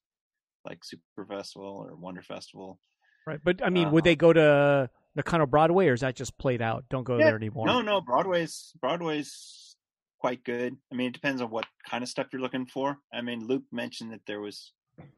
like 0.64 0.84
Super 0.84 1.24
Festival 1.26 1.86
or 1.88 1.96
Wonder 1.96 2.22
Festival. 2.22 2.78
Right, 3.26 3.40
but 3.42 3.64
I 3.64 3.70
mean, 3.70 3.90
would 3.92 4.04
they 4.04 4.16
go 4.16 4.32
to 4.32 4.90
Nakano 5.16 5.47
Broadway, 5.47 5.89
or 5.89 5.95
is 5.95 6.01
that 6.01 6.15
just 6.16 6.37
played 6.39 6.62
out? 6.62 6.85
Don't 6.89 7.05
go 7.05 7.19
Yeah. 7.19 7.27
there 7.27 7.37
anymore. 7.37 7.66
No, 7.66 7.81
no, 7.82 8.01
Broadway's 8.01 8.73
Broadway's 8.81 9.77
quite 10.19 10.45
good. 10.45 10.77
I 10.93 10.95
mean, 10.95 11.09
it 11.09 11.12
depends 11.15 11.41
on 11.43 11.51
what 11.51 11.66
kind 11.89 12.03
of 12.03 12.09
stuff 12.09 12.28
you're 12.32 12.43
looking 12.43 12.66
for. 12.66 12.99
I 13.12 13.20
mean, 13.23 13.47
Luke 13.47 13.65
mentioned 13.73 14.12
that 14.12 14.20
there 14.27 14.41
was. 14.41 14.73
What's 14.97 15.11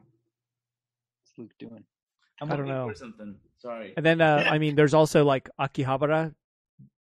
Luke 1.39 1.52
doing? 1.59 1.85
I'm 2.40 2.51
I 2.51 2.56
don't 2.56 2.66
know. 2.66 2.89
for 2.89 2.94
something. 2.94 3.36
Sorry. 3.59 3.94
And 3.97 4.05
then, 4.05 4.20
uh, 4.20 4.43
Yeah. 4.44 4.51
I 4.52 4.59
mean, 4.59 4.74
there's 4.74 4.94
also 4.94 5.24
like 5.24 5.48
Akihabara. 5.60 6.35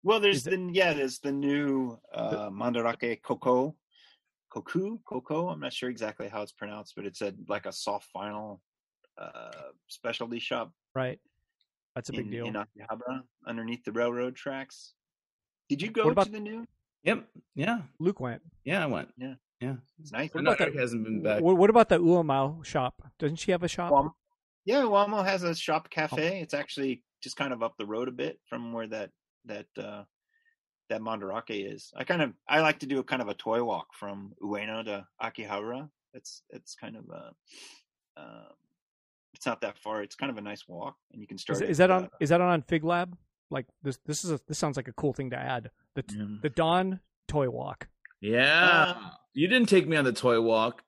Well, 0.04 0.20
there's 0.20 0.38
Is 0.38 0.44
the 0.46 0.70
yeah, 0.74 0.94
there's 0.94 1.20
the 1.20 1.32
new 1.32 2.00
uh, 2.14 2.50
Mandarake 2.50 3.22
Koko, 3.22 3.76
Koku, 4.50 5.00
Koko. 5.06 5.50
I'm 5.50 5.60
not 5.60 5.74
sure 5.74 5.90
exactly 5.90 6.30
how 6.30 6.42
it's 6.42 6.54
pronounced, 6.54 6.94
but 6.96 7.06
it's 7.06 7.22
a 7.22 7.34
like 7.48 7.66
a 7.66 7.72
soft 7.74 8.08
vinyl 8.16 8.60
uh, 9.18 9.52
specialty 9.88 10.40
shop 10.40 10.72
Right, 10.96 11.20
that's 11.98 12.10
a 12.10 12.14
big 12.14 12.26
in, 12.28 12.32
deal. 12.32 12.46
in 12.48 12.54
Akihabara 12.54 13.22
underneath 13.48 13.84
the 13.84 13.92
railroad 13.92 14.36
tracks. 14.36 14.94
Did 15.70 15.82
you 15.82 15.90
go 15.90 16.10
about- 16.10 16.28
to 16.28 16.32
the 16.32 16.40
new? 16.40 16.66
Yep. 17.04 17.28
Yeah. 17.56 17.82
Luke 18.00 18.20
went. 18.20 18.42
Yeah. 18.64 18.84
I 18.84 18.88
went. 18.88 19.10
Yeah. 19.18 19.36
Yeah. 19.62 19.76
It's 20.00 20.12
nice. 20.12 20.34
What 20.34 20.44
No, 20.44 20.52
about 20.52 20.60
that- 20.74 20.76
hasn't 20.80 21.04
been 21.04 21.22
back. 21.24 21.42
What, 21.42 21.58
what 21.58 21.70
about 21.70 21.90
the 21.90 22.00
Uamou 22.00 22.64
shop? 22.64 23.02
Doesn't 23.18 23.38
she 23.38 23.52
have 23.52 23.64
a 23.64 23.68
shop? 23.68 23.92
Wam- 23.92 24.14
yeah, 24.66 24.82
Uamou 24.82 25.26
has 25.26 25.44
a 25.44 25.56
shop 25.56 25.90
cafe. 25.90 26.42
It's 26.42 26.54
actually 26.54 27.04
just 27.24 27.36
kind 27.38 27.54
of 27.54 27.64
up 27.64 27.76
the 27.78 27.86
road 27.86 28.08
a 28.08 28.12
bit 28.12 28.40
from 28.50 28.74
where 28.74 28.88
that 28.88 29.10
that 29.46 29.66
uh 29.78 30.04
that 30.90 31.02
Mandarake 31.02 31.74
is. 31.74 31.92
I 31.96 32.04
kind 32.04 32.22
of 32.22 32.34
I 32.48 32.62
like 32.62 32.80
to 32.80 32.86
do 32.86 33.00
a 33.00 33.04
kind 33.04 33.22
of 33.22 33.30
a 33.30 33.34
toy 33.34 33.64
walk 33.64 33.88
from 33.94 34.34
Ueno 34.44 34.84
to 34.86 35.06
Akihabara. 35.22 35.90
It's 36.14 36.44
it's 36.50 36.76
kind 36.76 36.96
of 36.98 37.06
a 37.10 37.24
um 38.22 38.54
it's 39.38 39.46
not 39.46 39.62
that 39.62 39.78
far. 39.78 40.02
It's 40.04 40.16
kind 40.16 40.30
of 40.32 40.38
a 40.38 40.42
nice 40.42 40.68
walk 40.68 40.98
and 41.14 41.22
you 41.22 41.28
can 41.28 41.38
start 41.38 41.58
is, 41.58 41.62
at, 41.62 41.70
is 41.70 41.78
that 41.78 41.92
on? 41.92 42.06
uh, 42.06 42.08
Is 42.20 42.30
that 42.30 42.42
on 42.42 42.62
Fig 42.64 42.84
Lab? 42.84 43.16
Like 43.50 43.66
this? 43.84 43.98
This 44.06 44.26
is 44.26 44.32
a, 44.32 44.40
this 44.48 44.58
sounds 44.58 44.76
like 44.76 44.88
a 44.90 44.94
cool 44.94 45.14
thing 45.14 45.30
to 45.30 45.38
add. 45.38 45.70
The 45.96 46.04
Yeah. 46.14 46.26
the 46.42 46.50
Don 46.50 47.00
Toy 47.28 47.50
Walk. 47.50 47.88
Yeah. 48.20 48.94
Uh, 48.98 49.10
you 49.34 49.48
didn't 49.48 49.70
take 49.70 49.88
me 49.88 49.96
on 49.96 50.04
the 50.04 50.12
toy 50.12 50.42
walk. 50.42 50.84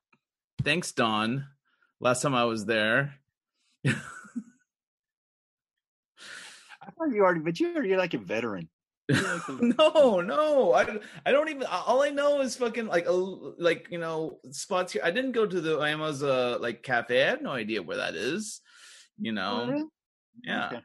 Thanks, 0.63 0.91
Don. 0.91 1.45
Last 1.99 2.21
time 2.23 2.33
I 2.33 2.45
was 2.45 2.65
there. 2.65 3.13
I 3.85 3.93
thought 6.97 7.11
you 7.13 7.21
already 7.23 7.41
but 7.41 7.59
you're 7.59 7.85
you're 7.85 7.97
like 7.97 8.13
a 8.13 8.17
veteran. 8.17 8.67
You're 9.09 9.21
like 9.33 9.45
the- 9.47 9.73
no, 9.77 10.21
no. 10.21 10.73
I, 10.73 10.99
I 11.25 11.31
don't 11.31 11.49
even 11.49 11.63
all 11.63 12.03
I 12.03 12.09
know 12.09 12.41
is 12.41 12.55
fucking 12.55 12.87
like 12.87 13.07
a 13.07 13.11
like, 13.11 13.87
you 13.89 13.97
know, 13.97 14.39
spots 14.51 14.93
here. 14.93 15.01
I 15.03 15.11
didn't 15.11 15.31
go 15.33 15.45
to 15.45 15.59
the 15.61 15.77
Iama's 15.79 16.21
uh 16.23 16.57
like 16.61 16.83
cafe. 16.83 17.23
I 17.25 17.29
have 17.31 17.41
no 17.41 17.51
idea 17.51 17.81
where 17.81 17.97
that 17.97 18.15
is. 18.15 18.61
You 19.19 19.31
know. 19.33 19.67
really? 19.67 19.85
Yeah. 20.43 20.67
Okay. 20.67 20.81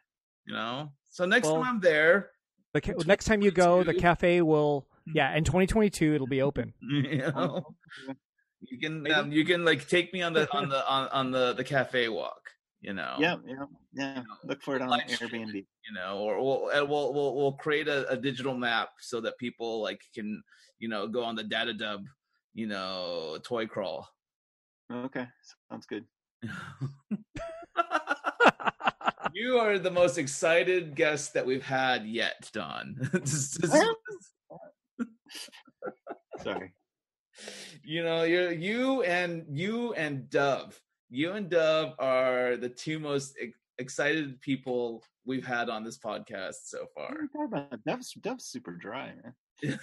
You 0.46 0.54
know. 0.54 0.90
So 1.10 1.24
next 1.26 1.46
Well- 1.46 1.56
time 1.62 1.74
I'm 1.76 1.80
there, 1.80 2.30
The 2.72 2.80
ca- 2.80 2.94
next 3.06 3.26
time 3.26 3.42
you 3.42 3.50
go, 3.52 3.84
the 3.84 3.94
cafe 3.94 4.42
will 4.42 4.86
yeah. 5.14 5.36
In 5.36 5.44
2022, 5.44 6.14
it'll 6.14 6.26
be 6.26 6.40
open. 6.42 6.72
you 6.80 7.18
know, 7.18 7.32
Oh, 7.36 8.14
you 8.62 8.78
can 8.80 9.10
um, 9.12 9.30
you 9.30 9.44
can 9.44 9.64
like 9.64 9.86
take 9.86 10.12
me 10.14 10.22
on 10.22 10.32
the 10.32 10.50
on 10.56 10.70
the 10.70 10.80
on, 10.88 11.08
on 11.08 11.30
the 11.30 11.52
the 11.52 11.62
cafe 11.64 12.08
walk, 12.08 12.40
you 12.84 12.92
know. 12.92 13.16
Yeah, 13.18 13.36
yeah, 13.46 13.64
yeah. 13.94 14.22
Look 14.44 14.62
for 14.62 14.76
it 14.76 14.82
on. 14.82 15.00
Airbnb. 15.00 15.54
you 15.54 15.94
know, 15.94 16.18
or 16.18 16.36
we'll 16.42 16.86
we'll 16.86 17.14
we'll, 17.14 17.34
we'll 17.34 17.52
create 17.52 17.88
a, 17.88 18.06
a 18.10 18.16
digital 18.16 18.54
map 18.54 18.90
so 19.00 19.22
that 19.22 19.38
people 19.38 19.82
like 19.82 20.02
can 20.14 20.42
you 20.78 20.88
know 20.88 21.08
go 21.08 21.24
on 21.24 21.34
the 21.34 21.42
data 21.42 21.72
dub, 21.72 22.04
you 22.52 22.66
know, 22.66 23.38
toy 23.42 23.66
crawl. 23.66 24.06
Okay, 24.92 25.26
sounds 25.70 25.86
good. 25.86 26.04
you 29.32 29.58
are 29.58 29.78
the 29.78 29.90
most 29.90 30.18
excited 30.18 30.94
guest 30.94 31.32
that 31.32 31.46
we've 31.46 31.64
had 31.64 32.04
yet, 32.06 32.50
Don. 32.52 33.10
Sorry. 36.42 36.74
you 37.82 38.04
know, 38.04 38.24
you're 38.24 38.52
you 38.52 39.02
and 39.04 39.46
you 39.48 39.94
and 39.94 40.28
Dove. 40.28 40.78
You 41.14 41.34
and 41.34 41.48
Dove 41.48 41.94
are 42.00 42.56
the 42.56 42.68
two 42.68 42.98
most 42.98 43.36
ex- 43.40 43.56
excited 43.78 44.40
people 44.40 45.04
we've 45.24 45.46
had 45.46 45.70
on 45.70 45.84
this 45.84 45.96
podcast 45.96 46.64
so 46.64 46.86
far. 46.92 47.04
are 47.04 47.22
you 47.22 47.28
talking 47.28 47.46
about? 47.52 47.84
Dove's, 47.86 48.12
Dove's 48.14 48.46
super 48.46 48.72
dry, 48.72 49.12
man. 49.62 49.78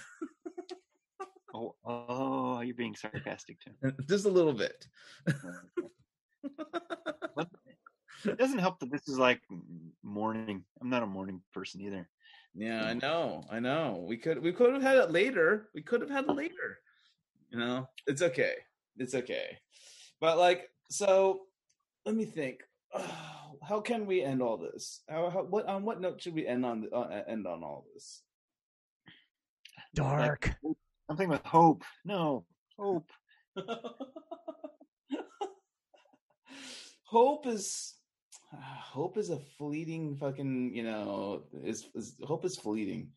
oh, 1.54 1.74
oh, 1.86 2.60
you're 2.60 2.74
being 2.74 2.94
sarcastic 2.94 3.56
too. 3.60 3.92
Just 4.10 4.26
a 4.26 4.30
little 4.30 4.52
bit. 4.52 4.86
It 8.24 8.38
doesn't 8.38 8.60
help 8.60 8.78
that 8.78 8.92
this 8.92 9.08
is 9.08 9.18
like 9.18 9.40
morning. 10.04 10.62
I'm 10.80 10.88
not 10.88 11.02
a 11.02 11.06
morning 11.06 11.40
person 11.52 11.80
either. 11.80 12.08
Yeah, 12.54 12.84
I 12.84 12.94
know. 12.94 13.42
I 13.50 13.58
know. 13.58 14.04
We 14.06 14.16
could 14.16 14.40
we 14.40 14.52
could 14.52 14.72
have 14.72 14.82
had 14.82 14.96
it 14.98 15.10
later. 15.10 15.70
We 15.74 15.82
could 15.82 16.02
have 16.02 16.10
had 16.10 16.24
it 16.24 16.30
oh. 16.30 16.34
later. 16.34 16.78
You 17.50 17.58
know, 17.58 17.88
it's 18.06 18.22
okay. 18.22 18.52
It's 18.96 19.16
okay. 19.16 19.58
But 20.20 20.38
like, 20.38 20.70
so 20.92 21.40
let 22.04 22.14
me 22.14 22.24
think. 22.24 22.60
how 23.62 23.80
can 23.80 24.06
we 24.06 24.22
end 24.22 24.42
all 24.42 24.56
this? 24.56 25.02
How, 25.08 25.30
how, 25.30 25.42
what 25.42 25.66
on 25.66 25.84
what 25.84 26.00
note 26.00 26.20
should 26.20 26.34
we 26.34 26.46
end 26.46 26.66
on 26.66 26.88
uh, 26.92 27.22
end 27.28 27.46
on 27.46 27.62
all 27.62 27.86
this? 27.94 28.22
Dark. 29.94 30.50
Something 31.08 31.28
with 31.28 31.44
hope. 31.44 31.84
No, 32.04 32.44
hope. 32.78 33.10
hope 37.04 37.46
is 37.46 37.94
hope 38.52 39.16
is 39.18 39.30
a 39.30 39.38
fleeting 39.58 40.16
fucking 40.16 40.74
you 40.74 40.82
know 40.82 41.42
is, 41.62 41.86
is 41.94 42.16
hope 42.22 42.44
is 42.46 42.56
fleeting 42.56 43.08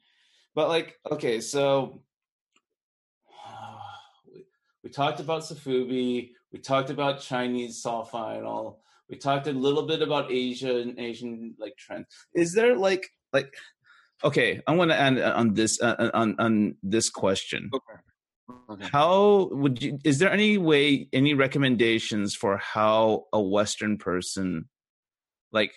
but 0.53 0.67
like 0.67 0.99
okay 1.09 1.39
so 1.39 2.01
we, 4.33 4.45
we 4.83 4.89
talked 4.89 5.21
about 5.21 5.43
sofubi 5.43 6.31
we 6.55 6.61
talked 6.61 6.89
about 6.89 7.19
chinese 7.19 7.81
soft 7.81 8.13
vinyl 8.13 8.77
we 9.09 9.17
talked 9.17 9.45
a 9.45 9.51
little 9.51 9.85
bit 9.85 10.01
about 10.01 10.31
asia 10.31 10.77
and 10.77 10.97
asian 10.97 11.53
like 11.59 11.75
trends 11.75 12.07
is 12.33 12.53
there 12.53 12.77
like 12.77 13.05
like 13.33 13.53
okay 14.23 14.61
i 14.65 14.71
want 14.73 14.89
to 14.89 14.97
end 14.97 15.19
on 15.19 15.53
this 15.53 15.81
uh, 15.81 16.09
on 16.13 16.33
on 16.39 16.77
this 16.81 17.09
question 17.09 17.69
Okay. 17.73 17.99
Okay. 18.69 18.87
how 18.91 19.49
would 19.51 19.81
you 19.81 19.99
is 20.05 20.19
there 20.19 20.31
any 20.31 20.57
way 20.57 21.09
any 21.11 21.33
recommendations 21.33 22.35
for 22.35 22.55
how 22.57 23.25
a 23.33 23.41
western 23.41 23.97
person 23.97 24.69
like 25.51 25.73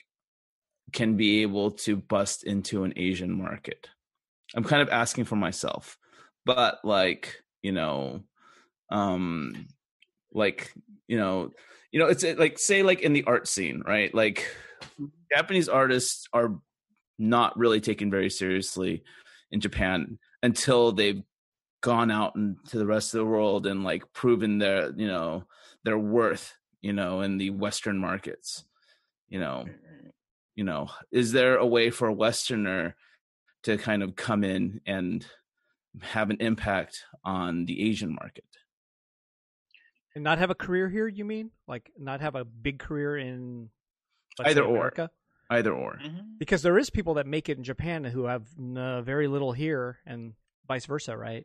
can 0.92 1.16
be 1.16 1.42
able 1.42 1.72
to 1.72 1.96
bust 1.96 2.44
into 2.44 2.84
an 2.84 2.92
asian 2.96 3.32
market 3.32 3.88
i'm 4.54 4.64
kind 4.64 4.82
of 4.82 4.90
asking 4.90 5.24
for 5.24 5.36
myself 5.36 5.98
but 6.44 6.78
like 6.84 7.42
you 7.62 7.72
know 7.72 8.20
um 8.90 9.66
like 10.32 10.72
you 11.06 11.16
know 11.16 11.50
you 11.92 11.98
know 11.98 12.06
it's 12.06 12.24
uh, 12.24 12.34
like 12.38 12.58
say 12.58 12.82
like 12.82 13.00
in 13.00 13.12
the 13.12 13.24
art 13.24 13.48
scene 13.48 13.82
right? 13.86 14.14
Like 14.14 14.46
japanese 15.34 15.68
artists 15.68 16.28
are 16.32 16.54
not 17.18 17.56
really 17.58 17.80
taken 17.80 18.10
very 18.10 18.30
seriously 18.30 19.02
in 19.50 19.60
japan 19.60 20.18
until 20.42 20.92
they've 20.92 21.22
gone 21.80 22.10
out 22.10 22.34
into 22.36 22.78
the 22.78 22.86
rest 22.86 23.14
of 23.14 23.18
the 23.18 23.24
world 23.24 23.66
and 23.66 23.84
like 23.84 24.12
proven 24.12 24.58
their 24.58 24.92
you 24.96 25.06
know 25.06 25.44
their 25.84 25.98
worth 25.98 26.54
you 26.80 26.92
know 26.92 27.20
in 27.20 27.38
the 27.38 27.50
western 27.50 27.98
markets 27.98 28.64
you 29.28 29.38
know? 29.38 29.66
You 30.54 30.64
know 30.64 30.88
is 31.12 31.32
there 31.32 31.56
a 31.56 31.66
way 31.66 31.90
for 31.90 32.08
a 32.08 32.12
westerner 32.12 32.96
to 33.64 33.78
kind 33.78 34.02
of 34.02 34.16
come 34.16 34.42
in 34.42 34.80
and 34.86 35.24
have 36.00 36.30
an 36.30 36.38
impact 36.40 37.04
on 37.24 37.64
the 37.64 37.88
asian 37.88 38.12
market 38.12 38.44
And 40.18 40.24
not 40.24 40.38
have 40.38 40.50
a 40.50 40.54
career 40.56 40.88
here, 40.88 41.06
you 41.06 41.24
mean? 41.24 41.52
Like 41.68 41.92
not 41.96 42.20
have 42.20 42.34
a 42.34 42.44
big 42.44 42.80
career 42.80 43.16
in 43.16 43.70
Either 44.40 44.62
say, 44.62 44.66
or. 44.66 44.76
America? 44.76 45.10
either 45.48 45.72
or 45.72 45.94
Mhm. 46.04 46.38
Because 46.40 46.62
there 46.62 46.76
is 46.76 46.90
people 46.90 47.14
that 47.14 47.26
make 47.26 47.48
it 47.48 47.56
in 47.56 47.62
Japan 47.62 48.02
who 48.02 48.24
have 48.24 48.42
uh, 48.58 49.00
very 49.02 49.28
little 49.28 49.52
here, 49.52 49.98
and 50.04 50.34
vice 50.66 50.86
versa, 50.86 51.16
right? 51.16 51.44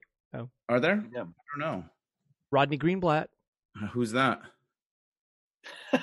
are 0.67 0.79
there 0.79 1.05
Yeah. 1.13 1.21
i 1.21 1.23
don't 1.23 1.59
know 1.59 1.85
Rodney 2.49 2.79
Greenblatt. 2.79 3.27
who's 3.91 4.11
that 4.13 4.41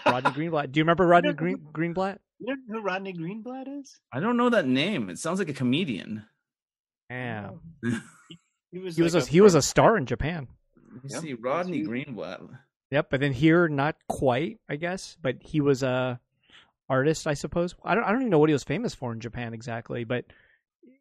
Rodney 0.06 0.30
Greenblatt. 0.30 0.70
Do 0.70 0.78
you 0.78 0.84
remember 0.84 1.06
Rodney 1.14 1.30
Yeah. 1.30 1.34
Green, 1.34 1.58
Greenblatt? 1.72 2.18
You 2.38 2.54
know 2.54 2.56
who 2.68 2.80
Rodney 2.80 3.12
Greenblatt 3.12 3.66
is? 3.80 3.98
i 4.12 4.20
don't 4.20 4.36
know 4.36 4.48
that 4.50 4.66
name 4.66 5.10
it 5.10 5.18
sounds 5.18 5.40
like 5.40 5.48
a 5.48 5.52
comedian 5.52 6.24
Yeah, 7.10 7.50
He 8.70 8.78
was. 8.78 8.94
he 8.94 9.02
was 9.02 9.14
like 9.16 9.24
a, 9.24 9.26
he 9.26 9.40
was 9.40 9.56
a 9.56 9.62
star 9.62 9.96
in 9.96 10.06
Japan. 10.06 10.46
Let 10.92 11.10
Yep. 11.12 11.20
see 11.22 11.34
rodney 11.34 11.76
He's- 11.78 11.88
greenblatt 11.88 12.58
Yep, 12.90 13.08
but 13.10 13.20
then 13.20 13.32
here, 13.32 13.68
not 13.68 13.96
quite, 14.08 14.58
I 14.68 14.74
guess. 14.76 15.16
But 15.22 15.36
he 15.42 15.60
was 15.60 15.82
a 15.84 16.18
artist, 16.88 17.26
I 17.28 17.34
suppose. 17.34 17.74
I 17.84 17.94
don't, 17.94 18.02
I 18.02 18.10
don't 18.10 18.22
even 18.22 18.30
know 18.30 18.40
what 18.40 18.48
he 18.48 18.52
was 18.52 18.64
famous 18.64 18.94
for 18.96 19.12
in 19.12 19.20
Japan 19.20 19.54
exactly. 19.54 20.02
But 20.02 20.24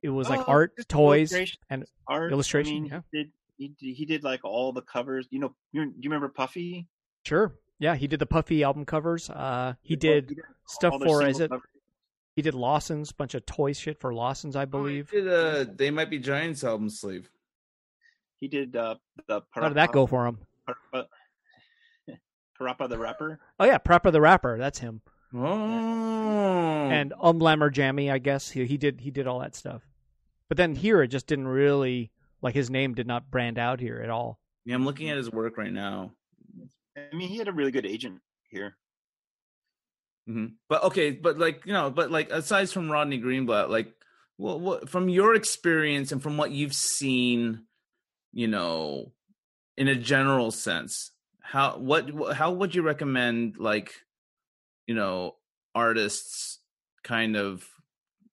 it 0.03 0.09
was 0.09 0.29
like 0.29 0.41
Oh, 0.41 0.43
art, 0.51 0.73
toys, 0.87 1.31
illustration, 1.31 1.59
and 1.71 1.85
art. 2.07 2.31
illustration, 2.31 2.75
I 2.75 2.79
mean, 2.79 2.85
yeah. 2.91 3.01
he 3.11 3.17
did 3.17 3.31
he 3.57 3.67
did, 3.69 3.95
he 3.97 4.05
did 4.05 4.23
like 4.23 4.45
all 4.45 4.71
the 4.71 4.83
covers. 4.83 5.27
You 5.31 5.39
know, 5.39 5.55
you 5.71 5.85
do 5.85 5.91
you 5.99 6.09
remember 6.11 6.29
Puffy? 6.29 6.87
sure, 7.25 7.55
yeah, 7.79 7.95
he 7.95 8.07
did 8.07 8.19
the 8.19 8.25
Puffy 8.27 8.63
album 8.63 8.85
covers. 8.85 9.29
Uh, 9.29 9.73
he 9.81 9.95
Well, 9.95 9.99
did 9.99 10.39
stuff 10.67 10.93
for 11.03 11.25
is 11.27 11.39
it? 11.39 11.49
covers. 11.49 11.67
He 12.35 12.43
did 12.43 12.53
Lawson's 12.53 13.11
bunch 13.11 13.33
of 13.33 13.45
toy 13.47 13.73
shit 13.73 13.99
for 13.99 14.13
Lawson's, 14.13 14.55
I 14.55 14.61
Oh, 14.61 14.65
he 14.65 14.69
believe. 14.69 15.09
did, 15.11 15.27
uh, 15.27 15.65
they 15.75 15.89
might 15.91 16.09
be 16.11 16.19
Giants 16.19 16.63
album 16.63 16.89
sleeve. 16.89 17.29
He 18.39 18.47
did 18.47 18.75
uh, 18.75 18.95
the 19.27 19.41
How 19.51 19.67
did 19.67 19.75
that 19.75 19.91
go 19.91 20.05
for 20.07 20.25
him? 20.25 20.39
Parappa, 20.67 21.05
Parappa 22.59 22.89
the 22.89 22.97
rapper. 22.97 23.39
Oh 23.59 23.65
yeah, 23.65 23.77
Parappa 23.77 24.11
the 24.11 24.21
rapper, 24.21 24.57
that's 24.57 24.79
him. 24.79 25.01
Oh, 25.33 25.39
And 26.89 27.13
Umlammer 27.23 27.71
Jammy, 27.71 28.09
I 28.09 28.17
guess 28.17 28.49
he, 28.49 28.65
he 28.65 28.77
did 28.77 29.01
he 29.01 29.11
did 29.11 29.27
all 29.27 29.39
that 29.39 29.55
stuff. 29.55 29.83
But 30.47 30.57
then 30.57 30.75
here 30.75 31.01
it 31.03 31.09
just 31.09 31.27
didn't 31.27 31.47
really 31.47 32.11
like 32.41 32.55
his 32.55 32.69
name 32.69 32.93
did 32.95 33.05
not 33.07 33.29
brand 33.29 33.59
out 33.59 33.79
here 33.79 34.01
at 34.03 34.09
all. 34.09 34.39
yeah, 34.65 34.75
I'm 34.75 34.85
looking 34.85 35.09
at 35.09 35.17
his 35.17 35.29
work 35.31 35.57
right 35.57 35.71
now. 35.73 36.11
I 36.97 37.15
mean, 37.15 37.27
he 37.29 37.37
had 37.37 37.47
a 37.47 37.51
really 37.53 37.71
good 37.71 37.85
agent 37.85 38.21
here. 38.49 38.75
hmm 40.27 40.47
But 40.67 40.83
okay, 40.85 41.11
but 41.11 41.37
like 41.37 41.65
you 41.65 41.73
know, 41.73 41.89
but 41.91 42.09
like 42.11 42.31
aside 42.31 42.69
from 42.69 42.91
Rodney 42.91 43.19
Greenblatt, 43.19 43.69
like 43.69 43.93
what, 44.37 44.59
what 44.61 44.89
from 44.89 45.09
your 45.09 45.35
experience 45.35 46.11
and 46.11 46.23
from 46.23 46.37
what 46.37 46.51
you've 46.51 46.73
seen, 46.73 47.65
you 48.31 48.47
know, 48.47 49.11
in 49.77 49.87
a 49.87 49.95
general 49.95 50.51
sense, 50.51 51.11
how 51.41 51.77
what 51.77 52.33
how 52.33 52.51
would 52.51 52.75
you 52.75 52.81
recommend 52.81 53.57
like, 53.57 53.93
you 54.87 54.95
know, 54.95 55.35
artists 55.73 56.59
kind 57.03 57.35
of 57.35 57.65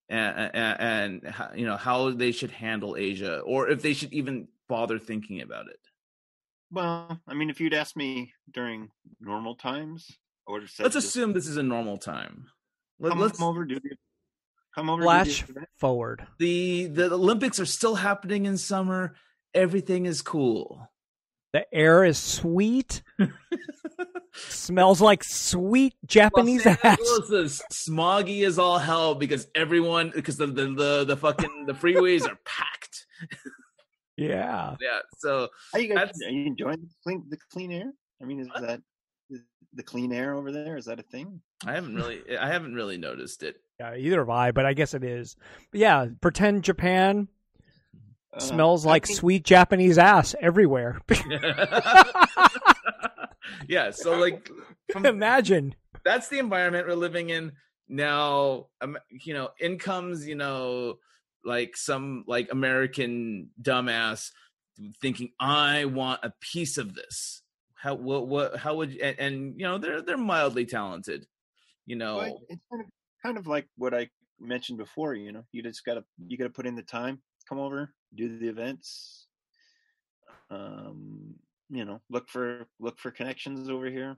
and, 0.09 0.51
and, 0.55 0.81
and 0.81 1.27
how- 1.29 1.53
you 1.55 1.67
know 1.67 1.77
how 1.77 2.11
they 2.11 2.33
should 2.33 2.51
handle 2.51 2.97
Asia 2.97 3.41
or 3.41 3.69
if 3.69 3.83
they 3.83 3.95
should 3.95 4.13
even 4.13 4.49
bother 4.69 4.99
thinking 4.99 5.41
about 5.41 5.69
it. 5.69 5.79
Well, 6.71 7.21
I 7.29 7.35
mean, 7.35 7.51
if 7.51 7.61
you'd 7.61 7.75
asked 7.75 7.97
me 7.97 8.33
during 8.51 8.91
normal 9.21 9.55
times, 9.55 10.11
I 10.49 10.53
would 10.53 10.63
have 10.63 10.71
said, 10.71 10.83
Let's 10.83 10.95
just 10.95 11.09
assume 11.09 11.33
this 11.33 11.47
is 11.47 11.57
a 11.57 11.63
normal 11.63 11.97
time. 11.97 12.47
Let, 12.99 13.11
come 13.11 13.21
let's 13.21 13.41
over, 13.41 13.65
do 13.65 13.79
the, 13.79 13.97
come 14.75 14.91
over. 14.91 15.03
Flash 15.03 15.47
do 15.47 15.53
the 15.55 15.67
forward. 15.77 16.27
the 16.39 16.87
the 16.87 17.13
Olympics 17.13 17.61
are 17.61 17.67
still 17.67 17.95
happening 17.95 18.47
in 18.47 18.57
summer. 18.57 19.15
Everything 19.57 20.07
is 20.07 20.23
cool. 20.23 20.89
The 21.53 21.65
air 21.75 22.05
is 22.05 22.19
sweet. 22.19 23.03
Smells 24.35 25.01
like 25.01 25.25
sweet 25.25 25.95
Japanese 26.05 26.67
Los 26.67 26.77
ass. 26.85 26.99
Angeles 26.99 27.31
is 27.31 27.63
smoggy 27.73 28.47
as 28.47 28.59
all 28.59 28.79
hell 28.79 29.15
because 29.15 29.49
everyone 29.55 30.13
because 30.15 30.37
the 30.37 30.47
the 30.47 30.67
the, 30.75 31.05
the 31.07 31.17
fucking 31.17 31.65
the 31.67 31.73
freeways 31.73 32.29
are 32.29 32.39
packed. 32.45 33.07
Yeah. 34.19 34.77
Yeah, 34.81 35.01
so 35.19 35.49
Are 35.75 35.81
you 35.81 35.95
guys 35.95 36.11
are 36.27 36.31
you 36.31 36.47
enjoying 36.47 36.81
the 36.81 36.89
clean 37.03 37.25
the 37.29 37.37
clean 37.53 37.71
air? 37.71 37.93
I 38.23 38.25
mean, 38.25 38.41
is 38.41 38.49
that 38.59 38.81
is 39.29 39.43
the 39.75 39.83
clean 39.83 40.11
air 40.11 40.35
over 40.35 40.51
there? 40.51 40.79
Is 40.79 40.87
that 40.87 40.99
a 40.99 41.03
thing? 41.03 41.43
I 41.67 41.75
haven't 41.75 41.97
really 41.97 42.23
I 42.39 42.49
haven't 42.51 42.75
really 42.75 42.97
noticed 42.97 43.43
it. 43.43 43.57
Yeah, 43.79 43.95
either 43.95 44.21
have 44.21 44.31
I, 44.31 44.53
but 44.53 44.65
I 44.65 44.73
guess 44.73 44.95
it 44.95 45.05
is. 45.05 45.37
But 45.71 45.81
yeah, 45.81 46.07
pretend 46.23 46.65
Japan 46.65 47.29
Uh, 48.37 48.41
smells 48.41 48.85
like 48.85 49.07
think- 49.07 49.19
sweet 49.19 49.45
Japanese 49.45 49.99
ass 49.99 50.35
everywhere. 50.41 51.01
yeah, 53.69 53.91
so 53.91 54.19
like 54.19 54.51
from, 54.93 55.07
Imagine. 55.07 55.75
that's 56.05 56.29
the 56.29 56.39
environment 56.39 56.87
we're 56.87 56.95
living 56.95 57.31
in 57.31 57.53
now 57.89 58.67
um, 58.81 58.99
you 59.11 59.33
know 59.35 59.51
in 59.61 59.79
comes 59.79 60.27
you 60.27 60.35
know 60.35 60.99
like 61.45 61.77
some 61.77 62.25
like 62.27 62.49
american 62.51 63.49
dumbass 63.63 64.33
thinking 65.01 65.31
i 65.39 65.85
want 65.85 66.19
a 66.25 66.33
piece 66.41 66.79
of 66.79 66.95
this 66.97 67.43
how 67.75 67.95
what 67.95 68.27
what 68.27 68.57
how 68.57 68.75
would 68.75 68.97
and, 68.97 69.19
and 69.21 69.61
you 69.61 69.65
know 69.65 69.79
they're 69.79 70.03
they're 70.03 70.17
mildly 70.17 70.67
talented 70.67 71.27
you 71.87 71.95
know 71.95 72.17
Well, 72.17 72.41
it's 72.49 72.63
kind 72.71 72.83
of 72.83 72.91
kind 73.23 73.39
of 73.39 73.47
like 73.47 73.69
what 73.77 73.95
I 73.95 74.09
mentioned 74.41 74.79
before. 74.79 75.15
You 75.15 75.33
know, 75.33 75.45
you 75.53 75.63
just 75.63 75.85
gotta 75.85 76.05
you 76.27 76.37
gotta 76.37 76.51
put 76.51 76.67
in 76.67 76.75
the 76.77 76.83
time, 76.83 77.21
come 77.49 77.59
over, 77.59 77.93
do 78.15 78.39
the 78.39 78.49
events. 78.49 79.27
Um, 80.51 81.35
you 81.69 81.85
know, 81.85 82.01
look 82.09 82.29
for 82.29 82.67
look 82.79 82.99
for 82.99 83.11
connections 83.11 83.69
over 83.69 83.87
here. 83.91 84.17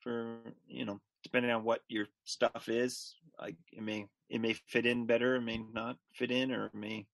For 0.00 0.38
you 0.66 0.84
know, 0.84 1.00
depending 1.22 1.50
on 1.50 1.64
what 1.64 1.80
your 1.88 2.06
stuff 2.24 2.68
is, 2.68 3.14
like 3.40 3.56
it 3.72 3.82
may 3.82 4.06
it 4.28 4.40
may 4.40 4.54
fit 4.68 4.86
in 4.86 5.06
better, 5.06 5.36
it 5.36 5.42
may 5.42 5.58
not 5.72 5.96
fit 6.12 6.30
in, 6.30 6.52
or 6.52 6.66
it 6.66 6.74
may, 6.74 7.06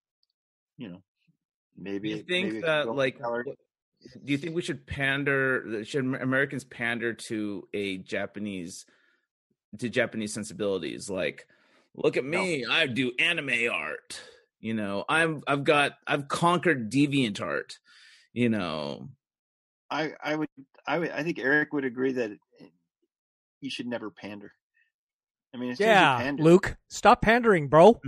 you 0.77 0.89
know, 0.89 1.03
maybe 1.77 2.11
you 2.11 2.17
think 2.17 2.47
maybe 2.47 2.61
that 2.61 2.89
like 2.95 3.19
what- 3.21 3.47
do 4.25 4.33
you 4.33 4.39
think 4.39 4.55
we 4.55 4.63
should 4.63 4.85
pander 4.85 5.85
should 5.85 6.05
americans 6.05 6.65
pander 6.65 7.15
to 7.15 7.69
a 7.73 7.99
japanese 7.99 8.85
to 9.79 9.89
japanese 9.89 10.35
sensibilities 10.35 11.09
like 11.09 11.47
look 11.95 12.17
at 12.17 12.25
me 12.25 12.65
i 12.67 12.87
do 12.87 13.13
anime 13.21 13.71
art 13.71 14.21
you 14.63 14.73
know 14.73 15.05
i'm 15.11 15.43
i've 15.47 15.65
got 15.65 15.93
i've 16.07 16.29
conquered 16.29 16.91
deviant 16.91 17.43
art 17.43 17.79
you 18.33 18.49
know 18.49 19.09
I 19.93 20.13
I 20.25 20.35
would 20.35 20.49
I 20.87 20.99
would 20.99 21.11
I 21.11 21.23
think 21.23 21.39
Eric 21.39 21.73
would 21.73 21.85
agree 21.85 22.13
that 22.13 22.33
you 23.61 23.71
should 23.71 23.87
never 23.87 24.11
pander. 24.11 24.53
I 25.55 25.59
mean, 25.59 25.73
as 25.73 25.79
soon 25.79 25.89
as 25.89 25.91
you 25.91 26.01
Yeah, 26.01 26.19
pander, 26.19 26.43
Luke, 26.43 26.77
stop 26.89 27.21
pandering, 27.21 27.69
bro. 27.69 28.01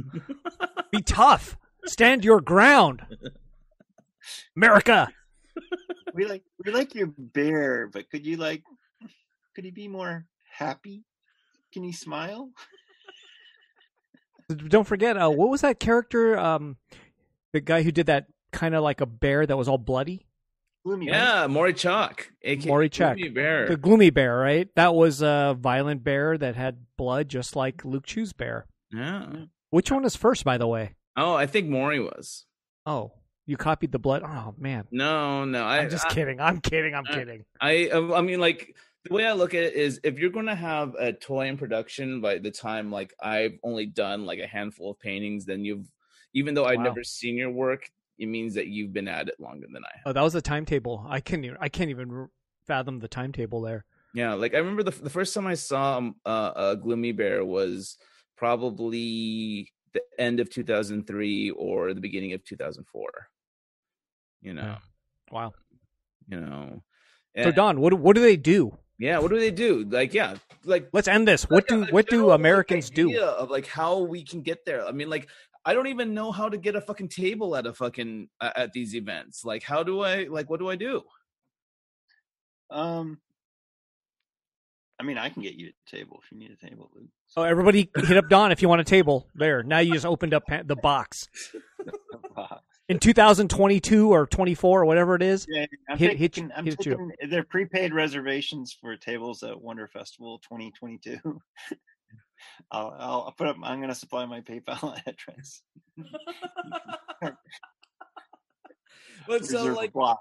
Be 0.91 1.03
tough. 1.03 1.59
Stand 1.85 2.25
your 2.25 2.41
ground. 2.41 3.05
America. 4.57 5.09
we 6.15 6.25
like 6.25 6.43
we 6.65 6.73
like 6.73 6.95
your 6.95 7.09
bear, 7.19 7.89
but 7.93 8.09
could 8.11 8.25
you 8.25 8.39
like 8.39 8.63
could 9.55 9.65
he 9.65 9.71
be 9.71 9.87
more 9.87 10.27
happy? 10.51 11.05
Can 11.73 11.83
he 11.83 11.93
smile? 11.93 12.49
Don't 14.49 14.87
forget, 14.87 15.17
uh, 15.17 15.31
what 15.31 15.49
was 15.49 15.63
that 15.63 15.81
character? 15.81 16.39
Um, 16.39 16.77
the 17.53 17.61
guy 17.61 17.83
who 17.83 17.91
did 17.93 18.07
that 18.07 18.27
kind 18.53 18.75
of 18.75 18.83
like 18.83 19.01
a 19.01 19.07
bear 19.07 19.47
that 19.47 19.57
was 19.57 19.69
all 19.69 19.79
bloody. 19.79 20.27
Gloomy. 20.85 21.11
right? 21.11 21.17
yeah 21.17 21.47
Mori 21.47 21.73
Chack 21.73 22.31
aka 22.43 22.69
Mori 22.69 22.91
Chack. 22.91 23.17
Gloomy 23.17 23.31
bear 23.31 23.69
The 23.69 23.77
gloomy 23.79 24.11
bear, 24.11 24.37
right? 24.37 24.69
That 24.77 24.95
was 24.95 25.23
a 25.23 25.57
violent 25.59 26.05
bear 26.05 26.37
that 26.37 26.57
had 26.57 26.85
blood, 26.99 27.29
just 27.31 27.57
like 27.57 27.87
Luke 27.87 28.05
Chueh's 28.07 28.35
bear. 28.35 28.67
yeah 28.93 29.27
Which 29.71 29.91
one 29.91 30.05
is 30.05 30.15
first, 30.15 30.45
by 30.45 30.59
the 30.59 30.67
way? 30.67 30.95
oh 31.17 31.33
i 31.35 31.47
think 31.47 31.69
maury 31.69 32.01
was 32.01 32.45
Oh, 32.87 33.13
you 33.47 33.57
copied 33.57 33.93
the 33.93 33.99
blood. 33.99 34.23
Oh 34.27 34.55
man, 34.59 34.85
no 34.91 35.45
no 35.47 35.65
I, 35.65 35.79
I'm 35.79 35.91
just 35.91 36.05
I, 36.07 36.11
kidding. 36.11 36.39
I'm 36.39 36.61
kidding. 36.61 36.95
I'm 36.95 37.05
I- 37.09 37.15
kidding. 37.15 37.45
I 37.61 37.91
I 38.15 38.21
mean 38.21 38.41
like 38.41 38.77
the 39.05 39.15
way 39.15 39.27
I 39.27 39.33
look 39.33 39.55
at 39.55 39.63
it 39.63 39.75
is 39.75 40.01
if 40.03 40.19
you're 40.19 40.31
going 40.31 40.47
to 40.47 40.55
have 40.55 40.95
a 40.95 41.13
toy 41.13 41.47
in 41.49 41.57
production 41.57 42.21
by 42.21 42.39
the 42.39 42.51
time 42.51 42.91
like 42.91 43.13
I've 43.21 43.59
only 43.63 43.87
done 43.87 44.25
like 44.25 44.39
a 44.39 44.47
handful 44.47 44.91
of 44.91 44.99
paintings 44.99 45.45
then 45.45 45.65
you've 45.65 45.87
even 46.33 46.55
though 46.55 46.65
I've 46.65 46.79
Wow. 46.79 46.85
never 46.85 47.05
seen 47.05 47.37
your 47.37 47.51
work 47.51 47.89
it 48.19 48.27
means 48.27 48.55
that 48.55 48.69
you've 48.69 48.93
been 48.93 49.09
at 49.09 49.29
it 49.29 49.39
longer 49.41 49.67
than 49.73 49.83
I 49.85 49.89
have. 49.97 50.03
Oh, 50.07 50.13
that 50.13 50.23
was 50.23 50.35
a 50.37 50.41
timetable. 50.43 51.05
I 51.09 51.21
can't. 51.21 51.45
Even, 51.45 51.57
I 51.61 51.69
can't 51.69 51.91
even 51.91 52.29
fathom 52.65 53.01
the 53.01 53.09
timetable 53.09 53.61
there. 53.61 53.85
Yeah, 54.15 54.35
like 54.35 54.55
I 54.55 54.59
remember 54.59 54.85
the 54.85 54.93
the 54.93 55.11
first 55.11 55.35
time 55.35 55.49
I 55.49 55.55
saw 55.55 56.01
uh, 56.25 56.53
a 56.55 56.77
gloomy 56.77 57.11
bear 57.11 57.45
was 57.45 57.99
probably 58.37 59.73
the 59.93 60.03
end 60.19 60.39
of 60.39 60.49
2003 60.49 61.51
or 61.51 61.93
the 61.93 62.01
beginning 62.01 62.33
of 62.35 62.45
2004. 62.45 63.03
You 64.43 64.55
know, 64.55 64.63
Yeah. 64.63 64.79
Wow. 65.33 65.53
you 66.29 66.41
know. 66.41 66.83
So 67.43 67.51
Don, 67.51 67.81
what 67.81 67.95
what 67.95 68.15
do 68.15 68.23
they 68.23 68.37
do? 68.37 68.79
Yeah, 68.99 69.19
what 69.19 69.31
do 69.31 69.39
they 69.39 69.51
do? 69.51 69.85
Like, 69.89 70.15
yeah, 70.15 70.37
like 70.65 70.89
Let's 70.93 71.09
end 71.09 71.27
this. 71.27 71.45
What 71.45 71.67
do 71.67 71.81
like, 71.81 71.91
a 71.91 71.93
what 71.93 72.07
do 72.07 72.11
general, 72.13 72.29
like, 72.29 72.39
Americans 72.39 72.91
do? 72.91 73.09
idea 73.09 73.25
Of 73.25 73.51
like 73.51 73.67
how 73.67 73.99
we 73.99 74.23
can 74.23 74.43
get 74.43 74.65
there. 74.65 74.87
I 74.87 74.93
mean, 74.93 75.11
like 75.11 75.29
I 75.65 75.75
don't 75.75 75.87
even 75.87 76.15
know 76.15 76.31
how 76.31 76.49
to 76.49 76.59
get 76.59 76.77
a 76.77 76.81
fucking 76.81 77.09
table 77.09 77.57
at 77.57 77.67
a 77.67 77.73
fucking 77.73 78.29
uh, 78.41 78.51
at 78.55 78.73
these 78.73 78.95
events. 78.95 79.45
Like, 79.45 79.63
how 79.63 79.83
do 79.83 80.01
I 80.01 80.25
like? 80.25 80.49
What 80.49 80.61
do 80.61 80.69
I 80.69 80.77
do? 80.77 81.03
Um, 82.71 83.21
I 85.01 85.03
mean, 85.03 85.19
I 85.19 85.29
can 85.29 85.43
get 85.43 85.55
you 85.55 85.69
a 85.69 85.91
table 85.91 86.21
if 86.23 86.31
you 86.31 86.39
need 86.39 86.51
a 86.51 86.69
table. 86.69 86.91
Luke. 86.95 87.09
Oh, 87.37 87.43
everybody 87.43 87.91
hit 87.97 88.17
up 88.17 88.29
Don 88.29 88.53
if 88.53 88.63
you 88.63 88.69
want 88.69 88.81
a 88.81 88.85
table. 88.85 89.29
There. 89.35 89.63
Now 89.63 89.81
you 89.81 89.93
just 89.93 90.07
opened 90.07 90.35
up 90.35 90.47
pa- 90.47 90.63
the 90.65 90.77
box. 90.77 91.29
In 92.89 92.99
2022 92.99 94.13
or 94.13 94.27
24 94.27 94.83
or 94.83 94.85
whatever 94.85 95.15
it 95.15 95.23
is. 95.23 95.47
Yeah, 95.49 95.65
I'm 95.89 95.97
Hit- 95.97 96.19
hit 96.19 96.33
taking, 96.35 96.49
you- 96.51 96.55
I'm 96.57 96.65
hit 96.67 96.79
taking 96.79 97.13
they're 97.31 97.45
prepaid 97.45 97.95
reservations 97.95 98.77
for 98.79 98.95
tables 98.97 99.43
at 99.43 99.59
Wonder 99.61 99.89
Festival 99.89 100.39
2022. 100.41 101.19
I'll, 102.71 102.95
I'll 102.99 103.35
put 103.39 103.47
up. 103.47 103.57
I'm 103.63 103.79
going 103.79 103.89
to 103.89 103.95
supply 103.95 104.27
my 104.27 104.41
PayPal 104.43 105.01
address. 105.07 105.63
But 109.27 109.47
so 109.47 109.65
like 109.65 109.93
block. 109.93 110.21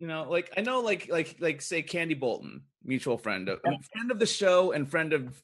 you 0.00 0.08
know, 0.08 0.24
like 0.28 0.52
I 0.56 0.60
know, 0.62 0.80
like 0.80 1.08
like 1.08 1.36
like 1.38 1.62
say 1.62 1.82
Candie 1.82 2.14
Bolton, 2.14 2.62
mutual 2.82 3.16
friend 3.16 3.48
of 3.48 3.60
friend 3.92 4.10
of 4.10 4.18
the 4.18 4.26
show 4.26 4.72
and 4.72 4.90
friend 4.90 5.12
of 5.12 5.40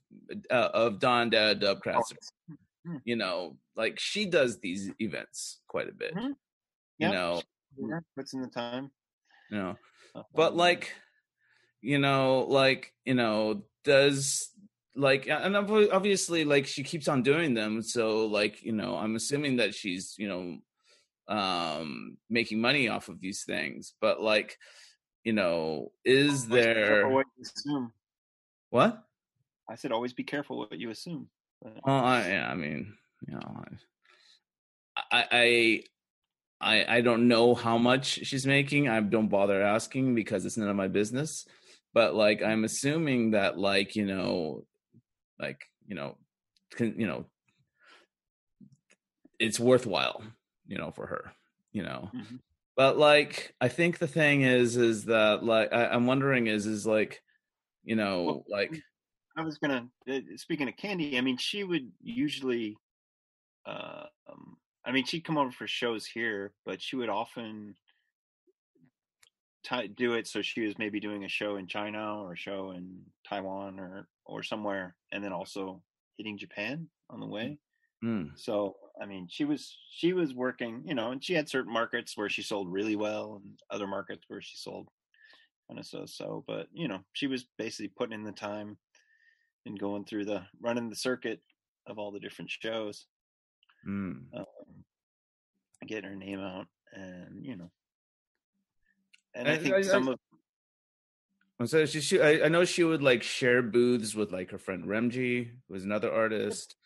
uh, 0.51 0.71
of 0.75 0.99
Don 0.99 1.31
Dad 1.31 1.61
Dub 1.61 1.81
Cratzer. 1.85 2.17
Hmm. 2.87 2.97
you 3.05 3.17
know, 3.17 3.57
like 3.75 3.99
she 3.99 4.27
does 4.27 4.61
these 4.61 4.91
events 5.01 5.61
quite 5.67 5.89
a 5.89 5.93
bit. 5.93 6.15
Mhm. 6.15 6.37
You 6.99 7.11
know, 7.11 7.43
Yeah, 7.77 8.01
puts 8.17 8.33
in 8.33 8.41
the 8.43 8.49
time. 8.49 8.91
you 9.51 9.59
know, 9.59 9.77
Um, 10.15 10.25
but 10.35 10.55
like 10.55 10.95
you 11.83 11.99
know 11.99 12.47
like 12.49 12.95
you 13.05 13.15
know 13.15 13.63
does 13.85 14.51
like 14.95 15.29
and 15.29 15.57
obviously 15.57 16.45
like 16.45 16.67
she 16.67 16.83
keeps 16.83 17.07
on 17.07 17.23
doing 17.23 17.55
them 17.55 17.83
so 17.83 18.27
like 18.27 18.63
you 18.63 18.73
know 18.73 18.97
i'm 18.97 19.15
assuming 19.15 19.57
that 19.57 19.75
she's 19.75 20.17
you 20.19 20.27
know 20.27 20.59
um 21.35 22.17
making 22.31 22.61
money 22.61 22.89
off 22.89 23.09
of 23.09 23.21
these 23.21 23.45
things 23.45 23.93
but 24.01 24.23
like 24.23 24.59
you 25.23 25.35
know 25.35 25.93
is 26.05 26.49
always 26.49 26.67
be 26.67 26.73
careful 26.83 27.11
there 27.11 27.11
what 27.11 27.27
what 28.71 29.03
I 29.69 29.75
said, 29.75 29.91
always 29.91 30.13
be 30.13 30.23
careful 30.23 30.59
what 30.59 30.79
you 30.79 30.91
assume. 30.91 31.29
Well 31.85 32.05
i 32.05 32.29
yeah, 32.29 32.49
i 32.51 32.55
mean 32.55 32.95
you 33.27 33.35
know 33.35 33.65
i 35.13 35.25
i 35.31 35.83
i 36.61 36.97
i 36.97 37.01
don't 37.01 37.29
know 37.29 37.55
how 37.55 37.79
much 37.79 38.07
she's 38.27 38.47
making. 38.47 38.89
I 38.89 39.01
don't 39.01 39.29
bother 39.29 39.63
asking 39.63 40.15
because 40.15 40.45
it's 40.47 40.57
none 40.57 40.69
of 40.69 40.77
my 40.77 40.89
business. 40.89 41.47
But 41.93 42.15
like 42.15 42.43
i'm 42.43 42.65
assuming 42.65 43.31
that 43.33 43.59
like 43.59 43.97
you 43.97 44.05
know 44.07 44.65
like 45.41 45.65
you 45.87 45.95
know 45.95 46.17
can, 46.73 46.99
you 47.01 47.07
know 47.07 47.25
it's 49.39 49.61
worthwhile 49.61 50.23
you 50.67 50.79
know 50.79 50.91
for 50.91 51.07
her 51.07 51.33
you 51.73 51.83
know? 51.83 52.11
Mhm. 52.15 52.41
but 52.77 52.97
like 52.99 53.55
i 53.61 53.69
think 53.69 53.99
the 53.99 54.07
thing 54.07 54.43
is 54.43 54.77
is 54.77 55.05
that 55.07 55.45
like 55.45 55.73
I, 55.73 55.87
i'm 55.89 56.07
wondering 56.07 56.47
is 56.47 56.67
is 56.67 56.87
like 56.87 57.23
you 57.85 57.97
know 57.97 58.45
like 58.49 58.83
I 59.37 59.43
was 59.43 59.59
gonna 59.59 59.91
uh, 60.09 60.21
speaking 60.37 60.69
of 60.69 60.77
Candie. 60.77 61.19
I 61.19 61.21
mean, 61.21 61.37
she 61.37 61.65
would 61.65 61.93
usually. 62.01 62.77
Uh, 63.67 64.07
um, 64.29 64.59
I 64.85 64.93
mean, 64.93 65.05
she'd 65.07 65.23
come 65.25 65.39
over 65.39 65.53
for 65.53 65.67
shows 65.69 66.07
here, 66.07 66.55
but 66.65 66.83
she 66.83 66.97
would 66.97 67.11
often 67.11 67.77
ti 69.63 69.89
do 69.89 70.15
it. 70.15 70.27
So 70.27 70.43
she 70.43 70.63
was 70.63 70.79
maybe 70.79 71.01
doing 71.01 71.25
a 71.25 71.29
show 71.29 71.57
in 71.57 71.67
China 71.67 72.21
or 72.23 72.33
a 72.33 72.37
show 72.37 72.71
in 72.73 73.07
Taiwan 73.29 73.79
or 73.81 74.09
or 74.25 74.43
somewhere, 74.43 74.97
and 75.13 75.23
then 75.23 75.33
also 75.33 75.83
hitting 76.17 76.39
Japan 76.39 76.91
on 77.11 77.21
the 77.21 77.27
way. 77.27 77.59
mm, 78.03 78.37
So 78.37 78.77
I 79.01 79.07
mean, 79.07 79.29
she 79.31 79.45
was 79.45 79.77
she 79.91 80.15
was 80.15 80.35
working, 80.35 80.85
you 80.87 80.95
know, 80.95 81.13
and 81.13 81.25
she 81.25 81.35
had 81.35 81.49
certain 81.51 81.73
markets 81.73 82.17
where 82.17 82.31
she 82.31 82.43
sold 82.43 82.73
really 82.73 82.97
well, 82.97 83.37
and 83.37 83.61
other 83.71 83.87
markets 83.89 84.25
where 84.29 84.43
she 84.43 84.57
sold 84.57 84.91
kind 85.69 85.81
of 85.81 85.87
so 85.87 86.07
so. 86.07 86.45
But 86.47 86.69
you 86.73 86.89
know, 86.89 87.05
she 87.15 87.27
was 87.27 87.45
basically 87.59 87.89
putting 87.89 88.15
in 88.15 88.25
the 88.25 88.33
time 88.33 88.79
and 89.67 89.79
going 89.79 90.05
through 90.05 90.25
the 90.25 90.43
running 90.61 90.89
the 90.89 90.97
circuit 90.97 91.41
of 91.87 91.99
all 91.99 92.11
the 92.13 92.21
different 92.21 92.51
shows, 92.51 93.07
mm. 93.87 94.23
um, 94.35 94.45
getting 95.87 96.09
her 96.11 96.17
name 96.17 96.41
out, 96.41 96.67
and 96.93 97.45
you 97.45 97.57
know, 97.57 97.71
and 99.35 99.49
I 99.49 99.53
And 99.53 99.63
think 99.63 99.75
I- 99.75 99.79
I- 99.79 99.83
some 99.83 100.09
of 100.09 100.19
so 101.65 101.87
she, 101.87 102.03
she 102.03 102.21
I, 102.21 102.45
I 102.45 102.49
know 102.49 102.67
she 102.67 102.85
would 102.85 103.03
like 103.03 103.23
share 103.23 103.63
booths 103.63 104.15
with 104.15 104.31
like 104.31 104.51
her 104.51 104.59
friend 104.59 104.85
Remji, 104.85 105.49
who 105.67 105.75
was 105.75 105.85
another 105.85 106.13
artist. 106.13 106.77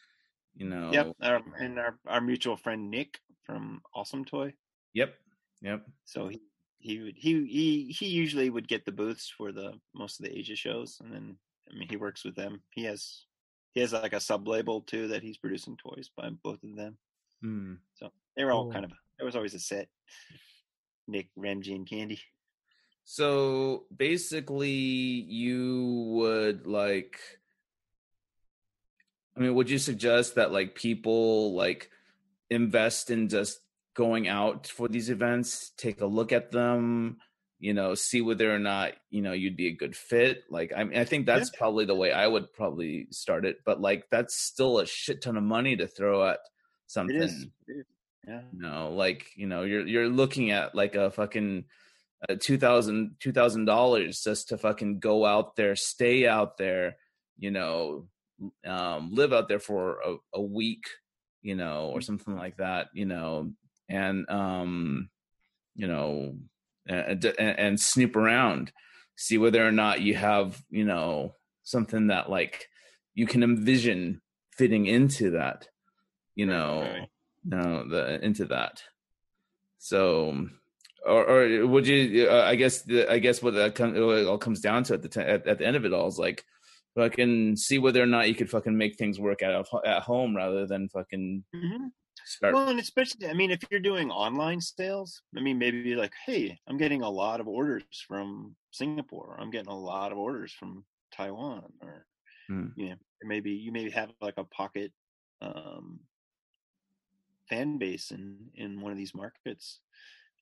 You 0.55 0.69
know. 0.69 0.91
yep, 0.93 1.13
our, 1.21 1.41
and 1.59 1.79
our 1.79 1.99
our 2.07 2.21
mutual 2.21 2.57
friend 2.57 2.91
Nick 2.91 3.19
from 3.45 3.81
Awesome 3.95 4.25
Toy. 4.25 4.55
Yep. 4.95 5.15
Yep. 5.63 5.87
So 6.05 6.29
he 6.29 6.41
he 6.79 7.01
would 7.01 7.17
he 7.17 7.45
he 7.47 7.93
he 7.99 8.07
usually 8.07 8.49
would 8.49 8.69
get 8.69 8.85
the 8.85 8.93
booths 8.93 9.33
for 9.37 9.51
the 9.53 9.73
most 9.93 10.21
of 10.21 10.27
the 10.27 10.39
Asia 10.39 10.55
shows, 10.57 11.01
and 11.03 11.13
then 11.13 11.37
I 11.71 11.79
mean 11.79 11.89
he 11.89 11.97
works 11.97 12.25
with 12.25 12.35
them. 12.37 12.63
He 12.71 12.85
has 12.85 13.25
he 13.73 13.81
has 13.81 13.93
like 13.93 14.13
a 14.13 14.21
sub 14.21 14.49
label 14.49 14.81
too 14.83 15.09
that 15.09 15.23
he's 15.23 15.39
producing 15.39 15.77
toys 15.77 16.11
by 16.17 16.31
both 16.43 16.63
of 16.65 16.77
them. 16.77 16.99
Mm. 17.45 17.79
So 17.95 18.11
they 18.37 18.45
were 18.45 18.53
all 18.53 18.65
Cool. 18.65 18.73
kind 18.73 18.85
of 18.85 18.93
there 19.19 19.27
was 19.27 19.37
always 19.37 19.55
a 19.55 19.61
set. 19.61 19.89
Nick, 21.07 21.29
Remji, 21.39 21.75
and 21.75 21.89
Candie. 21.89 22.21
So 23.05 23.85
basically, 23.97 24.71
you 24.71 26.07
would 26.11 26.67
like. 26.67 27.19
I 29.37 29.41
mean, 29.41 29.55
would 29.55 29.71
you 29.71 29.79
suggest 29.79 30.35
that 30.37 30.53
like 30.53 30.75
people 30.75 31.55
like 31.55 31.91
invest 32.51 33.11
in 33.11 33.29
just 33.29 33.61
going 33.95 34.29
out 34.29 34.67
for 34.67 34.89
these 34.89 35.11
events, 35.11 35.73
take 35.77 36.01
a 36.01 36.07
look 36.07 36.33
at 36.33 36.51
them, 36.51 37.19
you 37.61 37.75
know, 37.75 37.95
see 37.95 38.23
whether 38.23 38.53
or 38.53 38.59
not 38.59 38.93
you 39.11 39.23
know 39.23 39.33
you'd 39.33 39.57
be 39.57 39.69
a 39.69 39.77
good 39.77 39.95
fit? 39.95 40.45
Like, 40.51 40.73
I 40.75 40.85
mean, 40.85 40.99
I 40.99 41.05
think 41.05 41.27
that's 41.27 41.51
probably 41.51 41.85
the 41.85 41.95
way 41.95 42.11
I 42.11 42.27
would 42.27 42.53
probably 42.53 43.07
start 43.11 43.45
it. 43.45 43.59
But 43.65 43.81
like, 43.81 44.09
that's 44.11 44.35
still 44.35 44.79
a 44.79 44.87
shit 44.87 45.23
ton 45.23 45.37
of 45.37 45.43
money 45.43 45.77
to 45.77 45.87
throw 45.87 46.27
at 46.27 46.41
something. 46.87 47.17
It 47.17 47.23
is. 47.23 47.47
it 47.69 47.77
is, 47.77 47.87
Yeah. 48.27 48.41
No, 48.53 48.91
like 48.93 49.27
you 49.37 49.47
know, 49.47 49.63
you're 49.63 49.87
you're 49.87 50.09
looking 50.09 50.51
at 50.51 50.75
like 50.75 50.95
a 50.95 51.11
fucking 51.11 51.67
uh, 52.29 52.37
two 52.41 52.59
thousand 52.59 53.17
two 53.21 53.33
thousand 53.33 53.67
dollars 53.67 54.23
just 54.23 54.49
to 54.49 54.59
fucking 54.59 54.99
go 54.99 55.27
out 55.27 55.57
there, 55.57 55.77
stay 55.77 56.27
out 56.27 56.57
there, 56.57 56.97
you 57.39 57.51
know, 57.51 58.09
um, 58.67 59.11
live 59.13 59.33
out 59.33 59.49
there 59.49 59.59
for 59.59 60.01
a, 60.01 60.17
a 60.35 60.43
week, 60.43 60.85
you 61.43 61.55
know, 61.55 61.91
or 61.93 62.01
something 62.01 62.37
like 62.37 62.57
that, 62.57 62.89
you 62.95 63.07
know, 63.07 63.53
and 63.89 64.29
um, 64.31 65.11
you 65.75 65.87
know, 65.87 66.37
and, 66.87 67.25
and, 67.25 67.59
and 67.59 67.81
snoop 67.81 68.17
around, 68.17 68.73
see 69.17 69.39
whether 69.39 69.67
or 69.67 69.73
not 69.73 70.01
you 70.01 70.15
have, 70.15 70.63
you 70.71 70.85
know, 70.85 71.35
something 71.63 72.09
that 72.09 72.31
like 72.31 72.69
you 73.15 73.27
can 73.27 73.43
envision 73.43 74.21
fitting 74.57 74.87
into 74.87 75.31
that, 75.31 75.69
you 76.35 76.47
know 76.47 76.81
Right. 76.81 77.09
no 77.45 77.89
the 77.89 78.25
into 78.25 78.47
that 78.47 78.83
so 79.79 80.49
or, 81.05 81.25
or 81.29 81.67
would 81.67 81.87
you 81.87 82.29
uh, 82.29 82.45
i 82.45 82.55
guess 82.55 82.83
the, 82.83 83.11
i 83.11 83.19
guess 83.19 83.43
what 83.43 83.55
that 83.55 83.75
come, 83.75 83.93
what 83.95 84.19
it 84.19 84.27
all 84.27 84.39
comes 84.39 84.61
down 84.61 84.85
to 84.85 84.95
at 84.95 85.03
the 85.03 85.09
t- 85.09 85.21
at, 85.21 85.47
at 85.47 85.59
the 85.59 85.67
end 85.67 85.77
of 85.77 85.85
it 85.85 85.93
all 85.93 86.09
is 86.09 86.19
like 86.19 86.45
fucking 86.95 87.57
see 87.57 87.79
whether 87.79 88.03
or 88.03 88.07
not 88.07 88.29
you 88.29 88.35
could 88.35 88.51
fucking 88.51 88.77
make 88.77 88.97
things 88.97 89.19
work 89.19 89.43
out 89.43 89.55
of, 89.55 89.69
at 89.85 90.03
home 90.03 90.37
rather 90.37 90.67
than 90.67 90.89
fucking 90.89 91.45
hmm 91.55 91.87
start 92.25 92.57
Well, 92.57 92.69
and 92.69 92.81
especially, 92.81 93.29
I 93.29 93.35
mean, 93.35 93.51
if 93.51 93.61
you're 93.71 93.81
doing 93.81 94.11
online 94.11 94.61
sales, 94.61 95.23
I 95.37 95.41
mean, 95.41 95.59
maybe 95.59 95.79
you're 95.81 95.99
like, 95.99 96.15
hey, 96.27 96.59
I'm 96.67 96.79
getting 96.79 97.03
a 97.03 97.11
lot 97.11 97.41
of 97.41 97.49
orders 97.49 97.85
from 98.07 98.57
Singapore. 98.73 99.37
I'm 99.41 99.51
getting 99.51 99.71
a 99.73 99.79
lot 99.79 100.13
of 100.13 100.19
orders 100.19 100.53
from 100.53 100.87
Taiwan, 101.13 101.75
or 101.83 102.07
Hmm. 102.49 102.71
you 102.77 102.91
know, 102.91 102.97
maybe 103.23 103.53
you 103.53 103.73
maybe 103.73 103.91
have 103.93 104.13
like 104.21 104.39
a 104.39 104.45
pocket 104.45 104.93
um, 105.43 106.03
fan 107.49 107.79
base 107.79 108.11
in 108.11 108.51
in 108.55 108.81
one 108.81 108.93
of 108.93 108.99
these 108.99 109.15
markets. 109.15 109.81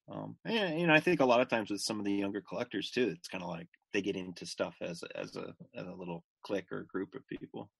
Um, 0.08 0.38
and 0.44 0.80
you 0.80 0.86
know, 0.86 0.94
I 0.94 1.00
think 1.00 1.20
a 1.20 1.26
lot 1.26 1.40
of 1.40 1.48
times 1.48 1.70
with 1.70 1.82
some 1.82 1.98
of 1.98 2.06
the 2.06 2.12
younger 2.14 2.42
collectors 2.42 2.90
too, 2.90 3.08
it's 3.08 3.28
kind 3.28 3.44
of 3.44 3.50
like 3.50 3.68
they 3.92 4.02
get 4.02 4.16
into 4.16 4.46
stuff 4.46 4.76
as 4.82 5.02
a, 5.02 5.16
as 5.18 5.36
a 5.36 5.54
as 5.74 5.86
a 5.86 5.94
little 5.94 6.24
clique 6.42 6.72
or 6.72 6.84
group 6.84 7.14
of 7.14 7.26
people. 7.28 7.70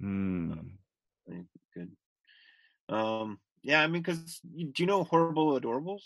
Hmm. 0.00 0.78
I 1.28 1.30
think 1.32 1.48
good. 1.74 1.96
Um, 2.88 3.38
yeah, 3.62 3.82
I 3.82 3.86
mean, 3.86 4.02
because 4.02 4.40
do 4.40 4.72
you 4.82 4.86
know 4.86 5.04
Horrible 5.04 5.58
Adorables? 5.58 6.02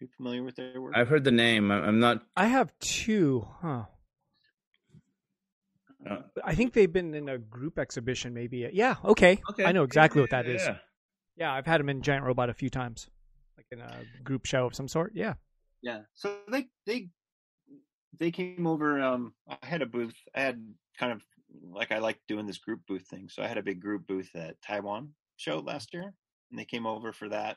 you 0.00 0.08
familiar 0.16 0.42
with 0.42 0.56
their 0.56 0.80
work? 0.80 0.92
i've 0.96 1.06
heard 1.08 1.22
the 1.22 1.30
name 1.30 1.70
I- 1.70 1.86
i'm 1.86 2.00
not 2.00 2.24
I 2.36 2.46
have 2.46 2.76
two, 2.80 3.46
huh? 3.60 3.84
uh, 6.08 6.16
I 6.44 6.54
think 6.56 6.72
they've 6.72 6.92
been 6.92 7.14
in 7.14 7.28
a 7.28 7.38
group 7.38 7.78
exhibition, 7.78 8.34
maybe. 8.34 8.68
Yeah, 8.72 8.96
okay. 9.04 9.40
okay 9.50 9.64
I 9.64 9.70
know 9.72 9.84
exactly 9.84 10.18
Yeah, 10.18 10.22
what 10.24 10.30
that 10.30 10.46
yeah, 10.46 10.54
is. 10.54 10.62
yeah. 10.64 10.76
Yeah, 11.36 11.52
I've 11.54 11.66
had 11.66 11.78
them 11.80 11.88
in 11.88 12.02
Giant 12.02 12.24
Robot 12.24 12.50
a 12.50 12.54
few 12.54 12.68
times, 12.68 13.08
like 13.56 13.66
in 13.70 13.80
a 13.80 13.92
group 14.24 14.44
show 14.44 14.66
of 14.66 14.74
some 14.74 14.88
sort. 14.88 15.12
Yeah. 15.14 15.34
Yeah. 15.82 16.00
So 16.14 16.36
they 16.50 16.66
they 16.86 17.08
they 18.18 18.30
came 18.32 18.66
over. 18.66 19.00
Um, 19.00 19.34
I 19.48 19.64
had 19.64 19.82
a 19.82 19.86
booth. 19.86 20.16
I 20.34 20.40
had 20.40 20.62
kind 20.98 21.12
of 21.12 21.22
like 21.70 21.92
I 21.92 21.98
like 21.98 22.18
doing 22.28 22.46
this 22.46 22.58
group 22.58 22.80
booth 22.88 23.06
thing. 23.06 23.28
So 23.28 23.42
I 23.42 23.46
had 23.46 23.58
a 23.58 23.62
big 23.62 23.80
group 23.80 24.06
booth 24.06 24.30
at 24.34 24.60
Taiwan 24.62 25.10
show 25.42 25.58
last 25.58 25.92
year, 25.94 26.14
and 26.50 26.58
they 26.58 26.64
came 26.64 26.86
over 26.86 27.12
for 27.12 27.28
that. 27.28 27.56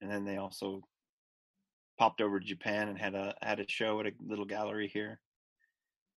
And 0.00 0.10
then 0.10 0.24
they 0.24 0.36
also 0.36 0.82
popped 1.98 2.20
over 2.20 2.38
to 2.38 2.46
Japan 2.46 2.88
and 2.88 2.98
had 2.98 3.14
a 3.14 3.34
had 3.42 3.60
a 3.60 3.68
show 3.68 4.00
at 4.00 4.06
a 4.06 4.12
little 4.20 4.44
gallery 4.44 4.88
here, 4.88 5.20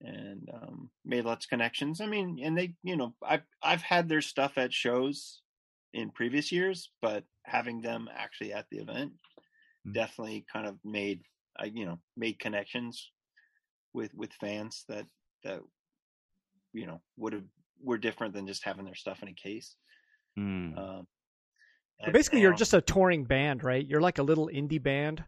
and 0.00 0.48
um, 0.52 0.90
made 1.04 1.24
lots 1.24 1.46
of 1.46 1.50
connections. 1.50 2.00
I 2.00 2.06
mean, 2.06 2.38
and 2.42 2.56
they, 2.56 2.74
you 2.82 2.96
know, 2.96 3.14
I've 3.22 3.42
I've 3.62 3.82
had 3.82 4.08
their 4.08 4.22
stuff 4.22 4.52
at 4.56 4.72
shows 4.72 5.42
in 5.94 6.10
previous 6.10 6.52
years, 6.52 6.90
but 7.00 7.24
having 7.44 7.80
them 7.80 8.08
actually 8.14 8.52
at 8.52 8.66
the 8.70 8.78
event 8.78 9.12
Mm. 9.86 9.94
definitely 9.94 10.44
kind 10.52 10.66
of 10.66 10.78
made 10.84 11.22
I 11.58 11.66
you 11.66 11.86
know 11.86 12.00
made 12.16 12.38
connections 12.38 13.10
with 13.92 14.12
with 14.14 14.32
fans 14.34 14.84
that 14.88 15.06
that 15.44 15.60
you 16.72 16.86
know 16.86 17.00
would 17.16 17.32
have 17.32 17.44
were 17.82 17.98
different 17.98 18.34
than 18.34 18.46
just 18.46 18.64
having 18.64 18.84
their 18.84 18.94
stuff 18.94 19.22
in 19.22 19.28
a 19.28 19.34
case. 19.34 19.76
Hmm. 20.38 20.78
Um, 20.78 21.06
So 22.04 22.12
basically, 22.12 22.40
you're 22.40 22.54
just 22.54 22.74
a 22.74 22.80
touring 22.80 23.24
band, 23.24 23.64
right? 23.64 23.84
You're 23.84 24.00
like 24.00 24.18
a 24.18 24.22
little 24.22 24.48
indie 24.48 24.82
band. 24.82 25.24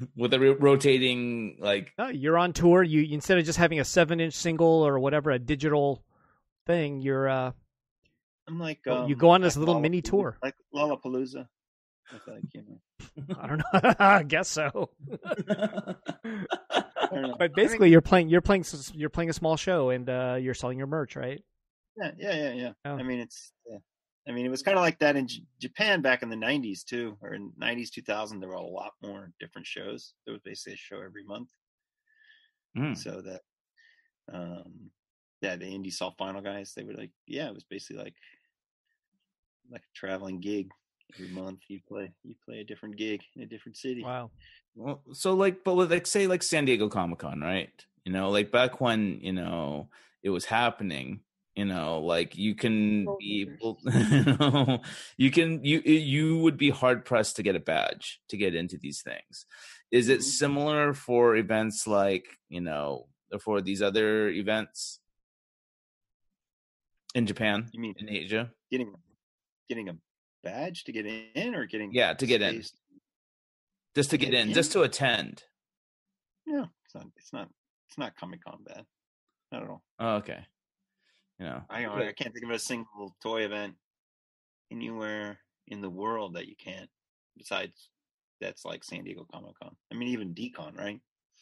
with 0.16 0.34
a 0.34 0.40
ro- 0.40 0.56
rotating 0.58 1.56
like 1.60 1.92
No, 1.98 2.08
you're 2.08 2.38
on 2.38 2.52
tour. 2.52 2.82
You 2.82 3.02
instead 3.14 3.38
of 3.38 3.44
just 3.44 3.58
having 3.58 3.78
a 3.78 3.84
seven-inch 3.84 4.34
single 4.34 4.66
or 4.86 4.98
whatever, 4.98 5.30
a 5.30 5.38
digital 5.38 6.02
thing, 6.66 7.00
you're 7.00 7.28
uh, 7.28 7.52
I'm 8.48 8.58
like 8.58 8.86
um, 8.88 9.08
you 9.08 9.16
go 9.16 9.30
on 9.30 9.42
this 9.42 9.56
like 9.56 9.66
little 9.66 9.80
mini 9.80 10.02
tour. 10.02 10.36
like 10.42 10.54
Lollapalooza. 10.74 11.46
With, 12.12 12.22
like, 12.26 12.42
you 12.52 12.62
know, 12.62 13.36
I 13.40 13.46
don't 13.46 13.58
know. 13.58 13.94
I 13.98 14.22
guess 14.22 14.48
so. 14.48 14.90
I. 16.24 17.32
But 17.38 17.54
basically, 17.54 17.90
you're 17.90 18.00
playing 18.00 18.28
you're 18.28 18.40
playing 18.42 18.64
you're 18.92 19.10
playing 19.10 19.30
a 19.30 19.34
small 19.34 19.56
show 19.56 19.90
and 19.90 20.08
uh, 20.08 20.36
you're 20.40 20.54
selling 20.54 20.78
your 20.78 20.86
merch, 20.86 21.16
right? 21.16 21.42
Yeah, 21.96 22.10
yeah, 22.18 22.34
yeah, 22.34 22.52
yeah. 22.52 22.72
Oh. 22.84 22.96
I 22.96 23.02
mean, 23.02 23.20
it's. 23.20 23.52
Yeah. 23.70 23.78
I 24.26 24.32
mean, 24.32 24.46
it 24.46 24.50
was 24.50 24.62
kind 24.62 24.76
of 24.78 24.82
like 24.82 24.98
that 25.00 25.16
in 25.16 25.28
J- 25.28 25.42
Japan 25.60 26.00
back 26.00 26.22
in 26.22 26.30
the 26.30 26.36
'90s 26.36 26.82
too, 26.84 27.16
or 27.20 27.34
in 27.34 27.52
'90s, 27.60 27.90
2000. 27.90 28.40
There 28.40 28.48
were 28.48 28.54
a 28.54 28.62
lot 28.62 28.92
more 29.02 29.32
different 29.38 29.66
shows. 29.66 30.14
There 30.24 30.32
was 30.32 30.42
basically 30.42 30.74
a 30.74 30.76
show 30.76 31.00
every 31.00 31.24
month, 31.24 31.48
Mm. 32.76 32.96
so 32.96 33.20
that, 33.22 33.42
um, 34.32 34.90
yeah, 35.40 35.56
the 35.56 35.66
indie 35.66 35.92
soft 35.92 36.18
vinyl 36.18 36.42
guys, 36.42 36.72
they 36.74 36.84
were 36.84 36.94
like, 36.94 37.10
yeah, 37.26 37.48
it 37.48 37.54
was 37.54 37.64
basically 37.64 38.02
like, 38.02 38.14
like 39.70 39.82
a 39.82 39.94
traveling 39.94 40.40
gig 40.40 40.70
every 41.14 41.28
month. 41.28 41.60
You 41.68 41.80
play, 41.86 42.10
you 42.22 42.34
play 42.44 42.60
a 42.60 42.64
different 42.64 42.96
gig 42.96 43.22
in 43.36 43.42
a 43.42 43.46
different 43.46 43.76
city. 43.76 44.02
Wow. 44.02 44.30
Well, 44.74 45.02
so 45.12 45.34
like, 45.34 45.62
but 45.64 45.74
with 45.74 45.92
like, 45.92 46.06
say, 46.06 46.26
like 46.26 46.42
San 46.42 46.64
Diego 46.64 46.88
Comic 46.88 47.18
Con, 47.20 47.40
right? 47.40 47.70
You 48.04 48.12
know, 48.12 48.30
like 48.30 48.50
back 48.50 48.80
when 48.80 49.20
you 49.20 49.32
know 49.32 49.88
it 50.22 50.30
was 50.30 50.46
happening. 50.46 51.20
You 51.54 51.66
know, 51.66 52.00
like 52.00 52.36
you 52.36 52.56
can 52.56 53.06
Oh, 53.08 53.16
be 53.16 53.42
able, 53.42 53.78
you, 53.84 54.24
know, 54.24 54.80
you 55.16 55.30
can 55.30 55.64
you 55.64 55.80
you 55.82 56.38
would 56.38 56.56
be 56.56 56.70
hard 56.70 57.04
pressed 57.04 57.36
to 57.36 57.44
get 57.44 57.54
a 57.54 57.60
badge 57.60 58.20
to 58.30 58.36
get 58.36 58.56
into 58.56 58.76
these 58.76 59.02
things. 59.02 59.46
Is 59.92 60.08
it 60.08 60.18
Mhm. 60.20 60.22
similar 60.24 60.94
for 60.94 61.36
events 61.36 61.86
like 61.86 62.26
you 62.48 62.60
know 62.60 63.06
for 63.40 63.60
these 63.60 63.82
other 63.82 64.28
events 64.30 64.98
in 67.14 67.26
Japan, 67.26 67.68
You 67.72 67.80
mean 67.80 67.94
in 67.98 68.08
Asia? 68.08 68.50
getting, 68.72 68.92
getting 69.68 69.88
a 69.88 69.96
badge 70.42 70.82
to 70.84 70.92
get 70.92 71.06
in, 71.06 71.54
or 71.54 71.66
getting 71.66 71.92
Yeah, 71.92 72.14
to 72.14 72.26
get 72.26 72.42
in. 72.42 72.64
Just 73.94 74.10
to 74.10 74.18
get 74.18 74.34
in, 74.34 74.48
in? 74.48 74.54
just 74.54 74.72
to 74.72 74.82
attend. 74.82 75.44
Yeah, 76.46 76.66
it's 76.84 76.94
not, 76.96 77.06
it's 77.16 77.32
not, 77.32 77.48
it's 77.88 77.96
not 77.98 78.16
Comic 78.16 78.42
Con 78.42 78.64
bad. 78.66 78.84
Not 79.52 79.62
at 79.62 79.68
all. 79.68 79.84
Oh, 80.00 80.16
okay. 80.16 80.44
You 81.38 81.46
know, 81.46 81.62
I, 81.68 81.84
I 81.86 82.12
can't 82.12 82.32
think 82.32 82.44
of 82.44 82.50
a 82.50 82.58
single 82.58 83.14
toy 83.22 83.42
event 83.42 83.74
anywhere 84.70 85.38
in 85.68 85.80
the 85.80 85.90
world 85.90 86.34
that 86.34 86.46
you 86.46 86.54
can't. 86.56 86.88
Besides, 87.36 87.88
that's 88.40 88.64
like 88.64 88.84
San 88.84 89.04
Diego 89.04 89.26
Comic 89.32 89.54
Con. 89.60 89.74
I 89.92 89.96
mean, 89.96 90.08
even 90.08 90.34
DCon, 90.34 90.76
right? 90.78 91.00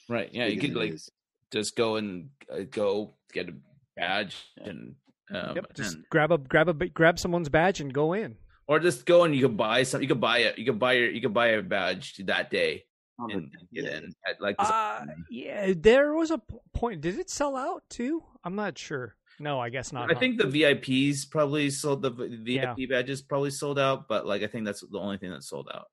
right? 0.08 0.30
Yeah, 0.32 0.46
you 0.46 0.60
Big 0.60 0.70
could 0.72 0.80
like 0.80 0.92
is. 0.94 1.10
just 1.50 1.76
go 1.76 1.96
and 1.96 2.30
uh, 2.50 2.60
go 2.70 3.14
get 3.32 3.48
a 3.48 3.54
badge 3.96 4.36
Yeah. 4.58 4.70
and 4.70 4.94
um, 5.34 5.56
yep. 5.56 5.74
Just 5.74 5.96
and- 5.96 6.04
grab 6.10 6.32
a 6.32 6.38
grab 6.38 6.68
a 6.68 6.74
grab 6.74 7.18
someone's 7.18 7.48
badge 7.48 7.80
and 7.80 7.92
go 7.92 8.12
in. 8.14 8.36
or 8.66 8.78
just 8.80 9.04
go 9.06 9.24
and 9.24 9.34
you 9.34 9.42
could 9.48 9.56
buy 9.56 9.82
some. 9.82 10.00
You 10.02 10.08
could 10.08 10.20
buy 10.20 10.38
it. 10.38 10.58
You 10.58 10.64
could 10.64 10.78
buy 10.78 10.94
your. 10.94 11.10
You 11.10 11.20
could 11.20 11.34
buy 11.34 11.48
a 11.48 11.62
badge 11.62 12.16
that 12.26 12.50
day 12.50 12.84
On 13.18 13.30
and 13.30 13.50
get 13.72 13.84
yeah, 13.84 13.96
in 13.98 14.14
like. 14.40 14.56
Uh, 14.58 15.04
yeah, 15.30 15.72
there 15.76 16.14
was 16.14 16.30
a 16.30 16.40
point. 16.72 17.00
Did 17.02 17.18
it 17.18 17.28
sell 17.30 17.56
out 17.56 17.82
too? 17.90 18.22
I'm 18.44 18.54
not 18.56 18.78
sure. 18.78 19.16
No, 19.42 19.58
I 19.58 19.70
guess 19.70 19.92
not. 19.92 20.08
I 20.08 20.14
huh? 20.14 20.20
think 20.20 20.38
the 20.38 20.44
VIPs 20.44 21.28
probably 21.28 21.68
sold 21.68 22.00
the 22.02 22.10
v- 22.10 22.54
Yeah. 22.54 22.74
VIP 22.74 22.88
badges 22.88 23.20
probably 23.22 23.50
sold 23.50 23.76
out, 23.76 24.06
but 24.06 24.24
like 24.24 24.42
I 24.42 24.46
think 24.46 24.64
that's 24.64 24.82
the 24.88 24.98
only 25.00 25.18
thing 25.18 25.30
that 25.30 25.42
sold 25.42 25.68
out. 25.74 25.86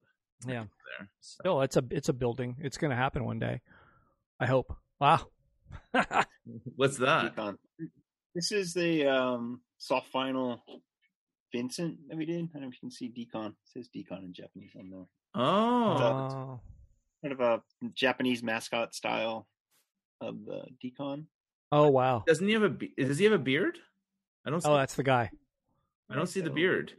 Yeah. 0.48 0.66
there. 1.00 1.10
So, 1.20 1.42
No, 1.46 1.62
it's 1.62 1.76
a 1.76 1.84
it's 1.90 2.10
a 2.10 2.14
building. 2.14 2.58
It's 2.62 2.78
going 2.78 2.92
to 2.92 2.96
happen 2.96 3.26
one 3.26 3.40
day. 3.40 3.62
I 4.40 4.46
hope. 4.46 4.72
Wow. 5.00 5.26
what's 6.76 6.98
that? 6.98 7.56
This 8.36 8.52
is 8.52 8.74
the 8.76 9.08
um, 9.08 9.62
soft 9.80 10.14
vinyl 10.14 10.60
Vincent 11.52 11.98
that 12.08 12.18
we 12.18 12.26
did. 12.26 12.36
I 12.36 12.60
don't 12.60 12.62
know 12.62 12.68
if 12.68 12.74
you 12.76 12.80
can 12.82 12.92
see 12.92 13.10
DCon. 13.10 13.48
It 13.48 13.54
says 13.66 13.90
DCon 13.96 14.26
in 14.26 14.34
Japanese 14.34 14.72
on 14.78 14.90
there. 14.92 15.06
Oh, 15.34 15.42
Oh, 15.44 16.60
Kind 17.24 17.34
of 17.34 17.40
a 17.40 17.62
Japanese 17.96 18.44
mascot 18.44 18.94
style 18.94 19.48
of 20.22 20.36
the 20.46 20.66
DCon. 20.84 21.26
Oh 21.72 21.90
wow. 21.90 22.24
doesn't 22.28 22.46
he 22.48 22.54
have 22.54 22.64
a? 22.64 22.70
be- 22.70 22.94
Does 22.98 23.18
he 23.18 23.26
have 23.26 23.34
a 23.34 23.38
beard? 23.40 23.78
I 24.46 24.50
don't. 24.50 24.62
See, 24.62 24.70
Oh, 24.70 24.78
that's 24.78 24.96
the 24.96 25.04
guy. 25.04 25.30
I 26.10 26.16
don't 26.16 26.28
see 26.28 26.42
the 26.42 26.50
beard. 26.50 26.94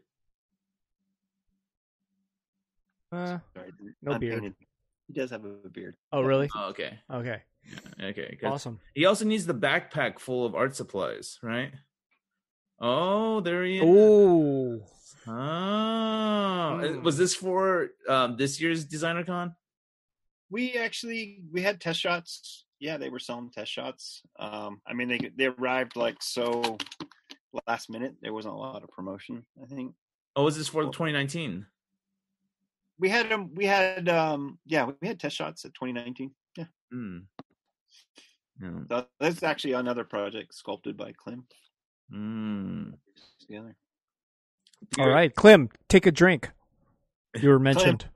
Uh, 3.12 3.38
Sorry, 3.54 3.72
No 4.02 4.18
beard. 4.18 4.34
unpainted. 4.34 4.54
He 5.08 5.14
does 5.14 5.30
have 5.30 5.44
a 5.44 5.68
beard. 5.68 5.96
oh, 6.12 6.22
really? 6.22 6.48
Oh, 6.54 6.66
okay. 6.68 7.00
Okay. 7.12 7.42
Okay. 8.00 8.38
'cause 8.40 8.52
Awesome. 8.52 8.80
He 8.94 9.04
also 9.04 9.24
needs 9.24 9.46
the 9.46 9.54
backpack 9.54 10.20
full 10.20 10.46
of 10.46 10.54
art 10.54 10.76
supplies, 10.76 11.38
right? 11.42 11.72
Oh, 12.78 13.40
there 13.40 13.64
he 13.64 13.78
is. 13.78 13.82
Oh, 13.84 14.86
Oh, 15.26 15.32
Uh, 15.32 17.00
was 17.02 17.18
this 17.18 17.34
for 17.34 17.90
um, 18.08 18.36
this 18.36 18.60
year's 18.60 18.84
designer 18.84 19.24
con? 19.24 19.54
We 20.48 20.74
actually 20.74 21.42
we 21.52 21.60
had 21.62 21.80
test 21.80 22.00
shots. 22.00 22.64
Yeah, 22.80 22.96
they 22.96 23.10
were 23.10 23.18
selling 23.18 23.50
test 23.50 23.70
shots. 23.70 24.22
Um, 24.38 24.80
I 24.86 24.94
mean, 24.94 25.08
they 25.08 25.18
they 25.36 25.46
arrived 25.46 25.96
like 25.96 26.16
so 26.22 26.78
last 27.66 27.90
minute. 27.90 28.14
There 28.22 28.32
wasn't 28.32 28.54
a 28.54 28.58
lot 28.58 28.82
of 28.82 28.88
promotion. 28.90 29.44
I 29.62 29.66
think 29.66 29.94
Oh, 30.36 30.44
was 30.44 30.56
this 30.56 30.68
for 30.68 30.84
the 30.84 30.90
2019? 30.92 31.66
we 32.98 33.08
had 33.08 33.28
them. 33.28 33.50
We 33.54 33.66
had 33.66 34.08
um, 34.08 34.58
yeah, 34.66 34.90
we 35.00 35.08
had 35.08 35.20
test 35.20 35.36
shots 35.36 35.64
at 35.64 35.74
2019. 35.74 36.30
Yeah, 36.56 36.64
Hmm. 36.90 37.18
Yeah. 38.60 38.70
so 38.90 39.06
that's 39.18 39.42
actually 39.42 39.72
another 39.72 40.04
project 40.04 40.54
sculpted 40.54 40.96
by 40.96 41.12
Klim. 41.12 41.44
Hmm. 42.10 42.90
Together. 43.40 43.76
all 44.98 45.08
right, 45.08 45.34
Clem, 45.34 45.68
take 45.88 46.06
a 46.06 46.12
drink. 46.12 46.50
You 47.40 47.48
were 47.50 47.58
mentioned. 47.58 48.06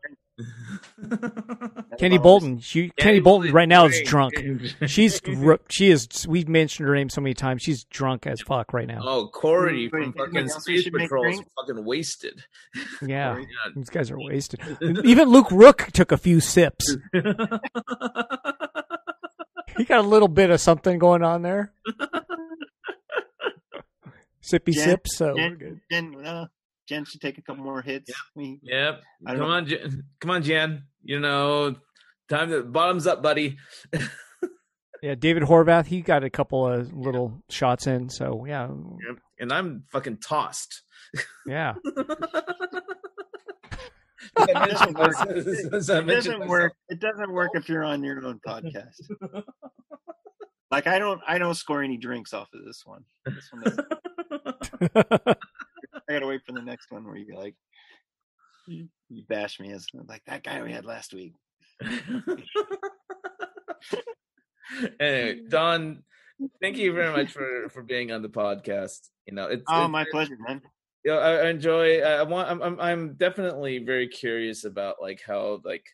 Kenny 1.99 2.19
Bolton. 2.19 2.59
She, 2.59 2.91
Kenny 2.99 3.21
Bolton 3.21 3.53
right 3.53 3.69
now 3.69 3.85
is 3.87 4.03
drunk. 4.05 4.35
She's 4.87 5.21
ru- 5.27 5.59
she 5.71 5.91
is. 5.91 6.09
We've 6.29 6.49
mentioned 6.49 6.89
her 6.89 6.95
name 6.95 7.09
so 7.09 7.21
many 7.21 7.35
times. 7.35 7.63
She's 7.63 7.85
drunk 7.85 8.27
as 8.27 8.41
fuck 8.41 8.73
right 8.73 8.87
now. 8.89 9.01
Oh, 9.03 9.29
Corey 9.29 9.89
from 9.89 10.13
fucking 10.13 10.49
Space 10.49 10.89
Patrol 10.91 11.27
is 11.27 11.41
fucking 11.57 11.85
wasted. 11.85 12.43
Yeah, 13.07 13.35
Sorry. 13.35 13.47
these 13.77 13.91
guys 13.91 14.11
are 14.11 14.19
wasted. 14.19 14.61
Even 15.05 15.29
Luke 15.29 15.51
Rook 15.51 15.89
took 15.93 16.11
a 16.13 16.17
few 16.17 16.41
sips. 16.41 16.97
He 19.77 19.85
got 19.85 20.01
a 20.05 20.09
little 20.09 20.29
bit 20.29 20.51
of 20.51 20.61
something 20.61 20.99
going 20.99 21.23
on 21.23 21.43
there. 21.43 21.73
Sippy 24.43 24.73
Jen- 24.73 24.85
sips. 24.85 25.17
So 25.17 25.35
we're 25.35 25.49
Jen, 25.51 25.57
good. 25.59 25.81
Jen, 25.91 26.25
uh, 26.27 26.47
Jen 26.89 27.05
should 27.05 27.21
take 27.21 27.39
a 27.39 27.43
couple 27.43 27.65
more 27.65 27.81
hits. 27.83 28.11
We, 28.35 28.59
Yep. 28.63 29.03
I 29.27 29.31
Come 29.31 29.39
don't- 29.41 29.51
on, 29.51 29.67
Jen. 29.67 30.03
Come 30.21 30.31
on, 30.31 30.43
Jan. 30.43 30.85
You 31.03 31.21
know, 31.21 31.77
time 32.29 32.51
to 32.51 32.63
bottoms 32.63 33.07
up, 33.07 33.23
buddy. 33.23 33.57
Yeah, 35.03 35.15
David 35.17 35.43
Horvath. 35.43 35.85
He 35.85 36.01
got 36.01 36.25
a 36.25 36.31
couple 36.31 36.67
of 36.67 36.91
little 36.95 37.43
shots 37.51 37.87
in. 37.87 38.09
So 38.09 38.47
yeah, 38.47 38.69
Yep. 38.69 39.19
And 39.39 39.53
I'm 39.53 39.85
fucking 39.93 40.17
tossed. 40.17 40.81
yeah. 41.47 41.75
As 44.39 44.49
I 44.49 44.53
mentioned- 44.57 44.97
work. 44.97 45.15
it 45.29 46.11
doesn't 46.11 46.49
work. 46.49 46.73
It 46.89 47.01
doesn't 47.01 47.33
work 47.33 47.51
if 47.53 47.69
you're 47.69 47.85
on 47.85 48.03
your 48.03 48.25
own 48.25 48.41
podcast. 48.47 48.95
like 50.71 50.87
I 50.87 50.99
don't, 50.99 51.21
I 51.27 51.37
don't 51.37 51.55
score 51.55 51.83
any 51.83 51.99
drinks 51.99 52.33
off 52.33 52.49
of 52.55 52.65
this 52.65 52.83
one. 52.87 53.05
This 53.27 53.51
one 53.53 53.63
doesn't- 53.63 55.39
I 56.09 56.13
gotta 56.13 56.27
wait 56.27 56.43
for 56.47 56.53
the 56.53 56.63
next 56.63 56.91
one 56.91 57.05
where 57.07 57.17
you 57.17 57.27
be 57.27 57.35
like, 57.35 57.55
you, 58.67 58.89
you 59.09 59.23
bash 59.29 59.59
me 59.61 59.73
as 59.73 59.87
like 60.09 60.23
that 60.27 60.43
guy 60.43 60.63
we 60.63 60.73
had 60.73 60.85
last 60.85 61.15
week. 61.15 61.35
anyway, 65.01 65.41
Don, 65.49 66.03
thank 66.61 66.77
you 66.77 66.93
very 66.93 67.13
much 67.13 67.31
for 67.33 67.69
for 67.71 67.83
being 67.83 68.13
on 68.13 68.23
the 68.23 68.29
podcast. 68.29 69.09
You 69.27 69.35
know, 69.35 69.47
it's, 69.47 69.63
Oh, 69.69 69.77
it's- 69.77 69.91
my 69.91 70.05
pleasure, 70.11 70.37
man. 70.47 70.63
you 71.05 71.13
know, 71.13 71.19
I 71.19 71.37
I 71.47 71.49
enjoy. 71.51 72.01
I 72.01 72.23
want. 72.23 72.51
I'm, 72.51 72.63
I'm. 72.63 72.81
I'm 72.81 73.15
definitely 73.15 73.79
very 73.79 74.09
curious 74.09 74.65
about 74.65 74.97
like 75.01 75.23
how 75.27 75.61
like 75.65 75.85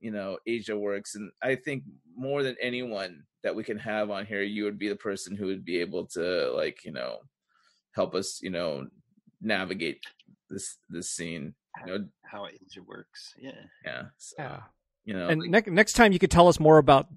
you 0.00 0.10
know 0.10 0.38
Asia 0.46 0.76
works, 0.76 1.14
and 1.14 1.30
I 1.42 1.54
think 1.56 1.84
more 2.16 2.42
than 2.42 2.56
anyone 2.60 3.24
that 3.42 3.54
we 3.54 3.64
can 3.64 3.78
have 3.78 4.10
on 4.10 4.26
here, 4.26 4.42
you 4.42 4.64
would 4.64 4.78
be 4.78 4.88
the 4.88 4.96
person 4.96 5.34
who 5.36 5.46
would 5.46 5.64
be 5.64 5.80
able 5.80 6.06
to 6.06 6.50
like 6.52 6.84
you 6.84 6.92
know 6.92 7.18
help 7.94 8.14
us 8.14 8.40
you 8.42 8.50
know 8.50 8.86
navigate 9.40 10.04
this 10.48 10.76
this 10.88 11.10
scene. 11.10 11.54
You 11.86 11.92
know, 11.98 12.04
How 12.24 12.46
Asia 12.46 12.82
works. 12.86 13.34
Yeah. 13.38 13.52
yeah. 13.84 14.02
So, 14.18 14.34
yeah. 14.38 14.60
You 15.04 15.14
know, 15.14 15.28
And 15.28 15.40
like- 15.40 15.50
next 15.50 15.68
next 15.70 15.92
time 15.94 16.12
you 16.12 16.18
could 16.18 16.30
tell 16.30 16.48
us 16.48 16.58
more 16.60 16.78
about 16.78 17.08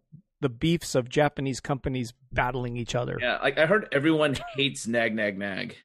the 0.42 0.50
beefs 0.50 0.94
of 0.96 1.10
Japanese 1.10 1.60
companies 1.60 2.14
battling 2.32 2.76
each 2.78 2.96
other. 2.96 3.18
yeah. 3.22 3.40
Like 3.42 3.58
I 3.58 3.66
heard 3.66 3.88
everyone 3.92 4.38
hates 4.56 4.88
nag 4.88 5.16
nag 5.16 5.38
nag. 5.38 5.76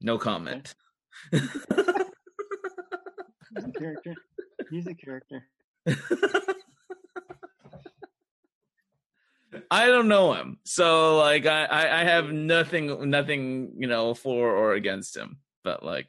No 0.00 0.16
comment. 0.16 0.74
He's 1.30 1.42
a 3.64 3.72
character. 3.78 4.14
He's 4.70 4.86
a 4.86 4.94
character. 4.94 5.46
I 9.70 9.86
don't 9.86 10.08
know 10.08 10.32
him, 10.34 10.58
so 10.64 11.18
like 11.18 11.46
I, 11.46 11.64
I 11.64 12.00
I 12.00 12.04
have 12.04 12.32
nothing 12.32 13.10
nothing 13.10 13.72
you 13.78 13.88
know 13.88 14.14
for 14.14 14.54
or 14.54 14.74
against 14.74 15.16
him, 15.16 15.38
but 15.64 15.82
like 15.84 16.06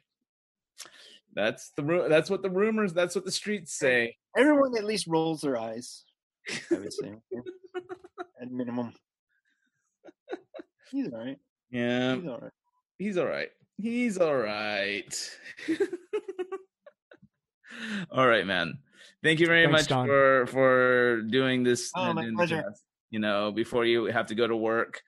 that's 1.34 1.70
the 1.76 2.06
that's 2.08 2.30
what 2.30 2.42
the 2.42 2.50
rumors 2.50 2.92
that's 2.92 3.14
what 3.14 3.24
the 3.24 3.32
streets 3.32 3.72
say. 3.74 4.16
Everyone 4.36 4.76
at 4.76 4.84
least 4.84 5.06
rolls 5.06 5.40
their 5.40 5.56
eyes. 5.58 6.04
I 6.70 6.78
would 6.78 6.92
say, 6.92 7.14
at 8.40 8.50
minimum. 8.50 8.92
He's 10.90 11.08
all 11.12 11.18
right. 11.24 11.38
Yeah, 11.70 12.16
He's 12.16 12.26
all 12.26 12.38
right. 12.38 12.52
he's 12.98 13.18
all 13.18 13.26
right. 13.26 13.50
He's 13.78 14.18
all 14.18 14.36
right. 14.36 15.30
all 18.10 18.26
right, 18.28 18.46
man. 18.46 18.78
Thank 19.22 19.40
you 19.40 19.46
very 19.46 19.64
Thanks, 19.66 19.82
much 19.82 19.88
Don. 19.88 20.06
for 20.06 20.46
for 20.46 21.22
doing 21.22 21.62
this. 21.62 21.90
Oh, 21.96 22.12
my 22.12 22.30
pleasure. 22.34 22.62
cast, 22.62 22.82
You 23.12 23.20
know, 23.20 23.52
before 23.52 23.84
you 23.84 24.06
have 24.06 24.26
to 24.26 24.34
go 24.34 24.48
to 24.48 24.56
work. 24.56 25.00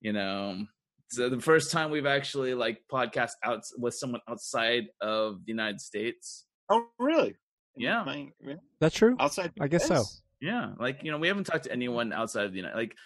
You 0.00 0.12
know, 0.12 0.64
so 1.10 1.28
the 1.28 1.40
first 1.40 1.70
time 1.70 1.92
we've 1.92 2.06
actually 2.06 2.54
like 2.54 2.80
podcast 2.90 3.32
out 3.44 3.62
with 3.78 3.94
someone 3.94 4.22
outside 4.28 4.86
of 5.00 5.44
the 5.44 5.52
United 5.52 5.80
States. 5.80 6.46
Oh, 6.68 6.86
really? 6.98 7.36
Yeah. 7.76 8.02
My- 8.04 8.28
really? 8.42 8.60
That's 8.80 8.96
true. 8.96 9.14
Outside. 9.20 9.52
I 9.60 9.68
guess 9.68 9.86
so. 9.86 10.04
Yeah, 10.40 10.70
like 10.78 11.02
you 11.02 11.10
know, 11.10 11.18
we 11.18 11.28
haven't 11.28 11.44
talked 11.44 11.64
to 11.64 11.72
anyone 11.72 12.12
outside 12.12 12.46
of 12.46 12.52
the 12.52 12.56
United. 12.56 12.76
Like 12.76 12.96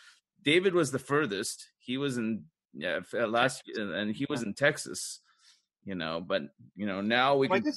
David 0.45 0.73
was 0.73 0.93
the 0.93 1.01
furthest. 1.01 1.67
He 1.81 1.99
was 1.99 2.17
in 2.17 2.45
yeah 2.73 3.01
uh, 3.13 3.27
last, 3.27 3.63
and 3.75 4.15
he 4.15 4.25
was 4.29 4.43
in 4.43 4.55
Texas. 4.55 5.21
You 5.87 5.95
know, 5.95 6.19
but 6.21 6.45
you 6.77 6.87
know 6.87 7.03
now 7.03 7.37
we 7.37 7.47
Well, 7.47 7.61
can. 7.61 7.73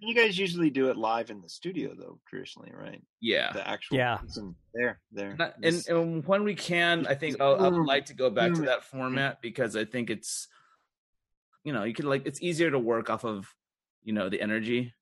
you 0.00 0.14
guys- 0.14 0.38
usually 0.38 0.70
do 0.70 0.88
it 0.88 0.96
live 0.96 1.28
in 1.30 1.42
the 1.42 1.48
studio, 1.48 1.94
though. 1.94 2.18
Traditionally, 2.26 2.72
right? 2.74 3.02
Yeah, 3.20 3.52
The 3.52 3.68
actual 3.68 3.98
Yeah. 3.98 4.16
person 4.16 4.56
there, 4.72 4.98
there. 5.12 5.32
And, 5.32 5.40
and, 5.42 5.52
This- 5.62 5.86
and 5.88 6.24
when 6.26 6.44
we 6.44 6.54
can, 6.54 7.06
I 7.06 7.14
think 7.14 7.38
I'll, 7.38 7.56
I 7.62 7.68
would 7.68 7.84
like 7.84 8.06
to 8.06 8.14
go 8.14 8.30
back 8.30 8.54
to 8.54 8.62
that 8.62 8.82
format 8.84 9.42
because 9.42 9.76
I 9.76 9.84
think 9.84 10.08
it's, 10.08 10.48
you 11.64 11.74
know, 11.74 11.84
you 11.84 11.92
can 11.92 12.06
like 12.06 12.24
it's 12.24 12.40
easier 12.40 12.70
to 12.70 12.78
work 12.78 13.10
off 13.10 13.24
of, 13.24 13.54
you 14.04 14.14
know, 14.14 14.30
the 14.30 14.40
energy, 14.40 14.94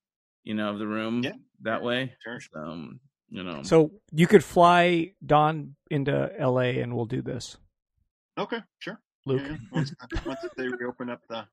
you 0.43 0.53
know, 0.53 0.69
of 0.71 0.79
the 0.79 0.87
room 0.87 1.23
Yeah. 1.23 1.33
that 1.61 1.81
way. 1.81 2.13
Sure. 2.21 2.39
Um, 2.55 2.99
you 3.29 3.43
know, 3.43 3.63
So 3.63 3.91
you 4.11 4.27
could 4.27 4.43
fly 4.43 5.13
Don 5.25 5.75
into 5.89 6.29
L.A. 6.37 6.81
and 6.81 6.93
we'll 6.93 7.05
do 7.05 7.21
this, 7.21 7.55
Okay, 8.37 8.61
sure. 8.79 8.99
Luke. 9.25 9.43
Yeah, 9.45 9.57
once, 9.71 9.93
once 10.25 10.39
they 10.57 10.67
reopen 10.67 11.09
up 11.09 11.21
the. 11.29 11.47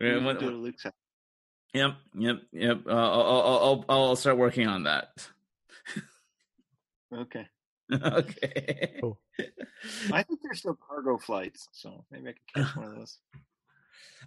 Yeah, 0.00 0.24
when- 0.24 0.36
do 0.36 0.46
it 0.48 0.52
at 0.52 0.54
Luke's 0.58 0.82
house. 0.84 0.92
yep, 1.74 1.94
yep, 2.14 2.36
yep. 2.52 2.80
Uh, 2.86 2.90
I'll, 2.90 3.20
I'll, 3.22 3.84
I'll, 3.88 4.04
I'll 4.08 4.16
start 4.16 4.38
working 4.38 4.66
on 4.66 4.84
that. 4.84 5.28
Okay. 7.14 7.46
okay. 7.92 8.96
Cool. 9.00 9.20
I 10.12 10.22
think 10.24 10.40
there's 10.42 10.58
still 10.58 10.76
cargo 10.88 11.18
flights, 11.18 11.68
so 11.72 12.04
maybe 12.10 12.30
I 12.30 12.32
can 12.54 12.64
catch 12.64 12.76
one 12.76 12.86
of 12.88 12.96
those. 12.96 13.18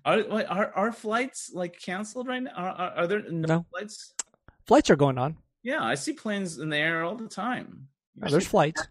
Are, 0.05 0.23
wait, 0.29 0.45
are 0.45 0.71
are 0.75 0.91
flights 0.93 1.51
like 1.53 1.77
canceled 1.79 2.27
right 2.27 2.41
now? 2.41 2.51
Are, 2.55 2.69
are, 2.69 2.91
are 2.99 3.07
there 3.07 3.21
no, 3.29 3.47
No. 3.47 3.65
flights? 3.71 4.13
Flights 4.65 4.89
are 4.89 4.95
going 4.95 5.17
on. 5.17 5.37
Yeah, 5.61 5.83
I 5.83 5.95
see 5.95 6.13
planes 6.13 6.57
in 6.57 6.69
the 6.69 6.77
air 6.77 7.03
all 7.03 7.15
the 7.15 7.27
time. 7.27 7.89
Yeah, 8.15 8.29
there's 8.29 8.47
flights, 8.47 8.87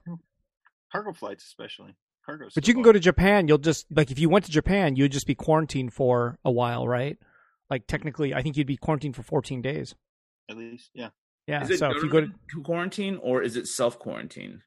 Cargo 0.93 1.13
flights, 1.15 1.45
especially. 1.45 1.95
Cargo. 2.29 2.49
but 2.55 2.69
you 2.69 2.75
can 2.75 2.83
go 2.83 2.93
to 2.93 3.01
Japan. 3.01 3.49
You'll 3.49 3.59
just 3.59 3.87
like 3.91 4.11
if 4.11 4.19
you 4.19 4.29
went 4.29 4.45
to 4.45 4.51
Japan, 4.51 4.97
you'd 4.97 5.13
just 5.13 5.27
be 5.27 5.35
quarantined 5.35 5.93
for 5.95 6.39
a 6.45 6.51
while, 6.51 6.87
right? 6.87 7.17
Like 7.71 7.87
technically, 7.87 8.35
I 8.35 8.43
think 8.43 8.57
you'd 8.57 8.67
be 8.67 8.77
quarantined 8.77 9.17
for 9.17 9.23
14 9.23 9.63
days. 9.63 9.95
at 10.51 10.57
least. 10.57 10.91
Yeah. 10.95 11.09
Yeah. 11.47 11.63
Is 11.63 11.71
it 11.71 11.79
So 11.79 11.91
if 11.91 12.03
you 12.03 12.11
go 12.11 12.21
to 12.21 12.63
quarantine 12.65 13.19
or 13.23 13.43
is 13.43 13.57
it 13.57 13.67
self 13.67 13.99
quarantine? 13.99 14.61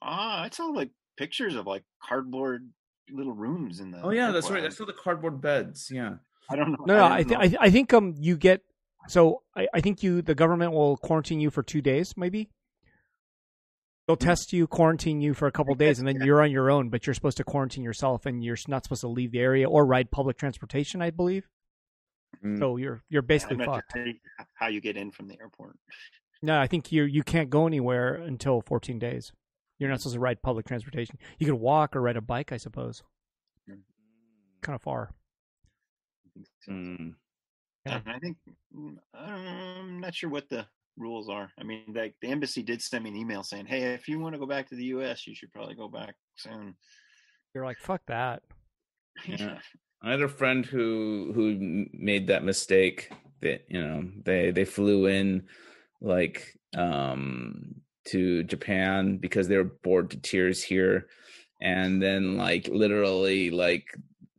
Ah, 0.00 0.42
I 0.42 0.50
saw 0.50 0.66
like 0.66 0.90
pictures 1.16 1.54
of 1.54 1.66
like 1.66 1.82
cardboard 2.02 2.70
little 3.10 3.32
rooms 3.34 3.80
in 3.80 3.90
the. 3.90 4.00
Oh 4.02 4.10
yeah, 4.10 4.30
that's 4.30 4.48
right. 4.50 4.60
I 4.60 4.62
airport. 4.64 4.76
saw 4.76 4.84
the 4.86 4.92
cardboard 4.92 5.40
beds. 5.40 5.88
Yeah. 5.92 6.14
I 6.50 6.56
don't 6.56 6.70
know. 6.72 6.84
no, 6.86 6.96
no, 6.96 7.04
I, 7.04 7.06
I, 7.14 7.16
didn't 7.22 7.40
th- 7.40 7.52
know. 7.52 7.58
I, 7.60 7.64
I 7.66 7.70
think 7.70 7.92
um 7.94 8.14
you 8.18 8.36
get 8.36 8.62
so 9.08 9.42
I, 9.56 9.68
I 9.74 9.80
think 9.80 10.02
you 10.02 10.22
the 10.22 10.34
government 10.34 10.72
will 10.72 10.96
quarantine 10.96 11.40
you 11.40 11.50
for 11.50 11.62
two 11.62 11.80
days 11.80 12.14
maybe. 12.16 12.50
They'll 14.06 14.16
test 14.16 14.52
you, 14.52 14.66
quarantine 14.66 15.20
you 15.20 15.32
for 15.32 15.46
a 15.46 15.52
couple 15.52 15.74
days, 15.74 15.98
and 15.98 16.08
then 16.08 16.16
you're 16.24 16.42
on 16.42 16.50
your 16.50 16.70
own. 16.70 16.88
But 16.88 17.06
you're 17.06 17.14
supposed 17.14 17.36
to 17.36 17.44
quarantine 17.44 17.84
yourself, 17.84 18.26
and 18.26 18.42
you're 18.42 18.56
not 18.68 18.84
supposed 18.84 19.02
to 19.02 19.08
leave 19.08 19.32
the 19.32 19.40
area 19.40 19.68
or 19.68 19.86
ride 19.86 20.10
public 20.10 20.36
transportation. 20.38 21.00
I 21.00 21.10
believe. 21.10 21.48
Mm. 22.44 22.58
So 22.58 22.76
you're 22.76 23.02
you're 23.08 23.22
basically 23.22 23.56
not 23.56 23.66
fucked. 23.66 23.94
how 24.54 24.66
you- 24.68 24.80
get 24.80 24.96
in 24.96 25.10
from 25.10 25.28
the 25.28 25.38
airport. 25.40 25.76
No, 26.42 26.58
I 26.58 26.66
think 26.66 26.90
you 26.90 27.04
you 27.04 27.22
can't 27.22 27.50
go 27.50 27.66
anywhere 27.66 28.14
until 28.14 28.62
14 28.62 28.98
days. 28.98 29.30
You're 29.78 29.90
not 29.90 30.00
supposed 30.00 30.14
to 30.14 30.20
ride 30.20 30.42
public 30.42 30.66
transportation. 30.66 31.18
You 31.38 31.46
could 31.46 31.54
walk 31.56 31.94
or 31.94 32.00
ride 32.00 32.16
a 32.16 32.20
bike, 32.20 32.52
I 32.52 32.56
suppose. 32.56 33.02
Kind 34.62 34.76
of 34.76 34.82
far. 34.82 35.10
Mm. 36.68 37.14
Yeah. 37.86 38.00
And 38.04 38.14
I 38.14 38.18
think 38.18 38.36
mm, 38.76 38.96
I'm 39.12 40.00
not 40.00 40.14
sure 40.14 40.30
what 40.30 40.48
the 40.48 40.66
rules 40.96 41.28
are. 41.28 41.50
I 41.58 41.64
mean, 41.64 41.84
like 41.94 42.14
the 42.20 42.28
embassy 42.28 42.62
did 42.62 42.82
send 42.82 43.04
me 43.04 43.10
an 43.10 43.16
email 43.16 43.42
saying, 43.42 43.66
"Hey, 43.66 43.94
if 43.94 44.08
you 44.08 44.18
want 44.18 44.34
to 44.34 44.38
go 44.38 44.46
back 44.46 44.68
to 44.68 44.76
the 44.76 44.84
U.S., 44.86 45.26
you 45.26 45.34
should 45.34 45.52
probably 45.52 45.74
go 45.74 45.88
back 45.88 46.14
soon." 46.36 46.74
You're 47.54 47.64
like, 47.64 47.78
fuck 47.78 48.02
that. 48.06 48.42
Yeah. 49.26 49.58
I 50.02 50.10
had 50.10 50.22
a 50.22 50.28
friend 50.28 50.66
who 50.66 51.32
who 51.34 51.86
made 51.92 52.26
that 52.26 52.44
mistake. 52.44 53.12
That 53.40 53.64
you 53.68 53.80
know 53.80 54.08
they 54.24 54.50
they 54.50 54.64
flew 54.64 55.06
in 55.06 55.46
like 56.00 56.58
um 56.76 57.76
to 58.06 58.42
Japan 58.44 59.18
because 59.18 59.46
they 59.46 59.56
were 59.56 59.72
bored 59.84 60.10
to 60.10 60.16
tears 60.20 60.62
here, 60.62 61.06
and 61.60 62.02
then 62.02 62.36
like 62.36 62.68
literally 62.68 63.50
like 63.50 63.84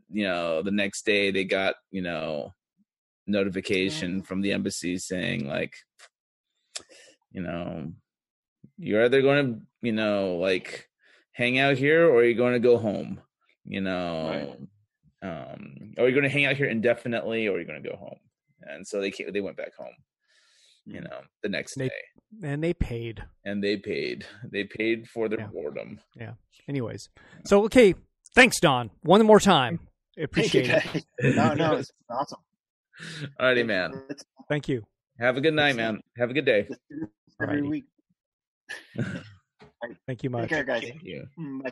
you 0.09 0.25
know 0.25 0.63
the 0.63 0.71
next 0.71 1.05
day 1.05 1.31
they 1.31 1.45
got 1.45 1.75
you 1.91 2.01
know 2.01 2.51
notification 3.27 4.21
from 4.21 4.41
the 4.41 4.51
embassy 4.51 4.97
saying 4.97 5.47
like 5.47 5.73
you 7.33 7.41
know 7.41 7.91
you're 8.77 9.03
either 9.05 9.21
going 9.21 9.45
to 9.45 9.61
you 9.81 9.91
know 9.91 10.35
like 10.37 10.87
hang 11.33 11.59
out 11.59 11.77
here 11.77 12.09
or 12.09 12.23
you're 12.23 12.33
going 12.43 12.53
to 12.53 12.59
go 12.59 12.77
home 12.77 13.19
you 13.65 13.81
know 13.81 14.55
um 15.21 15.93
or 15.97 16.03
you're 16.05 16.11
going 16.19 16.23
to 16.23 16.29
hang 16.29 16.45
out 16.45 16.55
here 16.55 16.67
indefinitely 16.67 17.47
or 17.47 17.53
are 17.53 17.57
you're 17.57 17.65
going 17.65 17.81
to 17.83 17.89
go 17.89 17.95
home 17.95 18.19
and 18.61 18.87
so 18.87 19.01
they 19.01 19.11
came, 19.11 19.31
they 19.33 19.41
went 19.41 19.57
back 19.57 19.75
home 19.77 19.95
you 20.85 20.99
Mm. 20.99 21.09
know 21.09 21.21
the 21.43 21.49
next 21.49 21.75
They- 21.77 21.87
day 21.89 22.03
And 22.43 22.63
they 22.63 22.73
paid. 22.73 23.23
and 23.45 23.63
they 23.63 23.77
paid 23.77 24.25
they 24.51 24.63
paid 24.65 25.07
for 25.07 25.29
their 25.29 25.39
Yeah. 25.39 25.47
boredom 25.47 25.99
Yeah. 26.15 26.33
Anyways. 26.67 27.09
So, 27.45 27.65
okay. 27.65 27.93
Thanks, 28.35 28.57
Don. 28.61 28.89
One 29.01 29.21
more 29.25 29.39
time. 29.41 29.79
Thank 30.15 30.25
Appreciate 30.29 30.67
you, 30.67 30.73
it. 30.75 30.83
guys. 30.93 31.35
No, 31.35 31.53
no, 31.53 31.73
it's 31.79 31.91
awesome. 32.09 32.39
alrighty 33.39 33.65
man 33.65 33.89
Thank 34.49 34.67
you. 34.69 34.83
have 35.19 35.35
a 35.37 35.41
good 35.41 35.53
night 35.53 35.69
It's, 35.69 35.77
man 35.77 36.01
have 36.17 36.29
a 36.29 36.33
good 36.33 36.45
day 36.45 36.67
it's 36.69 36.79
every 37.41 37.61
Alrighty. 37.61 37.69
week. 37.69 37.85
Thank 40.07 40.23
you 40.23 40.29
much. 40.29 40.43
Take 40.43 40.49
care, 40.49 40.63
guys. 40.63 40.83
Thank 40.83 41.03
you. 41.03 41.27
Mm, 41.39 41.63
Bye. 41.63 41.71